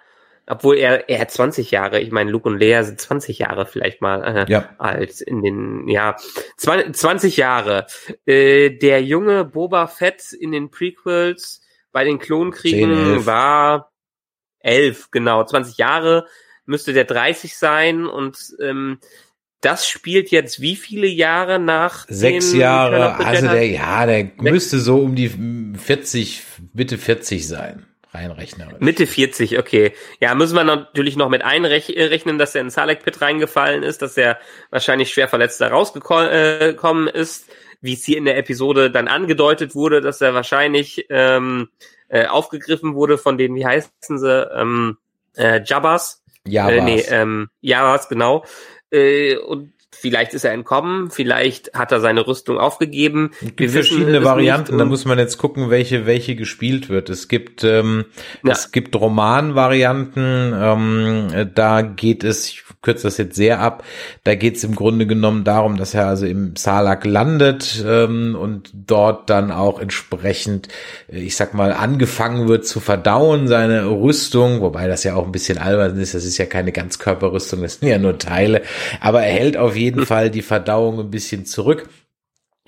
Obwohl 0.48 0.78
er, 0.78 1.08
er 1.08 1.20
hat 1.20 1.32
20 1.32 1.72
Jahre. 1.72 2.00
Ich 2.00 2.12
meine, 2.12 2.32
Luke 2.32 2.50
und 2.50 2.58
Lea 2.58 2.82
sind 2.84 3.00
20 3.00 3.40
Jahre 3.40 3.66
vielleicht 3.66 4.02
mal 4.02 4.24
äh, 4.24 4.52
ja. 4.52 4.70
alt 4.80 5.22
in 5.22 5.44
den, 5.44 5.88
ja, 5.88 6.16
20 6.58 7.38
Jahre. 7.38 7.86
Äh, 8.26 8.72
der 8.72 9.04
junge 9.04 9.46
Boba 9.46 9.88
Fett 9.88 10.34
in 10.34 10.52
den 10.52 10.72
Prequels 10.72 11.62
bei 11.92 12.04
den 12.04 12.18
Klonkriegen 12.18 13.18
10, 13.18 13.26
war 13.26 13.92
elf, 14.60 15.12
genau, 15.12 15.44
20 15.44 15.78
Jahre 15.78 16.26
müsste 16.66 16.94
der 16.94 17.06
30 17.06 17.58
sein 17.58 18.06
und 18.06 18.38
ähm, 18.62 19.00
das 19.62 19.88
spielt 19.88 20.32
jetzt 20.32 20.60
wie 20.60 20.76
viele 20.76 21.08
Jahre 21.08 21.60
nach? 21.60 22.06
Sechs 22.10 22.54
Jahre, 22.54 23.16
also 23.16 23.48
der, 23.48 23.68
ja, 23.68 24.06
der 24.06 24.32
müsste 24.40 24.80
so 24.80 24.98
um 24.98 25.16
die 25.16 25.32
40, 25.78 26.44
Mitte 26.74 26.98
40 26.98 27.48
sein. 27.48 27.86
Reinrechnerisch. 28.14 28.80
Mitte 28.80 29.08
40, 29.08 29.58
okay. 29.58 29.94
Ja, 30.20 30.36
müssen 30.36 30.56
wir 30.56 30.66
natürlich 30.66 31.16
noch 31.16 31.30
mit 31.30 31.44
einrechnen, 31.44 32.38
dass 32.38 32.56
er 32.56 32.62
in 32.62 32.70
Salek 32.70 33.06
Pit 33.06 33.22
reingefallen 33.22 33.84
ist, 33.84 34.02
dass 34.02 34.18
er 34.18 34.38
wahrscheinlich 34.70 35.14
schwer 35.14 35.30
verletzt 35.30 35.62
da 35.62 35.70
rausgekommen 35.70 37.08
ist, 37.08 37.46
wie 37.80 37.94
es 37.94 38.04
hier 38.04 38.18
in 38.18 38.26
der 38.26 38.38
Episode 38.38 38.92
dann 38.92 39.08
angedeutet 39.08 39.76
wurde, 39.76 40.02
dass 40.02 40.20
er 40.20 40.34
wahrscheinlich 40.34 41.06
ähm, 41.10 41.70
äh, 42.10 42.26
aufgegriffen 42.26 42.96
wurde 42.96 43.18
von 43.18 43.38
den, 43.38 43.56
wie 43.56 43.66
heißen 43.66 44.20
sie, 44.20 44.50
ähm, 44.56 44.98
äh, 45.38 45.62
Jabbas. 45.64 46.22
Jabbas. 46.46 46.74
Äh, 46.74 46.82
nee, 46.82 47.02
ähm, 47.08 47.50
Jabbas, 47.62 48.10
genau. 48.10 48.44
Äh, 48.92 49.38
und 49.38 49.74
Vielleicht 49.94 50.34
ist 50.34 50.46
er 50.46 50.54
entkommen, 50.54 51.12
vielleicht 51.12 51.74
hat 51.74 51.92
er 51.92 52.00
seine 52.00 52.26
Rüstung 52.26 52.58
aufgegeben. 52.58 53.32
Es 53.42 53.56
gibt 53.58 53.72
verschiedene 53.72 54.24
Varianten, 54.24 54.78
da 54.78 54.86
muss 54.86 55.04
man 55.06 55.20
jetzt 55.20 55.38
gucken, 55.38 55.70
welche 55.70 56.06
welche 56.06 56.36
gespielt 56.36 56.90
wird. 56.90 57.10
Es 57.10 57.28
gibt 57.28 57.64
ähm, 57.66 58.06
ja. 58.44 58.54
es 58.54 58.72
gibt 58.72 58.96
Romanvarianten, 58.96 60.54
ähm, 60.56 61.52
da 61.54 61.82
geht 61.82 62.24
es, 62.24 62.48
ich 62.48 62.64
kürze 62.82 63.04
das 63.04 63.18
jetzt 63.18 63.36
sehr 63.36 63.60
ab, 63.60 63.84
da 64.24 64.34
geht 64.36 64.56
es 64.56 64.64
im 64.64 64.76
Grunde 64.76 65.06
genommen 65.06 65.44
darum, 65.44 65.78
dass 65.78 65.94
er 65.94 66.08
also 66.08 66.26
im 66.26 66.56
Salak 66.56 67.06
landet 67.06 67.84
ähm, 67.86 68.36
und 68.40 68.72
dort 68.74 69.30
dann 69.30 69.52
auch 69.52 69.80
entsprechend, 69.80 70.70
äh, 71.12 71.20
ich 71.20 71.36
sag 71.36 71.54
mal, 71.54 71.74
angefangen 71.74 72.48
wird 72.48 72.66
zu 72.66 72.80
verdauen, 72.80 73.48
seine 73.48 73.88
Rüstung, 73.88 74.62
wobei 74.62 74.88
das 74.88 75.04
ja 75.04 75.16
auch 75.16 75.26
ein 75.26 75.32
bisschen 75.32 75.58
albern 75.58 76.00
ist, 76.00 76.16
das 76.16 76.26
ist 76.26 76.38
ja 76.38 76.46
keine 76.46 76.72
Ganzkörperrüstung, 76.72 77.62
das 77.62 77.80
sind 77.80 77.90
ja 77.90 78.00
nur 78.00 78.18
Teile, 78.18 78.62
aber 79.00 79.22
er 79.22 79.34
hält 79.34 79.58
auf 79.58 79.76
jeden 79.76 79.81
Fall 80.06 80.30
die 80.30 80.42
Verdauung 80.42 81.00
ein 81.00 81.12
bisschen 81.12 81.46
zurück. 81.46 81.90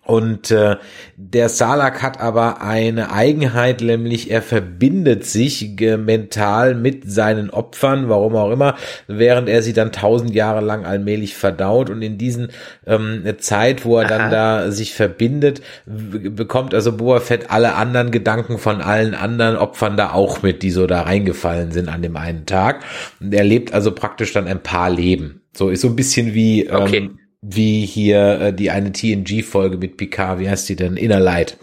Und 0.06 0.52
äh, 0.52 0.76
der 1.16 1.48
Salak 1.48 2.02
hat 2.02 2.20
aber 2.20 2.62
eine 2.62 3.14
Eigenheit, 3.14 3.80
nämlich 3.80 4.30
er 4.30 4.42
verbindet 4.42 5.26
sich 5.26 5.80
äh, 5.80 5.96
mental 5.96 6.76
mit 6.76 7.10
seinen 7.10 7.50
Opfern, 7.50 8.10
warum 8.10 8.36
auch 8.36 8.52
immer, 8.52 8.76
während 9.08 9.48
er 9.48 9.62
sie 9.62 9.72
dann 9.72 9.94
tausend 9.94 10.36
Jahre 10.36 10.60
lang 10.60 10.86
allmählich 10.86 11.36
verdaut. 11.36 11.90
Und 11.90 12.02
in 12.02 12.18
diesen 12.18 12.50
ähm, 12.86 13.24
Zeit, 13.38 13.86
wo 13.86 13.98
er 13.98 14.08
Aha. 14.08 14.18
dann 14.18 14.32
da 14.32 14.72
sich 14.72 14.94
verbindet, 14.94 15.62
bekommt 15.86 16.74
also 16.74 16.92
Boa 16.92 17.22
Fett 17.22 17.50
alle 17.50 17.76
anderen 17.76 18.12
Gedanken 18.12 18.58
von 18.58 18.82
allen 18.82 19.16
anderen 19.16 19.56
Opfern 19.56 19.96
da 19.96 20.12
auch 20.12 20.42
mit, 20.42 20.64
die 20.64 20.72
so 20.72 20.86
da 20.86 21.04
reingefallen 21.04 21.72
sind 21.72 21.88
an 21.88 22.02
dem 22.02 22.18
einen 22.18 22.46
Tag. 22.46 22.84
Und 23.22 23.34
er 23.34 23.46
lebt 23.46 23.74
also 23.74 23.94
praktisch 23.94 24.34
dann 24.34 24.48
ein 24.48 24.62
paar 24.62 24.90
Leben. 24.90 25.43
So 25.56 25.70
ist 25.70 25.82
so 25.82 25.90
ein 25.90 25.96
bisschen 25.96 26.34
wie 26.34 26.70
okay. 26.70 26.98
ähm, 26.98 27.20
wie 27.44 27.86
hier 27.86 28.40
äh, 28.40 28.54
die 28.54 28.72
eine 28.72 28.92
TNG-Folge 28.92 29.78
mit 29.78 29.98
Picard, 29.98 30.40
wie 30.40 30.50
heißt 30.50 30.70
die 30.70 30.76
denn? 30.76 30.96
Inner 30.96 31.20
Light. 31.20 31.58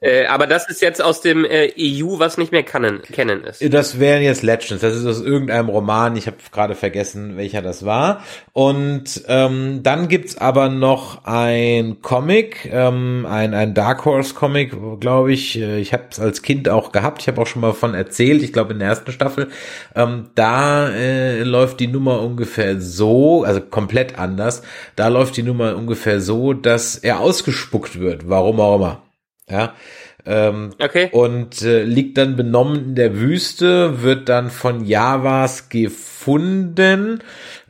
Äh, 0.00 0.26
aber 0.26 0.46
das 0.46 0.68
ist 0.68 0.80
jetzt 0.80 1.02
aus 1.02 1.20
dem 1.20 1.44
äh, 1.44 1.72
EU, 1.76 2.18
was 2.20 2.38
nicht 2.38 2.52
mehr 2.52 2.62
kennen, 2.62 3.02
kennen 3.02 3.42
ist. 3.42 3.62
Das 3.72 3.98
wären 3.98 4.22
jetzt 4.22 4.42
Legends. 4.42 4.80
Das 4.80 4.94
ist 4.94 5.04
aus 5.04 5.20
irgendeinem 5.20 5.68
Roman. 5.68 6.16
Ich 6.16 6.26
habe 6.28 6.36
gerade 6.52 6.76
vergessen, 6.76 7.36
welcher 7.36 7.62
das 7.62 7.84
war. 7.84 8.22
Und 8.52 9.24
ähm, 9.26 9.80
dann 9.82 10.06
gibt's 10.06 10.38
aber 10.38 10.68
noch 10.68 11.24
ein 11.24 12.00
Comic, 12.00 12.68
ähm, 12.72 13.26
ein, 13.28 13.54
ein 13.54 13.74
Dark 13.74 14.04
Horse 14.04 14.34
Comic, 14.34 14.72
glaube 15.00 15.32
ich. 15.32 15.58
Äh, 15.58 15.80
ich 15.80 15.92
habe 15.92 16.04
es 16.10 16.20
als 16.20 16.42
Kind 16.42 16.68
auch 16.68 16.92
gehabt. 16.92 17.22
Ich 17.22 17.28
habe 17.28 17.40
auch 17.40 17.46
schon 17.48 17.62
mal 17.62 17.72
von 17.72 17.94
erzählt. 17.94 18.42
Ich 18.42 18.52
glaube 18.52 18.74
in 18.74 18.78
der 18.78 18.88
ersten 18.88 19.10
Staffel. 19.10 19.48
Ähm, 19.96 20.30
da 20.36 20.90
äh, 20.90 21.42
läuft 21.42 21.80
die 21.80 21.88
Nummer 21.88 22.22
ungefähr 22.22 22.80
so, 22.80 23.42
also 23.42 23.60
komplett 23.60 24.16
anders. 24.16 24.62
Da 24.94 25.08
läuft 25.08 25.36
die 25.36 25.42
Nummer 25.42 25.74
ungefähr 25.74 26.20
so, 26.20 26.52
dass 26.52 26.96
er 26.96 27.18
ausgespuckt 27.18 27.98
wird. 27.98 28.28
Warum 28.28 28.60
auch 28.60 28.76
immer. 28.76 29.02
Ja. 29.50 29.74
Ähm, 30.26 30.70
okay. 30.82 31.08
Und 31.12 31.62
äh, 31.62 31.84
liegt 31.84 32.18
dann 32.18 32.36
benommen 32.36 32.88
in 32.88 32.94
der 32.94 33.18
Wüste, 33.18 34.02
wird 34.02 34.28
dann 34.28 34.50
von 34.50 34.84
Javas 34.84 35.68
gefunden. 35.68 37.22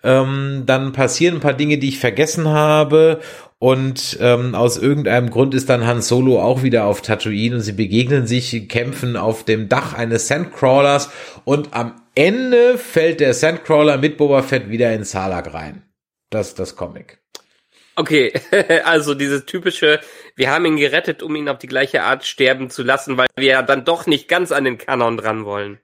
Ähm, 0.03 0.64
dann 0.66 0.93
passieren 0.93 1.37
ein 1.37 1.41
paar 1.41 1.55
Dinge, 1.55 1.79
die 1.79 1.89
ich 1.89 2.01
vergessen 2.01 2.49
habe. 2.49 3.20
Und 3.61 4.18
ähm, 4.20 4.55
aus 4.55 4.79
irgendeinem 4.79 5.31
Grund 5.31 5.53
ist 5.53 5.68
dann 5.68 5.85
Han 5.85 6.01
Solo 6.01 6.41
auch 6.41 6.62
wieder 6.62 6.85
auf 6.85 7.03
Tatooine 7.03 7.57
und 7.57 7.62
sie 7.62 7.72
begegnen 7.72 8.26
sich, 8.26 8.68
kämpfen 8.68 9.16
auf 9.16 9.45
dem 9.45 9.68
Dach 9.68 9.95
eines 9.95 10.29
Sandcrawlers 10.29 11.11
und 11.45 11.74
am 11.74 12.01
Ende 12.14 12.79
fällt 12.79 13.18
der 13.18 13.35
Sandcrawler 13.35 13.99
mit 13.99 14.16
Boba 14.16 14.43
Fett 14.43 14.70
wieder 14.70 14.93
in 14.93 15.03
Salak 15.03 15.53
rein. 15.55 15.83
Das 16.31 16.49
ist 16.49 16.61
das 16.61 16.76
Comic. 16.76 17.18
Okay, 17.99 18.32
also 18.84 19.14
dieses 19.14 19.44
typische, 19.44 19.99
wir 20.36 20.53
haben 20.53 20.64
ihn 20.66 20.76
gerettet, 20.76 21.20
um 21.20 21.34
ihn 21.34 21.49
auf 21.49 21.59
die 21.59 21.66
gleiche 21.66 22.05
Art 22.05 22.24
sterben 22.24 22.70
zu 22.70 22.84
lassen, 22.84 23.16
weil 23.16 23.26
wir 23.36 23.49
ja 23.49 23.62
dann 23.62 23.84
doch 23.84 24.07
nicht 24.07 24.28
ganz 24.28 24.53
an 24.53 24.62
den 24.62 24.78
Kanon 24.78 25.16
dran 25.16 25.44
wollen. 25.44 25.80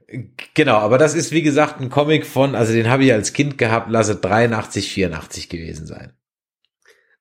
Genau, 0.54 0.76
aber 0.76 0.96
das 0.96 1.16
ist 1.16 1.32
wie 1.32 1.42
gesagt 1.42 1.80
ein 1.80 1.90
Comic 1.90 2.24
von, 2.24 2.54
also 2.54 2.72
den 2.72 2.88
habe 2.88 3.02
ich 3.02 3.12
als 3.12 3.32
Kind 3.32 3.58
gehabt, 3.58 3.90
lasse 3.90 4.14
83, 4.14 4.92
84 4.92 5.48
gewesen 5.48 5.86
sein. 5.86 6.12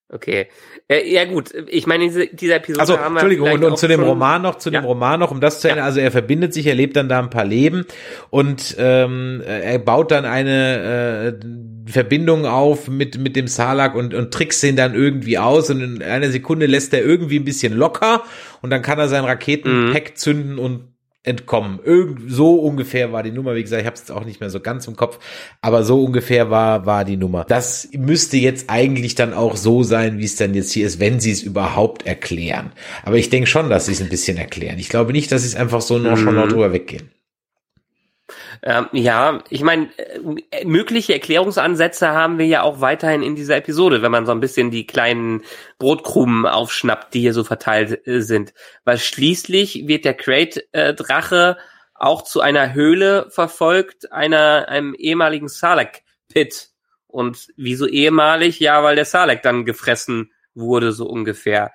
Okay. 0.09 0.45
Äh, 0.87 1.11
ja 1.11 1.25
gut, 1.25 1.51
ich 1.69 1.87
meine, 1.87 2.03
diese, 2.03 2.27
diese 2.27 2.53
Episode 2.53 2.81
also, 2.81 2.99
haben 2.99 3.15
wir 3.15 3.21
Entschuldigung, 3.21 3.51
und, 3.51 3.63
und 3.63 3.79
zu 3.79 3.87
dem 3.87 4.03
Roman 4.03 4.43
noch, 4.43 4.59
zu 4.59 4.69
ja. 4.69 4.79
dem 4.79 4.85
Roman 4.85 5.19
noch, 5.19 5.31
um 5.31 5.41
das 5.41 5.59
zu 5.59 5.69
ja. 5.69 5.75
also 5.77 6.01
er 6.01 6.11
verbindet 6.11 6.53
sich, 6.53 6.67
er 6.67 6.75
lebt 6.75 6.95
dann 6.95 7.09
da 7.09 7.17
ein 7.17 7.31
paar 7.31 7.45
Leben 7.45 7.85
und 8.29 8.75
ähm, 8.77 9.41
er 9.47 9.79
baut 9.79 10.11
dann 10.11 10.25
eine 10.25 11.39
äh, 11.41 11.45
Verbindung 11.85 12.45
auf 12.45 12.87
mit, 12.87 13.17
mit 13.17 13.35
dem 13.35 13.47
Salak 13.47 13.95
und, 13.95 14.13
und 14.13 14.33
trickst 14.33 14.63
ihn 14.63 14.75
dann 14.75 14.93
irgendwie 14.93 15.37
aus 15.37 15.69
und 15.69 15.81
in 15.81 16.03
einer 16.03 16.29
Sekunde 16.29 16.65
lässt 16.65 16.93
er 16.93 17.03
irgendwie 17.03 17.39
ein 17.39 17.45
bisschen 17.45 17.73
locker 17.73 18.23
und 18.61 18.69
dann 18.69 18.81
kann 18.81 18.99
er 18.99 19.07
sein 19.07 19.25
Raketenpack 19.25 20.11
mhm. 20.11 20.15
zünden 20.15 20.59
und 20.59 20.93
entkommen. 21.23 21.79
Irgend 21.83 22.31
so 22.31 22.55
ungefähr 22.55 23.13
war 23.13 23.23
die 23.23 23.31
Nummer. 23.31 23.55
Wie 23.55 23.63
gesagt, 23.63 23.81
ich 23.81 23.87
habe 23.87 23.95
es 23.95 24.11
auch 24.11 24.25
nicht 24.25 24.41
mehr 24.41 24.49
so 24.49 24.59
ganz 24.59 24.87
im 24.87 24.95
Kopf, 24.95 25.19
aber 25.61 25.83
so 25.83 26.03
ungefähr 26.03 26.49
war 26.49 26.85
war 26.85 27.05
die 27.05 27.17
Nummer. 27.17 27.45
Das 27.45 27.89
müsste 27.93 28.37
jetzt 28.37 28.69
eigentlich 28.69 29.15
dann 29.15 29.33
auch 29.33 29.55
so 29.55 29.83
sein, 29.83 30.19
wie 30.19 30.25
es 30.25 30.35
dann 30.35 30.53
jetzt 30.53 30.73
hier 30.73 30.85
ist, 30.85 30.99
wenn 30.99 31.19
sie 31.19 31.31
es 31.31 31.41
überhaupt 31.41 32.05
erklären. 32.05 32.73
Aber 33.03 33.15
ich 33.15 33.29
denke 33.29 33.47
schon, 33.47 33.69
dass 33.69 33.85
sie 33.85 33.93
es 33.93 34.01
ein 34.01 34.09
bisschen 34.09 34.37
erklären. 34.37 34.79
Ich 34.79 34.89
glaube 34.89 35.13
nicht, 35.13 35.31
dass 35.31 35.43
sie 35.43 35.47
es 35.47 35.55
einfach 35.55 35.81
so 35.81 35.97
noch 35.97 36.17
schon 36.17 36.35
noch 36.35 36.45
mhm. 36.45 36.49
drüber 36.49 36.73
weggehen. 36.73 37.09
Ähm, 38.65 38.87
ja, 38.93 39.43
ich 39.49 39.61
meine, 39.61 39.89
äh, 39.97 40.63
mögliche 40.63 41.13
Erklärungsansätze 41.13 42.07
haben 42.07 42.37
wir 42.37 42.45
ja 42.45 42.61
auch 42.61 42.79
weiterhin 42.79 43.21
in 43.21 43.35
dieser 43.35 43.57
Episode, 43.57 44.01
wenn 44.01 44.11
man 44.11 44.25
so 44.25 44.31
ein 44.31 44.39
bisschen 44.39 44.71
die 44.71 44.87
kleinen 44.87 45.43
Brotkrumen 45.79 46.45
aufschnappt, 46.45 47.13
die 47.13 47.19
hier 47.19 47.33
so 47.33 47.43
verteilt 47.43 48.07
äh, 48.07 48.21
sind. 48.21 48.53
Weil 48.85 48.99
schließlich 48.99 49.85
wird 49.87 50.05
der 50.05 50.13
Crate-Drache 50.13 51.57
auch 51.93 52.23
zu 52.23 52.39
einer 52.39 52.73
Höhle 52.73 53.27
verfolgt, 53.31 54.13
einer, 54.13 54.69
einem 54.69 54.93
ehemaligen 54.93 55.49
Salak-Pit. 55.49 56.69
Und 57.07 57.49
wieso 57.57 57.85
ehemalig? 57.85 58.61
Ja, 58.61 58.81
weil 58.81 58.95
der 58.95 59.05
Salak 59.05 59.41
dann 59.41 59.65
gefressen 59.65 60.31
wurde, 60.55 60.93
so 60.93 61.05
ungefähr 61.05 61.73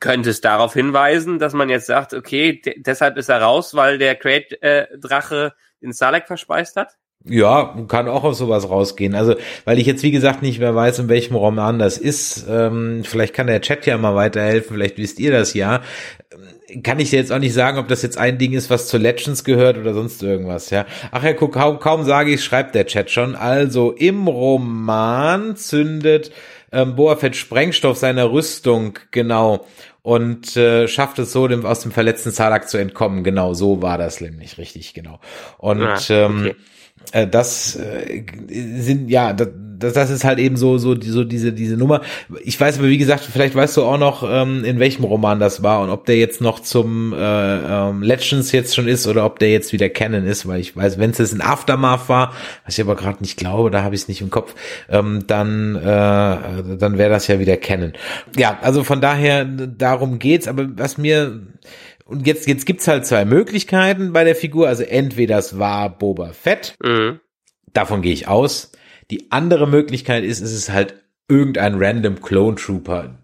könnte 0.00 0.30
es 0.30 0.40
darauf 0.40 0.74
hinweisen, 0.74 1.38
dass 1.38 1.52
man 1.52 1.68
jetzt 1.68 1.86
sagt, 1.86 2.14
okay, 2.14 2.60
deshalb 2.76 3.16
ist 3.16 3.28
er 3.28 3.42
raus, 3.42 3.74
weil 3.74 3.98
der 3.98 4.14
Crate-Drache 4.14 5.46
äh, 5.46 5.82
den 5.82 5.92
Salek 5.92 6.26
verspeist 6.26 6.76
hat? 6.76 6.96
Ja, 7.24 7.76
kann 7.88 8.08
auch 8.08 8.22
auf 8.24 8.36
sowas 8.36 8.70
rausgehen. 8.70 9.14
Also, 9.14 9.34
weil 9.64 9.78
ich 9.78 9.86
jetzt 9.86 10.02
wie 10.02 10.12
gesagt 10.12 10.40
nicht 10.40 10.60
mehr 10.60 10.74
weiß, 10.74 11.00
in 11.00 11.08
welchem 11.08 11.34
Roman 11.34 11.78
das 11.78 11.98
ist. 11.98 12.46
Ähm, 12.48 13.02
vielleicht 13.04 13.34
kann 13.34 13.48
der 13.48 13.60
Chat 13.60 13.86
ja 13.86 13.98
mal 13.98 14.14
weiterhelfen. 14.14 14.76
Vielleicht 14.76 14.98
wisst 14.98 15.18
ihr 15.18 15.32
das 15.32 15.52
ja. 15.52 15.82
Ähm, 16.32 16.82
kann 16.82 17.00
ich 17.00 17.10
jetzt 17.10 17.32
auch 17.32 17.40
nicht 17.40 17.54
sagen, 17.54 17.78
ob 17.78 17.88
das 17.88 18.02
jetzt 18.02 18.18
ein 18.18 18.38
Ding 18.38 18.52
ist, 18.52 18.70
was 18.70 18.86
zu 18.86 18.98
Legends 18.98 19.42
gehört 19.42 19.78
oder 19.78 19.94
sonst 19.94 20.22
irgendwas. 20.22 20.70
Ja. 20.70 20.86
Ach 21.10 21.24
ja, 21.24 21.32
guck, 21.32 21.54
kaum, 21.54 21.80
kaum 21.80 22.04
sage 22.04 22.32
ich, 22.32 22.44
schreibt 22.44 22.74
der 22.74 22.86
Chat 22.86 23.10
schon. 23.10 23.34
Also 23.34 23.92
im 23.92 24.28
Roman 24.28 25.56
zündet 25.56 26.30
ähm, 26.72 26.96
Boa 26.96 27.16
Fett 27.16 27.36
Sprengstoff 27.36 27.98
seiner 27.98 28.30
Rüstung 28.30 28.98
genau 29.10 29.66
und 30.02 30.56
äh, 30.56 30.88
schafft 30.88 31.18
es 31.18 31.32
so, 31.32 31.48
dem, 31.48 31.66
aus 31.66 31.80
dem 31.80 31.92
verletzten 31.92 32.30
Salak 32.30 32.68
zu 32.68 32.78
entkommen. 32.78 33.24
Genau, 33.24 33.54
so 33.54 33.82
war 33.82 33.98
das 33.98 34.20
nämlich 34.20 34.56
richtig, 34.56 34.94
genau. 34.94 35.20
Und 35.58 35.82
ah, 35.82 35.98
ähm, 36.08 36.38
okay. 36.38 36.46
ähm, 36.46 36.46
äh, 36.46 36.54
das 37.12 37.76
äh, 37.76 38.24
sind 38.48 39.10
ja 39.10 39.32
das, 39.32 39.48
das 39.78 40.10
ist 40.10 40.24
halt 40.24 40.38
eben 40.38 40.56
so 40.56 40.78
so 40.78 41.00
so 41.00 41.24
diese 41.24 41.52
diese 41.52 41.76
Nummer. 41.76 42.00
Ich 42.42 42.60
weiß 42.60 42.78
aber 42.78 42.88
wie 42.88 42.98
gesagt, 42.98 43.24
vielleicht 43.24 43.54
weißt 43.54 43.76
du 43.76 43.84
auch 43.84 43.98
noch 43.98 44.28
ähm, 44.28 44.64
in 44.64 44.78
welchem 44.78 45.04
Roman 45.04 45.38
das 45.38 45.62
war 45.62 45.80
und 45.80 45.90
ob 45.90 46.06
der 46.06 46.16
jetzt 46.16 46.40
noch 46.40 46.60
zum 46.60 47.12
äh, 47.12 47.18
ähm, 47.18 48.02
Legends 48.02 48.52
jetzt 48.52 48.74
schon 48.74 48.88
ist 48.88 49.06
oder 49.06 49.24
ob 49.24 49.38
der 49.38 49.50
jetzt 49.50 49.72
wieder 49.72 49.88
Canon 49.88 50.24
ist, 50.24 50.46
weil 50.48 50.60
ich 50.60 50.76
weiß, 50.76 50.98
wenn 50.98 51.10
es 51.10 51.18
jetzt 51.18 51.32
ein 51.32 51.40
Aftermath 51.40 52.08
war, 52.08 52.32
was 52.64 52.76
ich 52.76 52.84
aber 52.84 52.96
gerade 52.96 53.18
nicht 53.20 53.36
glaube, 53.36 53.70
da 53.70 53.82
habe 53.82 53.94
ich 53.94 54.02
es 54.02 54.08
nicht 54.08 54.20
im 54.20 54.30
Kopf, 54.30 54.54
ähm, 54.88 55.24
dann 55.26 55.76
äh, 55.76 56.78
dann 56.78 56.98
wäre 56.98 57.10
das 57.10 57.26
ja 57.28 57.38
wieder 57.38 57.56
Canon. 57.56 57.92
Ja, 58.36 58.58
also 58.62 58.84
von 58.84 59.00
daher 59.00 59.44
darum 59.44 60.18
geht's. 60.18 60.48
Aber 60.48 60.66
was 60.76 60.98
mir 60.98 61.40
und 62.08 62.26
jetzt, 62.26 62.48
jetzt 62.48 62.64
gibt's 62.64 62.88
halt 62.88 63.04
zwei 63.04 63.26
Möglichkeiten 63.26 64.14
bei 64.14 64.24
der 64.24 64.34
Figur. 64.34 64.66
Also 64.66 64.82
entweder 64.82 65.36
es 65.36 65.58
war 65.58 65.90
Boba 65.90 66.32
Fett. 66.32 66.74
Mhm. 66.82 67.20
Davon 67.74 68.00
gehe 68.00 68.14
ich 68.14 68.26
aus. 68.26 68.72
Die 69.10 69.30
andere 69.30 69.68
Möglichkeit 69.68 70.24
ist, 70.24 70.40
es 70.40 70.52
ist 70.52 70.72
halt 70.72 70.94
irgendein 71.28 71.74
random 71.74 72.22
Clone 72.22 72.56
Trooper, 72.56 73.18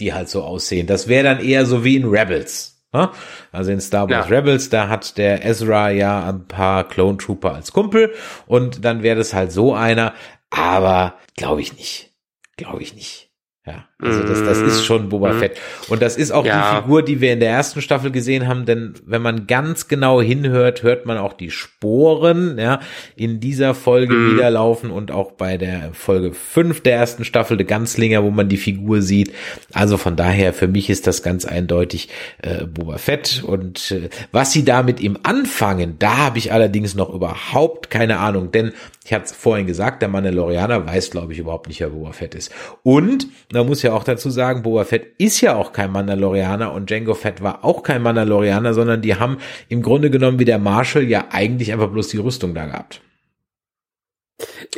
die 0.00 0.12
halt 0.12 0.28
so 0.28 0.42
aussehen. 0.42 0.88
Das 0.88 1.06
wäre 1.06 1.22
dann 1.22 1.38
eher 1.38 1.66
so 1.66 1.84
wie 1.84 1.94
in 1.94 2.04
Rebels. 2.04 2.84
Ne? 2.92 3.10
Also 3.52 3.70
in 3.70 3.80
Star 3.80 4.10
Wars 4.10 4.28
ja. 4.28 4.36
Rebels, 4.36 4.70
da 4.70 4.88
hat 4.88 5.18
der 5.18 5.44
Ezra 5.44 5.90
ja 5.90 6.28
ein 6.28 6.48
paar 6.48 6.88
Clone 6.88 7.18
Trooper 7.18 7.54
als 7.54 7.70
Kumpel 7.70 8.12
und 8.46 8.84
dann 8.84 9.04
wäre 9.04 9.16
das 9.16 9.34
halt 9.34 9.52
so 9.52 9.72
einer, 9.72 10.14
aber 10.50 11.14
glaube 11.36 11.60
ich 11.60 11.76
nicht. 11.76 12.12
Glaube 12.56 12.82
ich 12.82 12.94
nicht. 12.94 13.30
Ja, 13.64 13.85
also 14.02 14.22
das, 14.24 14.44
das 14.44 14.58
ist 14.60 14.84
schon 14.84 15.08
Boba 15.08 15.32
Mhm. 15.32 15.38
Fett. 15.38 15.56
Und 15.88 16.02
das 16.02 16.16
ist 16.18 16.30
auch 16.30 16.44
Ja. 16.44 16.70
die 16.76 16.82
Figur, 16.82 17.02
die 17.02 17.20
wir 17.22 17.32
in 17.32 17.40
der 17.40 17.50
ersten 17.50 17.80
Staffel 17.80 18.10
gesehen 18.10 18.46
haben, 18.46 18.66
denn 18.66 18.92
wenn 19.06 19.22
man 19.22 19.46
ganz 19.46 19.88
genau 19.88 20.20
hinhört, 20.20 20.82
hört 20.82 21.06
man 21.06 21.16
auch 21.16 21.32
die 21.32 21.50
Sporen, 21.50 22.58
ja, 22.58 22.80
in 23.16 23.40
dieser 23.40 23.74
Folge 23.74 24.12
Mhm. 24.14 24.34
wieder 24.34 24.50
laufen 24.50 24.90
und 24.90 25.10
auch 25.12 25.32
bei 25.32 25.56
der 25.56 25.90
Folge 25.92 26.32
5 26.34 26.82
der 26.82 26.96
ersten 26.96 27.24
Staffel, 27.24 27.56
der 27.56 27.66
Ganzlinger, 27.66 28.22
wo 28.22 28.30
man 28.30 28.48
die 28.48 28.56
Figur 28.58 29.00
sieht. 29.02 29.32
Also 29.72 29.96
von 29.96 30.14
daher, 30.16 30.52
für 30.52 30.68
mich 30.68 30.90
ist 30.90 31.06
das 31.06 31.22
ganz 31.22 31.44
eindeutig 31.46 32.08
äh, 32.42 32.64
Boba 32.66 32.98
Fett. 32.98 33.42
Und 33.46 33.90
äh, 33.92 34.10
was 34.32 34.52
sie 34.52 34.64
da 34.64 34.82
mit 34.82 35.00
ihm 35.00 35.18
anfangen, 35.22 35.96
da 35.98 36.16
habe 36.18 36.38
ich 36.38 36.52
allerdings 36.52 36.94
noch 36.94 37.08
überhaupt 37.14 37.88
keine 37.90 38.18
Ahnung, 38.18 38.50
denn 38.52 38.72
ich 39.04 39.12
hatte 39.12 39.26
es 39.26 39.32
vorhin 39.32 39.66
gesagt, 39.66 40.02
der 40.02 40.08
Mandalorianer 40.08 40.84
weiß, 40.86 41.12
glaube 41.12 41.32
ich, 41.32 41.38
überhaupt 41.38 41.68
nicht, 41.68 41.80
wer 41.80 41.90
Boba 41.90 42.10
Fett 42.12 42.34
ist. 42.34 42.50
Und 42.82 43.28
man 43.52 43.64
muss 43.66 43.82
ja 43.86 43.92
auch 43.94 44.04
dazu 44.04 44.30
sagen, 44.30 44.62
Boba 44.62 44.84
Fett 44.84 45.14
ist 45.18 45.40
ja 45.40 45.54
auch 45.54 45.72
kein 45.72 45.90
Mandalorianer 45.90 46.72
und 46.72 46.90
Django 46.90 47.14
Fett 47.14 47.42
war 47.42 47.64
auch 47.64 47.82
kein 47.82 48.02
Mandalorianer, 48.02 48.74
sondern 48.74 49.02
die 49.02 49.16
haben 49.16 49.38
im 49.68 49.82
Grunde 49.82 50.10
genommen 50.10 50.38
wie 50.38 50.44
der 50.44 50.58
Marshall 50.58 51.04
ja 51.04 51.28
eigentlich 51.30 51.72
einfach 51.72 51.90
bloß 51.90 52.08
die 52.08 52.18
Rüstung 52.18 52.54
da 52.54 52.66
gehabt. 52.66 53.00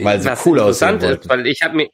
Weil 0.01 0.21
sie 0.21 0.29
Was 0.29 0.47
cool 0.47 0.61
aussehen 0.61 0.95
interessant 0.95 1.25
ist, 1.25 1.29
weil 1.29 1.47
ich 1.47 1.63
habe 1.63 1.77
mir 1.77 1.89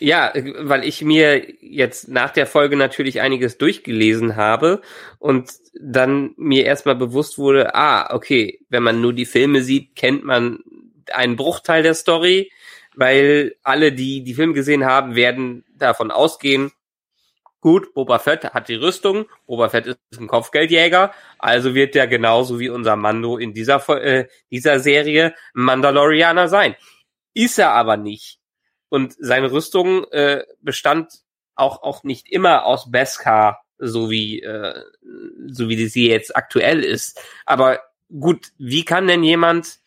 ja, 0.00 0.32
weil 0.60 0.84
ich 0.84 1.02
mir 1.02 1.46
jetzt 1.60 2.08
nach 2.08 2.30
der 2.30 2.46
Folge 2.46 2.74
natürlich 2.74 3.20
einiges 3.20 3.58
durchgelesen 3.58 4.34
habe 4.34 4.80
und 5.18 5.50
dann 5.78 6.32
mir 6.38 6.64
erstmal 6.64 6.96
bewusst 6.96 7.36
wurde, 7.36 7.74
ah, 7.74 8.14
okay, 8.14 8.60
wenn 8.70 8.82
man 8.82 9.02
nur 9.02 9.12
die 9.12 9.26
Filme 9.26 9.62
sieht, 9.62 9.94
kennt 9.94 10.24
man 10.24 10.60
einen 11.12 11.36
Bruchteil 11.36 11.82
der 11.82 11.94
Story, 11.94 12.50
weil 12.96 13.56
alle, 13.62 13.92
die 13.92 14.22
die 14.22 14.34
Filme 14.34 14.54
gesehen 14.54 14.84
haben, 14.84 15.14
werden 15.14 15.64
davon 15.76 16.10
ausgehen, 16.10 16.72
gut, 17.60 17.94
Boba 17.94 18.18
Fett 18.18 18.44
hat 18.44 18.68
die 18.68 18.74
Rüstung, 18.74 19.26
Boba 19.46 19.68
Fett 19.68 19.86
ist 19.86 19.98
ein 20.18 20.28
Kopfgeldjäger, 20.28 21.12
also 21.38 21.74
wird 21.74 21.94
der 21.94 22.06
genauso 22.06 22.58
wie 22.58 22.68
unser 22.68 22.96
Mando 22.96 23.36
in 23.36 23.54
dieser, 23.54 23.86
äh, 24.02 24.28
dieser 24.50 24.80
Serie 24.80 25.34
Mandalorianer 25.52 26.48
sein. 26.48 26.76
Ist 27.34 27.58
er 27.58 27.72
aber 27.72 27.96
nicht. 27.96 28.40
Und 28.88 29.14
seine 29.18 29.52
Rüstung 29.52 30.04
äh, 30.10 30.44
bestand 30.60 31.12
auch, 31.54 31.82
auch 31.82 32.02
nicht 32.02 32.28
immer 32.28 32.64
aus 32.64 32.90
Beskar, 32.90 33.64
so 33.78 34.10
wie, 34.10 34.42
äh, 34.42 34.82
so 35.46 35.68
wie 35.68 35.86
sie 35.86 36.08
jetzt 36.08 36.34
aktuell 36.36 36.82
ist. 36.82 37.20
Aber 37.46 37.80
gut, 38.08 38.48
wie 38.58 38.84
kann 38.84 39.06
denn 39.06 39.22
jemand 39.22 39.79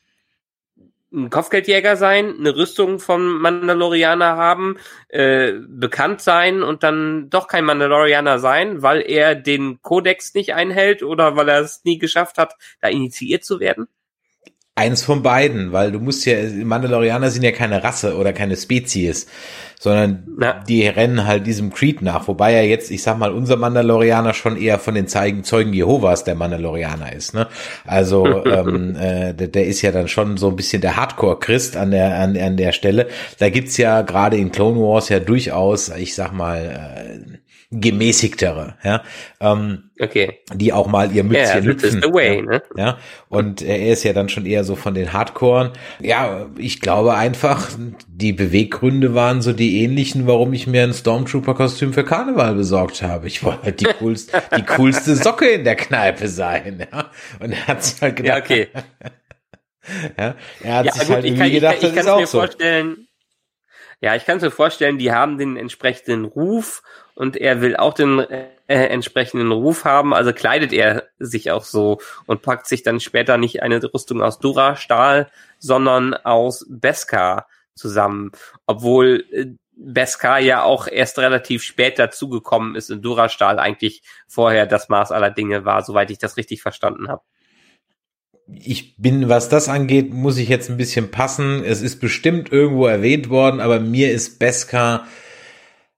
ein 1.13 1.29
Kopfgeldjäger 1.29 1.95
sein, 1.95 2.35
eine 2.39 2.55
Rüstung 2.55 2.99
von 2.99 3.23
Mandalorianer 3.39 4.35
haben, 4.35 4.77
äh, 5.09 5.53
bekannt 5.67 6.21
sein 6.21 6.63
und 6.63 6.83
dann 6.83 7.29
doch 7.29 7.47
kein 7.47 7.65
Mandalorianer 7.65 8.39
sein, 8.39 8.81
weil 8.81 9.01
er 9.01 9.35
den 9.35 9.81
Kodex 9.81 10.33
nicht 10.33 10.53
einhält 10.55 11.03
oder 11.03 11.35
weil 11.35 11.49
er 11.49 11.61
es 11.61 11.83
nie 11.83 11.99
geschafft 11.99 12.37
hat, 12.37 12.55
da 12.81 12.87
initiiert 12.89 13.43
zu 13.43 13.59
werden? 13.59 13.87
Eins 14.75 15.03
von 15.03 15.21
beiden, 15.21 15.71
weil 15.71 15.91
du 15.91 15.99
musst 15.99 16.25
ja, 16.25 16.35
Mandalorianer 16.63 17.29
sind 17.29 17.43
ja 17.43 17.51
keine 17.51 17.83
Rasse 17.83 18.17
oder 18.17 18.33
keine 18.33 18.57
Spezies, 18.57 19.27
sondern 19.79 20.25
Ja. 20.41 20.63
die 20.67 20.87
rennen 20.87 21.27
halt 21.27 21.45
diesem 21.45 21.71
Creed 21.71 22.01
nach. 22.01 22.27
Wobei 22.27 22.53
ja 22.53 22.61
jetzt, 22.63 22.89
ich 22.89 23.03
sag 23.03 23.19
mal, 23.19 23.31
unser 23.31 23.55
Mandalorianer 23.55 24.33
schon 24.33 24.57
eher 24.57 24.79
von 24.79 24.95
den 24.95 25.07
Zeigen, 25.07 25.43
Zeugen 25.43 25.73
Jehovas 25.73 26.23
der 26.23 26.33
Mandalorianer 26.33 27.13
ist. 27.13 27.35
Ne? 27.35 27.47
Also 27.85 28.25
ähm, 28.45 28.95
äh, 28.95 29.33
der, 29.35 29.49
der 29.49 29.67
ist 29.67 29.83
ja 29.83 29.91
dann 29.91 30.07
schon 30.07 30.37
so 30.37 30.47
ein 30.49 30.55
bisschen 30.55 30.81
der 30.81 30.95
Hardcore-Christ 30.97 31.77
an 31.77 31.91
der, 31.91 32.17
an, 32.17 32.35
an 32.35 32.57
der 32.57 32.71
Stelle. 32.71 33.09
Da 33.37 33.49
gibt's 33.49 33.77
ja 33.77 34.01
gerade 34.01 34.37
in 34.37 34.51
Clone 34.51 34.79
Wars 34.79 35.09
ja 35.09 35.19
durchaus, 35.19 35.89
ich 35.89 36.15
sag 36.15 36.31
mal, 36.33 37.21
äh, 37.21 37.37
gemäßigtere, 37.81 38.75
ja, 38.83 39.03
ähm, 39.39 39.89
Okay. 39.99 40.39
die 40.53 40.73
auch 40.73 40.87
mal 40.87 41.09
ihr 41.11 41.17
Ja, 41.17 41.23
Mützchen 41.23 41.57
is 41.57 41.63
lüpfen. 41.83 42.01
the 42.01 42.11
way, 42.13 42.37
ja. 42.37 42.41
ne? 42.41 42.63
Ja, 42.75 42.97
und 43.29 43.61
er 43.61 43.91
ist 43.91 44.03
ja 44.03 44.13
dann 44.13 44.29
schon 44.29 44.45
eher 44.45 44.63
so 44.63 44.75
von 44.75 44.93
den 44.93 45.13
Hardcoren. 45.13 45.71
Ja, 45.99 46.47
ich 46.57 46.81
glaube 46.81 47.13
einfach, 47.15 47.69
die 48.07 48.33
Beweggründe 48.33 49.13
waren 49.13 49.41
so 49.41 49.53
die 49.53 49.83
ähnlichen, 49.83 50.25
warum 50.27 50.53
ich 50.53 50.67
mir 50.67 50.83
ein 50.83 50.93
Stormtrooper-Kostüm 50.93 51.93
für 51.93 52.03
Karneval 52.03 52.55
besorgt 52.55 53.01
habe. 53.03 53.27
Ich 53.27 53.43
wollte 53.43 53.63
halt 53.63 53.79
die 53.79 53.85
coolste, 53.99 54.41
die 54.57 54.63
coolste 54.63 55.15
Socke 55.15 55.47
in 55.49 55.63
der 55.63 55.75
Kneipe 55.75 56.27
sein, 56.27 56.85
ja. 56.91 57.11
Und 57.39 57.51
er 57.51 57.67
hat 57.67 57.83
sich 57.83 58.01
halt 58.01 58.19
Ja, 58.19 58.39
gedacht, 58.39 58.43
okay. 58.51 58.67
ja, 60.17 60.35
er 60.63 60.73
hat 60.75 60.85
Ja, 60.85 60.91
sich 60.93 61.01
gut, 61.03 61.11
halt 61.11 61.25
ich 61.25 61.31
irgendwie 61.31 61.37
kann, 61.39 61.47
ich, 61.47 61.53
gedacht, 61.55 61.79
kann- 61.81 61.89
ich 61.89 61.95
das 61.95 61.97
ist 61.97 61.97
es 61.99 62.05
mir 62.05 62.13
auch 62.13 62.27
so. 62.27 62.37
vorstellen. 62.39 63.07
Ja, 64.01 64.15
ich 64.15 64.25
kann 64.25 64.37
es 64.37 64.43
mir 64.43 64.51
vorstellen, 64.51 64.97
die 64.97 65.11
haben 65.13 65.37
den 65.37 65.55
entsprechenden 65.55 66.25
Ruf 66.25 66.81
und 67.15 67.37
er 67.37 67.61
will 67.61 67.75
auch 67.75 67.93
den 67.93 68.19
äh, 68.19 68.47
entsprechenden 68.67 69.51
Ruf 69.51 69.85
haben, 69.85 70.13
also 70.13 70.33
kleidet 70.33 70.73
er 70.73 71.03
sich 71.19 71.51
auch 71.51 71.63
so 71.63 71.99
und 72.25 72.41
packt 72.41 72.67
sich 72.67 72.83
dann 72.83 72.99
später 72.99 73.37
nicht 73.37 73.61
eine 73.61 73.81
Rüstung 73.93 74.21
aus 74.21 74.39
Dura-Stahl, 74.39 75.29
sondern 75.59 76.13
aus 76.13 76.65
Beskar 76.69 77.47
zusammen, 77.75 78.31
obwohl 78.65 79.25
äh, 79.31 79.45
Beskar 79.75 80.39
ja 80.39 80.63
auch 80.63 80.87
erst 80.87 81.17
relativ 81.17 81.63
spät 81.63 81.97
dazugekommen 81.97 82.75
ist 82.75 82.89
in 82.89 83.01
Dura-Stahl 83.01 83.59
eigentlich 83.59 84.03
vorher 84.27 84.67
das 84.67 84.87
Maß 84.87 85.11
aller 85.11 85.31
Dinge 85.31 85.65
war, 85.65 85.83
soweit 85.83 86.11
ich 86.11 86.19
das 86.19 86.37
richtig 86.37 86.61
verstanden 86.61 87.09
habe. 87.09 87.23
ich 88.47 88.95
bin, 88.97 89.29
was 89.29 89.49
das 89.49 89.69
angeht, 89.69 90.13
muss 90.13 90.37
ich 90.37 90.47
jetzt 90.47 90.69
ein 90.69 90.77
bisschen 90.77 91.11
passen. 91.11 91.63
Es 91.63 91.81
ist 91.81 91.99
bestimmt 91.99 92.51
irgendwo 92.51 92.85
erwähnt 92.85 93.29
worden, 93.29 93.59
aber 93.61 93.79
mir 93.79 94.11
ist 94.11 94.37
Beskar 94.37 95.07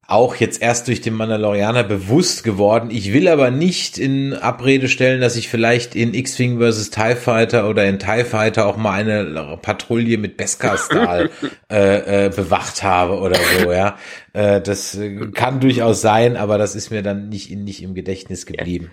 auch 0.08 0.36
jetzt 0.36 0.62
erst 0.62 0.88
durch 0.88 1.02
den 1.02 1.16
Mandalorianer 1.16 1.84
bewusst 1.84 2.44
geworden. 2.44 2.92
Ich 2.92 3.12
will 3.12 3.28
aber 3.28 3.50
nicht 3.50 3.98
in 3.98 4.34
Abrede 4.34 4.88
stellen, 4.88 5.20
dass 5.20 5.36
ich 5.36 5.50
vielleicht 5.50 5.96
in 5.96 6.14
X-Wing 6.14 6.60
vs. 6.60 6.92
TIE 6.92 7.16
Fighter 7.16 7.68
oder 7.68 7.86
in 7.86 7.98
TIE 7.98 8.24
Fighter 8.24 8.68
auch 8.68 8.78
mal 8.78 9.00
eine 9.00 9.58
Patrouille 9.60 10.20
mit 10.20 10.38
Beskar-Stahl 10.38 11.32
äh, 11.72 12.26
äh, 12.26 12.30
bewacht 12.30 12.84
habe 12.84 13.18
oder 13.18 13.40
so, 13.60 13.72
ja. 13.72 13.98
Äh, 14.34 14.62
das 14.62 14.96
äh, 14.96 15.32
kann 15.34 15.60
durchaus 15.60 16.02
sein, 16.02 16.38
aber 16.38 16.60
das 16.60 16.76
ist 16.76 16.92
mir 16.92 17.02
dann 17.02 17.30
nicht, 17.30 17.50
nicht 17.50 17.82
im 17.82 17.96
Gedächtnis 17.96 18.46
geblieben. 18.46 18.92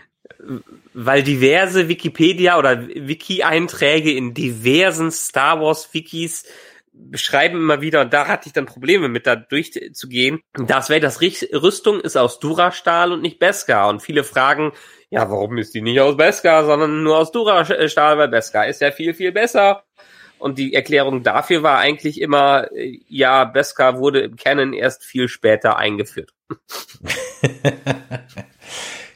weil 0.95 1.23
diverse 1.23 1.89
Wikipedia 1.89 2.59
oder 2.59 2.89
Wiki-Einträge 2.89 4.13
in 4.13 4.33
diversen 4.33 5.11
Star 5.11 5.61
Wars 5.61 5.91
Wikis 5.93 6.45
beschreiben 6.93 7.57
immer 7.57 7.81
wieder, 7.81 8.03
und 8.03 8.13
da 8.13 8.29
hatte 8.29 8.47
ich 8.47 8.53
dann 8.53 8.67
Probleme 8.67 9.09
mit 9.09 9.27
da 9.27 9.37
durchzugehen. 9.37 10.41
Das 10.55 10.91
Vaders 10.91 11.21
Richt- 11.21 11.49
Rüstung 11.53 12.01
ist 12.01 12.17
aus 12.17 12.39
Dura-Stahl 12.39 13.13
und 13.13 13.23
nicht 13.23 13.39
Beskar. 13.39 13.89
Und 13.89 14.01
viele 14.03 14.25
fragen, 14.25 14.73
ja, 15.11 15.31
warum 15.31 15.59
ist 15.59 15.75
die 15.75 15.83
nicht 15.83 16.01
aus 16.01 16.17
Beskar, 16.17 16.65
sondern 16.65 17.03
nur 17.03 17.19
aus 17.19 17.33
Dura-Stahl, 17.33 18.19
weil 18.19 18.29
Beskar 18.29 18.67
ist 18.67 18.81
ja 18.81 18.91
viel, 18.91 19.15
viel 19.15 19.33
besser. 19.33 19.85
Und 20.39 20.59
die 20.59 20.75
Erklärung 20.75 21.23
dafür 21.23 21.63
war 21.63 21.79
eigentlich 21.79 22.21
immer, 22.21 22.71
äh, 22.73 22.99
ja, 23.09 23.45
Beskar 23.45 23.99
wurde 23.99 24.21
im 24.21 24.37
Canon 24.37 24.73
erst 24.73 25.05
viel 25.05 25.29
später 25.29 25.77
eingeführt. 25.77 26.33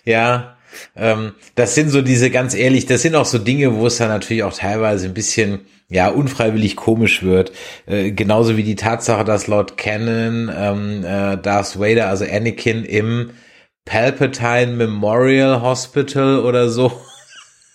Ja, 0.05 0.56
ähm, 0.97 1.33
das 1.55 1.74
sind 1.74 1.91
so 1.91 2.03
diese, 2.03 2.31
ganz 2.31 2.55
ehrlich, 2.55 2.87
das 2.87 3.03
sind 3.03 3.14
auch 3.14 3.27
so 3.27 3.39
Dinge, 3.39 3.77
wo 3.77 3.87
es 3.87 3.99
dann 3.99 4.09
natürlich 4.09 4.43
auch 4.43 4.53
teilweise 4.53 5.07
ein 5.07 5.14
bisschen, 5.14 5.61
ja, 5.89 6.09
unfreiwillig 6.09 6.77
komisch 6.77 7.22
wird. 7.22 7.53
Äh, 7.87 8.12
genauso 8.12 8.57
wie 8.57 8.64
die 8.64 8.77
Tatsache, 8.77 9.24
dass 9.24 9.47
laut 9.47 9.77
Canon 9.77 10.51
ähm, 10.55 11.05
äh, 11.05 11.37
Darth 11.37 11.79
Vader, 11.79 12.09
also 12.09 12.24
Anakin 12.24 12.85
im 12.85 13.31
Palpatine 13.85 14.72
Memorial 14.72 15.62
Hospital 15.62 16.41
oder 16.41 16.68
so 16.68 17.01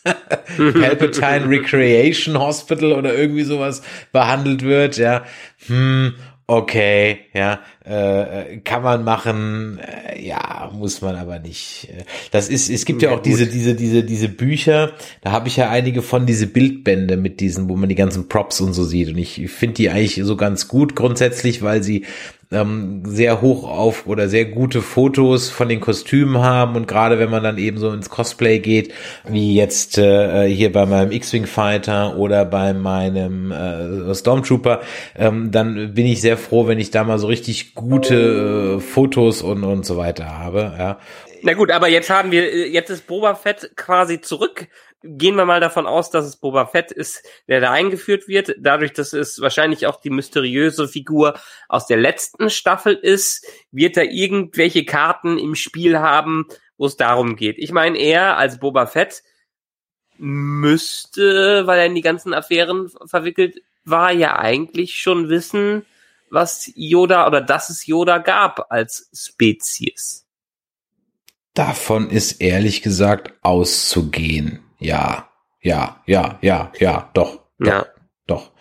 Palpatine 0.58 1.48
Recreation 1.48 2.38
Hospital 2.38 2.92
oder 2.92 3.16
irgendwie 3.16 3.44
sowas 3.44 3.82
behandelt 4.12 4.64
wird, 4.64 4.98
ja. 4.98 5.24
Hm, 5.68 6.16
okay, 6.52 7.20
ja, 7.34 7.62
äh, 7.86 8.58
kann 8.58 8.84
man 8.84 9.04
machen, 9.06 9.80
äh, 9.80 10.22
ja, 10.22 10.70
muss 10.74 11.02
man 11.02 11.16
aber 11.16 11.40
nicht. 11.40 11.88
Äh, 11.90 12.04
Das 12.32 12.50
ist, 12.50 12.70
es 12.70 12.84
gibt 12.86 13.02
ja, 13.02 13.10
Ja, 13.10 13.18
auch 13.18 13.22
diese, 13.22 13.46
gut. 13.46 13.54
diese, 13.54 13.74
diese, 13.76 14.04
diese 14.04 14.28
Bücher, 14.28 14.92
da 15.22 15.32
habe 15.32 15.48
ich 15.48 15.56
ja 15.58 15.70
einige 15.70 16.02
von 16.02 16.26
diese 16.26 16.48
Bildbände 16.48 17.16
mit 17.16 17.40
diesen, 17.40 17.70
wo 17.70 17.76
man 17.78 17.88
die 17.88 17.96
ganzen 17.96 18.28
Props 18.28 18.60
und 18.60 18.74
so 18.74 18.84
sieht. 18.84 19.10
Und 19.10 19.18
ich 19.18 19.50
finde 19.50 19.76
die 19.76 19.90
eigentlich 19.90 20.20
so 20.24 20.36
ganz 20.36 20.68
gut 20.68 20.96
grundsätzlich, 20.96 21.62
weil 21.62 21.84
sie 21.84 22.06
ähm, 22.52 23.04
sehr 23.06 23.42
hoch 23.42 23.64
auf 23.64 24.08
oder 24.08 24.28
sehr 24.28 24.46
gute 24.46 24.82
Fotos 24.82 25.50
von 25.50 25.70
den 25.70 25.80
Kostümen 25.80 26.42
haben 26.42 26.76
und 26.76 26.88
gerade 26.88 27.20
wenn 27.20 27.30
man 27.30 27.44
dann 27.44 27.58
eben 27.58 27.78
so 27.78 27.92
ins 27.92 28.10
Cosplay 28.10 28.60
geht, 28.60 28.94
wie 29.28 29.56
jetzt 29.56 29.98
äh, 29.98 30.48
hier 30.48 30.72
bei 30.72 30.86
meinem 30.86 31.12
X-Wing 31.12 31.46
Fighter 31.46 32.18
oder 32.18 32.46
bei 32.46 32.74
meinem 32.74 33.52
äh, 33.52 34.14
Stormtrooper, 34.14 34.82
ähm, 35.18 35.52
dann 35.52 35.94
bin 35.94 36.06
ich 36.06 36.22
sehr 36.22 36.38
froh, 36.38 36.68
wenn 36.68 36.80
ich 36.80 36.92
da 36.92 37.04
mal 37.04 37.20
so 37.20 37.28
richtig 37.28 37.74
gute 37.74 38.78
äh, 38.78 38.80
Fotos 38.82 39.42
und 39.42 39.64
und 39.64 39.86
so 39.86 39.98
weiter 39.98 40.38
habe. 40.38 40.74
Ja, 40.78 40.98
Na 41.44 41.54
gut, 41.54 41.72
aber 41.72 41.88
jetzt 41.88 42.10
haben 42.10 42.32
wir, 42.32 42.52
äh, 42.52 42.68
jetzt 42.68 42.90
ist 42.90 43.08
Boba 43.08 43.36
Fett 43.36 43.72
quasi 43.76 44.22
zurück 44.22 44.68
gehen 45.04 45.36
wir 45.36 45.46
mal 45.46 45.60
davon 45.60 45.88
aus, 45.88 46.12
dass 46.12 46.26
es 46.26 46.38
Boba 46.38 46.66
Fett 46.68 46.92
ist, 46.92 47.26
der 47.48 47.60
da 47.60 47.72
eingeführt 47.72 48.28
wird. 48.28 48.56
Dadurch, 48.60 48.94
dass 48.94 49.14
es 49.14 49.42
wahrscheinlich 49.42 49.88
auch 49.88 50.00
die 50.00 50.10
mysteriöse 50.10 50.88
Figur 50.88 51.40
aus 51.68 51.88
der 51.88 51.98
letzten 51.98 52.50
Staffel 52.50 52.94
ist, 52.94 53.46
wird 53.72 53.98
er 53.98 54.12
irgendwelche 54.12 54.86
Karten 54.86 55.40
im 55.40 55.56
Spiel 55.56 56.00
haben, 56.00 56.48
wo 56.78 56.86
es 56.86 56.98
darum 56.98 57.36
geht. 57.36 57.58
Ich 57.58 57.72
meine, 57.72 57.98
er 57.98 58.38
als 58.38 58.60
Boba 58.60 58.86
Fett 58.86 59.24
müsste, 60.18 61.66
weil 61.66 61.80
er 61.80 61.86
in 61.88 61.96
die 61.96 62.02
ganzen 62.02 62.34
Affären 62.34 62.92
verwickelt 63.06 63.62
war, 63.84 64.12
ja 64.12 64.38
eigentlich 64.38 65.02
schon 65.02 65.30
wissen, 65.30 65.86
was 66.30 66.72
Yoda 66.76 67.26
oder 67.26 67.42
dass 67.42 67.72
es 67.72 67.88
Yoda 67.88 68.20
gab 68.20 68.72
als 68.72 69.10
Spezies. 69.14 70.21
Davon 71.54 72.10
ist 72.10 72.42
ehrlich 72.42 72.82
gesagt 72.82 73.34
auszugehen. 73.42 74.60
Ja, 74.80 75.30
ja, 75.62 76.02
ja, 76.06 76.40
ja, 76.42 76.72
ja, 76.80 77.10
doch, 77.14 77.40
doch, 77.60 77.68
ja. 77.68 77.86
doch. 78.26 78.52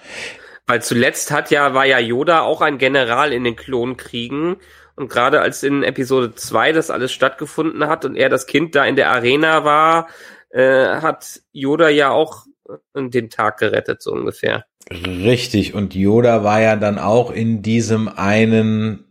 Weil 0.67 0.83
zuletzt 0.83 1.31
hat 1.31 1.51
ja, 1.51 1.75
war 1.75 1.87
ja 1.87 1.99
Yoda 1.99 2.41
auch 2.41 2.61
ein 2.61 2.79
General 2.79 3.33
in 3.33 3.45
den 3.45 3.57
Klonkriegen. 3.57 4.57
Und 4.97 5.09
gerade 5.09 5.41
als 5.41 5.63
in 5.63 5.83
Episode 5.83 6.35
2 6.35 6.73
das 6.73 6.91
alles 6.91 7.13
stattgefunden 7.13 7.87
hat 7.89 8.05
und 8.05 8.17
er 8.17 8.29
das 8.29 8.47
Kind 8.47 8.75
da 8.75 8.85
in 8.85 8.97
der 8.97 9.11
Arena 9.11 9.65
war, 9.65 10.09
äh, 10.51 11.01
hat 11.01 11.41
Yoda 11.53 11.89
ja 11.89 12.11
auch 12.11 12.45
den 12.95 13.31
Tag 13.31 13.59
gerettet, 13.59 14.03
so 14.03 14.13
ungefähr. 14.13 14.65
Richtig, 14.91 15.75
und 15.75 15.95
Yoda 15.95 16.45
war 16.45 16.61
ja 16.61 16.77
dann 16.77 16.99
auch 16.99 17.31
in 17.31 17.63
diesem 17.63 18.09
einen 18.09 19.05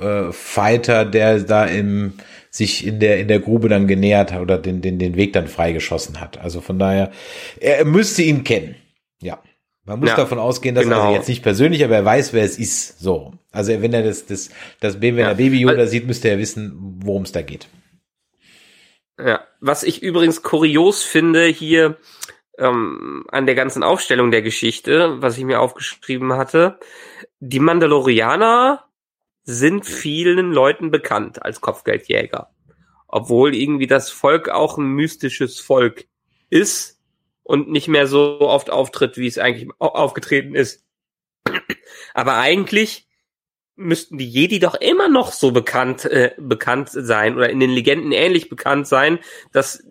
äh, 0.00 0.32
Fighter, 0.32 1.04
der 1.04 1.40
da 1.40 1.66
im 1.66 2.14
sich 2.52 2.86
in 2.86 3.00
der 3.00 3.18
in 3.18 3.28
der 3.28 3.40
Grube 3.40 3.70
dann 3.70 3.86
genähert 3.88 4.30
hat 4.30 4.42
oder 4.42 4.58
den 4.58 4.82
den 4.82 4.98
den 4.98 5.16
Weg 5.16 5.32
dann 5.32 5.48
freigeschossen 5.48 6.20
hat. 6.20 6.38
Also 6.38 6.60
von 6.60 6.78
daher, 6.78 7.10
er 7.58 7.84
müsste 7.86 8.22
ihn 8.22 8.44
kennen. 8.44 8.76
Ja. 9.22 9.42
Man 9.84 9.98
muss 9.98 10.10
ja, 10.10 10.16
davon 10.16 10.38
ausgehen, 10.38 10.76
dass 10.76 10.84
genau. 10.84 11.10
er 11.10 11.16
jetzt 11.16 11.28
nicht 11.28 11.42
persönlich, 11.42 11.82
aber 11.82 11.96
er 11.96 12.04
weiß, 12.04 12.32
wer 12.34 12.44
es 12.44 12.58
ist. 12.58 13.00
So. 13.00 13.32
Also 13.50 13.82
wenn 13.82 13.92
er 13.92 14.04
das, 14.04 14.26
das, 14.26 14.50
das 14.78 15.00
Baby, 15.00 15.16
wenn 15.16 15.24
ja. 15.24 15.34
Baby 15.34 15.60
Yoda 15.60 15.86
sieht, 15.86 16.06
müsste 16.06 16.28
er 16.28 16.38
wissen, 16.38 17.00
worum 17.02 17.22
es 17.22 17.32
da 17.32 17.42
geht. 17.42 17.68
Ja. 19.18 19.40
Was 19.60 19.82
ich 19.82 20.02
übrigens 20.02 20.42
kurios 20.42 21.02
finde 21.02 21.46
hier 21.46 21.96
ähm, 22.58 23.24
an 23.28 23.46
der 23.46 23.54
ganzen 23.54 23.82
Aufstellung 23.82 24.30
der 24.30 24.42
Geschichte, 24.42 25.20
was 25.20 25.38
ich 25.38 25.44
mir 25.44 25.60
aufgeschrieben 25.60 26.34
hatte, 26.34 26.78
die 27.40 27.60
Mandalorianer 27.60 28.84
sind 29.44 29.86
vielen 29.86 30.52
Leuten 30.52 30.90
bekannt 30.90 31.44
als 31.44 31.60
Kopfgeldjäger. 31.60 32.50
Obwohl 33.08 33.54
irgendwie 33.54 33.86
das 33.86 34.10
Volk 34.10 34.48
auch 34.48 34.78
ein 34.78 34.86
mystisches 34.86 35.60
Volk 35.60 36.06
ist 36.48 37.00
und 37.42 37.68
nicht 37.68 37.88
mehr 37.88 38.06
so 38.06 38.40
oft 38.40 38.70
auftritt, 38.70 39.16
wie 39.16 39.26
es 39.26 39.38
eigentlich 39.38 39.68
aufgetreten 39.78 40.54
ist. 40.54 40.84
Aber 42.14 42.36
eigentlich 42.36 43.08
müssten 43.74 44.18
die 44.18 44.28
Jedi 44.28 44.58
doch 44.58 44.74
immer 44.74 45.08
noch 45.08 45.32
so 45.32 45.50
bekannt 45.50 46.04
äh, 46.04 46.34
bekannt 46.38 46.90
sein 46.92 47.36
oder 47.36 47.50
in 47.50 47.58
den 47.58 47.70
Legenden 47.70 48.12
ähnlich 48.12 48.48
bekannt 48.48 48.86
sein, 48.86 49.18
dass 49.50 49.82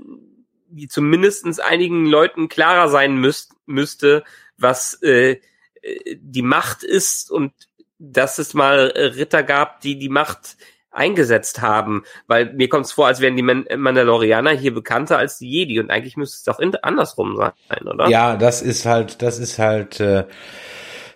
die 0.68 0.88
zumindestens 0.88 1.60
einigen 1.60 2.06
Leuten 2.06 2.47
klarer 2.47 2.88
sein 2.88 3.16
müsst, 3.16 3.54
müsste, 3.66 4.24
was 4.58 5.02
äh, 5.02 5.39
äh 5.82 6.18
die 6.20 6.43
Macht 6.43 6.84
ist 6.84 7.30
und 7.30 7.54
dass 8.02 8.39
es 8.39 8.54
mal 8.54 8.89
äh, 8.91 9.06
Ritter 9.06 9.43
gab, 9.43 9.82
die 9.82 9.97
die 9.97 10.10
Macht 10.10 10.58
eingesetzt 10.91 11.62
haben, 11.62 12.04
weil 12.28 12.54
mir 12.54 12.68
kommt 12.68 12.86
es 12.86 12.91
vor, 12.91 13.08
als 13.08 13.22
wären 13.22 13.38
die 13.38 13.43
Mandalorianer 13.43 14.52
hier 14.52 14.74
bekannter 14.74 15.18
als 15.18 15.38
die 15.38 15.49
Jedi 15.49 15.80
und 15.80 15.89
eigentlich 15.89 16.18
müsste 16.18 16.36
es 16.38 16.43
doch 16.43 16.60
andersrum 16.82 17.38
sein, 17.38 17.88
oder? 17.88 18.10
Ja, 18.10 18.36
das 18.36 18.62
ist 18.62 18.86
halt, 18.86 19.22
das 19.22 19.39
ist 19.39 19.58
halt, 19.58 20.02
äh, 20.02 20.26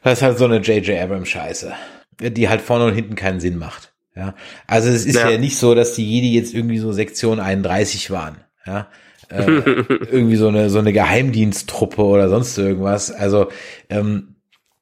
das 0.02 0.20
ist 0.20 0.22
halt 0.22 0.38
so 0.38 0.46
eine 0.46 0.60
J.J. 0.60 0.98
Abrams 1.02 1.28
Scheiße, 1.28 1.74
die 2.22 2.48
halt 2.48 2.62
vorne 2.62 2.86
und 2.86 2.94
hinten 2.94 3.16
keinen 3.16 3.42
Sinn 3.42 3.58
macht. 3.58 3.94
Ja, 4.16 4.34
also 4.66 4.90
es 4.90 5.06
ist 5.06 5.16
ja. 5.16 5.30
ja 5.30 5.38
nicht 5.38 5.58
so, 5.58 5.76
dass 5.76 5.94
die 5.94 6.10
Jedi 6.10 6.34
jetzt 6.34 6.54
irgendwie 6.54 6.78
so 6.78 6.94
Sektion 6.94 7.42
31 7.42 8.12
waren. 8.12 8.38
Ja, 8.66 8.88
äh, 9.28 9.42
irgendwie 9.44 10.38
so 10.38 10.48
eine 10.48 10.70
so 10.70 10.80
eine 10.80 10.94
Geheimdiensttruppe 10.94 12.02
oder 12.02 12.30
sonst 12.30 12.58
irgendwas. 12.58 13.12
Also 13.12 13.50
ähm, 13.90 14.35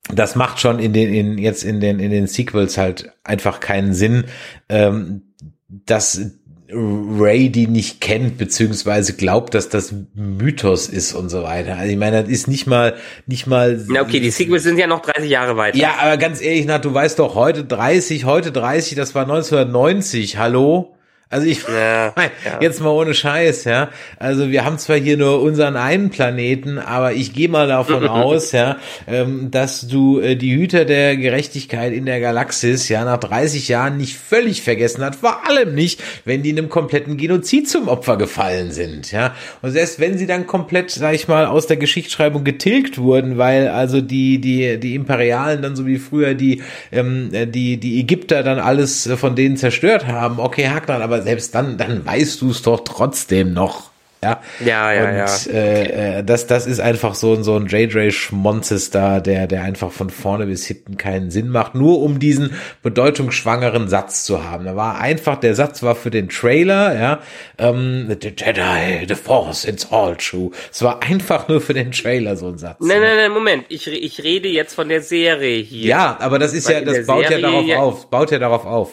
das 0.10 0.36
macht 0.36 0.60
schon 0.60 0.80
in 0.80 0.94
den 0.94 1.14
in 1.14 1.38
jetzt 1.38 1.64
in 1.64 1.80
den 1.80 2.00
in 2.00 2.12
den 2.12 2.28
Sequels 2.28 2.78
halt 2.78 3.12
einfach 3.24 3.60
keinen 3.60 3.94
Sinn, 3.94 4.26
ähm, 4.70 5.34
dass 5.70 6.34
Ray 6.76 7.50
die 7.50 7.68
nicht 7.68 8.02
kennt 8.02 8.38
beziehungsweise 8.38 9.14
glaubt, 9.14 9.54
dass 9.54 9.70
das 9.70 9.94
Mythos 10.16 10.88
ist 10.88 11.14
und 11.14 11.30
so 11.30 11.44
weiter. 11.44 11.78
Also 11.78 11.92
ich 11.92 11.98
meine, 11.98 12.24
das 12.24 12.32
ist 12.32 12.48
nicht 12.48 12.68
mal 12.68 12.96
nicht 13.28 13.48
mal. 13.48 13.84
Na 13.88 14.02
okay, 14.02 14.20
die 14.20 14.32
Sequels 14.32 14.64
sind 14.64 14.78
ja 14.78 14.88
noch 14.88 15.02
30 15.02 15.30
Jahre 15.30 15.56
weiter. 15.56 15.78
Ja, 15.78 15.96
aber 16.00 16.18
ganz 16.18 16.42
ehrlich, 16.42 16.66
na, 16.66 16.80
du 16.80 16.94
weißt 16.94 17.20
doch 17.20 17.36
heute 17.36 17.64
30, 17.64 18.26
heute 18.26 18.52
30, 18.52 18.96
das 18.96 19.14
war 19.14 19.24
1990. 19.24 20.38
Hallo? 20.38 20.93
Also 21.34 21.48
ich 21.48 21.64
ja, 21.68 22.14
ja. 22.46 22.62
jetzt 22.62 22.80
mal 22.80 22.92
ohne 22.92 23.16
Scheiß, 23.16 23.64
ja. 23.64 23.90
Also 24.20 24.52
wir 24.52 24.66
haben 24.66 24.78
zwar 24.78 24.98
hier 24.98 25.18
nur 25.18 25.42
unseren 25.42 25.76
einen 25.76 26.12
Planeten, 26.12 26.78
aber 26.78 27.14
ich 27.14 27.34
gehe 27.34 27.50
mal 27.50 27.68
davon 27.68 28.08
aus, 28.08 28.52
ja, 28.52 28.78
ähm, 29.08 29.50
dass 29.50 29.88
du 29.88 30.20
äh, 30.20 30.36
die 30.36 30.56
Hüter 30.56 30.86
der 30.86 31.18
Gerechtigkeit 31.18 31.92
in 31.92 32.06
der 32.06 32.20
Galaxis 32.20 32.88
ja 32.88 33.04
nach 33.04 33.18
30 33.18 33.68
Jahren 33.68 33.98
nicht 33.98 34.16
völlig 34.16 34.62
vergessen 34.62 35.04
hat, 35.04 35.16
vor 35.16 35.50
allem 35.50 35.74
nicht, 35.74 36.04
wenn 36.24 36.44
die 36.44 36.52
in 36.52 36.60
einem 36.60 36.70
kompletten 36.70 37.18
Genozid 37.18 37.68
zum 37.68 37.88
Opfer 37.88 38.18
gefallen 38.18 38.72
sind, 38.72 39.12
ja. 39.12 39.34
Und 39.64 39.72
selbst 39.72 40.00
wenn 40.00 40.20
sie 40.20 40.28
dann 40.28 40.46
komplett, 40.46 40.92
sag 40.92 41.16
ich 41.16 41.28
mal, 41.28 41.48
aus 41.48 41.66
der 41.66 41.78
Geschichtsschreibung 41.78 42.44
getilgt 42.44 43.00
wurden, 43.00 43.40
weil 43.40 43.70
also 43.70 44.02
die 44.02 44.40
die 44.40 44.80
die 44.80 44.94
Imperialen 44.94 45.64
dann 45.64 45.76
so 45.76 45.88
wie 45.88 45.98
früher 45.98 46.36
die 46.36 46.62
ähm, 46.92 47.32
die 47.32 47.78
die 47.78 48.00
Ägypter 48.00 48.44
dann 48.44 48.60
alles 48.60 49.10
von 49.16 49.36
denen 49.36 49.58
zerstört 49.58 50.06
haben, 50.06 50.40
okay, 50.40 50.70
hack 50.70 50.86
dann, 50.86 51.02
aber 51.02 51.23
selbst 51.24 51.56
dann, 51.56 51.78
dann 51.78 52.06
weißt 52.06 52.42
du 52.42 52.52
es 52.52 52.62
doch 52.62 52.82
trotzdem 52.82 53.54
noch. 53.54 53.94
Ja, 54.24 54.42
ja, 54.64 54.94
ja. 54.94 55.24
Und 55.24 55.46
ja. 55.46 55.54
Äh, 55.54 56.20
äh, 56.20 56.24
das, 56.24 56.48
das 56.48 56.66
ist 56.66 56.80
einfach 56.80 57.16
so, 57.16 57.42
so 57.44 57.56
ein 57.56 57.68
JJ-Schmonzes 57.68 58.92
da, 58.92 59.20
der, 59.20 59.48
der 59.48 59.64
einfach 59.64 59.92
von 59.92 60.10
vorne 60.10 60.46
bis 60.46 60.66
hinten 60.66 60.98
keinen 60.98 61.30
Sinn 61.30 61.50
macht, 61.50 61.76
nur 61.76 62.02
um 62.02 62.20
diesen 62.20 62.56
bedeutungsschwangeren 62.82 63.90
Satz 63.90 64.24
zu 64.24 64.44
haben. 64.44 64.66
Da 64.66 64.76
war 64.76 65.00
einfach, 65.00 65.38
der 65.40 65.56
Satz 65.56 65.84
war 65.84 65.96
für 65.96 66.10
den 66.10 66.30
Trailer, 66.30 66.98
ja, 66.98 67.20
ähm, 67.58 68.08
The 68.22 68.30
Jedi, 68.30 69.06
the 69.08 69.16
Force, 69.16 69.66
it's 69.66 69.92
all 69.92 70.16
true. 70.16 70.52
Es 70.72 70.82
war 70.82 71.04
einfach 71.04 71.48
nur 71.48 71.60
für 71.60 71.74
den 71.74 71.92
Trailer 71.92 72.38
so 72.38 72.48
ein 72.48 72.58
Satz. 72.58 72.78
Nein, 72.80 73.02
nein, 73.02 73.18
nein, 73.18 73.32
Moment. 73.32 73.66
Ich, 73.70 73.88
ich 73.88 74.24
rede 74.24 74.48
jetzt 74.48 74.74
von 74.74 74.90
der 74.90 75.02
Serie 75.02 75.62
hier. 75.62 75.88
Ja, 75.88 76.18
aber 76.20 76.40
das 76.40 76.54
ist 76.54 76.68
Weil 76.68 76.76
ja, 76.76 76.82
das 76.82 77.06
baut 77.06 77.28
Serie 77.28 77.42
ja 77.42 77.76
darauf 77.76 77.94
auf, 77.94 78.10
baut 78.10 78.32
ja 78.32 78.40
darauf 78.40 78.66
auf. 78.66 78.92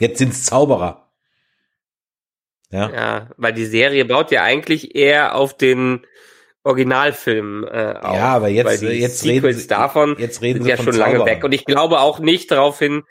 Jetzt 0.00 0.18
sind's 0.18 0.44
Zauberer. 0.44 1.01
Ja. 2.72 2.90
ja, 2.90 3.30
weil 3.36 3.52
die 3.52 3.66
Serie 3.66 4.04
baut 4.06 4.30
ja 4.30 4.42
eigentlich 4.42 4.94
eher 4.96 5.34
auf 5.34 5.56
den 5.56 6.06
Originalfilm 6.64 7.64
äh, 7.64 7.94
auf. 7.94 8.16
Ja, 8.16 8.34
aber 8.34 8.48
jetzt, 8.48 8.66
weil 8.66 8.78
die 8.78 8.98
jetzt 8.98 9.20
Sequels 9.20 9.56
reden, 9.58 9.68
davon 9.68 10.16
jetzt 10.18 10.40
reden 10.40 10.62
sind 10.62 10.70
ja 10.70 10.82
schon 10.82 10.94
lange 10.94 11.24
weg. 11.26 11.44
Und 11.44 11.52
ich 11.52 11.66
glaube 11.66 12.00
auch 12.00 12.18
nicht 12.18 12.50
darauf 12.50 12.78
hin, 12.78 13.02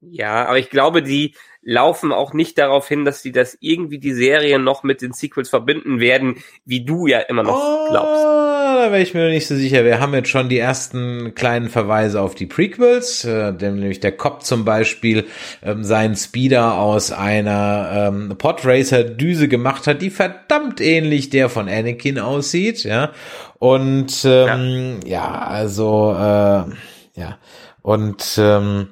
ja, 0.00 0.46
aber 0.46 0.58
ich 0.58 0.70
glaube, 0.70 1.02
die 1.02 1.34
laufen 1.62 2.12
auch 2.12 2.32
nicht 2.32 2.56
darauf 2.56 2.88
hin, 2.88 3.04
dass 3.04 3.20
sie 3.20 3.32
das 3.32 3.58
irgendwie 3.60 3.98
die 3.98 4.14
Serie 4.14 4.58
noch 4.58 4.82
mit 4.82 5.02
den 5.02 5.12
Sequels 5.12 5.50
verbinden 5.50 6.00
werden, 6.00 6.42
wie 6.64 6.84
du 6.84 7.06
ja 7.06 7.18
immer 7.18 7.42
noch 7.42 7.62
oh, 7.62 7.90
glaubst. 7.90 8.59
Da 8.76 8.92
wäre 8.92 9.02
ich 9.02 9.14
mir 9.14 9.28
nicht 9.28 9.46
so 9.46 9.54
sicher. 9.54 9.84
Wir 9.84 10.00
haben 10.00 10.14
jetzt 10.14 10.28
schon 10.28 10.48
die 10.48 10.58
ersten 10.58 11.34
kleinen 11.34 11.68
Verweise 11.68 12.20
auf 12.20 12.34
die 12.34 12.46
Prequels, 12.46 13.24
äh, 13.24 13.52
nämlich 13.52 14.00
der 14.00 14.12
Cop 14.12 14.42
zum 14.42 14.64
Beispiel 14.64 15.26
ähm, 15.62 15.84
seinen 15.84 16.16
Speeder 16.16 16.78
aus 16.78 17.12
einer 17.12 18.08
ähm, 18.08 18.34
Podracer-Düse 18.36 19.48
gemacht 19.48 19.86
hat, 19.86 20.02
die 20.02 20.10
verdammt 20.10 20.80
ähnlich 20.80 21.30
der 21.30 21.48
von 21.48 21.68
Anakin 21.68 22.18
aussieht, 22.18 22.84
ja. 22.84 23.12
Und 23.58 24.24
ähm, 24.24 25.00
ja. 25.04 25.10
ja, 25.10 25.38
also 25.42 26.12
äh, 26.12 27.20
ja. 27.20 27.38
Und 27.82 28.38
ähm, 28.38 28.88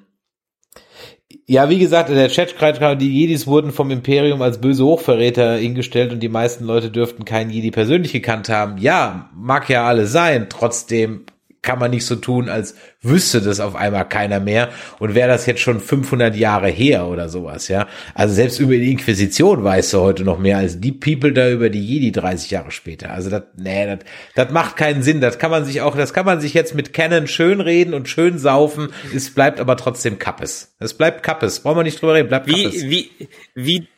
ja, 1.51 1.71
wie 1.71 1.79
gesagt, 1.79 2.11
der 2.11 2.29
Chat 2.29 2.51
schreibt 2.51 2.79
gerade, 2.79 2.99
die 2.99 3.11
Jedis 3.11 3.47
wurden 3.47 3.73
vom 3.73 3.91
Imperium 3.91 4.43
als 4.43 4.61
böse 4.61 4.85
Hochverräter 4.85 5.57
hingestellt 5.57 6.13
und 6.13 6.23
die 6.23 6.29
meisten 6.29 6.67
Leute 6.67 6.91
dürften 6.91 7.25
keinen 7.25 7.49
Jedi 7.49 7.71
persönlich 7.71 8.13
gekannt 8.13 8.51
haben. 8.51 8.77
Ja, 8.77 9.31
mag 9.35 9.71
ja 9.71 9.87
alle 9.87 10.07
sein. 10.07 10.49
Trotzdem 10.51 11.25
kann 11.63 11.79
man 11.79 11.91
nicht 11.91 12.07
so 12.07 12.17
tun, 12.17 12.49
als 12.49 12.75
wüsste 13.03 13.41
das 13.41 13.61
auf 13.61 13.77
einmal 13.77 14.09
keiner 14.09 14.41
mehr 14.41 14.71
und 14.99 15.15
wäre 15.15 15.29
das 15.29 15.47
jetzt 15.47 15.61
schon 15.61 15.81
500 15.81 16.35
Jahre 16.37 16.69
her 16.69 17.07
oder 17.07 17.29
sowas, 17.29 17.69
ja. 17.69 17.87
Also 18.15 18.35
selbst 18.35 18.59
über 18.61 18.73
die 18.75 18.91
Inquisition 18.91 19.63
weißt 19.65 19.93
du 19.93 20.01
heute 20.01 20.25
noch 20.25 20.39
mehr 20.39 20.59
als 20.59 20.81
die 20.81 20.93
People 20.93 21.33
da 21.33 21.51
über 21.51 21.71
die 21.71 21.85
Jedi 21.85 22.13
30 22.13 22.51
Jahre 22.51 22.71
später. 22.71 23.13
Also 23.13 23.31
das, 23.31 23.43
nee, 23.57 23.87
das, 23.87 23.99
das 24.35 24.53
macht 24.53 24.77
keinen 24.77 25.03
Sinn. 25.03 25.21
Das 25.21 25.39
kann 25.39 25.51
man 25.51 25.65
sich 25.65 25.81
auch, 25.81 25.97
das 25.97 26.13
kann 26.13 26.27
man 26.27 26.41
sich 26.41 26.55
jetzt 26.55 26.75
mit 26.75 26.93
Canon 26.93 27.27
schön 27.27 27.61
reden 27.61 27.95
und 27.95 28.09
schön 28.09 28.39
saufen. 28.39 28.93
Es 29.15 29.33
bleibt 29.35 29.61
aber 29.61 29.77
trotzdem 29.77 30.19
Kappes. 30.19 30.75
Es 30.79 30.95
bleibt 30.95 31.23
Kappes. 31.23 31.61
Brauchen 31.61 31.79
wir 31.79 31.85
nicht 31.85 32.01
drüber 32.01 32.15
reden, 32.15 32.29
bleibt 32.29 32.47
wie, 32.47 32.65
Kappes. 32.65 32.85
Wie, 32.85 33.11
wie, 33.55 33.89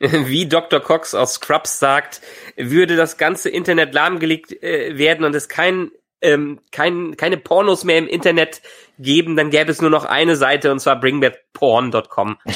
wie 0.00 0.46
Dr. 0.46 0.80
Cox 0.80 1.14
aus 1.14 1.34
Scrubs 1.34 1.78
sagt, 1.78 2.20
würde 2.56 2.96
das 2.96 3.16
ganze 3.18 3.50
Internet 3.50 3.94
lahmgelegt 3.94 4.62
äh, 4.62 4.96
werden 4.96 5.24
und 5.24 5.34
es 5.34 5.48
kein, 5.48 5.90
ähm, 6.22 6.60
kein, 6.72 7.16
keine 7.16 7.36
Pornos 7.36 7.84
mehr 7.84 7.98
im 7.98 8.06
Internet 8.06 8.62
geben, 8.98 9.36
dann 9.36 9.50
gäbe 9.50 9.70
es 9.70 9.80
nur 9.80 9.90
noch 9.90 10.04
eine 10.04 10.36
Seite 10.36 10.70
und 10.72 10.80
zwar 10.80 11.00
bringbackporn.com. 11.00 12.36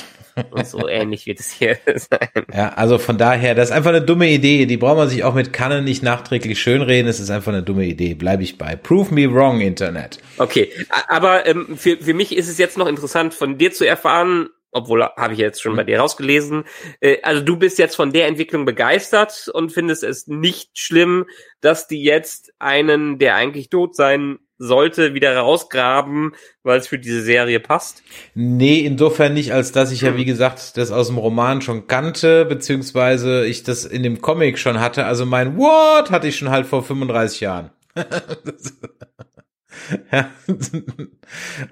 Und 0.50 0.66
so 0.66 0.88
ähnlich 0.88 1.26
wird 1.26 1.38
es 1.38 1.52
hier 1.52 1.78
sein. 1.94 2.28
Ja, 2.52 2.70
also 2.70 2.98
von 2.98 3.16
daher, 3.16 3.54
das 3.54 3.68
ist 3.68 3.74
einfach 3.74 3.90
eine 3.90 4.02
dumme 4.02 4.28
Idee. 4.28 4.66
Die 4.66 4.76
braucht 4.76 4.96
man 4.96 5.08
sich 5.08 5.22
auch 5.22 5.34
mit 5.34 5.52
Kannen 5.52 5.84
nicht 5.84 6.02
nachträglich 6.02 6.60
schönreden. 6.60 7.08
Es 7.08 7.20
ist 7.20 7.30
einfach 7.30 7.52
eine 7.52 7.62
dumme 7.62 7.84
Idee. 7.84 8.14
Bleibe 8.14 8.42
ich 8.42 8.58
bei. 8.58 8.74
Prove 8.74 9.14
me 9.14 9.32
wrong, 9.32 9.60
Internet. 9.60 10.18
Okay, 10.38 10.72
aber 11.06 11.46
ähm, 11.46 11.76
für, 11.76 11.98
für 11.98 12.14
mich 12.14 12.36
ist 12.36 12.48
es 12.48 12.58
jetzt 12.58 12.76
noch 12.76 12.88
interessant, 12.88 13.32
von 13.32 13.58
dir 13.58 13.72
zu 13.72 13.86
erfahren, 13.86 14.48
obwohl 14.74 15.02
habe 15.02 15.32
ich 15.32 15.38
jetzt 15.38 15.62
schon 15.62 15.76
bei 15.76 15.84
dir 15.84 16.00
rausgelesen. 16.00 16.64
Äh, 17.00 17.22
also 17.22 17.40
du 17.40 17.56
bist 17.56 17.78
jetzt 17.78 17.96
von 17.96 18.12
der 18.12 18.26
Entwicklung 18.26 18.64
begeistert 18.64 19.48
und 19.52 19.72
findest 19.72 20.02
es 20.02 20.26
nicht 20.26 20.78
schlimm, 20.78 21.26
dass 21.60 21.88
die 21.88 22.02
jetzt 22.02 22.52
einen, 22.58 23.18
der 23.18 23.36
eigentlich 23.36 23.70
tot 23.70 23.96
sein 23.96 24.38
sollte, 24.58 25.14
wieder 25.14 25.36
rausgraben, 25.36 26.34
weil 26.62 26.78
es 26.78 26.88
für 26.88 26.98
diese 26.98 27.22
Serie 27.22 27.60
passt? 27.60 28.02
Nee, 28.34 28.80
insofern 28.80 29.34
nicht, 29.34 29.52
als 29.52 29.72
dass 29.72 29.90
ich 29.90 30.02
ja, 30.02 30.16
wie 30.16 30.24
gesagt, 30.24 30.76
das 30.76 30.90
aus 30.90 31.08
dem 31.08 31.18
Roman 31.18 31.60
schon 31.60 31.86
kannte, 31.86 32.44
beziehungsweise 32.44 33.46
ich 33.46 33.62
das 33.62 33.84
in 33.84 34.02
dem 34.02 34.20
Comic 34.20 34.58
schon 34.58 34.80
hatte. 34.80 35.06
Also 35.06 35.26
mein 35.26 35.56
What 35.56 36.10
hatte 36.10 36.28
ich 36.28 36.36
schon 36.36 36.50
halt 36.50 36.66
vor 36.66 36.82
35 36.82 37.40
Jahren. 37.40 37.70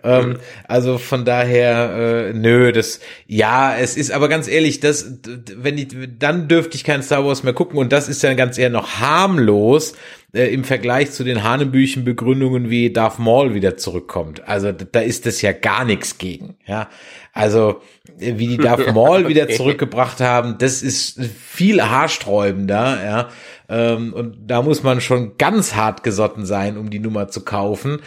ähm, 0.03 0.39
also 0.67 0.99
von 0.99 1.25
daher, 1.25 2.31
äh, 2.31 2.33
nö, 2.33 2.73
das, 2.73 3.01
ja, 3.27 3.77
es 3.77 3.97
ist 3.97 4.11
aber 4.11 4.29
ganz 4.29 4.49
ehrlich, 4.49 4.81
das, 4.81 5.19
wenn 5.57 5.79
ich, 5.79 5.89
dann 6.19 6.49
dürfte 6.49 6.77
ich 6.77 6.85
kein 6.85 7.03
Star 7.03 7.25
Wars 7.25 7.43
mehr 7.43 7.53
gucken 7.53 7.79
und 7.79 7.93
das 7.93 8.09
ist 8.09 8.23
ja 8.23 8.35
ganz 8.35 8.59
eher 8.59 8.71
noch 8.71 9.01
harmlos 9.01 9.95
äh, 10.35 10.53
im 10.53 10.65
Vergleich 10.65 11.13
zu 11.13 11.25
den 11.25 11.43
Hanebüchen 11.43 12.05
Begründungen, 12.05 12.71
wie 12.71 12.93
Darth 12.93 13.19
Maul 13.19 13.55
wieder 13.55 13.77
zurückkommt. 13.77 14.47
Also 14.49 14.73
da 14.73 15.01
ist 15.01 15.27
das 15.27 15.43
ja 15.43 15.53
gar 15.53 15.85
nichts 15.85 16.19
gegen, 16.19 16.57
ja. 16.67 16.89
Also 17.33 17.81
äh, 18.19 18.39
wie 18.39 18.49
die 18.49 18.57
Darth 18.57 18.93
Maul 18.95 19.29
wieder 19.29 19.49
zurückgebracht 19.49 20.21
haben, 20.21 20.57
das 20.59 20.83
ist 20.83 21.21
viel 21.23 21.83
haarsträubender, 21.83 23.05
ja. 23.05 23.29
Ähm, 23.73 24.13
und 24.13 24.37
da 24.47 24.61
muss 24.61 24.83
man 24.83 25.01
schon 25.01 25.39
ganz 25.39 25.75
hart 25.75 26.03
gesotten 26.03 26.45
sein, 26.45 26.77
um 26.77 26.91
die 26.91 26.99
Nummer 26.99 27.29
zu 27.29 27.43
kaufen. 27.43 28.01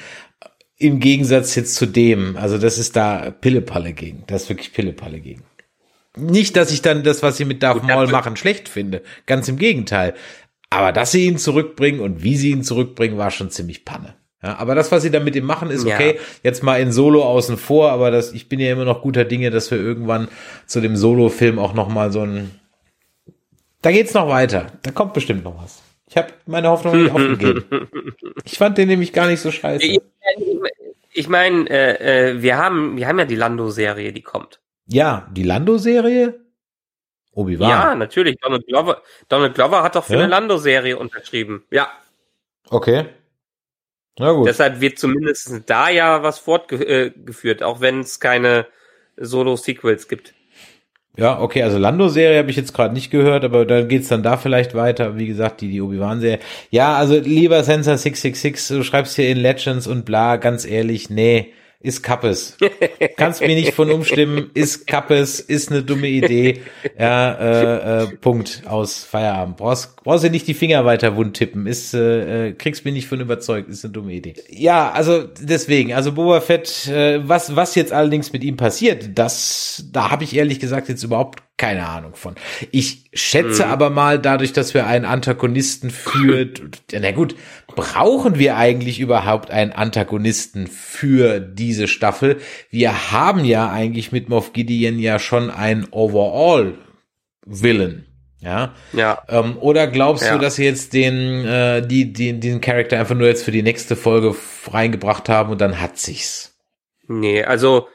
Im 0.78 1.00
Gegensatz 1.00 1.56
jetzt 1.56 1.76
zu 1.76 1.88
dem, 1.88 2.38
also 2.38 2.60
das 2.60 2.78
ist 2.78 2.96
da 2.96 3.32
Pillepalle 3.32 3.94
gegen. 3.94 4.24
Das 4.28 4.44
ist 4.44 4.50
wirklich 4.50 4.74
Pillepalle 4.74 5.20
gegen. 5.20 5.44
Nicht, 6.16 6.56
dass 6.56 6.72
ich 6.72 6.84
dann 6.84 7.04
das, 7.04 7.24
was 7.24 7.38
sie 7.38 7.46
mit 7.46 7.64
Darth 7.64 7.84
Maul 7.84 8.08
machen, 8.08 8.38
schlecht 8.38 8.70
finde. 8.70 9.02
Ganz 9.26 9.48
im 9.48 9.58
Gegenteil. 9.58 10.14
Aber 10.70 10.92
dass 10.92 11.12
sie 11.12 11.26
ihn 11.26 11.38
zurückbringen 11.38 12.00
und 12.00 12.22
wie 12.22 12.38
sie 12.38 12.52
ihn 12.52 12.64
zurückbringen, 12.64 13.18
war 13.18 13.32
schon 13.32 13.50
ziemlich 13.50 13.86
Panne. 13.86 14.16
Ja, 14.44 14.58
aber 14.58 14.76
das, 14.76 14.92
was 14.92 15.02
sie 15.02 15.10
da 15.10 15.20
mit 15.20 15.36
ihm 15.36 15.46
machen, 15.46 15.72
ist 15.72 15.86
okay. 15.86 16.16
Ja. 16.16 16.22
Jetzt 16.44 16.62
mal 16.62 16.80
in 16.80 16.92
Solo 16.92 17.24
außen 17.24 17.58
vor, 17.58 17.92
aber 17.92 18.12
das, 18.12 18.34
ich 18.34 18.50
bin 18.50 18.60
ja 18.60 18.72
immer 18.72 18.86
noch 18.86 19.02
guter 19.02 19.26
Dinge, 19.26 19.50
dass 19.50 19.72
wir 19.72 19.80
irgendwann 19.80 20.28
zu 20.68 20.80
dem 20.80 20.96
Solo-Film 20.96 21.58
auch 21.58 21.74
noch 21.74 21.90
mal 21.90 22.12
so 22.12 22.22
ein 22.22 22.52
da 23.86 23.92
geht's 23.92 24.16
noch 24.16 24.28
weiter. 24.28 24.66
Da 24.82 24.90
kommt 24.90 25.14
bestimmt 25.14 25.44
noch 25.44 25.62
was. 25.62 25.84
Ich 26.08 26.18
habe 26.18 26.30
meine 26.48 26.70
Hoffnung 26.70 27.04
nicht 27.04 27.12
aufgegeben. 27.12 27.66
Ich 28.44 28.58
fand 28.58 28.78
den 28.78 28.88
nämlich 28.88 29.12
gar 29.14 29.28
nicht 29.28 29.42
so 29.42 29.52
scheiße. 29.52 30.00
Ich 31.12 31.28
meine, 31.28 31.70
äh, 31.70 32.32
äh, 32.32 32.42
wir 32.42 32.58
haben 32.58 32.98
wir 32.98 33.08
haben 33.08 33.20
ja 33.20 33.26
die 33.26 33.36
Lando-Serie, 33.36 34.12
die 34.12 34.22
kommt. 34.22 34.60
Ja, 34.88 35.28
die 35.32 35.44
Lando-Serie? 35.44 36.40
Obi-Wan. 37.34 37.70
Ja, 37.70 37.96
natürlich. 37.96 38.38
Donald 38.40 38.66
Glover, 38.68 39.02
Donald 39.30 39.56
Glover 39.56 39.84
hat 39.84 39.96
doch 39.96 40.06
für 40.06 40.14
ja? 40.14 40.20
eine 40.20 40.28
Lando-Serie 40.28 40.98
unterschrieben. 40.98 41.64
Ja. 41.70 41.90
Okay. 42.70 43.06
Na 44.18 44.32
gut. 44.32 44.48
Deshalb 44.48 44.80
wird 44.80 44.98
zumindest 44.98 45.64
da 45.68 45.90
ja 45.90 46.24
was 46.24 46.40
fortgeführt, 46.40 47.64
auch 47.64 47.82
wenn 47.82 48.02
es 48.02 48.20
keine 48.20 48.68
Solo-Sequels 49.18 50.08
gibt. 50.08 50.35
Ja, 51.18 51.40
okay, 51.40 51.64
also 51.64 51.78
Lando-Serie 51.78 52.40
habe 52.40 52.50
ich 52.50 52.58
jetzt 52.58 52.74
gerade 52.74 52.94
nicht 52.94 53.10
gehört, 53.10 53.46
aber 53.46 53.66
dann 53.66 53.88
geht's 53.88 54.10
dann 54.10 54.24
da 54.24 54.38
vielleicht 54.38 54.76
weiter. 54.76 55.18
Wie 55.18 55.28
gesagt, 55.28 55.62
die, 55.62 55.70
die 55.70 55.82
Obi-Wan-Serie. 55.82 56.40
Ja, 56.72 56.96
also 56.96 57.18
lieber 57.18 57.64
Sensor 57.64 57.98
666, 57.98 58.78
du 58.78 58.84
schreibst 58.84 59.16
hier 59.16 59.30
in 59.30 59.38
Legends 59.38 59.88
und 59.88 60.06
bla, 60.06 60.36
ganz 60.36 60.66
ehrlich, 60.66 61.10
nee 61.10 61.54
ist 61.80 62.02
Kappes. 62.02 62.58
Kannst 63.18 63.42
mir 63.42 63.56
nicht 63.56 63.74
von 63.74 63.92
umstimmen, 63.92 64.50
ist 64.54 64.88
Kappes, 64.88 65.40
ist 65.40 65.72
eine 65.72 65.84
dumme 65.84 66.08
Idee. 66.08 66.62
Ja, 66.98 67.34
äh, 67.34 68.04
äh, 68.04 68.08
Punkt 68.18 68.64
aus 68.66 69.04
Feierabend. 69.04 69.58
Brauchst, 69.58 69.96
brauchst 70.04 70.24
du 70.24 70.30
nicht 70.30 70.48
die 70.48 70.54
Finger 70.54 70.86
weiter 70.86 71.16
wund 71.16 71.36
tippen. 71.36 71.68
Ist, 71.68 71.94
äh, 71.94 72.50
äh, 72.50 72.54
kriegst 72.54 72.86
mir 72.86 72.92
nicht 72.92 73.08
von 73.08 73.20
überzeugt, 73.20 73.70
ist 73.70 73.84
eine 73.84 73.92
dumme 73.92 74.14
Idee. 74.14 74.34
Ja, 74.50 74.92
also 74.92 75.24
deswegen, 75.42 75.94
also 75.94 76.14
Boba 76.14 76.42
Fett, 76.42 76.88
äh, 76.88 77.28
was, 77.28 77.56
was 77.56 77.76
jetzt 77.76 77.92
allerdings 77.92 78.34
mit 78.34 78.44
ihm 78.44 78.58
passiert, 78.58 79.18
das, 79.18 79.86
da 79.92 80.10
habe 80.10 80.24
ich 80.24 80.36
ehrlich 80.36 80.60
gesagt 80.60 80.90
jetzt 80.90 81.04
überhaupt 81.04 81.42
keine 81.58 81.88
Ahnung 81.88 82.16
von. 82.16 82.36
Ich 82.72 83.10
schätze 83.14 83.66
mhm. 83.66 83.72
aber 83.72 83.90
mal, 83.90 84.20
dadurch, 84.20 84.52
dass 84.52 84.74
wir 84.74 84.88
einen 84.88 85.06
Antagonisten 85.06 85.90
für, 85.90 86.50
na 86.92 87.12
gut, 87.12 87.38
brauchen 87.68 88.38
wir 88.38 88.58
eigentlich 88.58 89.00
überhaupt 89.00 89.52
einen 89.52 89.72
Antagonisten 89.72 90.68
für 90.68 91.40
diese 91.40 91.88
Staffel? 91.88 92.42
Wir 92.72 93.10
haben 93.12 93.46
ja 93.46 93.72
eigentlich 93.72 94.12
mit 94.12 94.28
Moff 94.28 94.52
Gideon 94.52 95.00
ja 95.00 95.18
schon 95.18 95.50
einen 95.50 95.88
Overall-Villain. 95.92 98.06
Ja. 98.42 98.74
Ja. 98.92 99.24
Ähm, 99.30 99.58
oder 99.58 99.88
glaubst 99.88 100.26
ja. 100.26 100.34
du, 100.34 100.40
dass 100.40 100.58
sie 100.58 100.66
jetzt 100.66 100.92
den, 100.94 101.46
äh, 101.46 101.88
die, 101.88 102.12
die, 102.12 102.38
diesen 102.40 102.60
Charakter 102.62 103.00
einfach 103.00 103.16
nur 103.16 103.28
jetzt 103.28 103.44
für 103.44 103.52
die 103.52 103.64
nächste 103.64 103.96
Folge 103.96 104.36
reingebracht 104.70 105.30
haben 105.30 105.52
und 105.52 105.62
dann 105.62 105.80
hat 105.80 105.98
sich's? 105.98 106.52
Nee, 107.08 107.44
also 107.44 107.88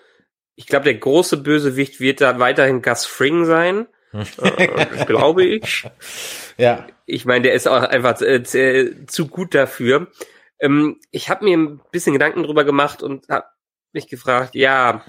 ich 0.61 0.66
glaube, 0.66 0.84
der 0.84 0.94
große 0.94 1.38
Bösewicht 1.38 2.00
wird 2.00 2.20
da 2.20 2.38
weiterhin 2.38 2.82
Gus 2.82 3.06
Fring 3.06 3.46
sein. 3.46 3.86
äh, 4.12 5.06
glaube 5.06 5.42
ich. 5.42 5.84
Ja. 6.58 6.86
Ich 7.06 7.24
meine, 7.24 7.44
der 7.44 7.54
ist 7.54 7.66
auch 7.66 7.82
einfach 7.82 8.20
äh, 8.20 8.42
zu 9.06 9.28
gut 9.28 9.54
dafür. 9.54 10.08
Ähm, 10.58 11.00
ich 11.11 11.30
habe 11.30 11.46
mir 11.46 11.56
ein 11.56 11.80
bisschen 11.92 12.12
Gedanken 12.12 12.42
drüber 12.42 12.64
gemacht 12.64 13.02
und 13.02 13.26
habe 13.30 13.46
mich 13.94 14.06
gefragt, 14.06 14.54
ja, 14.54 15.02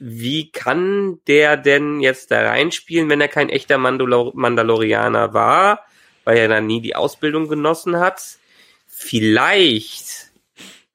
wie 0.00 0.50
kann 0.50 1.20
der 1.28 1.56
denn 1.56 2.00
jetzt 2.00 2.32
da 2.32 2.48
reinspielen, 2.48 3.08
wenn 3.08 3.20
er 3.20 3.28
kein 3.28 3.50
echter 3.50 3.78
Mandalor 3.78 4.32
Mandalorianer 4.34 5.32
war, 5.32 5.84
weil 6.24 6.38
er 6.38 6.48
dann 6.48 6.66
nie 6.66 6.80
die 6.80 6.96
Ausbildung 6.96 7.46
genossen 7.46 8.00
hat? 8.00 8.20
Vielleicht 8.88 10.15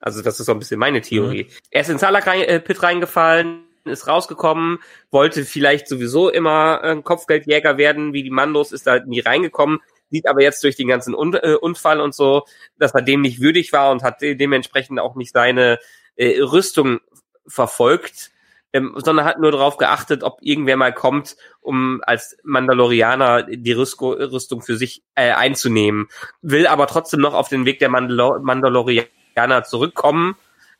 also 0.02 0.22
das 0.22 0.40
ist 0.40 0.48
so 0.48 0.52
ein 0.52 0.60
bisschen 0.60 0.80
meine 0.80 1.02
Theorie. 1.02 1.46
Mhm. 1.46 1.50
Er 1.70 1.82
ist 1.82 1.90
in 1.90 2.00
Salak-Pit 2.00 2.78
äh, 2.78 2.80
reingefallen, 2.80 3.64
ist 3.86 4.08
rausgekommen, 4.08 4.80
wollte 5.12 5.46
vielleicht 5.46 5.88
sowieso 5.88 6.30
immer 6.30 6.84
ein 6.84 7.04
Kopfgeldjäger 7.04 7.78
werden, 7.78 8.14
wie 8.14 8.24
die 8.24 8.32
Mandos, 8.32 8.72
ist 8.72 8.88
da 8.88 9.00
nie 9.00 9.22
reingekommen, 9.22 9.80
sieht 10.10 10.28
aber 10.28 10.42
jetzt 10.42 10.64
durch 10.64 10.76
den 10.76 10.88
ganzen 10.88 11.16
Un 11.16 11.34
äh, 11.36 11.56
Unfall 11.56 12.02
und 12.02 12.14
so, 12.14 12.44
dass 12.78 12.94
er 12.94 13.02
dem 13.02 13.22
nicht 13.22 13.40
würdig 13.42 13.72
war 13.72 13.92
und 13.92 14.04
hat 14.04 14.22
dementsprechend 14.22 15.00
auch 15.00 15.16
nicht 15.16 15.34
seine 15.34 15.80
äh, 16.16 16.42
Rüstung 16.42 17.00
verfolgt, 17.48 18.32
ähm, 18.74 18.94
sondern 18.98 19.26
hat 19.26 19.40
nur 19.40 19.52
darauf 19.52 19.78
geachtet, 19.78 20.24
ob 20.24 20.40
irgendwer 20.42 20.78
mal 20.78 20.94
kommt, 20.94 21.36
um 21.60 22.02
als 22.06 22.38
Mandalorianer 22.44 23.44
die 23.44 23.72
Rüsko 23.72 24.12
Rüstung 24.14 24.62
für 24.62 24.78
sich 24.78 25.04
äh, 25.16 25.32
einzunehmen, 25.32 26.08
will 26.42 26.68
aber 26.68 26.88
trotzdem 26.88 27.20
noch 27.20 27.34
auf 27.34 27.50
den 27.50 27.66
Weg 27.66 27.80
der 27.80 27.90
Mandalor 27.90 28.40
Mandalorianer 28.40 29.08
Ghana 29.36 29.64
zurückkommen 29.64 30.36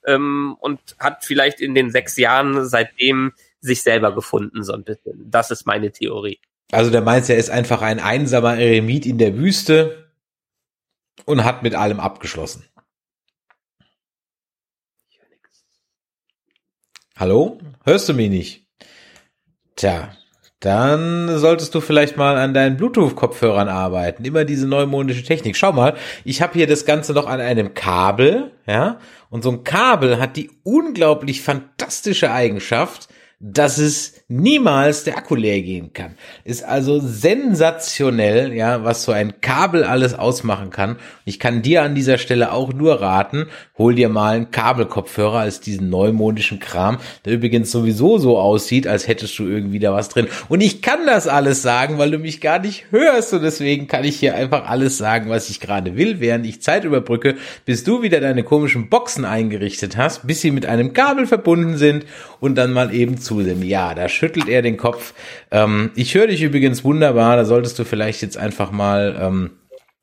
ähm, 0.06 0.56
und 0.60 0.80
hat 1.00 1.26
vielleicht 1.26 1.62
in 1.62 1.76
den 1.76 1.92
sechs 1.92 2.18
Jahren 2.18 2.66
seitdem 2.66 3.34
sich 3.60 3.84
selber 3.84 4.14
gefunden, 4.14 4.64
so 4.64 4.74
ein 4.74 4.84
bisschen. 4.84 5.30
Das 5.30 5.52
ist 5.52 5.66
meine 5.66 5.92
Theorie. 5.92 6.40
Also 6.72 6.90
der 6.90 7.02
meint, 7.02 7.30
er 7.30 7.38
ist 7.38 7.50
einfach 7.50 7.82
ein 7.82 8.00
einsamer 8.00 8.58
Eremit 8.58 9.06
in 9.06 9.18
der 9.18 9.36
Wüste 9.36 10.12
und 11.26 11.44
hat 11.44 11.64
mit 11.64 11.76
allem 11.76 12.00
abgeschlossen. 12.00 12.66
Hallo? 17.18 17.60
Hörst 17.84 18.10
du 18.10 18.14
mich 18.14 18.30
nicht? 18.30 18.68
Tja, 19.76 20.16
dann 20.62 21.40
solltest 21.40 21.74
du 21.74 21.82
vielleicht 21.82 22.18
mal 22.18 22.38
an 22.38 22.54
deinen 22.54 22.78
Bluetooth-Kopfhörern 22.78 23.68
arbeiten. 23.68 24.24
Immer 24.24 24.46
diese 24.46 24.68
neumodische 24.68 25.24
Technik. 25.24 25.58
Schau 25.58 25.74
mal, 25.74 25.96
ich 26.24 26.42
habe 26.42 26.54
hier 26.54 26.68
das 26.68 26.86
Ganze 26.86 27.14
noch 27.14 27.28
an 27.28 27.42
einem 27.42 27.74
Kabel, 27.74 28.52
ja, 28.68 29.00
und 29.32 29.44
so 29.44 29.52
ein 29.52 29.64
Kabel 29.64 30.20
hat 30.20 30.38
die 30.38 30.52
unglaublich 30.64 31.42
fantastische 31.42 32.32
Eigenschaft, 32.32 33.10
dass 33.44 33.80
es 33.80 34.24
niemals 34.28 35.04
der 35.04 35.18
Akku 35.18 35.34
leer 35.34 35.62
gehen 35.64 35.94
kann. 35.94 36.16
Ist 36.44 36.64
also 36.64 37.00
sensationell, 37.00 38.54
ja, 38.54 38.84
was 38.84 39.04
so 39.04 39.12
ein 39.12 39.42
Kabel 39.42 39.84
alles 39.84 40.14
ausmachen 40.14 40.70
kann. 40.70 40.98
Ich 41.26 41.40
kann 41.40 41.64
dir 41.64 41.82
an 41.82 41.96
dieser 41.96 42.20
Stelle 42.20 42.52
auch 42.52 42.72
nur 42.72 43.02
raten, 43.02 43.48
hol 43.80 43.96
dir 43.96 44.10
mal 44.10 44.36
einen 44.36 44.52
Kabelkopfhörer 44.52 45.40
als 45.40 45.60
diesen 45.60 45.90
neumodischen 45.90 46.60
Kram, 46.60 47.00
der 47.26 47.34
übrigens 47.34 47.72
sowieso 47.72 48.20
so 48.20 48.38
aussieht, 48.38 48.86
als 48.86 49.08
hättest 49.08 49.40
du 49.40 49.48
irgendwie 49.48 49.80
da 49.80 49.92
was 49.92 50.10
drin. 50.10 50.28
Und 50.48 50.62
ich 50.62 50.84
kann 50.84 51.08
das 51.08 51.28
alles 51.28 51.64
sagen, 51.64 51.98
weil 51.98 52.12
du 52.12 52.20
mich 52.20 52.42
gar 52.42 52.60
nicht 52.60 52.86
hörst 52.92 53.34
und 53.34 53.42
deswegen 53.42 53.88
kann 53.88 54.04
ich 54.04 54.18
hier 54.18 54.36
einfach 54.36 54.70
alles 54.70 55.00
sagen, 55.00 55.32
was 55.32 55.50
ich 55.50 55.60
gerade 55.60 55.98
will, 55.98 56.20
während 56.20 56.46
ich 56.46 56.62
Zeit 56.62 56.84
überbrücke, 56.84 57.36
bis 57.66 57.84
du 57.84 58.04
wieder 58.04 58.20
deine 58.20 58.44
komischen 58.44 58.90
Boxen 58.90 59.26
eingerichtet 59.26 59.98
hast, 59.98 60.28
bis 60.28 60.42
sie 60.42 60.52
mit 60.52 60.68
einem 60.68 60.94
Kabel 60.94 61.26
verbunden 61.26 61.78
sind 61.78 62.06
und 62.40 62.54
dann 62.56 62.72
mal 62.72 62.94
eben 62.94 63.18
zusehen. 63.32 63.64
Ja, 63.64 63.96
da 63.96 64.10
schüttelt 64.10 64.50
er 64.50 64.62
den 64.62 64.78
Kopf. 64.78 65.14
Ähm, 65.52 65.92
ich 65.96 66.14
höre 66.16 66.28
dich 66.28 66.42
übrigens 66.42 66.84
wunderbar, 66.84 67.38
da 67.38 67.46
solltest 67.46 67.80
du 67.80 67.86
vielleicht 67.86 68.22
jetzt 68.22 68.38
einfach 68.38 68.72
mal, 68.72 69.18
ähm, 69.20 69.52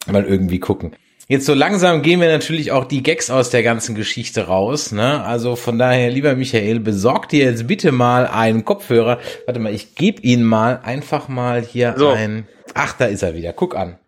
mal 0.07 0.25
irgendwie 0.25 0.61
gucken. 0.61 0.97
Jetzt 1.31 1.45
so 1.45 1.53
langsam 1.53 2.01
gehen 2.01 2.23
wir 2.23 2.29
natürlich 2.29 2.73
auch 2.73 2.87
die 2.87 3.03
Gags 3.03 3.31
aus 3.31 3.51
der 3.51 3.63
ganzen 3.63 3.95
Geschichte 3.95 4.47
raus. 4.47 4.93
Ne? 4.93 5.23
Also 5.23 5.57
von 5.57 5.79
daher, 5.79 6.11
lieber 6.11 6.35
Michael, 6.35 6.81
besorg 6.81 7.29
dir 7.29 7.45
jetzt 7.45 7.67
bitte 7.67 7.93
mal 7.93 8.27
einen 8.27 8.65
Kopfhörer. 8.65 9.19
Warte 9.45 9.61
mal, 9.61 9.75
ich 9.75 9.95
gebe 9.95 10.23
ihn 10.23 10.43
mal 10.43 10.81
einfach 10.83 11.29
mal 11.29 11.61
hier 11.61 11.95
so. 11.99 12.09
ein. 12.09 12.49
Ach, 12.73 12.95
da 12.95 13.05
ist 13.05 13.23
er 13.23 13.35
wieder. 13.35 13.53
Guck 13.53 13.77
an. 13.77 13.99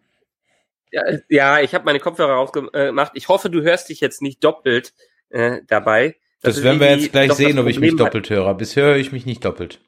Ja, 0.93 1.03
ja 1.29 1.61
ich 1.61 1.75
habe 1.75 1.85
meine 1.85 2.01
Kopfhörer 2.01 2.33
rausgemacht. 2.33 3.13
Ich 3.15 3.29
hoffe, 3.29 3.51
du 3.51 3.61
hörst 3.61 3.91
dich 3.91 4.01
jetzt 4.01 4.23
nicht 4.23 4.43
doppelt 4.43 4.95
äh, 5.29 5.59
dabei. 5.69 6.17
Das, 6.43 6.57
das 6.57 6.65
werden 6.65 6.81
wir 6.81 6.97
jetzt 6.97 7.13
gleich 7.13 7.33
sehen, 7.33 7.59
ob 7.59 7.67
ich 7.67 7.81
mich 7.81 7.97
doppelt 7.97 8.31
höre. 8.31 8.55
Bisher 8.55 8.85
höre 8.85 8.97
ich 8.97 9.13
mich 9.13 9.27
nicht 9.27 9.45
doppelt. 9.45 9.81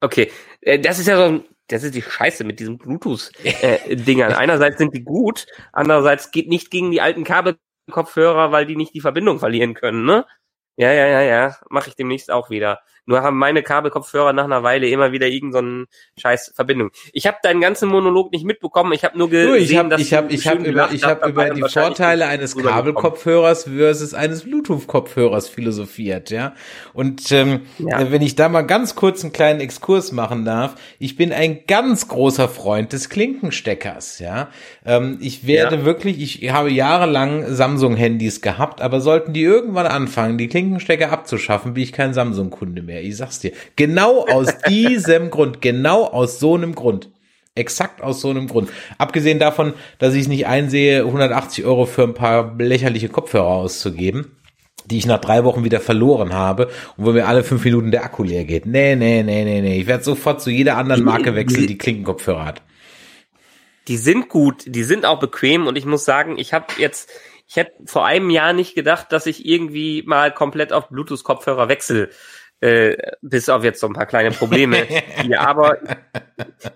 Okay, 0.00 0.30
äh, 0.62 0.78
das 0.78 0.98
ist 0.98 1.08
ja 1.08 1.16
so 1.16 1.24
ein 1.24 1.44
das 1.70 1.84
ist 1.84 1.94
die 1.94 2.02
Scheiße 2.02 2.44
mit 2.44 2.58
diesen 2.58 2.78
Bluetooth-Dingern. 2.78 4.32
Äh, 4.32 4.34
Einerseits 4.36 4.78
sind 4.78 4.94
die 4.94 5.04
gut, 5.04 5.46
andererseits 5.72 6.30
geht 6.30 6.48
nicht 6.48 6.70
gegen 6.70 6.90
die 6.90 7.00
alten 7.00 7.24
Kabelkopfhörer, 7.24 8.50
weil 8.52 8.66
die 8.66 8.76
nicht 8.76 8.94
die 8.94 9.00
Verbindung 9.00 9.38
verlieren 9.38 9.74
können, 9.74 10.04
ne? 10.04 10.26
Ja, 10.76 10.92
ja, 10.92 11.06
ja, 11.06 11.20
ja, 11.20 11.56
mache 11.68 11.90
ich 11.90 11.96
demnächst 11.96 12.30
auch 12.30 12.50
wieder. 12.50 12.80
Nur 13.06 13.22
haben 13.22 13.38
meine 13.38 13.62
Kabelkopfhörer 13.62 14.32
nach 14.32 14.44
einer 14.44 14.62
Weile 14.62 14.88
immer 14.88 15.12
wieder 15.12 15.26
irgendeinen 15.26 15.86
so 16.16 16.22
scheiß 16.22 16.52
Verbindung. 16.54 16.90
Ich 17.12 17.26
habe 17.26 17.38
deinen 17.42 17.60
ganzen 17.60 17.88
Monolog 17.88 18.32
nicht 18.32 18.44
mitbekommen. 18.44 18.92
Ich 18.92 19.04
habe 19.04 19.18
nur 19.18 19.30
gesehen, 19.30 19.56
ich 19.56 19.76
hab, 19.76 19.90
dass 19.90 20.00
ich 20.00 20.14
habe 20.14 20.32
ich 20.32 20.46
habe 20.46 20.64
über 20.64 20.90
ich 20.92 21.04
habe 21.04 21.28
über 21.28 21.50
die 21.50 21.62
Vorteile 21.62 22.26
eines 22.26 22.56
Kabelkopfhörers 22.56 23.64
versus 23.64 24.14
eines 24.14 24.44
Bluetooth-Kopfhörers 24.44 25.48
philosophiert, 25.48 26.30
ja. 26.30 26.54
Und 26.92 27.30
ähm, 27.32 27.62
ja. 27.78 28.10
wenn 28.10 28.22
ich 28.22 28.36
da 28.36 28.48
mal 28.48 28.62
ganz 28.62 28.94
kurz 28.94 29.22
einen 29.22 29.32
kleinen 29.32 29.60
Exkurs 29.60 30.12
machen 30.12 30.44
darf, 30.44 30.74
ich 30.98 31.16
bin 31.16 31.32
ein 31.32 31.60
ganz 31.66 32.08
großer 32.08 32.48
Freund 32.48 32.92
des 32.92 33.08
Klinkensteckers, 33.08 34.18
ja. 34.18 34.48
Ähm, 34.84 35.18
ich 35.20 35.46
werde 35.46 35.76
ja. 35.76 35.84
wirklich, 35.84 36.42
ich 36.42 36.52
habe 36.52 36.70
jahrelang 36.70 37.52
Samsung-Handys 37.52 38.40
gehabt, 38.40 38.80
aber 38.80 39.00
sollten 39.00 39.32
die 39.32 39.42
irgendwann 39.42 39.86
anfangen, 39.86 40.38
die 40.38 40.48
Klinkenstecker 40.48 41.10
abzuschaffen, 41.10 41.74
bin 41.74 41.82
ich 41.82 41.92
kein 41.92 42.14
Samsung-Kunde 42.14 42.82
mehr. 42.82 42.89
Ich 42.98 43.16
sag's 43.16 43.38
dir. 43.38 43.52
Genau 43.76 44.26
aus 44.26 44.48
diesem 44.68 45.30
Grund, 45.30 45.60
genau 45.60 46.04
aus 46.04 46.40
so 46.40 46.54
einem 46.54 46.74
Grund. 46.74 47.10
Exakt 47.54 48.00
aus 48.00 48.20
so 48.20 48.30
einem 48.30 48.46
Grund. 48.46 48.70
Abgesehen 48.98 49.38
davon, 49.38 49.74
dass 49.98 50.14
ich 50.14 50.22
es 50.22 50.28
nicht 50.28 50.46
einsehe, 50.46 51.04
180 51.04 51.64
Euro 51.64 51.86
für 51.86 52.04
ein 52.04 52.14
paar 52.14 52.56
lächerliche 52.58 53.08
Kopfhörer 53.08 53.46
auszugeben 53.46 54.36
die 54.86 54.98
ich 54.98 55.06
nach 55.06 55.20
drei 55.20 55.44
Wochen 55.44 55.62
wieder 55.62 55.78
verloren 55.78 56.34
habe 56.34 56.66
und 56.96 57.04
wo 57.04 57.12
mir 57.12 57.28
alle 57.28 57.44
fünf 57.44 57.64
Minuten 57.64 57.92
der 57.92 58.02
Akku 58.02 58.24
leer 58.24 58.44
geht. 58.44 58.66
Nee, 58.66 58.96
nee, 58.96 59.22
nee, 59.22 59.44
nee, 59.44 59.60
nee. 59.60 59.78
Ich 59.78 59.86
werde 59.86 60.02
sofort 60.02 60.42
zu 60.42 60.50
jeder 60.50 60.76
anderen 60.76 61.04
Marke 61.04 61.36
wechseln, 61.36 61.68
die 61.68 61.78
Klinkenkopfhörer 61.78 62.44
hat. 62.44 62.62
Die 63.86 63.96
sind 63.98 64.28
gut, 64.28 64.64
die 64.66 64.82
sind 64.82 65.06
auch 65.06 65.20
bequem 65.20 65.66
und 65.66 65.76
ich 65.76 65.84
muss 65.84 66.04
sagen, 66.04 66.38
ich 66.38 66.52
habe 66.52 66.66
jetzt 66.78 67.10
ich 67.50 67.56
hätte 67.56 67.72
vor 67.84 68.06
einem 68.06 68.30
Jahr 68.30 68.52
nicht 68.52 68.76
gedacht, 68.76 69.10
dass 69.10 69.26
ich 69.26 69.44
irgendwie 69.44 70.04
mal 70.06 70.32
komplett 70.32 70.72
auf 70.72 70.88
Bluetooth-Kopfhörer 70.88 71.68
wechsle. 71.68 72.10
Äh, 72.60 72.96
bis 73.22 73.48
auf 73.48 73.64
jetzt 73.64 73.80
so 73.80 73.86
ein 73.86 73.94
paar 73.94 74.06
kleine 74.06 74.32
Probleme. 74.32 74.86
ja, 75.26 75.40
aber 75.40 75.78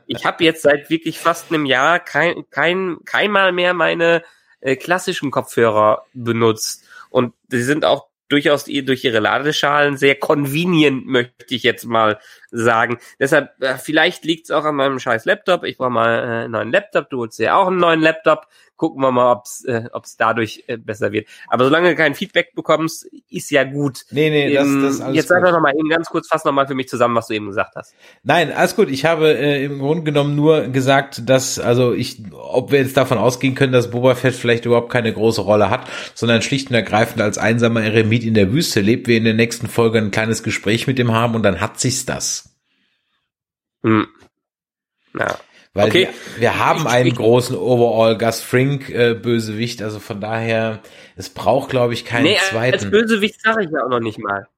ich 0.07 0.25
habe 0.25 0.43
jetzt 0.43 0.63
seit 0.63 0.89
wirklich 0.89 1.19
fast 1.19 1.51
einem 1.51 1.67
Jahr 1.67 2.01
kein, 2.01 2.45
kein, 2.51 2.97
keinmal 3.05 3.53
mehr 3.53 3.75
meine 3.75 4.23
äh, 4.61 4.77
klassischen 4.77 5.31
Kopfhörer 5.31 6.07
benutzt. 6.15 6.85
Und 7.11 7.35
die 7.49 7.61
sind 7.61 7.85
auch 7.85 8.09
durchaus 8.29 8.65
durch 8.65 9.05
ihre 9.05 9.21
Ladeschalen 9.21 9.99
sehr 9.99 10.15
convenient, 10.15 11.07
möchte 11.07 11.55
ich 11.55 11.63
jetzt 11.63 11.85
mal 11.85 12.19
sagen. 12.55 12.99
Deshalb, 13.19 13.51
äh, 13.61 13.77
vielleicht 13.77 14.25
liegt 14.25 14.47
es 14.47 14.51
auch 14.51 14.65
an 14.65 14.77
meinem 14.77 14.99
scheiß 14.99 15.25
Laptop. 15.25 15.65
Ich 15.65 15.77
brauche 15.77 15.91
mal 15.91 16.19
äh, 16.19 16.23
einen 16.45 16.53
neuen 16.53 16.73
Laptop. 16.73 17.11
Du 17.11 17.19
holst 17.19 17.39
ja 17.39 17.57
auch 17.57 17.67
einen 17.67 17.79
neuen 17.79 18.01
Laptop 18.01 18.47
gucken 18.77 19.03
wir 19.03 19.13
mal, 19.13 19.33
ob 19.33 19.45
es 19.45 19.65
äh, 19.65 19.85
ob's 19.93 20.17
dadurch 20.17 20.65
äh, 20.67 20.77
besser 20.77 21.13
wird. 21.13 21.29
Aber 21.49 21.65
solange 21.65 21.91
du 21.91 21.97
kein 21.97 22.15
Feedback 22.15 22.55
bekommst, 22.55 23.07
ist 23.31 23.51
ja 23.51 23.65
gut. 23.65 24.05
Nee, 24.11 24.31
nee, 24.31 24.53
das, 24.53 24.67
ähm, 24.67 24.83
das 24.83 25.01
alles 25.01 25.17
Jetzt 25.17 25.29
sag 25.29 25.45
doch 25.45 25.53
noch 25.53 25.61
mal 25.61 25.75
eben 25.77 25.89
ganz 25.89 26.09
kurz, 26.09 26.29
fass 26.29 26.45
noch 26.45 26.53
mal 26.53 26.67
für 26.67 26.75
mich 26.75 26.89
zusammen, 26.89 27.15
was 27.15 27.29
du 27.29 27.35
eben 27.35 27.47
gesagt 27.47 27.77
hast. 27.77 27.95
Nein, 28.25 28.53
alles 28.53 28.75
gut. 28.77 28.91
Ich 28.91 29.05
habe 29.05 29.33
äh, 29.33 29.65
im 29.65 29.79
Grunde 29.79 30.03
genommen 30.05 30.35
nur 30.35 30.69
gesagt, 30.69 31.29
dass, 31.29 31.59
also 31.59 31.93
ich, 31.93 32.23
ob 32.33 32.73
wir 32.73 32.81
jetzt 32.81 32.97
davon 32.97 33.19
ausgehen 33.19 33.55
können, 33.55 33.73
dass 33.73 33.91
Boba 33.91 34.15
Fett 34.15 34.35
vielleicht 34.35 34.65
überhaupt 34.65 34.91
keine 34.91 35.13
große 35.13 35.41
Rolle 35.41 35.71
hat, 35.71 35.89
sondern 36.15 36.43
schlicht 36.43 36.69
und 36.71 36.75
ergreifend 36.75 37.23
als 37.23 37.39
einsamer 37.39 37.83
Eremit 37.83 38.25
in 38.25 38.35
der 38.35 38.53
Wüste 38.53 38.81
lebt, 38.81 39.07
wir 39.07 39.17
in 39.17 39.25
der 39.25 39.35
nächsten 39.35 39.69
Folge 39.69 39.99
ein 39.99 40.11
kleines 40.11 40.43
Gespräch 40.43 40.87
mit 40.87 40.99
dem 40.99 41.13
haben 41.13 41.35
und 41.35 41.43
dann 41.43 41.61
hat 41.61 41.79
sich's 41.79 42.05
das. 42.05 42.44
Hm. 43.85 44.09
Ja. 45.17 45.39
Weil 45.75 45.89
okay. 45.89 46.09
wir, 46.35 46.41
wir 46.41 46.59
haben 46.59 46.81
ich, 46.81 46.87
einen 46.87 47.09
ich, 47.09 47.17
großen 47.17 47.57
Overall 47.57 48.17
Gus 48.17 48.41
Frink 48.41 48.89
äh, 48.91 49.15
Bösewicht, 49.15 49.83
also 49.83 49.99
von 49.99 50.21
daher, 50.21 50.81
es 51.17 51.31
braucht, 51.31 51.71
glaube 51.71 51.95
ich, 51.95 52.05
keinen 52.05 52.25
nee, 52.25 52.39
zweiten. 52.49 52.75
Als 52.75 52.91
Bösewicht 52.91 53.41
sage 53.43 53.65
ich 53.65 53.71
ja 53.71 53.85
auch 53.85 53.89
noch 53.89 54.01
nicht 54.01 54.19
mal. 54.19 54.49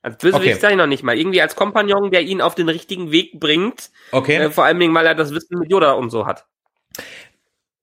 Als 0.00 0.16
Bösewicht 0.16 0.52
okay. 0.52 0.60
sage 0.60 0.74
ich 0.74 0.78
noch 0.78 0.86
nicht 0.86 1.04
mal. 1.04 1.16
Irgendwie 1.16 1.42
als 1.42 1.54
Kompagnon, 1.54 2.10
der 2.10 2.22
ihn 2.22 2.40
auf 2.40 2.54
den 2.54 2.68
richtigen 2.68 3.12
Weg 3.12 3.38
bringt. 3.38 3.90
Okay. 4.10 4.36
Äh, 4.36 4.50
vor 4.50 4.64
allen 4.64 4.80
Dingen, 4.80 4.94
weil 4.94 5.06
er 5.06 5.14
das 5.14 5.32
Wissen 5.32 5.58
mit 5.58 5.70
Yoda 5.70 5.92
und 5.92 6.10
so 6.10 6.26
hat. 6.26 6.46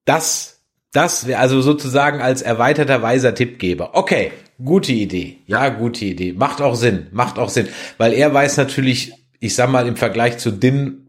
Das, 0.05 0.59
das 0.91 1.27
wäre 1.27 1.39
also 1.39 1.61
sozusagen 1.61 2.21
als 2.21 2.41
erweiterter 2.41 3.03
weiser 3.03 3.35
Tippgeber. 3.35 3.91
Okay, 3.93 4.33
gute 4.63 4.91
Idee. 4.91 5.37
Ja, 5.45 5.69
gute 5.69 6.05
Idee. 6.05 6.33
Macht 6.33 6.59
auch 6.61 6.75
Sinn. 6.75 7.07
Macht 7.11 7.37
auch 7.37 7.49
Sinn. 7.49 7.69
Weil 7.99 8.13
er 8.13 8.33
weiß 8.33 8.57
natürlich, 8.57 9.13
ich 9.39 9.55
sag 9.55 9.69
mal, 9.69 9.87
im 9.87 9.95
Vergleich 9.95 10.37
zu 10.37 10.51
Din 10.51 11.08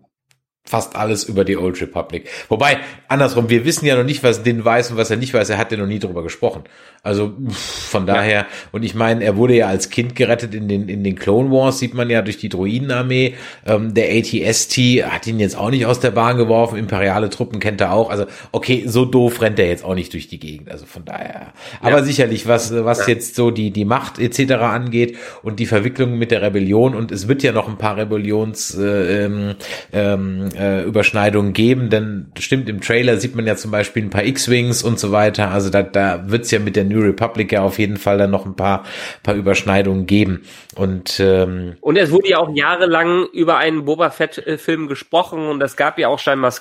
fast 0.65 0.95
alles 0.95 1.25
über 1.25 1.45
die 1.45 1.57
Old 1.57 1.81
Republic. 1.81 2.29
Wobei, 2.49 2.79
andersrum, 3.09 3.49
wir 3.49 3.65
wissen 3.65 3.87
ja 3.87 3.97
noch 3.97 4.05
nicht, 4.05 4.23
was 4.23 4.43
Din 4.43 4.65
weiß 4.65 4.93
und 4.93 4.97
was 4.97 5.11
er 5.11 5.17
nicht 5.17 5.35
weiß. 5.35 5.51
Er 5.51 5.59
hat 5.59 5.73
ja 5.73 5.79
noch 5.79 5.87
nie 5.87 5.99
drüber 5.99 6.23
gesprochen. 6.23 6.65
Also 7.03 7.33
von 7.51 8.07
daher, 8.07 8.41
ja. 8.41 8.47
und 8.73 8.83
ich 8.83 8.95
meine, 8.95 9.25
er 9.25 9.37
wurde 9.37 9.55
ja 9.55 9.69
als 9.69 9.89
Kind 9.89 10.15
gerettet 10.15 10.55
in 10.55 10.69
den, 10.69 10.89
in 10.91 11.03
den 11.03 11.17
Clone 11.17 11.51
Wars, 11.51 11.79
sieht 11.79 11.95
man 11.95 12.11
ja 12.11 12.21
durch 12.21 12.37
die 12.37 12.51
Droidenarmee. 12.51 13.35
Ähm, 13.67 13.95
der 13.95 14.11
ATST 14.13 14.77
hat 15.11 15.27
ihn 15.27 15.41
jetzt 15.41 15.57
auch 15.57 15.71
nicht 15.71 15.87
aus 15.87 15.99
der 16.01 16.11
Bahn 16.11 16.37
geworfen, 16.37 16.79
imperiale 16.79 17.31
Truppen 17.31 17.59
kennt 17.59 17.81
er 17.81 17.95
auch. 17.95 18.11
Also, 18.11 18.27
okay, 18.53 18.85
so 18.87 19.07
doof 19.07 19.41
rennt 19.41 19.59
er 19.59 19.67
jetzt 19.67 19.83
auch 19.83 19.95
nicht 19.95 20.13
durch 20.13 20.29
die 20.29 20.39
Gegend. 20.39 20.71
Also 20.71 20.85
von 20.85 21.07
daher. 21.07 21.55
Aber 21.81 21.99
ja. 21.99 22.05
sicherlich, 22.05 22.47
was, 22.47 22.73
was 22.85 23.01
ja. 23.01 23.15
jetzt 23.15 23.35
so 23.35 23.51
die, 23.51 23.71
die 23.71 23.87
Macht 23.87 24.19
etc. 24.19 24.53
angeht 24.53 25.17
und 25.43 25.59
die 25.59 25.67
Verwicklung 25.67 26.19
mit 26.19 26.31
der 26.31 26.43
Rebellion, 26.43 26.95
und 26.95 27.13
es 27.13 27.29
wird 27.29 27.43
ja 27.43 27.53
noch 27.53 27.67
ein 27.67 27.79
paar 27.79 27.97
Rebellions 27.97 28.77
äh, 28.77 29.25
ähm, 29.25 29.55
ähm, 29.95 30.50
äh, 30.57 30.83
Überschneidungen 30.83 31.53
geben, 31.53 31.91
denn 31.91 32.33
stimmt, 32.39 32.69
im 32.69 32.81
Trailer 32.81 33.17
sieht 33.17 33.35
man 33.35 33.47
ja 33.47 33.57
zum 33.57 33.71
Beispiel 33.71 34.03
ein 34.03 34.11
paar 34.11 34.25
X-Wings 34.25 34.83
und 34.83 34.99
so 34.99 35.13
weiter. 35.13 35.51
Also 35.51 35.71
da, 35.71 35.83
da 35.83 36.31
wird's 36.31 36.51
ja 36.51 36.59
mit 36.59 36.77
der 36.77 36.85
New 36.85 37.01
Republic 37.01 37.53
ja 37.53 37.63
auf 37.63 37.79
jeden 37.79 37.97
Fall 37.97 38.19
dann 38.19 38.31
noch 38.31 38.47
ein 38.47 38.57
paar, 38.57 38.85
paar 39.23 39.35
Überschneidungen 39.35 40.07
geben. 40.07 40.43
Und, 40.77 41.21
ähm, 41.21 41.77
und 41.81 41.97
es 41.97 42.11
wurde 42.11 42.31
ja 42.31 42.39
auch 42.39 42.55
jahrelang 42.55 43.27
über 43.33 43.59
einen 43.59 43.85
Boba 43.85 44.11
Fett-Film 44.11 44.89
gesprochen 44.89 45.49
und 45.49 45.63
es 45.63 45.77
gab 45.77 45.99
ja 45.99 46.09
auch 46.09 46.19
scheinbar 46.19 46.53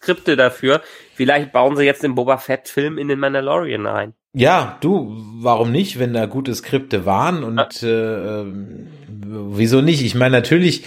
Skripte 0.00 0.36
dafür. 0.36 0.82
Vielleicht 1.14 1.52
bauen 1.52 1.76
sie 1.76 1.84
jetzt 1.84 2.02
den 2.02 2.14
Boba 2.14 2.38
Fett-Film 2.38 2.98
in 2.98 3.08
den 3.08 3.18
Mandalorian 3.18 3.86
ein. 3.86 4.14
Ja, 4.34 4.78
du, 4.80 5.16
warum 5.40 5.72
nicht, 5.72 5.98
wenn 5.98 6.12
da 6.12 6.26
gute 6.26 6.54
Skripte 6.54 7.06
waren 7.06 7.42
und 7.42 7.82
ja. 7.82 8.42
äh, 8.42 8.44
wieso 9.30 9.80
nicht? 9.80 10.02
Ich 10.02 10.14
meine, 10.14 10.32
natürlich 10.32 10.82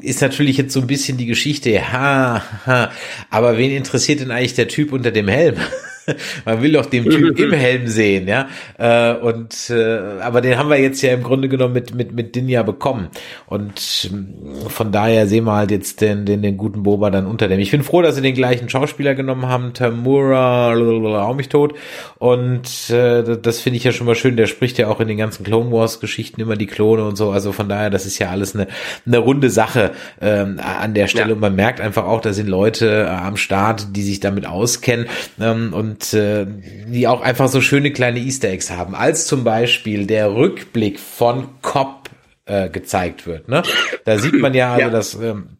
ist 0.00 0.22
natürlich 0.22 0.56
jetzt 0.56 0.72
so 0.72 0.80
ein 0.80 0.86
bisschen 0.86 1.16
die 1.16 1.26
Geschichte, 1.26 1.92
ha, 1.92 2.42
ha, 2.66 2.90
aber 3.30 3.58
wen 3.58 3.70
interessiert 3.70 4.20
denn 4.20 4.30
eigentlich 4.30 4.54
der 4.54 4.68
Typ 4.68 4.92
unter 4.92 5.10
dem 5.10 5.28
Helm? 5.28 5.56
Man 6.44 6.62
will 6.62 6.72
doch 6.72 6.86
den 6.86 7.04
Typ 7.04 7.38
im 7.38 7.52
Helm 7.52 7.86
sehen, 7.86 8.28
ja. 8.28 8.48
Äh, 8.78 9.14
und 9.14 9.70
äh, 9.70 10.20
aber 10.20 10.40
den 10.40 10.58
haben 10.58 10.70
wir 10.70 10.80
jetzt 10.80 11.02
ja 11.02 11.12
im 11.12 11.22
Grunde 11.22 11.48
genommen 11.48 11.74
mit 11.74 11.94
mit 11.94 12.12
mit 12.12 12.34
Dinja 12.34 12.62
bekommen. 12.62 13.08
Und 13.46 14.10
ähm, 14.10 14.34
von 14.68 14.92
daher 14.92 15.26
sehen 15.26 15.44
wir 15.44 15.54
halt 15.54 15.70
jetzt 15.70 16.00
den 16.00 16.24
den, 16.26 16.42
den 16.42 16.56
guten 16.56 16.82
Boba 16.82 17.10
dann 17.10 17.26
unter 17.26 17.48
dem. 17.48 17.60
Ich 17.60 17.70
bin 17.70 17.82
froh, 17.82 18.02
dass 18.02 18.16
sie 18.16 18.22
den 18.22 18.34
gleichen 18.34 18.68
Schauspieler 18.68 19.14
genommen 19.14 19.46
haben, 19.46 19.72
Tamura, 19.74 20.74
auch 20.74 21.34
mich 21.34 21.48
tot. 21.48 21.74
Und 22.18 22.90
äh, 22.90 23.38
das 23.40 23.60
finde 23.60 23.76
ich 23.76 23.84
ja 23.84 23.92
schon 23.92 24.06
mal 24.06 24.14
schön. 24.14 24.36
Der 24.36 24.46
spricht 24.46 24.78
ja 24.78 24.88
auch 24.88 25.00
in 25.00 25.08
den 25.08 25.18
ganzen 25.18 25.44
Clone 25.44 25.70
Wars 25.72 26.00
Geschichten 26.00 26.40
immer 26.40 26.56
die 26.56 26.66
Klone 26.66 27.04
und 27.04 27.16
so. 27.16 27.30
Also 27.30 27.52
von 27.52 27.68
daher, 27.68 27.90
das 27.90 28.06
ist 28.06 28.18
ja 28.18 28.30
alles 28.30 28.54
eine 28.54 28.68
eine 29.06 29.18
runde 29.18 29.50
Sache 29.50 29.92
ähm, 30.20 30.60
an 30.60 30.94
der 30.94 31.08
Stelle. 31.08 31.28
Ja. 31.28 31.34
Und 31.34 31.40
man 31.40 31.54
merkt 31.54 31.80
einfach 31.80 32.04
auch, 32.04 32.20
da 32.20 32.32
sind 32.32 32.48
Leute 32.48 33.04
äh, 33.04 33.08
am 33.08 33.36
Start, 33.36 33.96
die 33.96 34.02
sich 34.02 34.20
damit 34.20 34.46
auskennen 34.46 35.06
ähm, 35.40 35.72
und 35.72 35.97
äh, 36.14 36.46
die 36.86 37.06
auch 37.06 37.20
einfach 37.20 37.48
so 37.48 37.60
schöne 37.60 37.92
kleine 37.92 38.18
Easter 38.18 38.48
Eggs 38.48 38.70
haben, 38.70 38.94
als 38.94 39.26
zum 39.26 39.44
Beispiel 39.44 40.06
der 40.06 40.34
Rückblick 40.34 40.98
von 40.98 41.48
Cobb 41.62 42.10
äh, 42.46 42.68
gezeigt 42.68 43.26
wird. 43.26 43.48
Ne? 43.48 43.62
Da 44.04 44.18
sieht 44.18 44.34
man 44.34 44.54
ja, 44.54 44.72
also 44.72 44.86
ja. 44.86 44.90
dass 44.90 45.14
ähm, 45.14 45.58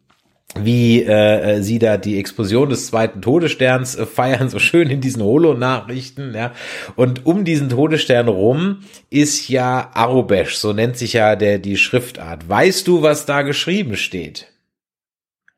wie 0.55 1.03
äh, 1.03 1.57
äh, 1.57 1.61
sie 1.61 1.77
da 1.77 1.97
die 1.97 2.17
Explosion 2.17 2.69
des 2.69 2.87
zweiten 2.87 3.21
Todessterns 3.21 3.95
äh, 3.95 4.05
feiern, 4.05 4.49
so 4.49 4.57
schön 4.57 4.89
in 4.89 4.99
diesen 4.99 5.21
Holo-Nachrichten, 5.21 6.33
ja. 6.33 6.53
Und 6.95 7.25
um 7.27 7.45
diesen 7.45 7.69
Todesstern 7.69 8.27
rum 8.27 8.79
ist 9.11 9.47
ja 9.49 9.91
Arubesh, 9.93 10.55
so 10.55 10.73
nennt 10.73 10.97
sich 10.97 11.13
ja 11.13 11.35
der 11.35 11.59
die 11.59 11.77
Schriftart. 11.77 12.49
Weißt 12.49 12.87
du, 12.87 13.03
was 13.03 13.27
da 13.27 13.43
geschrieben 13.43 13.95
steht? 13.95 14.47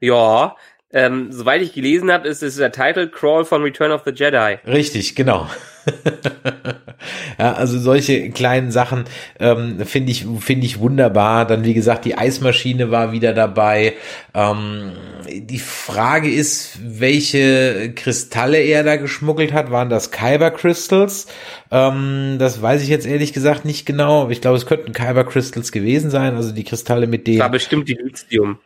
Ja, 0.02 0.58
ähm, 0.94 1.32
soweit 1.32 1.62
ich 1.62 1.74
gelesen 1.74 2.12
habe, 2.12 2.28
ist 2.28 2.44
es 2.44 2.56
der 2.56 2.72
Title 2.72 3.08
Crawl 3.08 3.46
von 3.46 3.62
Return 3.64 3.92
of 3.92 4.02
the 4.06 4.12
Jedi. 4.12 4.58
Richtig, 4.66 5.16
genau. 5.16 5.48
ja, 7.40 7.54
also 7.54 7.80
solche 7.80 8.30
kleinen 8.30 8.72
Sachen 8.72 9.06
ähm, 9.40 9.80
finde 9.86 10.12
ich 10.12 10.26
finde 10.40 10.66
ich 10.66 10.80
wunderbar. 10.80 11.48
Dann 11.48 11.64
wie 11.64 11.74
gesagt, 11.74 12.06
die 12.06 12.18
Eismaschine 12.18 12.92
war 12.92 13.12
wieder 13.12 13.34
dabei. 13.34 13.94
Ähm, 14.34 14.92
die 15.28 15.60
Frage 15.60 16.30
ist, 16.30 16.78
welche 16.84 17.94
Kristalle 17.96 18.60
er 18.60 18.84
da 18.84 18.98
geschmuggelt 18.98 19.54
hat. 19.54 19.72
Waren 19.72 19.90
das 19.90 20.12
Kyber 20.12 20.52
Crystals? 20.52 21.28
Ähm, 21.72 22.36
das 22.38 22.62
weiß 22.62 22.84
ich 22.84 22.90
jetzt 22.90 23.08
ehrlich 23.08 23.34
gesagt 23.34 23.66
nicht 23.66 23.86
genau. 23.86 24.30
Ich 24.30 24.42
glaube, 24.42 24.58
es 24.58 24.66
könnten 24.66 24.94
Kyber 24.94 25.24
Crystals 25.24 25.72
gewesen 25.72 26.12
sein. 26.12 26.36
Also 26.36 26.52
die 26.52 26.64
Kristalle 26.64 27.08
mit 27.08 27.28
denen. 27.28 27.40
War 27.40 27.50
bestimmt 27.50 27.88
die 27.88 27.94
Lithium. 27.94 28.60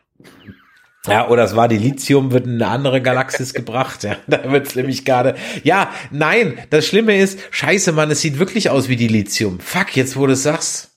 Ja, 1.08 1.28
oder 1.28 1.44
es 1.44 1.56
war 1.56 1.68
die 1.68 1.78
Lithium, 1.78 2.32
wird 2.32 2.46
in 2.46 2.54
eine 2.54 2.68
andere 2.68 3.00
Galaxis 3.00 3.54
gebracht. 3.54 4.04
Ja, 4.04 4.16
da 4.26 4.50
wird's 4.50 4.74
nämlich 4.74 5.04
gerade. 5.04 5.36
Ja, 5.62 5.90
nein, 6.10 6.58
das 6.70 6.86
Schlimme 6.86 7.18
ist, 7.18 7.40
scheiße, 7.50 7.92
Mann, 7.92 8.10
es 8.10 8.20
sieht 8.20 8.38
wirklich 8.38 8.70
aus 8.70 8.88
wie 8.88 8.96
die 8.96 9.08
Lithium. 9.08 9.60
Fuck, 9.60 9.96
jetzt 9.96 10.16
wo 10.16 10.26
du 10.26 10.32
es 10.32 10.42
sagst. 10.42 10.90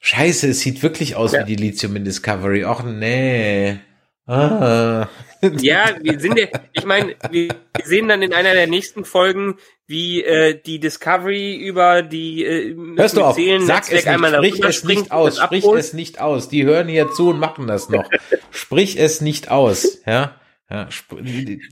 Scheiße, 0.00 0.48
es 0.48 0.60
sieht 0.60 0.82
wirklich 0.82 1.16
aus 1.16 1.32
ja. 1.32 1.40
wie 1.40 1.56
die 1.56 1.62
Lithium 1.62 1.96
in 1.96 2.04
Discovery. 2.04 2.64
Och 2.64 2.82
nee. 2.84 3.78
Ah. 4.26 5.08
Ja, 5.42 5.90
wir 6.02 6.20
sind 6.20 6.38
ja, 6.38 6.46
ich 6.72 6.84
meine, 6.84 7.16
wir 7.30 7.48
sehen 7.84 8.08
dann 8.08 8.22
in 8.22 8.32
einer 8.32 8.52
der 8.52 8.66
nächsten 8.66 9.04
Folgen, 9.04 9.56
wie 9.90 10.22
äh, 10.22 10.58
die 10.60 10.78
Discovery 10.78 11.56
über 11.56 12.02
die 12.02 12.44
äh, 12.44 12.76
Hörst 12.96 13.16
du 13.16 13.22
auf, 13.22 13.36
sag 13.60 13.90
es 13.92 14.06
nicht, 14.06 14.56
sprich 14.56 14.60
es 14.64 14.84
nicht 14.84 15.12
aus, 15.12 15.38
sprich 15.38 15.64
es 15.64 15.92
nicht 15.92 16.20
aus. 16.20 16.48
Die 16.48 16.64
hören 16.64 16.88
hier 16.88 17.10
zu 17.10 17.30
und 17.30 17.40
machen 17.40 17.66
das 17.66 17.88
noch. 17.88 18.08
sprich 18.50 18.98
es 18.98 19.20
nicht 19.20 19.50
aus, 19.50 19.98
ja. 20.06 20.36
Ja. 20.70 20.88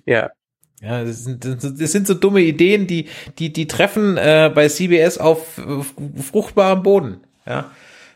ja. 0.05 0.31
Ja, 0.81 1.05
das 1.05 1.25
sind, 1.25 1.45
das 1.45 1.93
sind 1.93 2.07
so 2.07 2.15
dumme 2.15 2.41
Ideen, 2.41 2.87
die, 2.87 3.09
die, 3.39 3.53
die 3.53 3.67
treffen 3.67 4.17
äh, 4.17 4.51
bei 4.55 4.69
CBS 4.69 5.19
auf, 5.19 5.59
auf 5.59 5.95
fruchtbarem 6.31 6.83
Boden. 6.83 7.21
Ja 7.47 7.71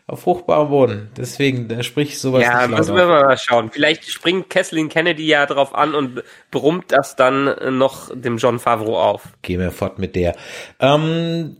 auf 0.07 0.21
fruchtbarem 0.21 0.69
Boden. 0.69 1.11
Deswegen, 1.17 1.67
da 1.67 1.81
sprich 1.81 2.19
sowas 2.19 2.43
ja, 2.43 2.67
nicht 2.67 2.77
müssen 2.77 2.95
wir 2.95 3.05
mal 3.05 3.37
schauen. 3.37 3.69
Vielleicht 3.71 4.09
springt 4.09 4.49
Kathleen 4.49 4.89
Kennedy 4.89 5.25
ja 5.25 5.45
drauf 5.45 5.73
an 5.73 5.95
und 5.95 6.23
brummt 6.51 6.91
das 6.91 7.15
dann 7.15 7.77
noch 7.77 8.09
dem 8.13 8.37
John 8.37 8.59
Favreau 8.59 8.99
auf. 8.99 9.29
Gehen 9.41 9.59
wir 9.59 9.71
fort 9.71 9.99
mit 9.99 10.15
der. 10.15 10.35
Ähm, 10.79 11.57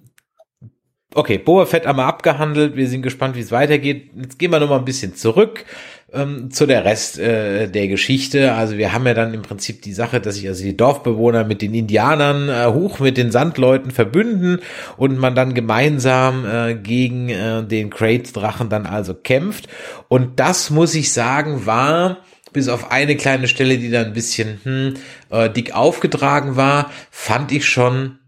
okay, 1.15 1.37
Boa 1.37 1.65
Fett 1.65 1.85
wir 1.85 2.05
abgehandelt. 2.05 2.75
Wir 2.75 2.87
sind 2.87 3.01
gespannt, 3.01 3.35
wie 3.35 3.41
es 3.41 3.51
weitergeht. 3.51 4.11
Jetzt 4.15 4.39
gehen 4.39 4.51
wir 4.51 4.59
noch 4.59 4.69
mal 4.69 4.79
ein 4.79 4.85
bisschen 4.85 5.15
zurück 5.15 5.65
ähm, 6.13 6.51
zu 6.51 6.65
der 6.65 6.85
Rest 6.85 7.17
äh, 7.17 7.67
der 7.67 7.87
Geschichte. 7.87 8.53
Also 8.53 8.77
wir 8.77 8.93
haben 8.93 9.05
ja 9.07 9.13
dann 9.13 9.33
im 9.33 9.41
Prinzip 9.41 9.81
die 9.81 9.93
Sache, 9.93 10.21
dass 10.21 10.35
sich 10.35 10.47
also 10.47 10.63
die 10.63 10.77
Dorfbewohner 10.77 11.43
mit 11.43 11.61
den 11.61 11.73
Indianern 11.73 12.49
äh, 12.49 12.67
hoch 12.67 12.99
mit 12.99 13.17
den 13.17 13.31
Sandleuten 13.31 13.91
verbünden 13.91 14.59
und 14.97 15.17
man 15.17 15.35
dann 15.35 15.53
gemeinsam 15.53 16.45
äh, 16.45 16.75
gegen 16.75 17.29
äh, 17.29 17.63
den 17.63 17.89
Crate-Drachen 17.89 18.69
dann 18.69 18.85
also 18.85 19.13
kämpft. 19.13 19.67
Und 20.07 20.39
das 20.39 20.69
muss 20.69 20.93
ich 20.95 21.11
sagen, 21.11 21.65
war 21.65 22.19
bis 22.53 22.69
auf 22.69 22.91
eine 22.91 23.17
kleine 23.17 23.47
Stelle, 23.47 23.77
die 23.79 23.89
dann 23.89 24.07
ein 24.07 24.13
bisschen 24.13 24.59
hm, 24.63 24.93
äh, 25.31 25.49
dick 25.49 25.73
aufgetragen 25.73 26.55
war, 26.55 26.91
fand 27.09 27.51
ich 27.51 27.65
schon 27.65 28.19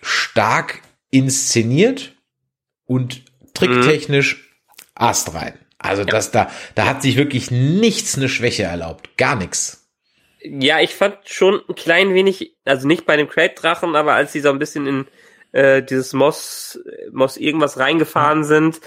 stark 0.00 0.80
inszeniert 1.10 2.14
und 2.86 3.24
tricktechnisch 3.54 4.36
mhm. 4.36 4.42
astrein. 4.94 5.54
Also 5.78 6.02
ja. 6.02 6.08
das 6.08 6.30
da, 6.30 6.50
da 6.74 6.86
hat 6.86 7.02
sich 7.02 7.16
wirklich 7.16 7.50
nichts 7.50 8.16
eine 8.16 8.28
Schwäche 8.28 8.64
erlaubt. 8.64 9.16
Gar 9.16 9.36
nichts. 9.36 9.88
Ja, 10.40 10.80
ich 10.80 10.94
fand 10.94 11.18
schon 11.24 11.60
ein 11.68 11.74
klein 11.74 12.14
wenig, 12.14 12.56
also 12.64 12.86
nicht 12.86 13.06
bei 13.06 13.16
dem 13.16 13.28
Crate-Drachen, 13.28 13.96
aber 13.96 14.14
als 14.14 14.32
sie 14.32 14.40
so 14.40 14.50
ein 14.50 14.58
bisschen 14.58 14.86
in 14.86 15.06
äh, 15.52 15.82
dieses 15.82 16.12
Moss, 16.12 16.80
Moss 17.12 17.36
irgendwas 17.36 17.78
reingefahren 17.78 18.40
mhm. 18.40 18.44
sind, 18.44 18.80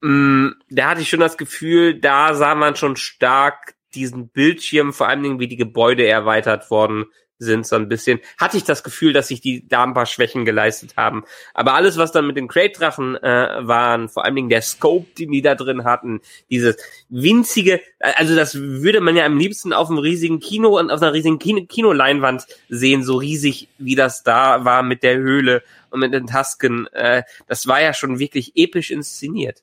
mh, 0.00 0.10
mm, 0.10 0.56
da 0.70 0.90
hatte 0.90 1.02
ich 1.02 1.08
schon 1.08 1.20
das 1.20 1.36
Gefühl, 1.36 2.00
da 2.00 2.34
sah 2.34 2.54
man 2.54 2.76
schon 2.76 2.96
stark 2.96 3.74
diesen 3.94 4.28
Bildschirm, 4.28 4.92
vor 4.92 5.08
allen 5.08 5.22
Dingen 5.22 5.38
wie 5.38 5.48
die 5.48 5.56
Gebäude 5.56 6.06
erweitert 6.06 6.70
worden 6.70 7.06
sind 7.44 7.66
so 7.66 7.76
ein 7.76 7.88
bisschen, 7.88 8.20
hatte 8.38 8.56
ich 8.56 8.64
das 8.64 8.82
Gefühl, 8.82 9.12
dass 9.12 9.28
sich 9.28 9.40
die 9.40 9.66
da 9.68 9.84
ein 9.84 9.94
paar 9.94 10.06
Schwächen 10.06 10.44
geleistet 10.44 10.96
haben. 10.96 11.24
Aber 11.52 11.74
alles, 11.74 11.96
was 11.96 12.12
dann 12.12 12.26
mit 12.26 12.36
den 12.36 12.48
Crate-Drachen 12.48 13.16
äh, 13.16 13.48
waren, 13.60 14.08
vor 14.08 14.24
allen 14.24 14.34
Dingen 14.34 14.48
der 14.48 14.62
Scope, 14.62 15.06
den 15.18 15.30
die 15.30 15.42
da 15.42 15.54
drin 15.54 15.84
hatten, 15.84 16.20
dieses 16.50 16.76
winzige, 17.08 17.80
also 17.98 18.34
das 18.34 18.54
würde 18.56 19.00
man 19.00 19.16
ja 19.16 19.24
am 19.24 19.38
liebsten 19.38 19.72
auf 19.72 19.88
einem 19.88 19.98
riesigen 19.98 20.40
Kino 20.40 20.78
und 20.78 20.90
auf 20.90 21.02
einer 21.02 21.12
riesigen 21.12 21.38
Kino 21.38 21.64
Kinoleinwand 21.66 22.46
sehen, 22.68 23.02
so 23.04 23.16
riesig 23.16 23.68
wie 23.78 23.94
das 23.94 24.22
da 24.22 24.64
war 24.64 24.82
mit 24.82 25.02
der 25.02 25.16
Höhle 25.16 25.62
und 25.90 26.00
mit 26.00 26.12
den 26.12 26.26
Tasken. 26.26 26.86
Äh, 26.88 27.22
das 27.46 27.66
war 27.66 27.80
ja 27.80 27.94
schon 27.94 28.18
wirklich 28.18 28.52
episch 28.56 28.90
inszeniert. 28.90 29.62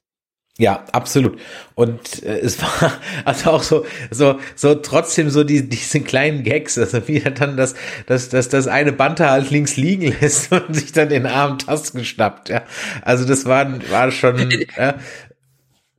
Ja, 0.58 0.86
absolut. 0.92 1.40
Und 1.76 2.24
äh, 2.24 2.40
es 2.40 2.62
war 2.62 3.00
also 3.26 3.52
auch 3.52 3.64
so 3.64 3.86
so 4.10 4.40
so 4.56 4.76
trotzdem 4.76 5.30
so 5.30 5.44
die 5.44 5.68
diese 5.68 6.02
kleinen 6.02 6.44
Gags, 6.44 6.78
also 6.78 7.08
wie 7.08 7.22
er 7.22 7.32
dann 7.32 7.58
das 7.58 7.74
das 8.06 8.30
das 8.30 8.50
das 8.50 8.68
eine 8.68 8.92
Banter 8.92 9.32
halt 9.32 9.50
links 9.50 9.78
liegen 9.78 10.16
lässt 10.20 10.52
und 10.52 10.74
sich 10.76 10.92
dann 10.92 11.10
den 11.10 11.26
armen 11.26 11.58
Tasten 11.58 12.06
schnappt, 12.06 12.50
ja. 12.50 12.64
Also 13.02 13.26
das 13.26 13.46
war 13.46 13.66
war 13.90 14.12
schon 14.12 14.52
ja. 14.78 14.96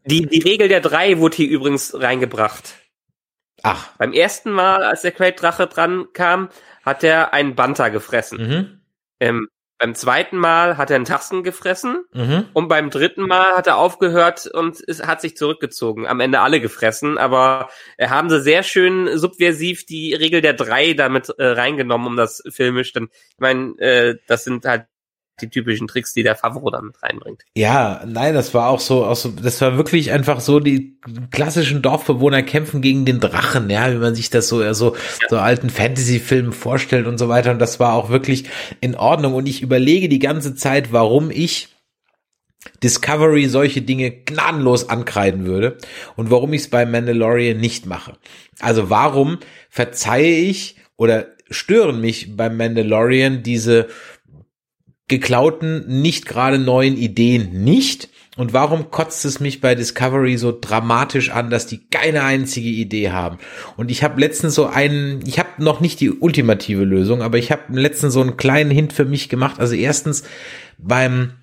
Die 0.04 0.26
die 0.26 0.42
Regel 0.42 0.68
der 0.68 0.80
drei 0.80 1.18
wurde 1.18 1.36
hier 1.36 1.48
übrigens 1.48 1.94
reingebracht. 1.94 2.74
Ach. 3.62 3.90
Beim 3.96 4.12
ersten 4.12 4.50
Mal, 4.50 4.82
als 4.82 5.02
der 5.02 5.12
Crate 5.12 5.40
Drache 5.40 5.66
dran 5.66 6.06
kam, 6.12 6.48
hat 6.84 7.04
er 7.04 7.32
einen 7.32 7.54
Banter 7.54 7.90
gefressen. 7.90 8.38
Mhm. 8.38 8.80
Ähm, 9.20 9.48
beim 9.82 9.96
zweiten 9.96 10.36
Mal 10.36 10.76
hat 10.76 10.90
er 10.90 10.96
einen 10.96 11.04
Tasten 11.04 11.42
gefressen 11.42 12.04
mhm. 12.12 12.44
und 12.52 12.68
beim 12.68 12.88
dritten 12.88 13.22
Mal 13.26 13.56
hat 13.56 13.66
er 13.66 13.78
aufgehört 13.78 14.46
und 14.46 14.78
ist, 14.78 15.04
hat 15.04 15.20
sich 15.20 15.36
zurückgezogen. 15.36 16.06
Am 16.06 16.20
Ende 16.20 16.38
alle 16.38 16.60
gefressen, 16.60 17.18
aber 17.18 17.68
haben 18.00 18.30
sie 18.30 18.40
sehr 18.40 18.62
schön 18.62 19.18
subversiv 19.18 19.84
die 19.84 20.14
Regel 20.14 20.40
der 20.40 20.52
drei 20.52 20.92
damit 20.92 21.30
äh, 21.36 21.46
reingenommen, 21.46 22.06
um 22.06 22.16
das 22.16 22.44
filmisch. 22.48 22.92
Denn 22.92 23.08
ich 23.12 23.40
meine, 23.40 23.76
äh, 23.78 24.18
das 24.28 24.44
sind 24.44 24.64
halt 24.66 24.84
die 25.40 25.48
typischen 25.48 25.88
Tricks, 25.88 26.12
die 26.12 26.22
der 26.22 26.36
Favro 26.36 26.70
dann 26.70 26.86
mit 26.86 27.02
reinbringt. 27.02 27.42
Ja, 27.54 28.02
nein, 28.06 28.34
das 28.34 28.54
war 28.54 28.68
auch 28.68 28.80
so, 28.80 29.04
auch 29.04 29.16
so, 29.16 29.30
das 29.30 29.60
war 29.60 29.76
wirklich 29.76 30.12
einfach 30.12 30.40
so, 30.40 30.60
die 30.60 30.98
klassischen 31.30 31.82
Dorfbewohner 31.82 32.42
kämpfen 32.42 32.82
gegen 32.82 33.04
den 33.04 33.20
Drachen, 33.20 33.70
ja, 33.70 33.92
wie 33.92 33.98
man 33.98 34.14
sich 34.14 34.30
das 34.30 34.48
so, 34.48 34.72
so, 34.72 34.94
ja. 34.94 35.28
so 35.28 35.38
alten 35.38 35.70
Fantasy-Filmen 35.70 36.52
vorstellt 36.52 37.06
und 37.06 37.18
so 37.18 37.28
weiter. 37.28 37.50
Und 37.50 37.58
das 37.58 37.80
war 37.80 37.94
auch 37.94 38.10
wirklich 38.10 38.44
in 38.80 38.94
Ordnung. 38.94 39.34
Und 39.34 39.48
ich 39.48 39.62
überlege 39.62 40.08
die 40.08 40.18
ganze 40.18 40.54
Zeit, 40.54 40.92
warum 40.92 41.30
ich 41.30 41.68
Discovery 42.82 43.48
solche 43.48 43.82
Dinge 43.82 44.10
gnadenlos 44.10 44.88
ankreiden 44.88 45.46
würde 45.46 45.78
und 46.14 46.30
warum 46.30 46.52
ich 46.52 46.62
es 46.62 46.70
bei 46.70 46.86
Mandalorian 46.86 47.58
nicht 47.58 47.86
mache. 47.86 48.16
Also 48.60 48.90
warum 48.90 49.38
verzeihe 49.68 50.36
ich 50.36 50.76
oder 50.96 51.26
stören 51.50 52.00
mich 52.00 52.36
beim 52.36 52.56
Mandalorian 52.56 53.42
diese 53.42 53.88
geklauten, 55.12 56.00
nicht 56.00 56.26
gerade 56.26 56.58
neuen 56.58 56.96
Ideen 56.96 57.62
nicht. 57.64 58.08
Und 58.36 58.54
warum 58.54 58.90
kotzt 58.90 59.26
es 59.26 59.40
mich 59.40 59.60
bei 59.60 59.74
Discovery 59.74 60.38
so 60.38 60.56
dramatisch 60.58 61.30
an, 61.30 61.50
dass 61.50 61.66
die 61.66 61.86
keine 61.90 62.22
einzige 62.22 62.68
Idee 62.70 63.10
haben? 63.10 63.36
Und 63.76 63.90
ich 63.90 64.02
habe 64.02 64.18
letztens 64.18 64.54
so 64.54 64.66
einen, 64.66 65.20
ich 65.26 65.38
habe 65.38 65.62
noch 65.62 65.80
nicht 65.80 66.00
die 66.00 66.10
ultimative 66.10 66.84
Lösung, 66.84 67.20
aber 67.20 67.36
ich 67.36 67.52
habe 67.52 67.78
letztens 67.78 68.14
so 68.14 68.22
einen 68.22 68.38
kleinen 68.38 68.70
Hint 68.70 68.94
für 68.94 69.04
mich 69.04 69.28
gemacht. 69.28 69.60
Also 69.60 69.74
erstens 69.74 70.24
beim, 70.78 71.34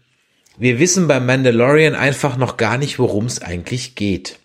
wir 0.58 0.80
wissen 0.80 1.08
beim 1.08 1.28
Mandalorian 1.28 1.94
einfach 1.94 2.38
noch 2.38 2.58
gar 2.58 2.80
nicht, 2.80 2.98
worum 2.98 3.26
es 3.26 3.40
eigentlich 3.40 3.94
geht. 3.94 4.40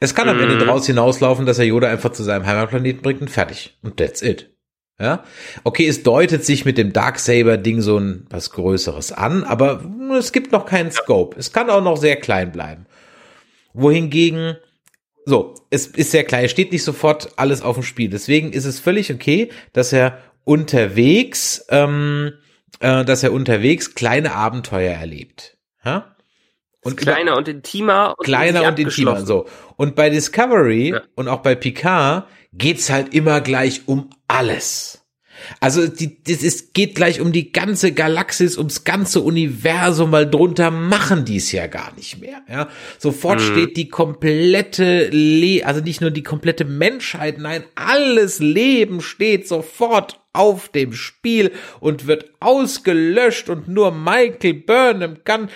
Es 0.00 0.14
kann 0.14 0.30
am 0.30 0.40
Ende 0.40 0.54
Mhm. 0.54 0.60
draus 0.60 0.86
hinauslaufen, 0.86 1.44
dass 1.44 1.58
er 1.58 1.66
Yoda 1.66 1.88
einfach 1.90 2.12
zu 2.12 2.22
seinem 2.22 2.46
Heimatplaneten 2.46 3.02
bringt 3.02 3.20
und 3.20 3.28
fertig. 3.30 3.76
Und 3.82 3.98
that's 3.98 4.22
it. 4.22 4.50
Ja, 5.00 5.24
okay, 5.64 5.88
es 5.88 6.02
deutet 6.02 6.44
sich 6.44 6.66
mit 6.66 6.76
dem 6.76 6.92
Darksaber-Ding 6.92 7.80
so 7.80 7.98
ein 7.98 8.26
was 8.28 8.50
Größeres 8.50 9.12
an, 9.12 9.44
aber 9.44 9.82
es 10.18 10.30
gibt 10.32 10.52
noch 10.52 10.66
keinen 10.66 10.90
Scope. 10.90 11.38
Es 11.38 11.52
kann 11.54 11.70
auch 11.70 11.82
noch 11.82 11.96
sehr 11.96 12.16
klein 12.16 12.52
bleiben. 12.52 12.84
Wohingegen, 13.72 14.56
so, 15.24 15.54
es 15.70 15.86
ist 15.86 16.10
sehr 16.10 16.24
klein, 16.24 16.44
es 16.44 16.50
steht 16.50 16.72
nicht 16.72 16.84
sofort 16.84 17.30
alles 17.36 17.62
auf 17.62 17.76
dem 17.76 17.82
Spiel. 17.82 18.10
Deswegen 18.10 18.52
ist 18.52 18.64
es 18.66 18.78
völlig 18.80 19.10
okay, 19.12 19.50
dass 19.72 19.92
er 19.92 20.18
unterwegs, 20.44 21.64
ähm, 21.70 22.32
äh, 22.80 23.04
dass 23.04 23.22
er 23.22 23.32
unterwegs 23.32 23.94
kleine 23.94 24.34
Abenteuer 24.34 24.92
erlebt. 24.92 25.56
Ja? 25.84 26.14
Und 26.82 27.00
über- 27.00 27.12
kleiner 27.12 27.36
und 27.36 27.48
intimer 27.48 28.14
und 28.18 28.24
kleiner 28.24 28.66
und 28.68 28.78
intimer. 28.78 29.24
So. 29.24 29.46
Und 29.76 29.94
bei 29.94 30.10
Discovery 30.10 30.90
Ja. 30.90 31.02
und 31.14 31.28
auch 31.28 31.40
bei 31.40 31.54
Picard 31.54 32.26
geht's 32.52 32.90
halt 32.90 33.14
immer 33.14 33.40
gleich 33.40 33.82
um 33.86 34.10
alles. 34.40 35.04
Also 35.60 35.86
die, 35.86 36.22
das 36.22 36.42
ist, 36.42 36.74
geht 36.74 36.94
gleich 36.94 37.20
um 37.20 37.32
die 37.32 37.52
ganze 37.52 37.92
Galaxis, 37.92 38.56
ums 38.56 38.84
ganze 38.84 39.20
Universum, 39.20 40.12
weil 40.12 40.28
drunter 40.28 40.70
machen 40.70 41.24
die 41.24 41.36
es 41.36 41.52
ja 41.52 41.66
gar 41.66 41.94
nicht 41.94 42.20
mehr. 42.20 42.42
Ja, 42.48 42.68
sofort 42.98 43.40
steht 43.40 43.76
die 43.76 43.88
komplette, 43.88 45.08
Le 45.10 45.64
also 45.64 45.80
nicht 45.80 46.00
nur 46.00 46.10
die 46.10 46.22
komplette 46.22 46.64
Menschheit, 46.64 47.38
nein, 47.38 47.64
alles 47.74 48.38
Leben 48.38 49.00
steht 49.00 49.46
sofort 49.46 50.20
auf 50.32 50.68
dem 50.68 50.92
Spiel 50.92 51.52
und 51.80 52.06
wird 52.06 52.30
ausgelöscht 52.40 53.48
und 53.48 53.68
nur 53.68 53.92
Michael 53.92 54.54
Burnham 54.54 55.24
kann. 55.24 55.48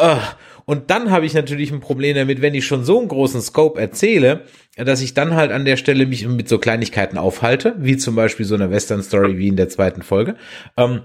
Ugh. 0.00 0.36
Und 0.72 0.90
dann 0.90 1.10
habe 1.10 1.26
ich 1.26 1.34
natürlich 1.34 1.70
ein 1.70 1.80
Problem 1.80 2.16
damit, 2.16 2.40
wenn 2.40 2.54
ich 2.54 2.64
schon 2.64 2.82
so 2.82 2.98
einen 2.98 3.08
großen 3.08 3.42
Scope 3.42 3.78
erzähle, 3.78 4.46
dass 4.74 5.02
ich 5.02 5.12
dann 5.12 5.34
halt 5.34 5.52
an 5.52 5.66
der 5.66 5.76
Stelle 5.76 6.06
mich 6.06 6.26
mit 6.26 6.48
so 6.48 6.58
Kleinigkeiten 6.58 7.18
aufhalte, 7.18 7.74
wie 7.76 7.98
zum 7.98 8.14
Beispiel 8.14 8.46
so 8.46 8.54
eine 8.54 8.70
Western-Story 8.70 9.36
wie 9.36 9.48
in 9.48 9.56
der 9.56 9.68
zweiten 9.68 10.00
Folge. 10.00 10.34
Ähm, 10.78 11.02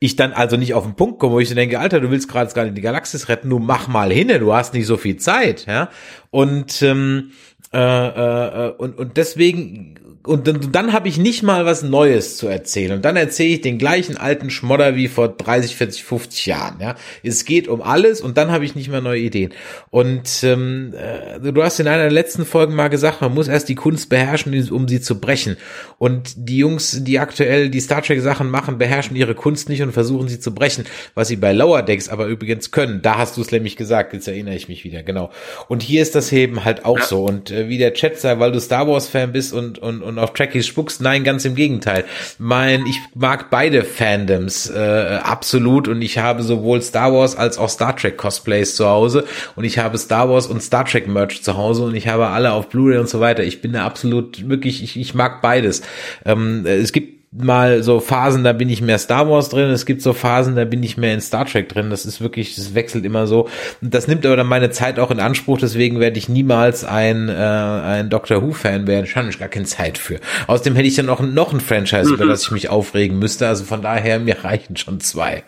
ich 0.00 0.16
dann 0.16 0.32
also 0.32 0.56
nicht 0.56 0.74
auf 0.74 0.82
den 0.82 0.96
Punkt 0.96 1.20
komme, 1.20 1.34
wo 1.34 1.38
ich 1.38 1.54
denke, 1.54 1.78
Alter, 1.78 2.00
du 2.00 2.10
willst 2.10 2.28
gerade 2.28 2.52
gerade 2.52 2.72
die 2.72 2.80
Galaxis 2.80 3.28
retten, 3.28 3.48
du 3.48 3.60
mach 3.60 3.86
mal 3.86 4.12
hin, 4.12 4.26
du 4.26 4.52
hast 4.52 4.74
nicht 4.74 4.86
so 4.86 4.96
viel 4.96 5.18
Zeit, 5.18 5.66
ja. 5.66 5.88
Und 6.32 6.82
ähm, 6.82 7.30
äh, 7.72 7.78
äh, 7.78 8.70
und 8.76 8.98
und 8.98 9.16
deswegen 9.16 10.00
und 10.26 10.46
dann, 10.48 10.72
dann 10.72 10.92
habe 10.92 11.08
ich 11.08 11.18
nicht 11.18 11.42
mal 11.42 11.66
was 11.66 11.82
Neues 11.82 12.36
zu 12.38 12.48
erzählen. 12.48 12.92
Und 12.92 13.04
dann 13.04 13.16
erzähle 13.16 13.50
ich 13.54 13.60
den 13.60 13.78
gleichen 13.78 14.16
alten 14.16 14.48
Schmodder 14.50 14.96
wie 14.96 15.08
vor 15.08 15.28
30, 15.28 15.76
40, 15.76 16.04
50 16.04 16.46
Jahren. 16.46 16.80
Ja, 16.80 16.94
es 17.22 17.44
geht 17.44 17.68
um 17.68 17.82
alles 17.82 18.20
und 18.22 18.38
dann 18.38 18.50
habe 18.50 18.64
ich 18.64 18.74
nicht 18.74 18.88
mehr 18.88 19.02
neue 19.02 19.20
Ideen. 19.20 19.52
Und 19.90 20.42
ähm, 20.42 20.94
äh, 20.96 21.52
du 21.52 21.62
hast 21.62 21.78
in 21.78 21.86
einer 21.88 22.04
der 22.04 22.10
letzten 22.10 22.46
Folgen 22.46 22.74
mal 22.74 22.88
gesagt, 22.88 23.20
man 23.20 23.34
muss 23.34 23.48
erst 23.48 23.68
die 23.68 23.74
Kunst 23.74 24.08
beherrschen, 24.08 24.70
um 24.70 24.88
sie 24.88 25.00
zu 25.00 25.20
brechen. 25.20 25.56
Und 25.98 26.32
die 26.36 26.56
Jungs, 26.58 27.04
die 27.04 27.18
aktuell 27.18 27.68
die 27.68 27.80
Star 27.80 28.02
Trek 28.02 28.20
Sachen 28.22 28.50
machen, 28.50 28.78
beherrschen 28.78 29.16
ihre 29.16 29.34
Kunst 29.34 29.68
nicht 29.68 29.82
und 29.82 29.92
versuchen 29.92 30.28
sie 30.28 30.40
zu 30.40 30.54
brechen, 30.54 30.84
was 31.14 31.28
sie 31.28 31.36
bei 31.36 31.52
Lower 31.52 31.82
Decks 31.82 32.08
aber 32.08 32.26
übrigens 32.26 32.70
können. 32.70 33.02
Da 33.02 33.18
hast 33.18 33.36
du 33.36 33.42
es 33.42 33.52
nämlich 33.52 33.76
gesagt, 33.76 34.14
jetzt 34.14 34.26
erinnere 34.28 34.54
ich 34.54 34.68
mich 34.68 34.84
wieder, 34.84 35.02
genau. 35.02 35.30
Und 35.68 35.82
hier 35.82 36.00
ist 36.00 36.14
das 36.14 36.32
eben 36.32 36.64
halt 36.64 36.84
auch 36.86 36.98
Ja. 36.98 37.04
so. 37.04 37.24
Und 37.24 37.50
äh, 37.50 37.68
wie 37.68 37.76
der 37.78 37.92
Chat 37.92 38.18
sagt, 38.18 38.40
weil 38.40 38.52
du 38.52 38.60
Star 38.60 38.88
Wars 38.88 39.08
Fan 39.08 39.32
bist 39.32 39.52
und, 39.52 39.78
und, 39.78 40.02
und 40.02 40.13
auf 40.18 40.32
Trekkies 40.32 40.66
spuckst, 40.66 41.00
nein, 41.00 41.24
ganz 41.24 41.44
im 41.44 41.54
Gegenteil. 41.54 42.04
Mein, 42.38 42.86
ich 42.86 42.98
mag 43.14 43.50
beide 43.50 43.84
Fandoms 43.84 44.70
äh, 44.70 45.18
absolut 45.22 45.88
und 45.88 46.02
ich 46.02 46.18
habe 46.18 46.42
sowohl 46.42 46.82
Star 46.82 47.12
Wars 47.12 47.36
als 47.36 47.58
auch 47.58 47.68
Star 47.68 47.96
Trek 47.96 48.16
Cosplays 48.16 48.76
zu 48.76 48.86
Hause 48.86 49.24
und 49.56 49.64
ich 49.64 49.78
habe 49.78 49.98
Star 49.98 50.28
Wars 50.28 50.46
und 50.46 50.62
Star 50.62 50.84
Trek 50.84 51.08
Merch 51.08 51.42
zu 51.42 51.56
Hause 51.56 51.84
und 51.84 51.94
ich 51.94 52.08
habe 52.08 52.28
alle 52.28 52.52
auf 52.52 52.68
Blu-ray 52.68 52.98
und 52.98 53.08
so 53.08 53.20
weiter. 53.20 53.44
Ich 53.44 53.60
bin 53.60 53.72
da 53.72 53.84
absolut 53.84 54.48
wirklich, 54.48 54.82
ich, 54.82 54.98
ich 54.98 55.14
mag 55.14 55.42
beides. 55.42 55.82
Ähm, 56.24 56.64
es 56.66 56.92
gibt 56.92 57.14
mal 57.36 57.82
so 57.82 58.00
Phasen, 58.00 58.44
da 58.44 58.52
bin 58.52 58.68
ich 58.68 58.80
mehr 58.80 58.98
Star 58.98 59.28
Wars 59.28 59.48
drin, 59.48 59.70
es 59.70 59.86
gibt 59.86 60.02
so 60.02 60.12
Phasen, 60.12 60.54
da 60.54 60.64
bin 60.64 60.82
ich 60.82 60.96
mehr 60.96 61.14
in 61.14 61.20
Star 61.20 61.44
Trek 61.44 61.68
drin. 61.68 61.90
Das 61.90 62.06
ist 62.06 62.20
wirklich, 62.20 62.54
das 62.54 62.74
wechselt 62.74 63.04
immer 63.04 63.26
so. 63.26 63.48
Und 63.80 63.92
das 63.92 64.06
nimmt 64.06 64.24
aber 64.24 64.36
dann 64.36 64.46
meine 64.46 64.70
Zeit 64.70 64.98
auch 64.98 65.10
in 65.10 65.20
Anspruch, 65.20 65.58
deswegen 65.58 66.00
werde 66.00 66.18
ich 66.18 66.28
niemals 66.28 66.84
ein, 66.84 67.28
äh, 67.28 67.32
ein 67.32 68.10
Doctor 68.10 68.42
Who-Fan 68.42 68.86
werden. 68.86 69.06
Habe 69.14 69.28
ich 69.28 69.38
gar 69.38 69.48
keine 69.48 69.64
Zeit 69.66 69.98
für. 69.98 70.20
Außerdem 70.46 70.76
hätte 70.76 70.88
ich 70.88 70.96
dann 70.96 71.08
auch 71.08 71.20
noch 71.20 71.52
ein 71.52 71.60
Franchise, 71.60 72.12
über 72.12 72.26
das 72.26 72.44
ich 72.44 72.50
mich 72.50 72.68
aufregen 72.68 73.18
müsste. 73.18 73.48
Also 73.48 73.64
von 73.64 73.82
daher, 73.82 74.18
mir 74.20 74.44
reichen 74.44 74.76
schon 74.76 75.00
zwei. 75.00 75.42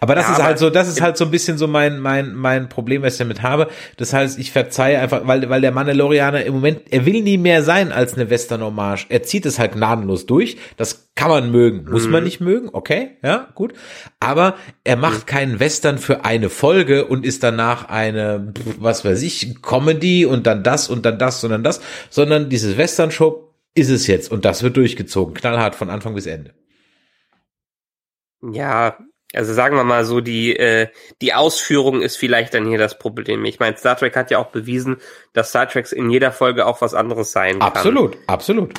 Aber 0.00 0.14
das 0.14 0.24
Ja, 0.26 0.30
ist 0.32 0.36
aber- 0.38 0.44
halt 0.46 0.58
so, 0.58 0.70
das 0.70 0.88
ist 0.88 1.00
halt 1.00 1.16
so 1.16 1.24
ein 1.24 1.30
bisschen 1.30 1.58
so 1.58 1.66
mein, 1.68 1.98
mein, 2.00 2.34
mein 2.34 2.68
Problem, 2.68 3.02
was 3.02 3.14
ich 3.14 3.18
damit 3.18 3.42
habe. 3.42 3.68
Das 3.96 4.12
heißt, 4.12 4.38
ich 4.38 4.50
verzeihe 4.52 4.98
einfach, 4.98 5.26
weil, 5.26 5.48
weil 5.50 5.60
der 5.60 5.72
Mandalorianer 5.72 6.44
im 6.44 6.54
Moment, 6.54 6.82
er 6.90 7.04
will 7.06 7.22
nie 7.22 7.38
mehr 7.38 7.62
sein 7.62 7.92
als 7.92 8.14
eine 8.14 8.30
Western-Hommage. 8.30 9.06
Er 9.08 9.22
zieht 9.22 9.44
es 9.46 9.58
halt 9.58 9.72
gnadenlos 9.72 10.26
durch. 10.26 10.56
Das 10.76 11.10
kann 11.14 11.30
man 11.30 11.50
mögen. 11.50 11.90
Muss 11.90 12.06
man 12.06 12.24
nicht 12.24 12.40
mögen. 12.40 12.70
Okay. 12.72 13.16
Ja, 13.22 13.48
gut. 13.54 13.74
Aber 14.20 14.54
er 14.84 14.96
macht 14.96 15.26
keinen 15.26 15.58
Western 15.60 15.98
für 15.98 16.24
eine 16.24 16.48
Folge 16.48 17.06
und 17.06 17.26
ist 17.26 17.42
danach 17.42 17.88
eine, 17.88 18.54
was 18.78 19.04
weiß 19.04 19.22
ich, 19.22 19.60
Comedy 19.62 20.24
und 20.26 20.46
dann 20.46 20.62
das 20.62 20.88
und 20.88 21.04
dann 21.04 21.18
das 21.18 21.42
und 21.44 21.50
dann 21.50 21.64
das, 21.64 21.80
sondern 22.08 22.48
dieses 22.48 22.76
Western-Show 22.76 23.52
ist 23.74 23.90
es 23.90 24.06
jetzt 24.06 24.30
und 24.30 24.44
das 24.44 24.62
wird 24.62 24.76
durchgezogen. 24.76 25.34
Knallhart 25.34 25.74
von 25.74 25.90
Anfang 25.90 26.14
bis 26.14 26.26
Ende. 26.26 26.54
Ja, 28.52 28.96
also 29.34 29.52
sagen 29.52 29.76
wir 29.76 29.84
mal 29.84 30.04
so, 30.04 30.20
die, 30.20 30.56
äh, 30.56 30.88
die 31.20 31.34
Ausführung 31.34 32.00
ist 32.00 32.16
vielleicht 32.16 32.54
dann 32.54 32.66
hier 32.66 32.78
das 32.78 32.98
Problem. 32.98 33.44
Ich 33.44 33.58
meine, 33.58 33.76
Star 33.76 33.96
Trek 33.96 34.16
hat 34.16 34.30
ja 34.30 34.38
auch 34.38 34.50
bewiesen, 34.50 34.96
dass 35.34 35.50
Star 35.50 35.68
Trek 35.68 35.92
in 35.92 36.10
jeder 36.10 36.32
Folge 36.32 36.66
auch 36.66 36.80
was 36.80 36.94
anderes 36.94 37.32
sein 37.32 37.58
kann. 37.58 37.62
Absolut, 37.62 38.16
absolut. 38.26 38.72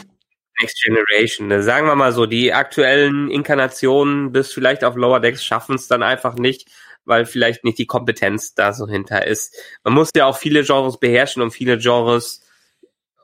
Next 0.60 0.84
Generation. 0.84 1.48
Ne? 1.48 1.62
Sagen 1.62 1.88
wir 1.88 1.96
mal 1.96 2.12
so, 2.12 2.26
die 2.26 2.54
aktuellen 2.54 3.30
Inkarnationen 3.30 4.32
bis 4.32 4.52
vielleicht 4.52 4.84
auf 4.84 4.96
Lower 4.96 5.20
Decks 5.20 5.44
schaffen 5.44 5.76
es 5.76 5.88
dann 5.88 6.04
einfach 6.04 6.36
nicht, 6.36 6.68
weil 7.06 7.26
vielleicht 7.26 7.64
nicht 7.64 7.78
die 7.78 7.86
Kompetenz 7.86 8.56
da 8.56 8.74
so 8.74 8.88
hinter 8.88 9.26
ist. 9.26 9.56
Man 9.84 9.94
muss 9.94 10.10
ja 10.16 10.26
auch 10.26 10.38
viele 10.38 10.64
Genres 10.64 11.00
beherrschen, 11.00 11.42
um 11.44 11.52
viele 11.52 11.78
Genres 11.78 12.44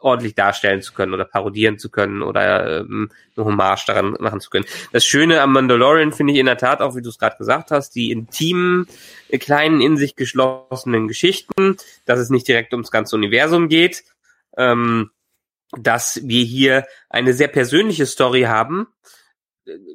ordentlich 0.06 0.36
darstellen 0.36 0.82
zu 0.82 0.94
können 0.94 1.14
oder 1.14 1.26
parodieren 1.26 1.80
zu 1.80 1.90
können 1.90 2.22
oder 2.22 2.82
ähm, 2.82 3.12
eine 3.36 3.46
Hommage 3.46 3.86
daran 3.88 4.16
machen 4.20 4.40
zu 4.40 4.50
können. 4.50 4.66
Das 4.94 5.06
Schöne 5.06 5.42
am 5.42 5.52
Mandalorian 5.52 6.14
finde 6.14 6.34
ich 6.34 6.40
in 6.40 6.46
der 6.46 6.58
Tat 6.58 6.82
auch, 6.82 6.96
wie 6.96 7.02
du 7.02 7.10
es 7.10 7.18
gerade 7.18 7.38
gesagt 7.38 7.72
hast, 7.72 7.96
die 7.96 8.12
intimen, 8.12 8.88
äh, 9.30 9.38
kleinen, 9.38 9.82
in 9.82 9.98
sich 9.98 10.16
geschlossenen 10.16 11.08
Geschichten, 11.08 11.78
dass 12.06 12.20
es 12.20 12.30
nicht 12.30 12.48
direkt 12.48 12.72
ums 12.74 12.92
ganze 12.92 13.16
Universum 13.16 13.68
geht. 13.68 14.04
Ähm, 14.58 15.12
dass 15.78 16.22
wir 16.24 16.44
hier 16.44 16.86
eine 17.10 17.34
sehr 17.34 17.48
persönliche 17.48 18.06
Story 18.06 18.44
haben. 18.44 18.88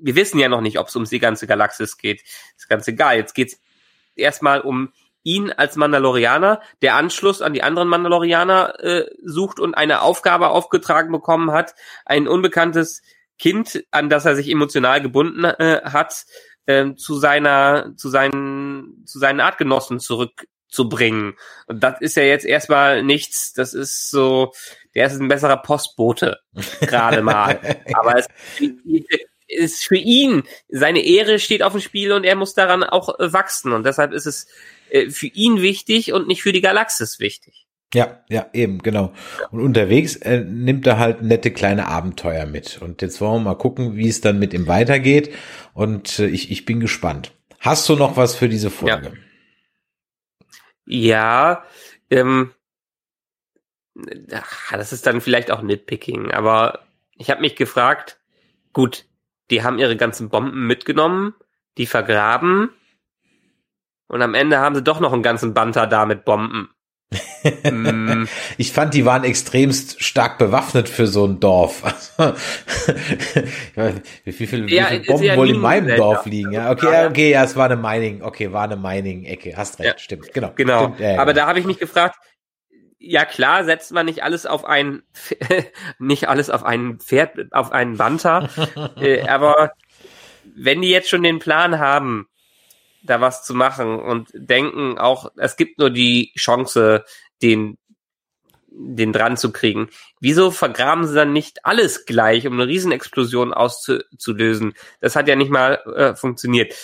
Wir 0.03 0.17
wissen 0.17 0.39
ja 0.39 0.49
noch 0.49 0.61
nicht, 0.61 0.79
ob 0.79 0.89
es 0.89 0.97
um 0.97 1.05
die 1.05 1.21
ganze 1.21 1.47
Galaxis 1.47 1.97
geht. 1.97 2.23
Ist 2.57 2.69
ganz 2.69 2.87
egal. 2.89 3.17
Jetzt 3.17 3.35
geht 3.35 3.53
es 3.53 3.61
erstmal 4.17 4.61
um 4.61 4.93
ihn 5.23 5.53
als 5.53 5.77
Mandalorianer, 5.77 6.61
der 6.83 6.97
Anschluss 6.97 7.43
an 7.43 7.53
die 7.53 7.63
anderen 7.63 7.89
Mandalorianer 7.89 8.81
äh, 8.81 9.11
sucht 9.23 9.61
und 9.61 9.75
eine 9.75 10.03
Aufgabe 10.03 10.49
aufgetragen 10.49 11.13
bekommen 11.13 11.53
hat, 11.53 11.75
ein 12.07 12.27
unbekanntes 12.27 13.03
Kind, 13.39 13.85
an 13.91 14.09
das 14.09 14.25
er 14.25 14.37
sich 14.37 14.51
emotional 14.51 15.01
gebunden 15.01 15.45
äh, 15.45 15.81
hat, 15.85 16.25
äh, 16.67 16.95
zu 16.95 17.19
seiner, 17.19 17.95
zu 17.97 18.09
seinen, 18.09 19.05
zu 19.07 19.19
seinen 19.19 19.41
Artgenossen 19.41 20.01
zurückzubringen. 20.01 21.35
Und 21.67 21.83
das 21.83 22.01
ist 22.01 22.17
ja 22.17 22.23
jetzt 22.23 22.47
erstmal 22.47 23.03
nichts, 23.03 23.53
das 23.53 23.75
ist 23.75 24.11
so, 24.11 24.53
der 24.95 25.07
ist 25.07 25.21
ein 25.21 25.29
besserer 25.29 25.57
Postbote, 25.59 26.39
gerade 26.81 27.23
mal. 27.23 27.61
Aber 27.95 28.19
es 28.19 28.27
ist 29.49 29.85
für 29.85 29.97
ihn, 29.97 30.45
seine 30.69 31.05
Ehre 31.05 31.39
steht 31.39 31.63
auf 31.63 31.73
dem 31.73 31.81
Spiel 31.81 32.13
und 32.13 32.25
er 32.25 32.37
muss 32.37 32.55
daran 32.55 32.85
auch 32.85 33.09
wachsen. 33.19 33.73
Und 33.73 33.85
deshalb 33.85 34.13
ist 34.13 34.27
es 34.27 34.47
äh, 34.91 35.11
für 35.11 35.27
ihn 35.27 35.63
wichtig 35.63 36.13
und 36.13 36.29
nicht 36.29 36.43
für 36.43 36.53
die 36.53 36.61
Galaxis 36.61 37.21
wichtig. 37.21 37.67
Ja, 37.93 38.23
ja, 38.29 38.47
eben, 38.53 38.79
genau. 38.79 39.13
Und 39.51 39.61
unterwegs 39.61 40.15
äh, 40.17 40.41
nimmt 40.41 40.87
er 40.87 40.99
halt 40.99 41.23
nette 41.23 41.51
kleine 41.51 41.89
Abenteuer 41.89 42.47
mit. 42.47 42.81
Und 42.81 43.03
jetzt 43.03 43.21
wollen 43.21 43.43
wir 43.43 43.51
mal 43.51 43.59
gucken, 43.59 43.97
wie 43.97 44.09
es 44.09 44.21
dann 44.21 44.39
mit 44.39 44.55
ihm 44.55 44.69
weitergeht. 44.69 45.35
Und 45.75 46.21
äh, 46.21 46.27
ich, 46.27 46.53
ich 46.53 46.65
bin 46.65 46.79
gespannt. 46.79 47.33
Hast 47.59 47.89
du 47.89 47.97
noch 47.97 48.17
was 48.17 48.37
für 48.37 48.49
diese 48.49 48.71
Folge? 48.71 49.13
Ja, 50.87 51.65
ähm, 52.11 52.53
ach, 54.33 54.73
das 54.73 54.93
ist 54.93 55.07
dann 55.07 55.21
vielleicht 55.21 55.51
auch 55.51 55.63
Nitpicking, 55.63 56.31
aber 56.31 56.81
ich 57.17 57.31
habe 57.31 57.41
mich 57.41 57.55
gefragt, 57.55 58.19
gut, 58.73 59.05
die 59.51 59.63
haben 59.63 59.79
ihre 59.79 59.97
ganzen 59.97 60.31
Bomben 60.31 60.67
mitgenommen, 60.67 61.35
die 61.77 61.87
vergraben, 61.87 62.71
Und 64.11 64.23
am 64.23 64.35
Ende 64.35 64.59
haben 64.59 64.75
sie 64.75 64.83
doch 64.83 64.99
noch 64.99 65.13
einen 65.13 65.23
ganzen 65.23 65.55
Banter 65.55 65.87
da 65.87 66.05
mit 66.05 66.25
Bomben. 66.25 66.71
mm. 67.63 68.25
Ich 68.59 68.73
fand, 68.73 68.93
die 68.93 69.05
waren 69.05 69.23
extremst 69.23 70.03
stark 70.03 70.37
bewaffnet 70.37 70.89
für 70.89 71.07
so 71.07 71.25
ein 71.27 71.39
Dorf. 71.39 71.85
wie 74.25 74.33
viele, 74.33 74.69
ja, 74.69 74.91
wie 74.91 74.97
viele 74.97 75.05
Bomben 75.05 75.25
ja 75.25 75.37
wohl 75.37 75.51
in 75.51 75.61
meinem 75.61 75.97
Dorf 75.97 76.27
liegen? 76.27 76.51
Ja, 76.51 76.73
okay, 76.73 76.93
ja, 76.93 77.07
okay, 77.09 77.31
ja, 77.31 77.45
es 77.45 77.55
war 77.55 77.67
eine 77.67 77.77
Mining, 77.77 78.23
okay, 78.23 78.53
war 78.53 78.65
eine 78.65 78.77
Mining-Ecke. 78.77 79.57
Hast 79.57 79.79
recht, 79.79 80.01
stimmt, 80.01 80.33
genau. 80.33 80.53
Genau. 80.57 80.87
Stimmt, 80.87 81.01
ja, 81.01 81.21
Aber 81.21 81.33
genau. 81.33 81.45
da 81.45 81.49
habe 81.49 81.61
ich 81.61 81.65
mich 81.65 81.79
gefragt, 81.79 82.17
ja 82.99 83.25
klar, 83.25 83.63
setzt 83.65 83.93
man 83.93 84.07
nicht 84.07 84.25
alles 84.25 84.45
auf 84.45 84.65
ein, 84.65 85.05
nicht 86.01 86.29
alles 86.29 86.51
auf 86.51 86.65
ein 86.65 86.99
Pferd, 86.99 87.53
auf 87.53 87.71
einen 87.71 87.97
Banter, 87.97 88.49
äh, 89.01 89.23
aber 89.29 89.71
wenn 90.57 90.83
die 90.83 90.91
jetzt 90.91 91.09
schon 91.09 91.23
den 91.23 91.39
Plan 91.39 91.79
haben, 91.79 92.27
da 93.03 93.21
was 93.21 93.45
zu 93.45 93.55
machen 93.55 93.99
und 93.99 94.29
denken 94.35 94.99
auch, 94.99 95.31
es 95.37 95.57
gibt 95.57 95.79
nur 95.79 95.91
die 95.91 96.33
Chance, 96.37 97.05
den, 97.43 97.79
den 98.69 99.13
dran 99.13 99.37
zu 99.37 99.53
kriegen. 99.53 99.89
Wieso 100.21 100.51
vergraben 100.51 101.07
sie 101.07 101.15
dann 101.15 101.33
nicht 101.33 101.65
alles 101.65 102.05
gleich, 102.05 102.47
um 102.47 102.55
eine 102.55 102.67
Riesenexplosion 102.67 103.53
auszulösen? 103.55 104.75
Das 105.01 105.17
hat 105.17 105.29
ja 105.29 105.37
nicht 105.37 105.51
mal 105.51 105.81
äh, 105.97 106.15
funktioniert. 106.15 106.75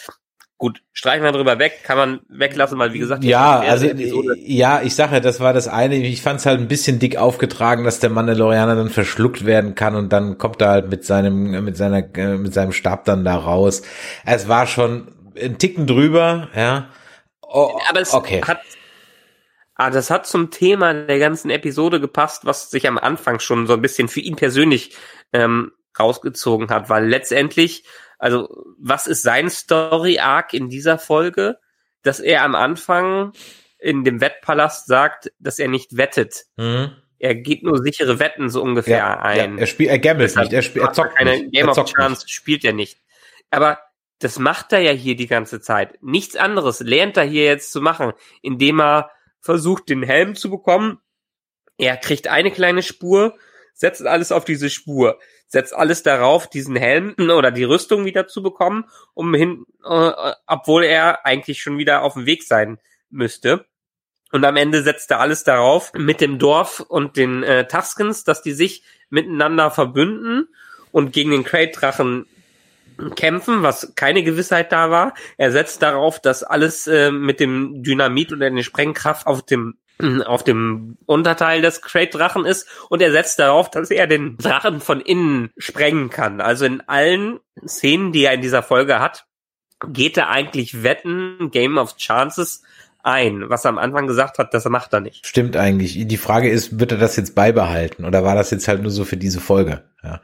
Gut, 0.58 0.80
streichen 0.94 1.22
wir 1.22 1.32
drüber 1.32 1.58
weg, 1.58 1.80
kann 1.84 1.98
man 1.98 2.20
weglassen, 2.30 2.78
weil 2.78 2.94
wie 2.94 2.98
gesagt, 2.98 3.22
ja, 3.24 3.60
also 3.60 3.88
ja, 4.36 4.80
ich 4.80 4.94
sage, 4.94 5.20
das 5.20 5.38
war 5.38 5.52
das 5.52 5.68
eine. 5.68 5.96
Ich 5.96 6.22
fand 6.22 6.40
es 6.40 6.46
halt 6.46 6.60
ein 6.60 6.68
bisschen 6.68 6.98
dick 6.98 7.18
aufgetragen, 7.18 7.84
dass 7.84 8.00
der 8.00 8.08
Mandalorianer 8.08 8.74
dann 8.74 8.88
verschluckt 8.88 9.44
werden 9.44 9.74
kann 9.74 9.94
und 9.94 10.14
dann 10.14 10.38
kommt 10.38 10.62
er 10.62 10.68
halt 10.68 10.88
mit 10.88 11.04
seinem 11.04 11.62
mit 11.62 11.76
seiner 11.76 12.02
äh, 12.16 12.38
mit 12.38 12.54
seinem 12.54 12.72
Stab 12.72 13.04
dann 13.04 13.22
da 13.22 13.36
raus. 13.36 13.82
Es 14.24 14.48
war 14.48 14.66
schon 14.66 15.08
ein 15.40 15.58
Ticken 15.58 15.86
drüber, 15.86 16.48
ja. 16.54 16.90
Oh, 17.42 17.78
Aber 17.88 18.00
es 18.00 18.12
okay. 18.12 18.42
hat 18.42 18.60
Ah, 19.78 19.90
das 19.90 20.08
hat 20.08 20.26
zum 20.26 20.50
Thema 20.50 20.94
der 20.94 21.18
ganzen 21.18 21.50
Episode 21.50 22.00
gepasst, 22.00 22.46
was 22.46 22.70
sich 22.70 22.88
am 22.88 22.96
Anfang 22.96 23.40
schon 23.40 23.66
so 23.66 23.74
ein 23.74 23.82
bisschen 23.82 24.08
für 24.08 24.20
ihn 24.20 24.34
persönlich 24.34 24.96
ähm, 25.34 25.72
rausgezogen 25.98 26.70
hat, 26.70 26.88
weil 26.88 27.06
letztendlich, 27.06 27.84
also 28.18 28.48
was 28.78 29.06
ist 29.06 29.22
sein 29.22 29.50
Story-Arc 29.50 30.54
in 30.54 30.70
dieser 30.70 30.98
Folge, 30.98 31.58
dass 32.02 32.20
er 32.20 32.42
am 32.42 32.54
Anfang 32.54 33.32
in 33.78 34.02
dem 34.02 34.22
Wettpalast 34.22 34.86
sagt, 34.86 35.30
dass 35.38 35.58
er 35.58 35.68
nicht 35.68 35.98
wettet. 35.98 36.44
Mhm. 36.56 36.92
Er 37.18 37.34
geht 37.34 37.62
nur 37.62 37.82
sichere 37.82 38.18
Wetten 38.18 38.48
so 38.48 38.62
ungefähr 38.62 38.98
ja, 38.98 39.20
ein. 39.20 39.54
Ja, 39.56 39.60
er 39.60 39.66
spielt, 39.66 39.90
er 39.90 39.98
gambelt 39.98 40.36
nicht, 40.36 40.52
er, 40.54 40.62
spielt, 40.62 40.86
er 40.86 40.92
zockt 40.94 41.16
keine 41.16 41.32
nicht. 41.38 41.52
Game 41.52 41.68
of 41.68 41.76
Chance 41.84 42.24
nicht. 42.24 42.30
spielt 42.30 42.64
er 42.64 42.72
nicht. 42.72 42.98
Aber 43.50 43.78
das 44.18 44.38
macht 44.38 44.72
er 44.72 44.80
ja 44.80 44.92
hier 44.92 45.16
die 45.16 45.26
ganze 45.26 45.60
Zeit. 45.60 45.98
Nichts 46.02 46.36
anderes 46.36 46.80
lernt 46.80 47.16
er 47.16 47.24
hier 47.24 47.44
jetzt 47.44 47.72
zu 47.72 47.80
machen, 47.80 48.12
indem 48.42 48.80
er 48.80 49.10
versucht, 49.40 49.88
den 49.88 50.02
Helm 50.02 50.34
zu 50.34 50.50
bekommen. 50.50 50.98
Er 51.78 51.96
kriegt 51.96 52.28
eine 52.28 52.50
kleine 52.50 52.82
Spur, 52.82 53.36
setzt 53.74 54.06
alles 54.06 54.32
auf 54.32 54.44
diese 54.44 54.70
Spur, 54.70 55.18
setzt 55.46 55.74
alles 55.74 56.02
darauf, 56.02 56.48
diesen 56.48 56.76
Helm 56.76 57.14
oder 57.18 57.50
die 57.50 57.64
Rüstung 57.64 58.04
wieder 58.04 58.26
zu 58.26 58.42
bekommen, 58.42 58.84
um 59.14 59.34
hin, 59.34 59.64
äh, 59.84 60.10
obwohl 60.46 60.84
er 60.84 61.26
eigentlich 61.26 61.60
schon 61.60 61.78
wieder 61.78 62.02
auf 62.02 62.14
dem 62.14 62.26
Weg 62.26 62.42
sein 62.42 62.78
müsste. 63.10 63.66
Und 64.32 64.44
am 64.44 64.56
Ende 64.56 64.82
setzt 64.82 65.10
er 65.10 65.20
alles 65.20 65.44
darauf 65.44 65.92
mit 65.94 66.20
dem 66.20 66.38
Dorf 66.38 66.80
und 66.80 67.16
den 67.16 67.42
äh, 67.42 67.68
Tuskens, 67.68 68.24
dass 68.24 68.42
die 68.42 68.52
sich 68.52 68.82
miteinander 69.08 69.70
verbünden 69.70 70.48
und 70.90 71.12
gegen 71.12 71.30
den 71.30 71.44
Crate-Drachen 71.44 72.26
kämpfen, 73.14 73.62
was 73.62 73.92
keine 73.94 74.22
Gewissheit 74.22 74.72
da 74.72 74.90
war. 74.90 75.14
Er 75.36 75.52
setzt 75.52 75.82
darauf, 75.82 76.20
dass 76.20 76.42
alles 76.42 76.86
äh, 76.86 77.10
mit 77.10 77.40
dem 77.40 77.82
Dynamit 77.82 78.32
und 78.32 78.40
der 78.40 78.62
Sprengkraft 78.62 79.26
auf 79.26 79.44
dem 79.44 79.78
auf 80.26 80.44
dem 80.44 80.98
Unterteil 81.06 81.62
des 81.62 81.80
Crate-Drachen 81.80 82.44
ist 82.44 82.68
und 82.90 83.00
er 83.00 83.12
setzt 83.12 83.38
darauf, 83.38 83.70
dass 83.70 83.90
er 83.90 84.06
den 84.06 84.36
Drachen 84.36 84.80
von 84.80 85.00
innen 85.00 85.50
sprengen 85.56 86.10
kann. 86.10 86.40
Also 86.40 86.66
in 86.66 86.82
allen 86.82 87.40
Szenen, 87.66 88.12
die 88.12 88.24
er 88.24 88.34
in 88.34 88.42
dieser 88.42 88.62
Folge 88.62 89.00
hat, 89.00 89.26
geht 89.88 90.16
er 90.16 90.28
eigentlich 90.28 90.82
wetten, 90.82 91.50
Game 91.50 91.78
of 91.78 91.96
Chances 91.96 92.62
ein, 93.02 93.48
was 93.48 93.64
er 93.64 93.68
am 93.68 93.78
Anfang 93.78 94.08
gesagt 94.08 94.38
hat, 94.38 94.52
das 94.52 94.64
macht 94.64 94.92
er 94.92 95.00
nicht. 95.00 95.24
Stimmt 95.24 95.56
eigentlich. 95.56 96.08
Die 96.08 96.16
Frage 96.16 96.50
ist, 96.50 96.80
wird 96.80 96.90
er 96.90 96.98
das 96.98 97.14
jetzt 97.16 97.36
beibehalten 97.36 98.04
oder 98.04 98.24
war 98.24 98.34
das 98.34 98.50
jetzt 98.50 98.66
halt 98.66 98.82
nur 98.82 98.90
so 98.90 99.04
für 99.04 99.16
diese 99.16 99.40
Folge? 99.40 99.84
Ja. 100.02 100.20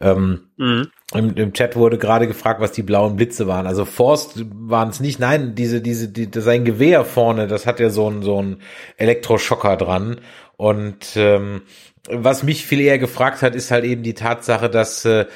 Ähm, 0.00 0.50
mhm. 0.56 0.90
Im, 1.14 1.34
im, 1.36 1.52
Chat 1.52 1.76
wurde 1.76 1.98
gerade 1.98 2.26
gefragt, 2.26 2.60
was 2.60 2.72
die 2.72 2.82
blauen 2.82 3.16
Blitze 3.16 3.46
waren. 3.46 3.66
Also 3.66 3.84
Forst 3.84 4.44
waren 4.52 4.88
es 4.88 4.98
nicht. 4.98 5.20
Nein, 5.20 5.54
diese, 5.54 5.80
diese, 5.80 6.08
die, 6.08 6.28
sein 6.40 6.64
Gewehr 6.64 7.04
vorne, 7.04 7.46
das 7.46 7.66
hat 7.66 7.78
ja 7.78 7.90
so 7.90 8.10
ein 8.10 8.22
so 8.22 8.42
ein 8.42 8.60
Elektroschocker 8.96 9.76
dran. 9.76 10.20
Und 10.56 11.16
ähm, 11.16 11.62
was 12.08 12.42
mich 12.42 12.66
viel 12.66 12.80
eher 12.80 12.98
gefragt 12.98 13.42
hat, 13.42 13.54
ist 13.54 13.70
halt 13.70 13.84
eben 13.84 14.02
die 14.02 14.14
Tatsache, 14.14 14.70
dass 14.70 15.04
äh, 15.04 15.26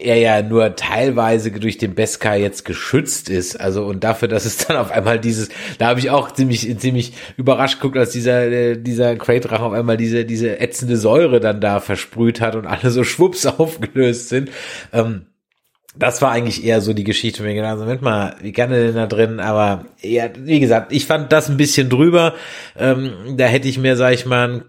er 0.00 0.16
ja 0.16 0.42
nur 0.42 0.74
teilweise 0.76 1.50
durch 1.52 1.78
den 1.78 1.94
Beskar 1.94 2.36
jetzt 2.36 2.64
geschützt 2.64 3.28
ist. 3.30 3.60
Also 3.60 3.84
und 3.84 4.04
dafür, 4.04 4.28
dass 4.28 4.44
es 4.44 4.56
dann 4.66 4.76
auf 4.76 4.90
einmal 4.90 5.18
dieses, 5.20 5.48
da 5.78 5.88
habe 5.88 6.00
ich 6.00 6.10
auch 6.10 6.32
ziemlich 6.32 6.78
ziemlich 6.78 7.12
überrascht 7.36 7.80
geguckt, 7.80 7.98
als 7.98 8.10
dieser 8.10 8.46
äh, 8.46 8.76
dieser 8.76 9.16
Crate-Drache 9.16 9.62
auf 9.62 9.72
einmal 9.72 9.96
diese 9.96 10.24
diese 10.24 10.60
ätzende 10.60 10.96
Säure 10.96 11.40
dann 11.40 11.60
da 11.60 11.80
versprüht 11.80 12.40
hat 12.40 12.56
und 12.56 12.66
alle 12.66 12.90
so 12.90 13.04
schwupps 13.04 13.46
aufgelöst 13.46 14.28
sind. 14.28 14.50
Ähm, 14.92 15.26
das 15.96 16.22
war 16.22 16.30
eigentlich 16.30 16.64
eher 16.64 16.80
so 16.80 16.92
die 16.92 17.04
Geschichte, 17.04 17.42
mir 17.42 17.54
gedacht, 17.54 17.72
also 17.72 17.84
Moment 17.84 18.02
mal, 18.02 18.36
wie 18.40 18.52
er 18.52 18.68
denn 18.68 18.94
da 18.94 19.06
drin? 19.06 19.40
Aber 19.40 19.86
ja, 20.00 20.28
wie 20.38 20.60
gesagt, 20.60 20.92
ich 20.92 21.06
fand 21.06 21.32
das 21.32 21.48
ein 21.48 21.56
bisschen 21.56 21.88
drüber. 21.88 22.34
Ähm, 22.78 23.36
da 23.36 23.46
hätte 23.46 23.68
ich 23.68 23.78
mir, 23.78 23.96
sag 23.96 24.14
ich 24.14 24.24
mal, 24.24 24.64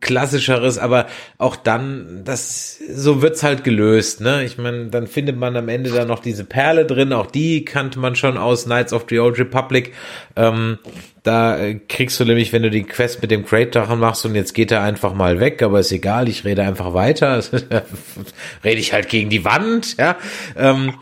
klassischeres, 0.00 0.78
aber 0.78 1.06
auch 1.38 1.56
dann, 1.56 2.22
das 2.24 2.78
so 2.78 3.20
wird's 3.20 3.42
halt 3.42 3.64
gelöst, 3.64 4.20
ne? 4.20 4.44
Ich 4.44 4.56
meine, 4.56 4.86
dann 4.86 5.08
findet 5.08 5.36
man 5.36 5.56
am 5.56 5.68
Ende 5.68 5.90
da 5.90 6.04
noch 6.04 6.20
diese 6.20 6.44
Perle 6.44 6.84
drin, 6.84 7.12
auch 7.12 7.26
die 7.26 7.64
kannte 7.64 7.98
man 7.98 8.14
schon 8.14 8.36
aus 8.36 8.64
Knights 8.64 8.92
of 8.92 9.06
the 9.08 9.18
Old 9.18 9.38
Republic. 9.38 9.92
Ähm, 10.36 10.78
da 11.24 11.58
äh, 11.58 11.74
kriegst 11.88 12.20
du 12.20 12.24
nämlich, 12.24 12.52
wenn 12.52 12.62
du 12.62 12.70
die 12.70 12.84
Quest 12.84 13.22
mit 13.22 13.30
dem 13.30 13.44
Crate-Drachen 13.44 13.98
machst 13.98 14.24
und 14.24 14.34
jetzt 14.34 14.54
geht 14.54 14.70
er 14.70 14.82
einfach 14.82 15.14
mal 15.14 15.40
weg, 15.40 15.62
aber 15.62 15.80
ist 15.80 15.92
egal, 15.92 16.28
ich 16.28 16.44
rede 16.44 16.62
einfach 16.62 16.94
weiter. 16.94 17.42
rede 18.64 18.80
ich 18.80 18.92
halt 18.92 19.08
gegen 19.08 19.30
die 19.30 19.44
Wand, 19.44 19.96
ja. 19.98 20.16
Ähm, 20.56 20.94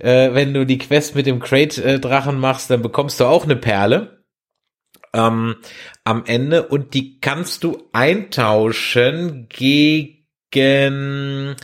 äh, 0.00 0.34
wenn 0.34 0.52
du 0.52 0.66
die 0.66 0.78
Quest 0.78 1.14
mit 1.14 1.26
dem 1.26 1.38
Crate-Drachen 1.38 2.38
machst, 2.40 2.70
dann 2.70 2.82
bekommst 2.82 3.20
du 3.20 3.24
auch 3.24 3.44
eine 3.44 3.56
Perle 3.56 4.15
ähm, 5.16 5.56
am 6.04 6.24
Ende 6.26 6.68
und 6.68 6.94
die 6.94 7.18
kannst 7.20 7.64
du 7.64 7.88
eintauschen 7.92 9.48
gegen 9.48 11.56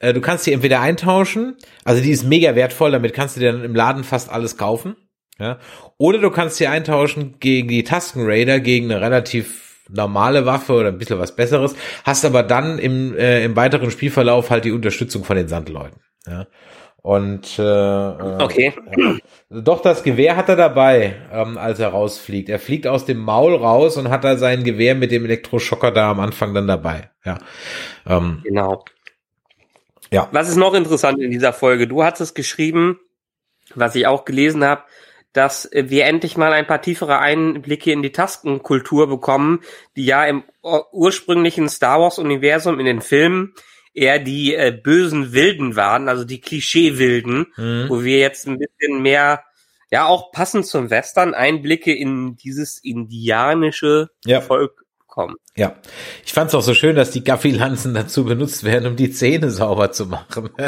äh, 0.00 0.12
du 0.12 0.20
kannst 0.20 0.46
die 0.46 0.52
entweder 0.52 0.80
eintauschen, 0.80 1.56
also 1.84 2.02
die 2.02 2.10
ist 2.10 2.24
mega 2.24 2.54
wertvoll, 2.54 2.90
damit 2.90 3.14
kannst 3.14 3.36
du 3.36 3.40
dir 3.40 3.52
dann 3.52 3.64
im 3.64 3.74
Laden 3.74 4.04
fast 4.04 4.30
alles 4.30 4.56
kaufen, 4.56 4.96
ja, 5.38 5.58
oder 5.96 6.18
du 6.18 6.30
kannst 6.30 6.56
sie 6.56 6.66
eintauschen 6.66 7.36
gegen 7.40 7.68
die 7.68 7.84
Tusken 7.84 8.26
Raider, 8.26 8.60
gegen 8.60 8.90
eine 8.90 9.00
relativ 9.00 9.86
normale 9.88 10.44
Waffe 10.44 10.74
oder 10.74 10.88
ein 10.88 10.98
bisschen 10.98 11.18
was 11.18 11.34
Besseres, 11.34 11.74
hast 12.04 12.24
aber 12.24 12.42
dann 12.42 12.78
im, 12.78 13.16
äh, 13.16 13.44
im 13.44 13.56
weiteren 13.56 13.90
Spielverlauf 13.90 14.50
halt 14.50 14.64
die 14.64 14.72
Unterstützung 14.72 15.24
von 15.24 15.36
den 15.36 15.48
Sandleuten, 15.48 16.00
ja. 16.26 16.46
Und 17.08 17.58
äh, 17.58 17.62
äh, 17.62 18.42
okay. 18.42 18.74
Ja. 18.94 19.16
Doch 19.48 19.80
das 19.80 20.02
Gewehr 20.02 20.36
hat 20.36 20.50
er 20.50 20.56
dabei, 20.56 21.16
ähm, 21.32 21.56
als 21.56 21.78
er 21.78 21.88
rausfliegt. 21.88 22.50
Er 22.50 22.58
fliegt 22.58 22.86
aus 22.86 23.06
dem 23.06 23.16
Maul 23.16 23.54
raus 23.54 23.96
und 23.96 24.10
hat 24.10 24.24
da 24.24 24.36
sein 24.36 24.62
Gewehr 24.62 24.94
mit 24.94 25.10
dem 25.10 25.24
Elektroschocker 25.24 25.90
da 25.90 26.10
am 26.10 26.20
Anfang 26.20 26.52
dann 26.52 26.66
dabei. 26.66 27.08
Ja. 27.24 27.38
Ähm, 28.06 28.42
genau. 28.44 28.84
Ja. 30.10 30.28
Was 30.32 30.50
ist 30.50 30.56
noch 30.56 30.74
interessant 30.74 31.18
in 31.18 31.30
dieser 31.30 31.54
Folge? 31.54 31.88
Du 31.88 32.04
hattest 32.04 32.34
geschrieben, 32.34 33.00
was 33.74 33.94
ich 33.94 34.06
auch 34.06 34.26
gelesen 34.26 34.62
habe, 34.62 34.82
dass 35.32 35.70
wir 35.72 36.04
endlich 36.04 36.36
mal 36.36 36.52
ein 36.52 36.66
paar 36.66 36.82
tiefere 36.82 37.20
Einblicke 37.20 37.90
in 37.90 38.02
die 38.02 38.12
Taskenkultur 38.12 39.08
bekommen, 39.08 39.60
die 39.96 40.04
ja 40.04 40.26
im 40.26 40.42
ursprünglichen 40.92 41.70
Star 41.70 42.02
Wars 42.02 42.18
Universum 42.18 42.78
in 42.78 42.84
den 42.84 43.00
Filmen 43.00 43.54
eher 43.98 44.18
die 44.18 44.54
äh, 44.54 44.72
bösen 44.72 45.32
Wilden 45.32 45.76
waren, 45.76 46.08
also 46.08 46.24
die 46.24 46.40
Klischee-Wilden, 46.40 47.46
mhm. 47.56 47.86
wo 47.88 48.02
wir 48.02 48.18
jetzt 48.18 48.46
ein 48.46 48.58
bisschen 48.58 49.02
mehr, 49.02 49.44
ja 49.90 50.06
auch 50.06 50.32
passend 50.32 50.66
zum 50.66 50.90
Western, 50.90 51.34
Einblicke 51.34 51.94
in 51.94 52.36
dieses 52.36 52.78
indianische 52.78 54.10
ja. 54.24 54.40
Volk 54.40 54.84
bekommen. 55.18 55.36
Ja, 55.56 55.74
ich 56.24 56.32
fand 56.32 56.48
es 56.48 56.54
auch 56.54 56.62
so 56.62 56.72
schön, 56.72 56.94
dass 56.94 57.10
die 57.10 57.24
Gaffi-Lanzen 57.24 57.92
dazu 57.92 58.24
benutzt 58.24 58.62
werden, 58.62 58.86
um 58.86 58.96
die 58.96 59.10
Zähne 59.10 59.50
sauber 59.50 59.90
zu 59.90 60.06
machen. 60.06 60.50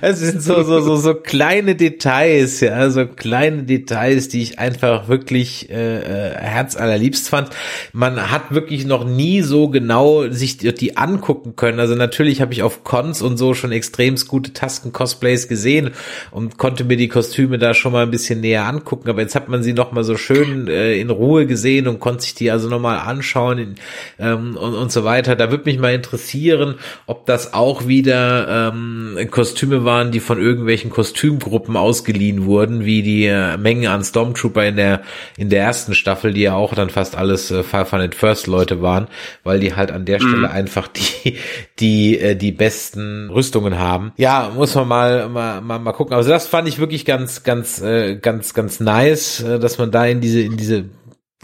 Es 0.00 0.20
sind 0.20 0.42
so, 0.42 0.62
so, 0.62 0.80
so, 0.80 0.96
so 0.96 1.14
kleine 1.14 1.74
Details, 1.74 2.60
ja, 2.60 2.90
so 2.90 3.06
kleine 3.06 3.64
Details, 3.64 4.28
die 4.28 4.42
ich 4.42 4.58
einfach 4.58 5.08
wirklich 5.08 5.70
äh, 5.70 5.98
äh, 5.98 6.34
herzallerliebst 6.36 7.28
fand. 7.28 7.50
Man 7.92 8.30
hat 8.30 8.52
wirklich 8.52 8.86
noch 8.86 9.04
nie 9.04 9.42
so 9.42 9.68
genau 9.68 10.28
sich 10.30 10.56
die, 10.58 10.96
angucken 10.96 11.54
können. 11.54 11.80
Also 11.80 11.94
natürlich 11.94 12.40
habe 12.40 12.52
ich 12.52 12.62
auf 12.62 12.82
Cons 12.82 13.22
und 13.22 13.36
so 13.36 13.54
schon 13.54 13.72
extremst 13.72 14.26
gute 14.28 14.52
Tasken-Cosplays 14.52 15.48
gesehen 15.48 15.90
und 16.30 16.58
konnte 16.58 16.84
mir 16.84 16.96
die 16.96 17.08
Kostüme 17.08 17.58
da 17.58 17.74
schon 17.74 17.92
mal 17.92 18.04
ein 18.04 18.10
bisschen 18.10 18.40
näher 18.40 18.66
angucken. 18.66 19.08
Aber 19.08 19.20
jetzt 19.20 19.34
hat 19.34 19.48
man 19.48 19.62
sie 19.62 19.74
noch 19.74 19.92
mal 19.92 20.04
so 20.04 20.16
schön 20.16 20.68
äh, 20.68 20.94
in 20.98 21.10
Ruhe 21.10 21.46
gesehen 21.46 21.88
und 21.88 22.00
konnte 22.00 22.22
sich 22.22 22.34
die 22.34 22.50
also 22.50 22.68
noch 22.68 22.80
mal 22.80 22.98
anschauen 22.98 23.47
in, 23.56 23.76
ähm, 24.18 24.56
und, 24.56 24.74
und 24.74 24.92
so 24.92 25.04
weiter. 25.04 25.36
Da 25.36 25.50
würde 25.50 25.64
mich 25.64 25.78
mal 25.78 25.94
interessieren, 25.94 26.74
ob 27.06 27.24
das 27.26 27.54
auch 27.54 27.86
wieder 27.86 28.70
ähm, 28.72 29.16
Kostüme 29.30 29.84
waren, 29.84 30.10
die 30.10 30.20
von 30.20 30.40
irgendwelchen 30.40 30.90
Kostümgruppen 30.90 31.76
ausgeliehen 31.76 32.44
wurden, 32.44 32.84
wie 32.84 33.02
die 33.02 33.26
äh, 33.26 33.56
Menge 33.56 33.90
an 33.90 34.04
Stormtrooper 34.04 34.66
in 34.66 34.76
der 34.76 35.02
in 35.36 35.48
der 35.48 35.62
ersten 35.62 35.94
Staffel, 35.94 36.32
die 36.32 36.42
ja 36.42 36.54
auch 36.54 36.74
dann 36.74 36.90
fast 36.90 37.16
alles 37.16 37.50
äh, 37.50 37.62
Five 37.62 37.92
Hundred 37.92 38.14
First 38.14 38.46
Leute 38.46 38.82
waren, 38.82 39.08
weil 39.44 39.60
die 39.60 39.74
halt 39.74 39.90
an 39.92 40.04
der 40.04 40.18
Stelle 40.18 40.38
mhm. 40.38 40.44
einfach 40.46 40.88
die 40.88 41.36
die 41.78 42.18
äh, 42.18 42.34
die 42.34 42.52
besten 42.52 43.30
Rüstungen 43.30 43.78
haben. 43.78 44.12
Ja, 44.16 44.50
muss 44.54 44.74
man 44.74 44.88
mal 44.88 45.28
mal 45.28 45.60
mal, 45.60 45.78
mal 45.78 45.92
gucken. 45.92 46.14
Also 46.14 46.30
das 46.30 46.46
fand 46.46 46.68
ich 46.68 46.78
wirklich 46.78 47.04
ganz 47.04 47.42
ganz 47.42 47.80
äh, 47.80 48.16
ganz 48.16 48.54
ganz 48.54 48.80
nice, 48.80 49.40
äh, 49.40 49.58
dass 49.58 49.78
man 49.78 49.90
da 49.90 50.06
in 50.06 50.20
diese 50.20 50.40
in 50.40 50.56
diese 50.56 50.86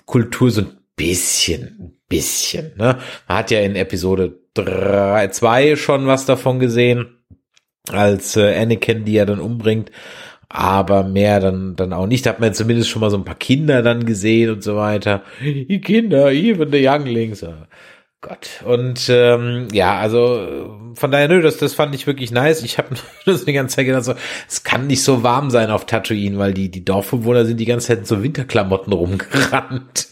Kultur 0.06 0.50
so 0.50 0.62
ein 0.62 0.78
bisschen 0.96 1.93
bisschen. 2.08 2.72
Ne? 2.76 2.98
Man 3.28 3.38
hat 3.38 3.50
ja 3.50 3.60
in 3.60 3.76
Episode 3.76 4.38
3, 4.54 5.28
2 5.28 5.76
schon 5.76 6.06
was 6.06 6.26
davon 6.26 6.58
gesehen, 6.58 7.18
als 7.88 8.36
äh, 8.36 8.54
Anakin 8.60 9.04
die 9.04 9.16
er 9.16 9.26
dann 9.26 9.40
umbringt. 9.40 9.90
Aber 10.48 11.02
mehr 11.02 11.40
dann, 11.40 11.74
dann 11.74 11.92
auch 11.92 12.06
nicht. 12.06 12.24
Da 12.24 12.30
hat 12.30 12.40
man 12.40 12.54
zumindest 12.54 12.88
schon 12.88 13.00
mal 13.00 13.10
so 13.10 13.16
ein 13.16 13.24
paar 13.24 13.34
Kinder 13.34 13.82
dann 13.82 14.06
gesehen 14.06 14.50
und 14.50 14.62
so 14.62 14.76
weiter. 14.76 15.22
Die 15.42 15.80
Kinder, 15.80 16.30
even 16.30 16.70
the 16.70 16.86
younglings. 16.86 17.42
Oh 17.42 17.54
Gott. 18.20 18.62
Und 18.64 19.08
ähm, 19.08 19.68
ja, 19.72 19.98
also 19.98 20.78
von 20.94 21.10
daher, 21.10 21.28
nö, 21.28 21.42
das, 21.42 21.56
das 21.56 21.74
fand 21.74 21.94
ich 21.94 22.06
wirklich 22.06 22.30
nice. 22.30 22.62
Ich 22.62 22.78
habe 22.78 22.94
das 23.26 23.44
die 23.44 23.52
ganze 23.52 23.76
Zeit 23.76 23.86
gedacht, 23.86 24.04
so, 24.04 24.14
es 24.48 24.62
kann 24.62 24.86
nicht 24.86 25.02
so 25.02 25.22
warm 25.22 25.50
sein 25.50 25.70
auf 25.70 25.86
Tatooine, 25.86 26.38
weil 26.38 26.54
die, 26.54 26.70
die 26.70 26.84
Dorfbewohner 26.84 27.44
sind 27.44 27.58
die 27.58 27.66
ganze 27.66 27.88
Zeit 27.88 27.98
in 27.98 28.04
so 28.04 28.22
Winterklamotten 28.22 28.92
rumgerannt. 28.92 30.08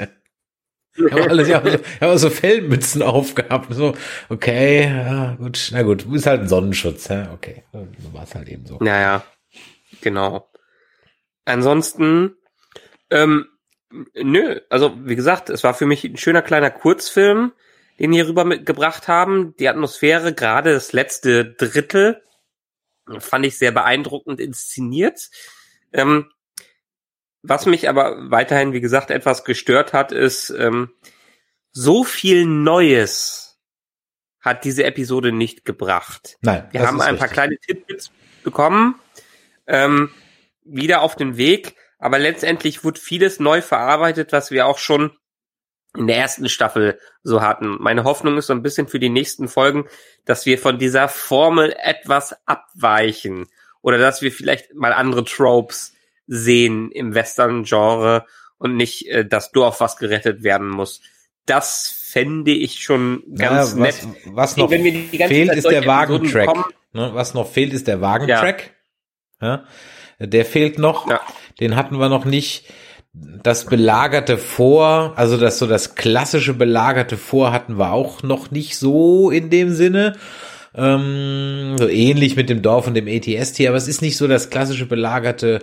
Ich 0.95 1.13
habe 1.13 1.31
alles, 1.31 1.49
ja, 1.49 1.65
ich 1.65 2.01
habe 2.01 2.19
so 2.19 2.29
Fellmützen 2.29 3.03
aufgehabt. 3.03 3.73
So, 3.73 3.95
okay, 4.29 4.89
ja, 4.89 5.35
gut, 5.37 5.71
na 5.73 5.83
gut, 5.83 6.07
ist 6.13 6.27
halt 6.27 6.43
ein 6.43 6.49
Sonnenschutz, 6.49 7.09
ja, 7.09 7.33
okay, 7.33 7.65
so 7.73 8.13
war 8.13 8.25
es 8.25 8.35
halt 8.35 8.49
eben 8.49 8.67
so. 8.67 8.79
Naja, 8.81 9.25
genau. 10.01 10.51
Ansonsten, 11.45 12.37
ähm, 13.11 13.47
nö, 14.15 14.61
also 14.69 14.95
wie 15.05 15.17
gesagt, 15.17 15.51
es 15.51 15.65
war 15.65 15.75
für 15.75 15.87
mich 15.87 16.05
ein 16.05 16.17
schöner 16.17 16.43
kleiner 16.43 16.71
Kurzfilm, 16.71 17.53
den 17.99 18.13
hier 18.13 18.29
rüber 18.29 18.45
mitgebracht 18.45 19.09
haben. 19.09 19.55
Die 19.57 19.69
Atmosphäre, 19.69 20.35
gerade 20.35 20.73
das 20.73 20.93
letzte 20.93 21.55
Drittel, 21.55 22.23
fand 23.19 23.47
ich 23.47 23.59
sehr 23.59 23.73
beeindruckend 23.73 24.41
inszeniert. 24.41 25.31
Ähm, 25.93 26.31
was 27.43 27.67
mich 27.67 27.89
aber 27.89 28.31
weiterhin, 28.31 28.73
wie 28.73 28.81
gesagt, 28.81 29.11
etwas 29.11 29.45
gestört 29.45 29.93
hat, 29.93 30.13
ist, 30.13 30.51
ähm, 30.51 30.93
so 31.73 32.05
viel 32.05 32.47
Neues 32.47 33.59
hat 34.41 34.65
diese 34.65 34.85
Episode 34.85 35.33
nicht 35.33 35.65
gebracht. 35.65 36.37
Nein. 36.43 36.69
Wir 36.71 36.87
haben 36.87 37.01
ein 37.01 37.17
paar 37.17 37.29
richtig. 37.29 37.33
kleine 37.33 37.59
Tipps 37.59 38.11
bekommen, 38.43 38.97
ähm, 39.67 40.11
wieder 40.65 41.03
auf 41.03 41.17
den 41.17 41.37
Weg, 41.37 41.77
aber 41.99 42.19
letztendlich 42.19 42.85
wurde 42.85 43.01
vieles 43.01 43.41
neu 43.41 43.63
verarbeitet, 43.63 44.33
was 44.33 44.51
wir 44.51 44.67
auch 44.67 44.79
schon 44.79 45.17
in 45.97 46.07
der 46.07 46.17
ersten 46.17 46.49
Staffel 46.49 46.99
so 47.23 47.43
hatten. 47.43 47.77
Meine 47.81 48.05
Hoffnung 48.05 48.39
ist 48.39 48.47
so 48.47 48.53
ein 48.55 48.63
bisschen 48.63 48.89
für 48.89 48.99
die 48.99 49.11
nächsten 49.11 49.49
Folgen, 49.49 49.87
dass 50.25 50.47
wir 50.47 50.59
von 50.59 50.79
dieser 50.79 51.09
Formel 51.09 51.75
etwas 51.79 52.35
abweichen 52.47 53.49
oder 53.83 53.99
dass 53.99 54.23
wir 54.23 54.33
vielleicht 54.33 54.75
mal 54.75 54.93
andere 54.93 55.25
Tropes 55.25 55.95
sehen 56.33 56.91
im 56.93 57.15
Western-Genre 57.15 58.25
und 58.57 58.77
nicht, 58.77 59.07
äh, 59.09 59.27
dass 59.27 59.53
Dorf 59.53 59.81
was 59.81 59.97
gerettet 59.99 60.43
werden 60.43 60.69
muss. 60.69 61.03
Das 61.45 61.93
fände 62.11 62.53
ich 62.53 62.83
schon 62.83 63.23
ganz 63.35 63.73
ja, 63.73 63.81
was, 63.81 64.05
nett. 64.05 64.09
Was 64.27 64.57
noch 64.57 64.71
fehlt, 64.71 65.53
ist 65.53 65.71
der 65.71 65.87
Wagentrack. 65.87 66.57
Ne, 66.95 67.11
was 67.13 67.35
noch 67.35 67.51
fehlt, 67.51 67.73
ist 67.75 67.87
der 67.87 68.01
Wagentrack. 68.01 68.71
Ja. 69.41 69.65
ja. 70.19 70.27
Der 70.27 70.45
fehlt 70.45 70.79
noch. 70.79 71.11
Ja. 71.11 71.21
Den 71.61 71.77
hatten 71.77 71.99
wir 71.99 72.09
noch 72.09 72.25
nicht. 72.25 72.65
Das 73.13 73.67
belagerte 73.67 74.39
Vor, 74.39 75.13
also 75.17 75.37
das 75.37 75.59
so 75.59 75.67
das 75.67 75.97
klassische 75.97 76.55
belagerte 76.55 77.19
Vor 77.19 77.53
hatten 77.53 77.79
wir 77.79 77.93
auch 77.93 78.23
noch 78.23 78.51
nicht 78.51 78.79
so 78.79 79.31
in 79.31 79.51
dem 79.51 79.75
Sinne. 79.75 80.17
Ähm, 80.75 81.77
so 81.79 81.89
ähnlich 81.89 82.37
mit 82.37 82.49
dem 82.49 82.63
Dorf 82.63 82.87
und 82.87 82.95
dem 82.95 83.07
ATST, 83.07 83.67
aber 83.67 83.77
es 83.77 83.89
ist 83.89 84.01
nicht 84.01 84.17
so 84.17 84.27
das 84.29 84.49
klassische 84.49 84.87
belagerte 84.87 85.59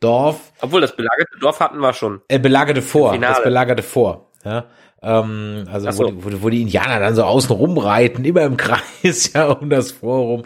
Dorf. 0.00 0.52
Obwohl, 0.60 0.80
das 0.80 0.94
belagerte 0.94 1.38
Dorf 1.40 1.60
hatten 1.60 1.78
wir 1.78 1.92
schon. 1.92 2.20
Äh, 2.28 2.38
belagerte 2.38 2.82
vor, 2.82 3.16
das 3.18 3.42
belagerte 3.42 3.82
vor. 3.82 4.30
Ja. 4.44 4.66
Ähm, 5.00 5.64
also 5.70 5.90
so. 5.92 6.04
wo, 6.04 6.24
wo, 6.24 6.42
wo, 6.42 6.48
die 6.48 6.62
Indianer 6.62 6.98
dann 6.98 7.14
so 7.14 7.22
außen 7.22 7.54
rumreiten, 7.54 8.24
immer 8.24 8.42
im 8.42 8.56
Kreis, 8.56 9.32
ja, 9.32 9.46
um 9.46 9.70
das 9.70 9.92
Forum. 9.92 10.42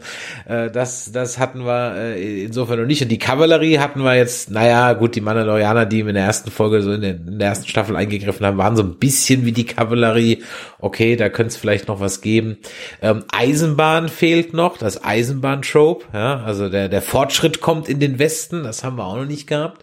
Äh, 0.46 0.70
das, 0.70 1.10
das 1.10 1.38
hatten 1.38 1.64
wir 1.64 1.94
äh, 1.96 2.44
insofern 2.44 2.78
noch 2.78 2.86
nicht. 2.86 3.00
Und 3.00 3.08
die 3.08 3.18
Kavallerie 3.18 3.78
hatten 3.78 4.02
wir 4.02 4.14
jetzt, 4.14 4.50
naja, 4.50 4.92
gut, 4.92 5.14
die 5.14 5.22
Mandalorianer, 5.22 5.86
die 5.86 6.00
in 6.00 6.14
der 6.14 6.24
ersten 6.24 6.50
Folge, 6.50 6.82
so 6.82 6.92
in, 6.92 7.00
der, 7.00 7.12
in 7.12 7.38
der 7.38 7.48
ersten 7.48 7.66
Staffel 7.66 7.96
eingegriffen 7.96 8.44
haben, 8.44 8.58
waren 8.58 8.76
so 8.76 8.82
ein 8.82 8.96
bisschen 8.96 9.46
wie 9.46 9.52
die 9.52 9.64
Kavallerie. 9.64 10.42
Okay, 10.78 11.16
da 11.16 11.30
könnte 11.30 11.48
es 11.48 11.56
vielleicht 11.56 11.88
noch 11.88 12.00
was 12.00 12.20
geben. 12.20 12.58
Ähm, 13.00 13.24
Eisenbahn 13.32 14.10
fehlt 14.10 14.52
noch, 14.52 14.76
das 14.76 15.02
Eisenbahn-Trope, 15.02 16.04
ja, 16.12 16.42
also 16.42 16.68
der, 16.68 16.90
der 16.90 17.00
Fortschritt 17.00 17.62
kommt 17.62 17.88
in 17.88 18.00
den 18.00 18.18
Westen, 18.18 18.64
das 18.64 18.84
haben 18.84 18.96
wir 18.96 19.06
auch 19.06 19.16
noch 19.16 19.24
nicht 19.24 19.46
gehabt. 19.46 19.82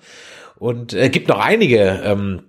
Und 0.59 0.93
äh, 0.93 1.09
gibt 1.09 1.29
noch 1.29 1.39
einige 1.39 2.01
ähm, 2.03 2.41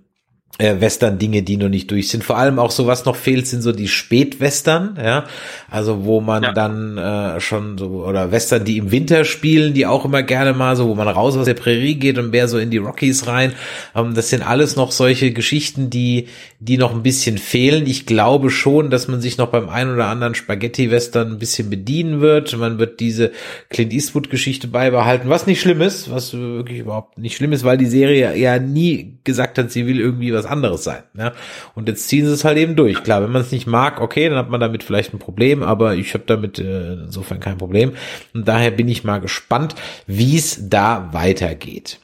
äh, 0.57 0.79
Western-Dinge, 0.79 1.41
die 1.43 1.57
noch 1.57 1.69
nicht 1.69 1.89
durch 1.91 2.09
sind. 2.09 2.23
Vor 2.23 2.37
allem 2.37 2.59
auch 2.59 2.71
so, 2.71 2.85
was 2.85 3.05
noch 3.05 3.15
fehlt, 3.15 3.47
sind 3.47 3.61
so 3.61 3.71
die 3.71 3.87
Spätwestern, 3.87 4.97
ja. 5.01 5.25
Also 5.69 6.05
wo 6.05 6.21
man 6.21 6.43
ja. 6.43 6.53
dann 6.53 6.97
äh, 6.97 7.39
schon 7.39 7.77
so, 7.77 8.05
oder 8.05 8.31
Western, 8.31 8.65
die 8.65 8.77
im 8.77 8.91
Winter 8.91 9.25
spielen, 9.25 9.73
die 9.73 9.85
auch 9.85 10.05
immer 10.05 10.23
gerne 10.23 10.53
mal 10.53 10.75
so, 10.75 10.87
wo 10.87 10.95
man 10.95 11.07
raus 11.07 11.35
aus 11.37 11.45
der 11.45 11.53
Prärie 11.53 11.95
geht 11.95 12.17
und 12.17 12.31
mehr 12.31 12.47
so 12.47 12.57
in 12.57 12.69
die 12.69 12.77
Rockies 12.77 13.27
rein. 13.27 13.53
Ähm, 13.95 14.13
das 14.13 14.29
sind 14.29 14.47
alles 14.47 14.75
noch 14.75 14.91
solche 14.91 15.31
Geschichten, 15.31 15.89
die, 15.89 16.27
die 16.59 16.77
noch 16.77 16.93
ein 16.93 17.03
bisschen 17.03 17.37
fehlen. 17.37 17.87
Ich 17.87 18.05
glaube 18.05 18.49
schon, 18.51 18.89
dass 18.89 19.07
man 19.07 19.21
sich 19.21 19.37
noch 19.37 19.47
beim 19.47 19.69
ein 19.69 19.91
oder 19.91 20.07
anderen 20.07 20.35
Spaghetti-Western 20.35 21.31
ein 21.31 21.39
bisschen 21.39 21.69
bedienen 21.69 22.21
wird. 22.21 22.55
Man 22.57 22.77
wird 22.77 22.99
diese 22.99 23.31
Clint 23.69 23.93
Eastwood-Geschichte 23.93 24.67
beibehalten, 24.67 25.29
was 25.29 25.47
nicht 25.47 25.61
schlimm 25.61 25.81
ist, 25.81 26.11
was 26.11 26.33
wirklich 26.33 26.79
überhaupt 26.79 27.17
nicht 27.17 27.35
schlimm 27.35 27.53
ist, 27.53 27.63
weil 27.63 27.77
die 27.77 27.85
Serie 27.85 28.35
ja 28.37 28.59
nie 28.59 29.17
gesagt 29.23 29.57
hat, 29.57 29.71
sie 29.71 29.87
will 29.87 29.99
irgendwie 29.99 30.33
was 30.33 30.40
anderes 30.45 30.83
sein. 30.83 31.03
Ja? 31.17 31.33
Und 31.75 31.87
jetzt 31.87 32.07
ziehen 32.07 32.25
sie 32.25 32.33
es 32.33 32.43
halt 32.43 32.57
eben 32.57 32.75
durch. 32.75 33.03
Klar, 33.03 33.23
wenn 33.23 33.31
man 33.31 33.41
es 33.41 33.51
nicht 33.51 33.67
mag, 33.67 34.01
okay, 34.01 34.29
dann 34.29 34.37
hat 34.37 34.49
man 34.49 34.59
damit 34.59 34.83
vielleicht 34.83 35.13
ein 35.13 35.19
Problem, 35.19 35.63
aber 35.63 35.95
ich 35.95 36.13
habe 36.13 36.23
damit 36.27 36.59
äh, 36.59 36.93
insofern 36.93 37.39
kein 37.39 37.57
Problem. 37.57 37.93
Und 38.33 38.47
daher 38.47 38.71
bin 38.71 38.87
ich 38.87 39.03
mal 39.03 39.19
gespannt, 39.19 39.75
wie 40.07 40.37
es 40.37 40.69
da 40.69 41.09
weitergeht. 41.11 41.99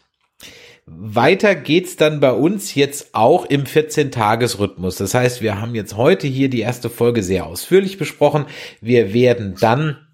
Weiter 0.89 1.53
geht's 1.53 1.97
dann 1.97 2.21
bei 2.21 2.31
uns 2.31 2.73
jetzt 2.73 3.09
auch 3.13 3.45
im 3.45 3.65
14-Tages-Rhythmus. 3.65 4.95
Das 4.95 5.13
heißt, 5.13 5.41
wir 5.41 5.59
haben 5.59 5.75
jetzt 5.75 5.97
heute 5.97 6.27
hier 6.27 6.49
die 6.49 6.61
erste 6.61 6.89
Folge 6.89 7.23
sehr 7.23 7.45
ausführlich 7.45 7.97
besprochen. 7.97 8.45
Wir 8.79 9.13
werden 9.13 9.55
dann 9.59 10.06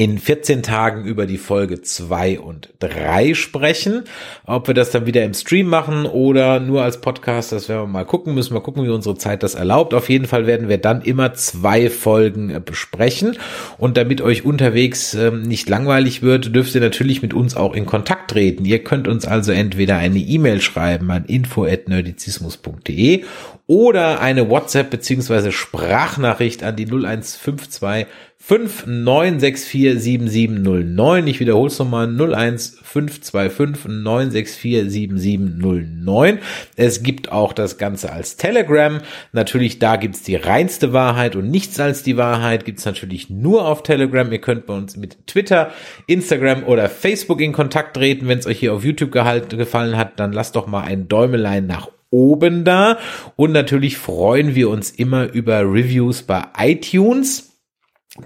in 0.00 0.16
14 0.16 0.62
Tagen 0.62 1.04
über 1.04 1.26
die 1.26 1.36
Folge 1.36 1.82
2 1.82 2.40
und 2.40 2.70
3 2.78 3.34
sprechen. 3.34 4.04
Ob 4.46 4.66
wir 4.66 4.72
das 4.72 4.90
dann 4.90 5.04
wieder 5.04 5.22
im 5.24 5.34
Stream 5.34 5.66
machen 5.66 6.06
oder 6.06 6.58
nur 6.58 6.82
als 6.82 7.02
Podcast, 7.02 7.52
das 7.52 7.68
werden 7.68 7.82
wir 7.82 7.86
mal 7.86 8.06
gucken. 8.06 8.34
Müssen 8.34 8.54
wir 8.54 8.62
gucken, 8.62 8.82
wie 8.82 8.88
unsere 8.88 9.18
Zeit 9.18 9.42
das 9.42 9.54
erlaubt. 9.54 9.92
Auf 9.92 10.08
jeden 10.08 10.24
Fall 10.24 10.46
werden 10.46 10.70
wir 10.70 10.78
dann 10.78 11.02
immer 11.02 11.34
zwei 11.34 11.90
Folgen 11.90 12.48
äh, 12.48 12.62
besprechen. 12.64 13.36
Und 13.76 13.98
damit 13.98 14.22
euch 14.22 14.42
unterwegs 14.42 15.12
ähm, 15.12 15.42
nicht 15.42 15.68
langweilig 15.68 16.22
wird, 16.22 16.54
dürft 16.54 16.74
ihr 16.74 16.80
natürlich 16.80 17.20
mit 17.20 17.34
uns 17.34 17.54
auch 17.54 17.74
in 17.74 17.84
Kontakt 17.84 18.30
treten. 18.30 18.64
Ihr 18.64 18.82
könnt 18.82 19.06
uns 19.06 19.26
also 19.26 19.52
entweder 19.52 19.98
eine 19.98 20.20
E-Mail 20.20 20.62
schreiben 20.62 21.10
an 21.10 21.26
info.nerdizismus.de 21.26 23.24
oder 23.66 24.20
eine 24.20 24.48
WhatsApp 24.48 24.88
beziehungsweise 24.90 25.52
Sprachnachricht 25.52 26.64
an 26.64 26.74
die 26.74 26.86
0152 26.86 28.06
7709. 28.50 31.26
Ich 31.28 31.38
wiederhole 31.38 31.68
es 31.68 31.78
nochmal 31.78 32.08
01525 32.08 33.86
964 33.86 34.90
7709. 34.90 36.40
Es 36.74 37.04
gibt 37.04 37.30
auch 37.30 37.52
das 37.52 37.78
Ganze 37.78 38.10
als 38.10 38.36
Telegram. 38.36 38.98
Natürlich, 39.32 39.78
da 39.78 39.94
gibt's 39.94 40.24
die 40.24 40.34
reinste 40.34 40.92
Wahrheit 40.92 41.36
und 41.36 41.48
nichts 41.48 41.78
als 41.78 42.02
die 42.02 42.16
Wahrheit 42.16 42.64
gibt's 42.64 42.84
natürlich 42.84 43.30
nur 43.30 43.68
auf 43.68 43.84
Telegram. 43.84 44.32
Ihr 44.32 44.40
könnt 44.40 44.66
bei 44.66 44.74
uns 44.74 44.96
mit 44.96 45.28
Twitter, 45.28 45.70
Instagram 46.08 46.64
oder 46.64 46.88
Facebook 46.88 47.40
in 47.40 47.52
Kontakt 47.52 47.94
treten. 47.94 48.26
Wenn 48.26 48.40
es 48.40 48.48
euch 48.48 48.58
hier 48.58 48.74
auf 48.74 48.84
YouTube 48.84 49.12
gehalten, 49.12 49.58
gefallen 49.58 49.96
hat, 49.96 50.18
dann 50.18 50.32
lasst 50.32 50.56
doch 50.56 50.66
mal 50.66 50.82
ein 50.82 51.06
Däumelein 51.06 51.68
nach 51.68 51.88
oben 52.10 52.64
da. 52.64 52.98
Und 53.36 53.52
natürlich 53.52 53.96
freuen 53.96 54.56
wir 54.56 54.70
uns 54.70 54.90
immer 54.90 55.32
über 55.32 55.60
Reviews 55.60 56.22
bei 56.22 56.46
iTunes. 56.58 57.49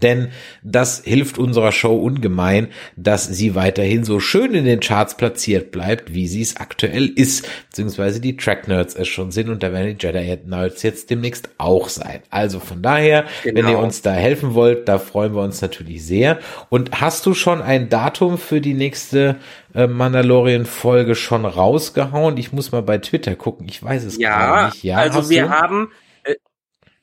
Denn 0.02 0.28
das 0.62 1.02
hilft 1.04 1.38
unserer 1.38 1.72
Show 1.72 1.96
ungemein, 1.96 2.68
dass 2.96 3.26
sie 3.26 3.54
weiterhin 3.54 4.04
so 4.04 4.20
schön 4.20 4.54
in 4.54 4.64
den 4.64 4.80
Charts 4.80 5.16
platziert 5.16 5.70
bleibt, 5.70 6.14
wie 6.14 6.26
sie 6.26 6.42
es 6.42 6.56
aktuell 6.56 7.06
ist, 7.06 7.46
beziehungsweise 7.70 8.20
die 8.20 8.36
Track 8.36 8.68
Nerds 8.68 8.94
es 8.94 9.08
schon 9.08 9.30
sind 9.30 9.48
und 9.48 9.62
da 9.62 9.72
werden 9.72 9.96
die 9.96 10.06
Jedi 10.06 10.38
Nerds 10.46 10.82
jetzt 10.82 11.10
demnächst 11.10 11.48
auch 11.58 11.88
sein. 11.88 12.20
Also 12.30 12.60
von 12.60 12.82
daher, 12.82 13.24
genau. 13.42 13.62
wenn 13.62 13.68
ihr 13.68 13.78
uns 13.78 14.02
da 14.02 14.12
helfen 14.12 14.54
wollt, 14.54 14.88
da 14.88 14.98
freuen 14.98 15.34
wir 15.34 15.42
uns 15.42 15.60
natürlich 15.60 16.04
sehr. 16.04 16.38
Und 16.68 17.00
hast 17.00 17.26
du 17.26 17.34
schon 17.34 17.62
ein 17.62 17.88
Datum 17.88 18.38
für 18.38 18.60
die 18.60 18.74
nächste 18.74 19.36
äh, 19.74 19.86
Mandalorian-Folge 19.86 21.14
schon 21.14 21.44
rausgehauen? 21.44 22.36
Ich 22.36 22.52
muss 22.52 22.72
mal 22.72 22.82
bei 22.82 22.98
Twitter 22.98 23.34
gucken, 23.34 23.66
ich 23.68 23.82
weiß 23.82 24.04
es 24.04 24.18
ja, 24.18 24.38
gar 24.38 24.66
nicht. 24.66 24.82
Ja, 24.84 24.96
also 24.98 25.30
wir 25.30 25.44
du? 25.44 25.50
haben, 25.50 25.92
äh, 26.24 26.34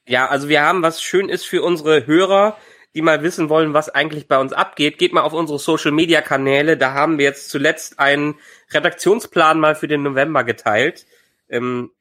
ja, 0.08 0.28
also 0.28 0.50
wir 0.50 0.62
haben, 0.62 0.82
was 0.82 1.02
schön 1.02 1.30
ist 1.30 1.46
für 1.46 1.64
unsere 1.64 2.06
Hörer, 2.06 2.58
die 2.94 3.02
mal 3.02 3.24
wissen 3.24 3.50
wollen, 3.50 3.74
was 3.74 3.90
eigentlich 3.90 4.28
bei 4.28 4.38
uns 4.38 4.54
abgeht, 4.54 4.98
geht 4.98 5.14
mal 5.14 5.22
auf 5.22 5.34
unsere 5.34 5.60
Social 5.60 5.92
Media 5.92 6.22
Kanäle. 6.22 6.78
Da 6.78 6.94
haben 6.94 7.18
wir 7.18 7.26
jetzt 7.26 7.50
zuletzt 7.50 8.00
einen 8.00 8.36
Redaktionsplan 8.72 9.60
mal 9.60 9.76
für 9.76 9.88
den 9.88 10.04
November 10.04 10.44
geteilt. 10.44 11.06
Ähm, 11.50 11.92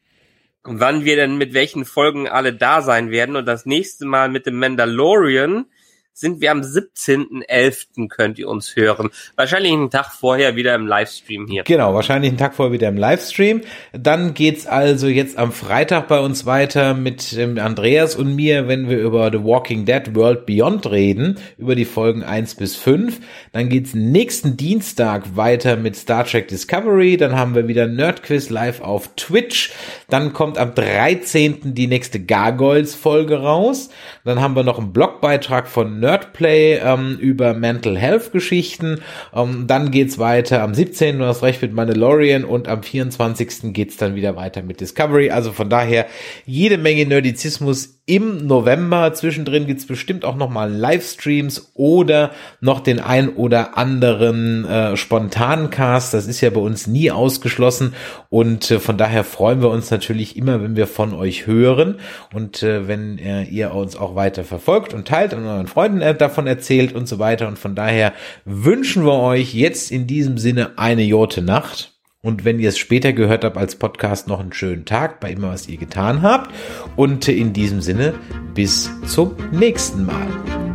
wann 0.62 1.04
wir 1.04 1.16
denn 1.16 1.38
mit 1.38 1.54
welchen 1.54 1.84
Folgen 1.84 2.28
alle 2.28 2.52
da 2.52 2.82
sein 2.82 3.10
werden. 3.10 3.36
Und 3.36 3.46
das 3.46 3.66
nächste 3.66 4.04
Mal 4.04 4.28
mit 4.28 4.46
dem 4.46 4.58
Mandalorian 4.58 5.66
sind 6.12 6.40
wir 6.40 6.50
am 6.50 6.60
17.11. 6.60 8.08
könnt 8.08 8.38
ihr 8.38 8.48
uns 8.48 8.76
hören. 8.76 9.10
Wahrscheinlich 9.36 9.72
einen 9.72 9.90
Tag 9.90 10.12
vorher 10.12 10.56
wieder 10.56 10.74
im 10.74 10.86
Livestream 10.86 11.46
hier. 11.46 11.62
Genau, 11.64 11.94
wahrscheinlich 11.94 12.30
einen 12.30 12.38
Tag 12.38 12.54
vorher 12.54 12.72
wieder 12.72 12.88
im 12.88 12.96
Livestream. 12.96 13.62
Dann 13.92 14.34
geht's 14.34 14.66
also 14.66 15.06
jetzt 15.06 15.38
am 15.38 15.52
Freitag 15.52 16.08
bei 16.08 16.20
uns 16.20 16.46
weiter 16.46 16.94
mit 16.94 17.32
ähm, 17.34 17.58
Andreas 17.58 18.16
und 18.16 18.34
mir, 18.34 18.68
wenn 18.68 18.88
wir 18.88 18.98
über 18.98 19.30
The 19.30 19.42
Walking 19.42 19.84
Dead 19.84 20.14
World 20.14 20.46
Beyond 20.46 20.90
reden, 20.90 21.38
über 21.56 21.74
die 21.74 21.84
Folgen 21.84 22.22
1 22.22 22.56
bis 22.56 22.76
5. 22.76 23.20
Dann 23.52 23.68
geht's 23.68 23.94
nächsten 23.94 24.56
Dienstag 24.56 25.36
weiter 25.36 25.76
mit 25.76 25.96
Star 25.96 26.24
Trek 26.24 26.48
Discovery. 26.48 27.16
Dann 27.16 27.36
haben 27.36 27.54
wir 27.54 27.68
wieder 27.68 27.86
Nerdquiz 27.86 28.50
live 28.50 28.80
auf 28.80 29.14
Twitch. 29.16 29.72
Dann 30.08 30.32
kommt 30.32 30.58
am 30.58 30.74
13. 30.74 31.74
die 31.74 31.86
nächste 31.86 32.20
Gargoyles 32.20 32.94
Folge 32.94 33.40
raus. 33.40 33.90
Dann 34.24 34.40
haben 34.40 34.56
wir 34.56 34.64
noch 34.64 34.78
einen 34.78 34.92
Blogbeitrag 34.92 35.68
von 35.68 35.99
Nerdplay 36.00 36.78
ähm, 36.78 37.18
über 37.20 37.54
Mental 37.54 37.96
Health 37.96 38.32
Geschichten. 38.32 39.02
Ähm, 39.34 39.66
dann 39.66 39.90
geht's 39.90 40.18
weiter 40.18 40.62
am 40.62 40.74
17. 40.74 41.18
Du 41.18 41.24
hast 41.24 41.42
recht 41.42 41.62
mit 41.62 41.72
Mandalorian 41.72 42.44
und 42.44 42.66
am 42.68 42.82
24. 42.82 43.72
geht's 43.72 43.96
dann 43.96 44.14
wieder 44.14 44.36
weiter 44.36 44.62
mit 44.62 44.80
Discovery. 44.80 45.30
Also 45.30 45.52
von 45.52 45.70
daher 45.70 46.06
jede 46.46 46.78
Menge 46.78 47.06
Nerdizismus 47.06 47.99
im 48.10 48.48
November. 48.48 49.14
Zwischendrin 49.14 49.68
gibt's 49.68 49.86
bestimmt 49.86 50.24
auch 50.24 50.34
nochmal 50.34 50.68
Livestreams 50.68 51.70
oder 51.74 52.32
noch 52.60 52.80
den 52.80 52.98
ein 52.98 53.28
oder 53.28 53.78
anderen 53.78 54.64
äh, 54.64 54.96
spontanen 54.96 55.70
Cast. 55.70 56.12
Das 56.12 56.26
ist 56.26 56.40
ja 56.40 56.50
bei 56.50 56.60
uns 56.60 56.88
nie 56.88 57.12
ausgeschlossen 57.12 57.94
und 58.28 58.68
äh, 58.72 58.80
von 58.80 58.98
daher 58.98 59.22
freuen 59.22 59.62
wir 59.62 59.70
uns 59.70 59.92
natürlich 59.92 60.36
immer, 60.36 60.60
wenn 60.60 60.74
wir 60.74 60.88
von 60.88 61.14
euch 61.14 61.46
hören 61.46 62.00
und 62.34 62.64
äh, 62.64 62.88
wenn 62.88 63.18
äh, 63.18 63.44
ihr 63.44 63.72
uns 63.74 63.94
auch 63.94 64.16
weiter 64.16 64.42
verfolgt 64.42 64.92
und 64.92 65.06
teilt 65.06 65.32
und 65.32 65.46
euren 65.46 65.68
Freunden 65.68 66.00
äh, 66.00 66.12
davon 66.12 66.48
erzählt 66.48 66.92
und 66.92 67.06
so 67.06 67.20
weiter. 67.20 67.46
Und 67.46 67.60
von 67.60 67.76
daher 67.76 68.12
wünschen 68.44 69.04
wir 69.04 69.20
euch 69.20 69.54
jetzt 69.54 69.92
in 69.92 70.08
diesem 70.08 70.36
Sinne 70.36 70.72
eine 70.78 71.04
Jote 71.04 71.42
Nacht. 71.42 71.99
Und 72.22 72.44
wenn 72.44 72.58
ihr 72.58 72.68
es 72.68 72.76
später 72.76 73.14
gehört 73.14 73.44
habt 73.44 73.56
als 73.56 73.76
Podcast, 73.76 74.28
noch 74.28 74.40
einen 74.40 74.52
schönen 74.52 74.84
Tag 74.84 75.20
bei 75.20 75.30
immer, 75.32 75.48
was 75.50 75.68
ihr 75.68 75.78
getan 75.78 76.20
habt. 76.20 76.54
Und 76.96 77.26
in 77.28 77.54
diesem 77.54 77.80
Sinne, 77.80 78.14
bis 78.54 78.90
zum 79.06 79.36
nächsten 79.52 80.04
Mal. 80.04 80.26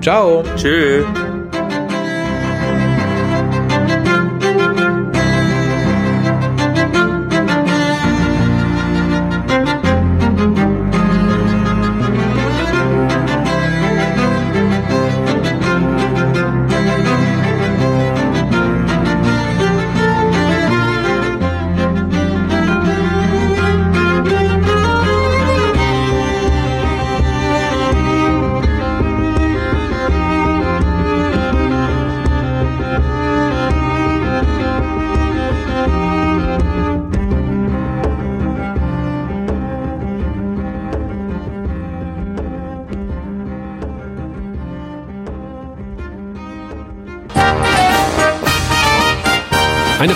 Ciao. 0.02 0.44
Tschüss. 0.56 1.06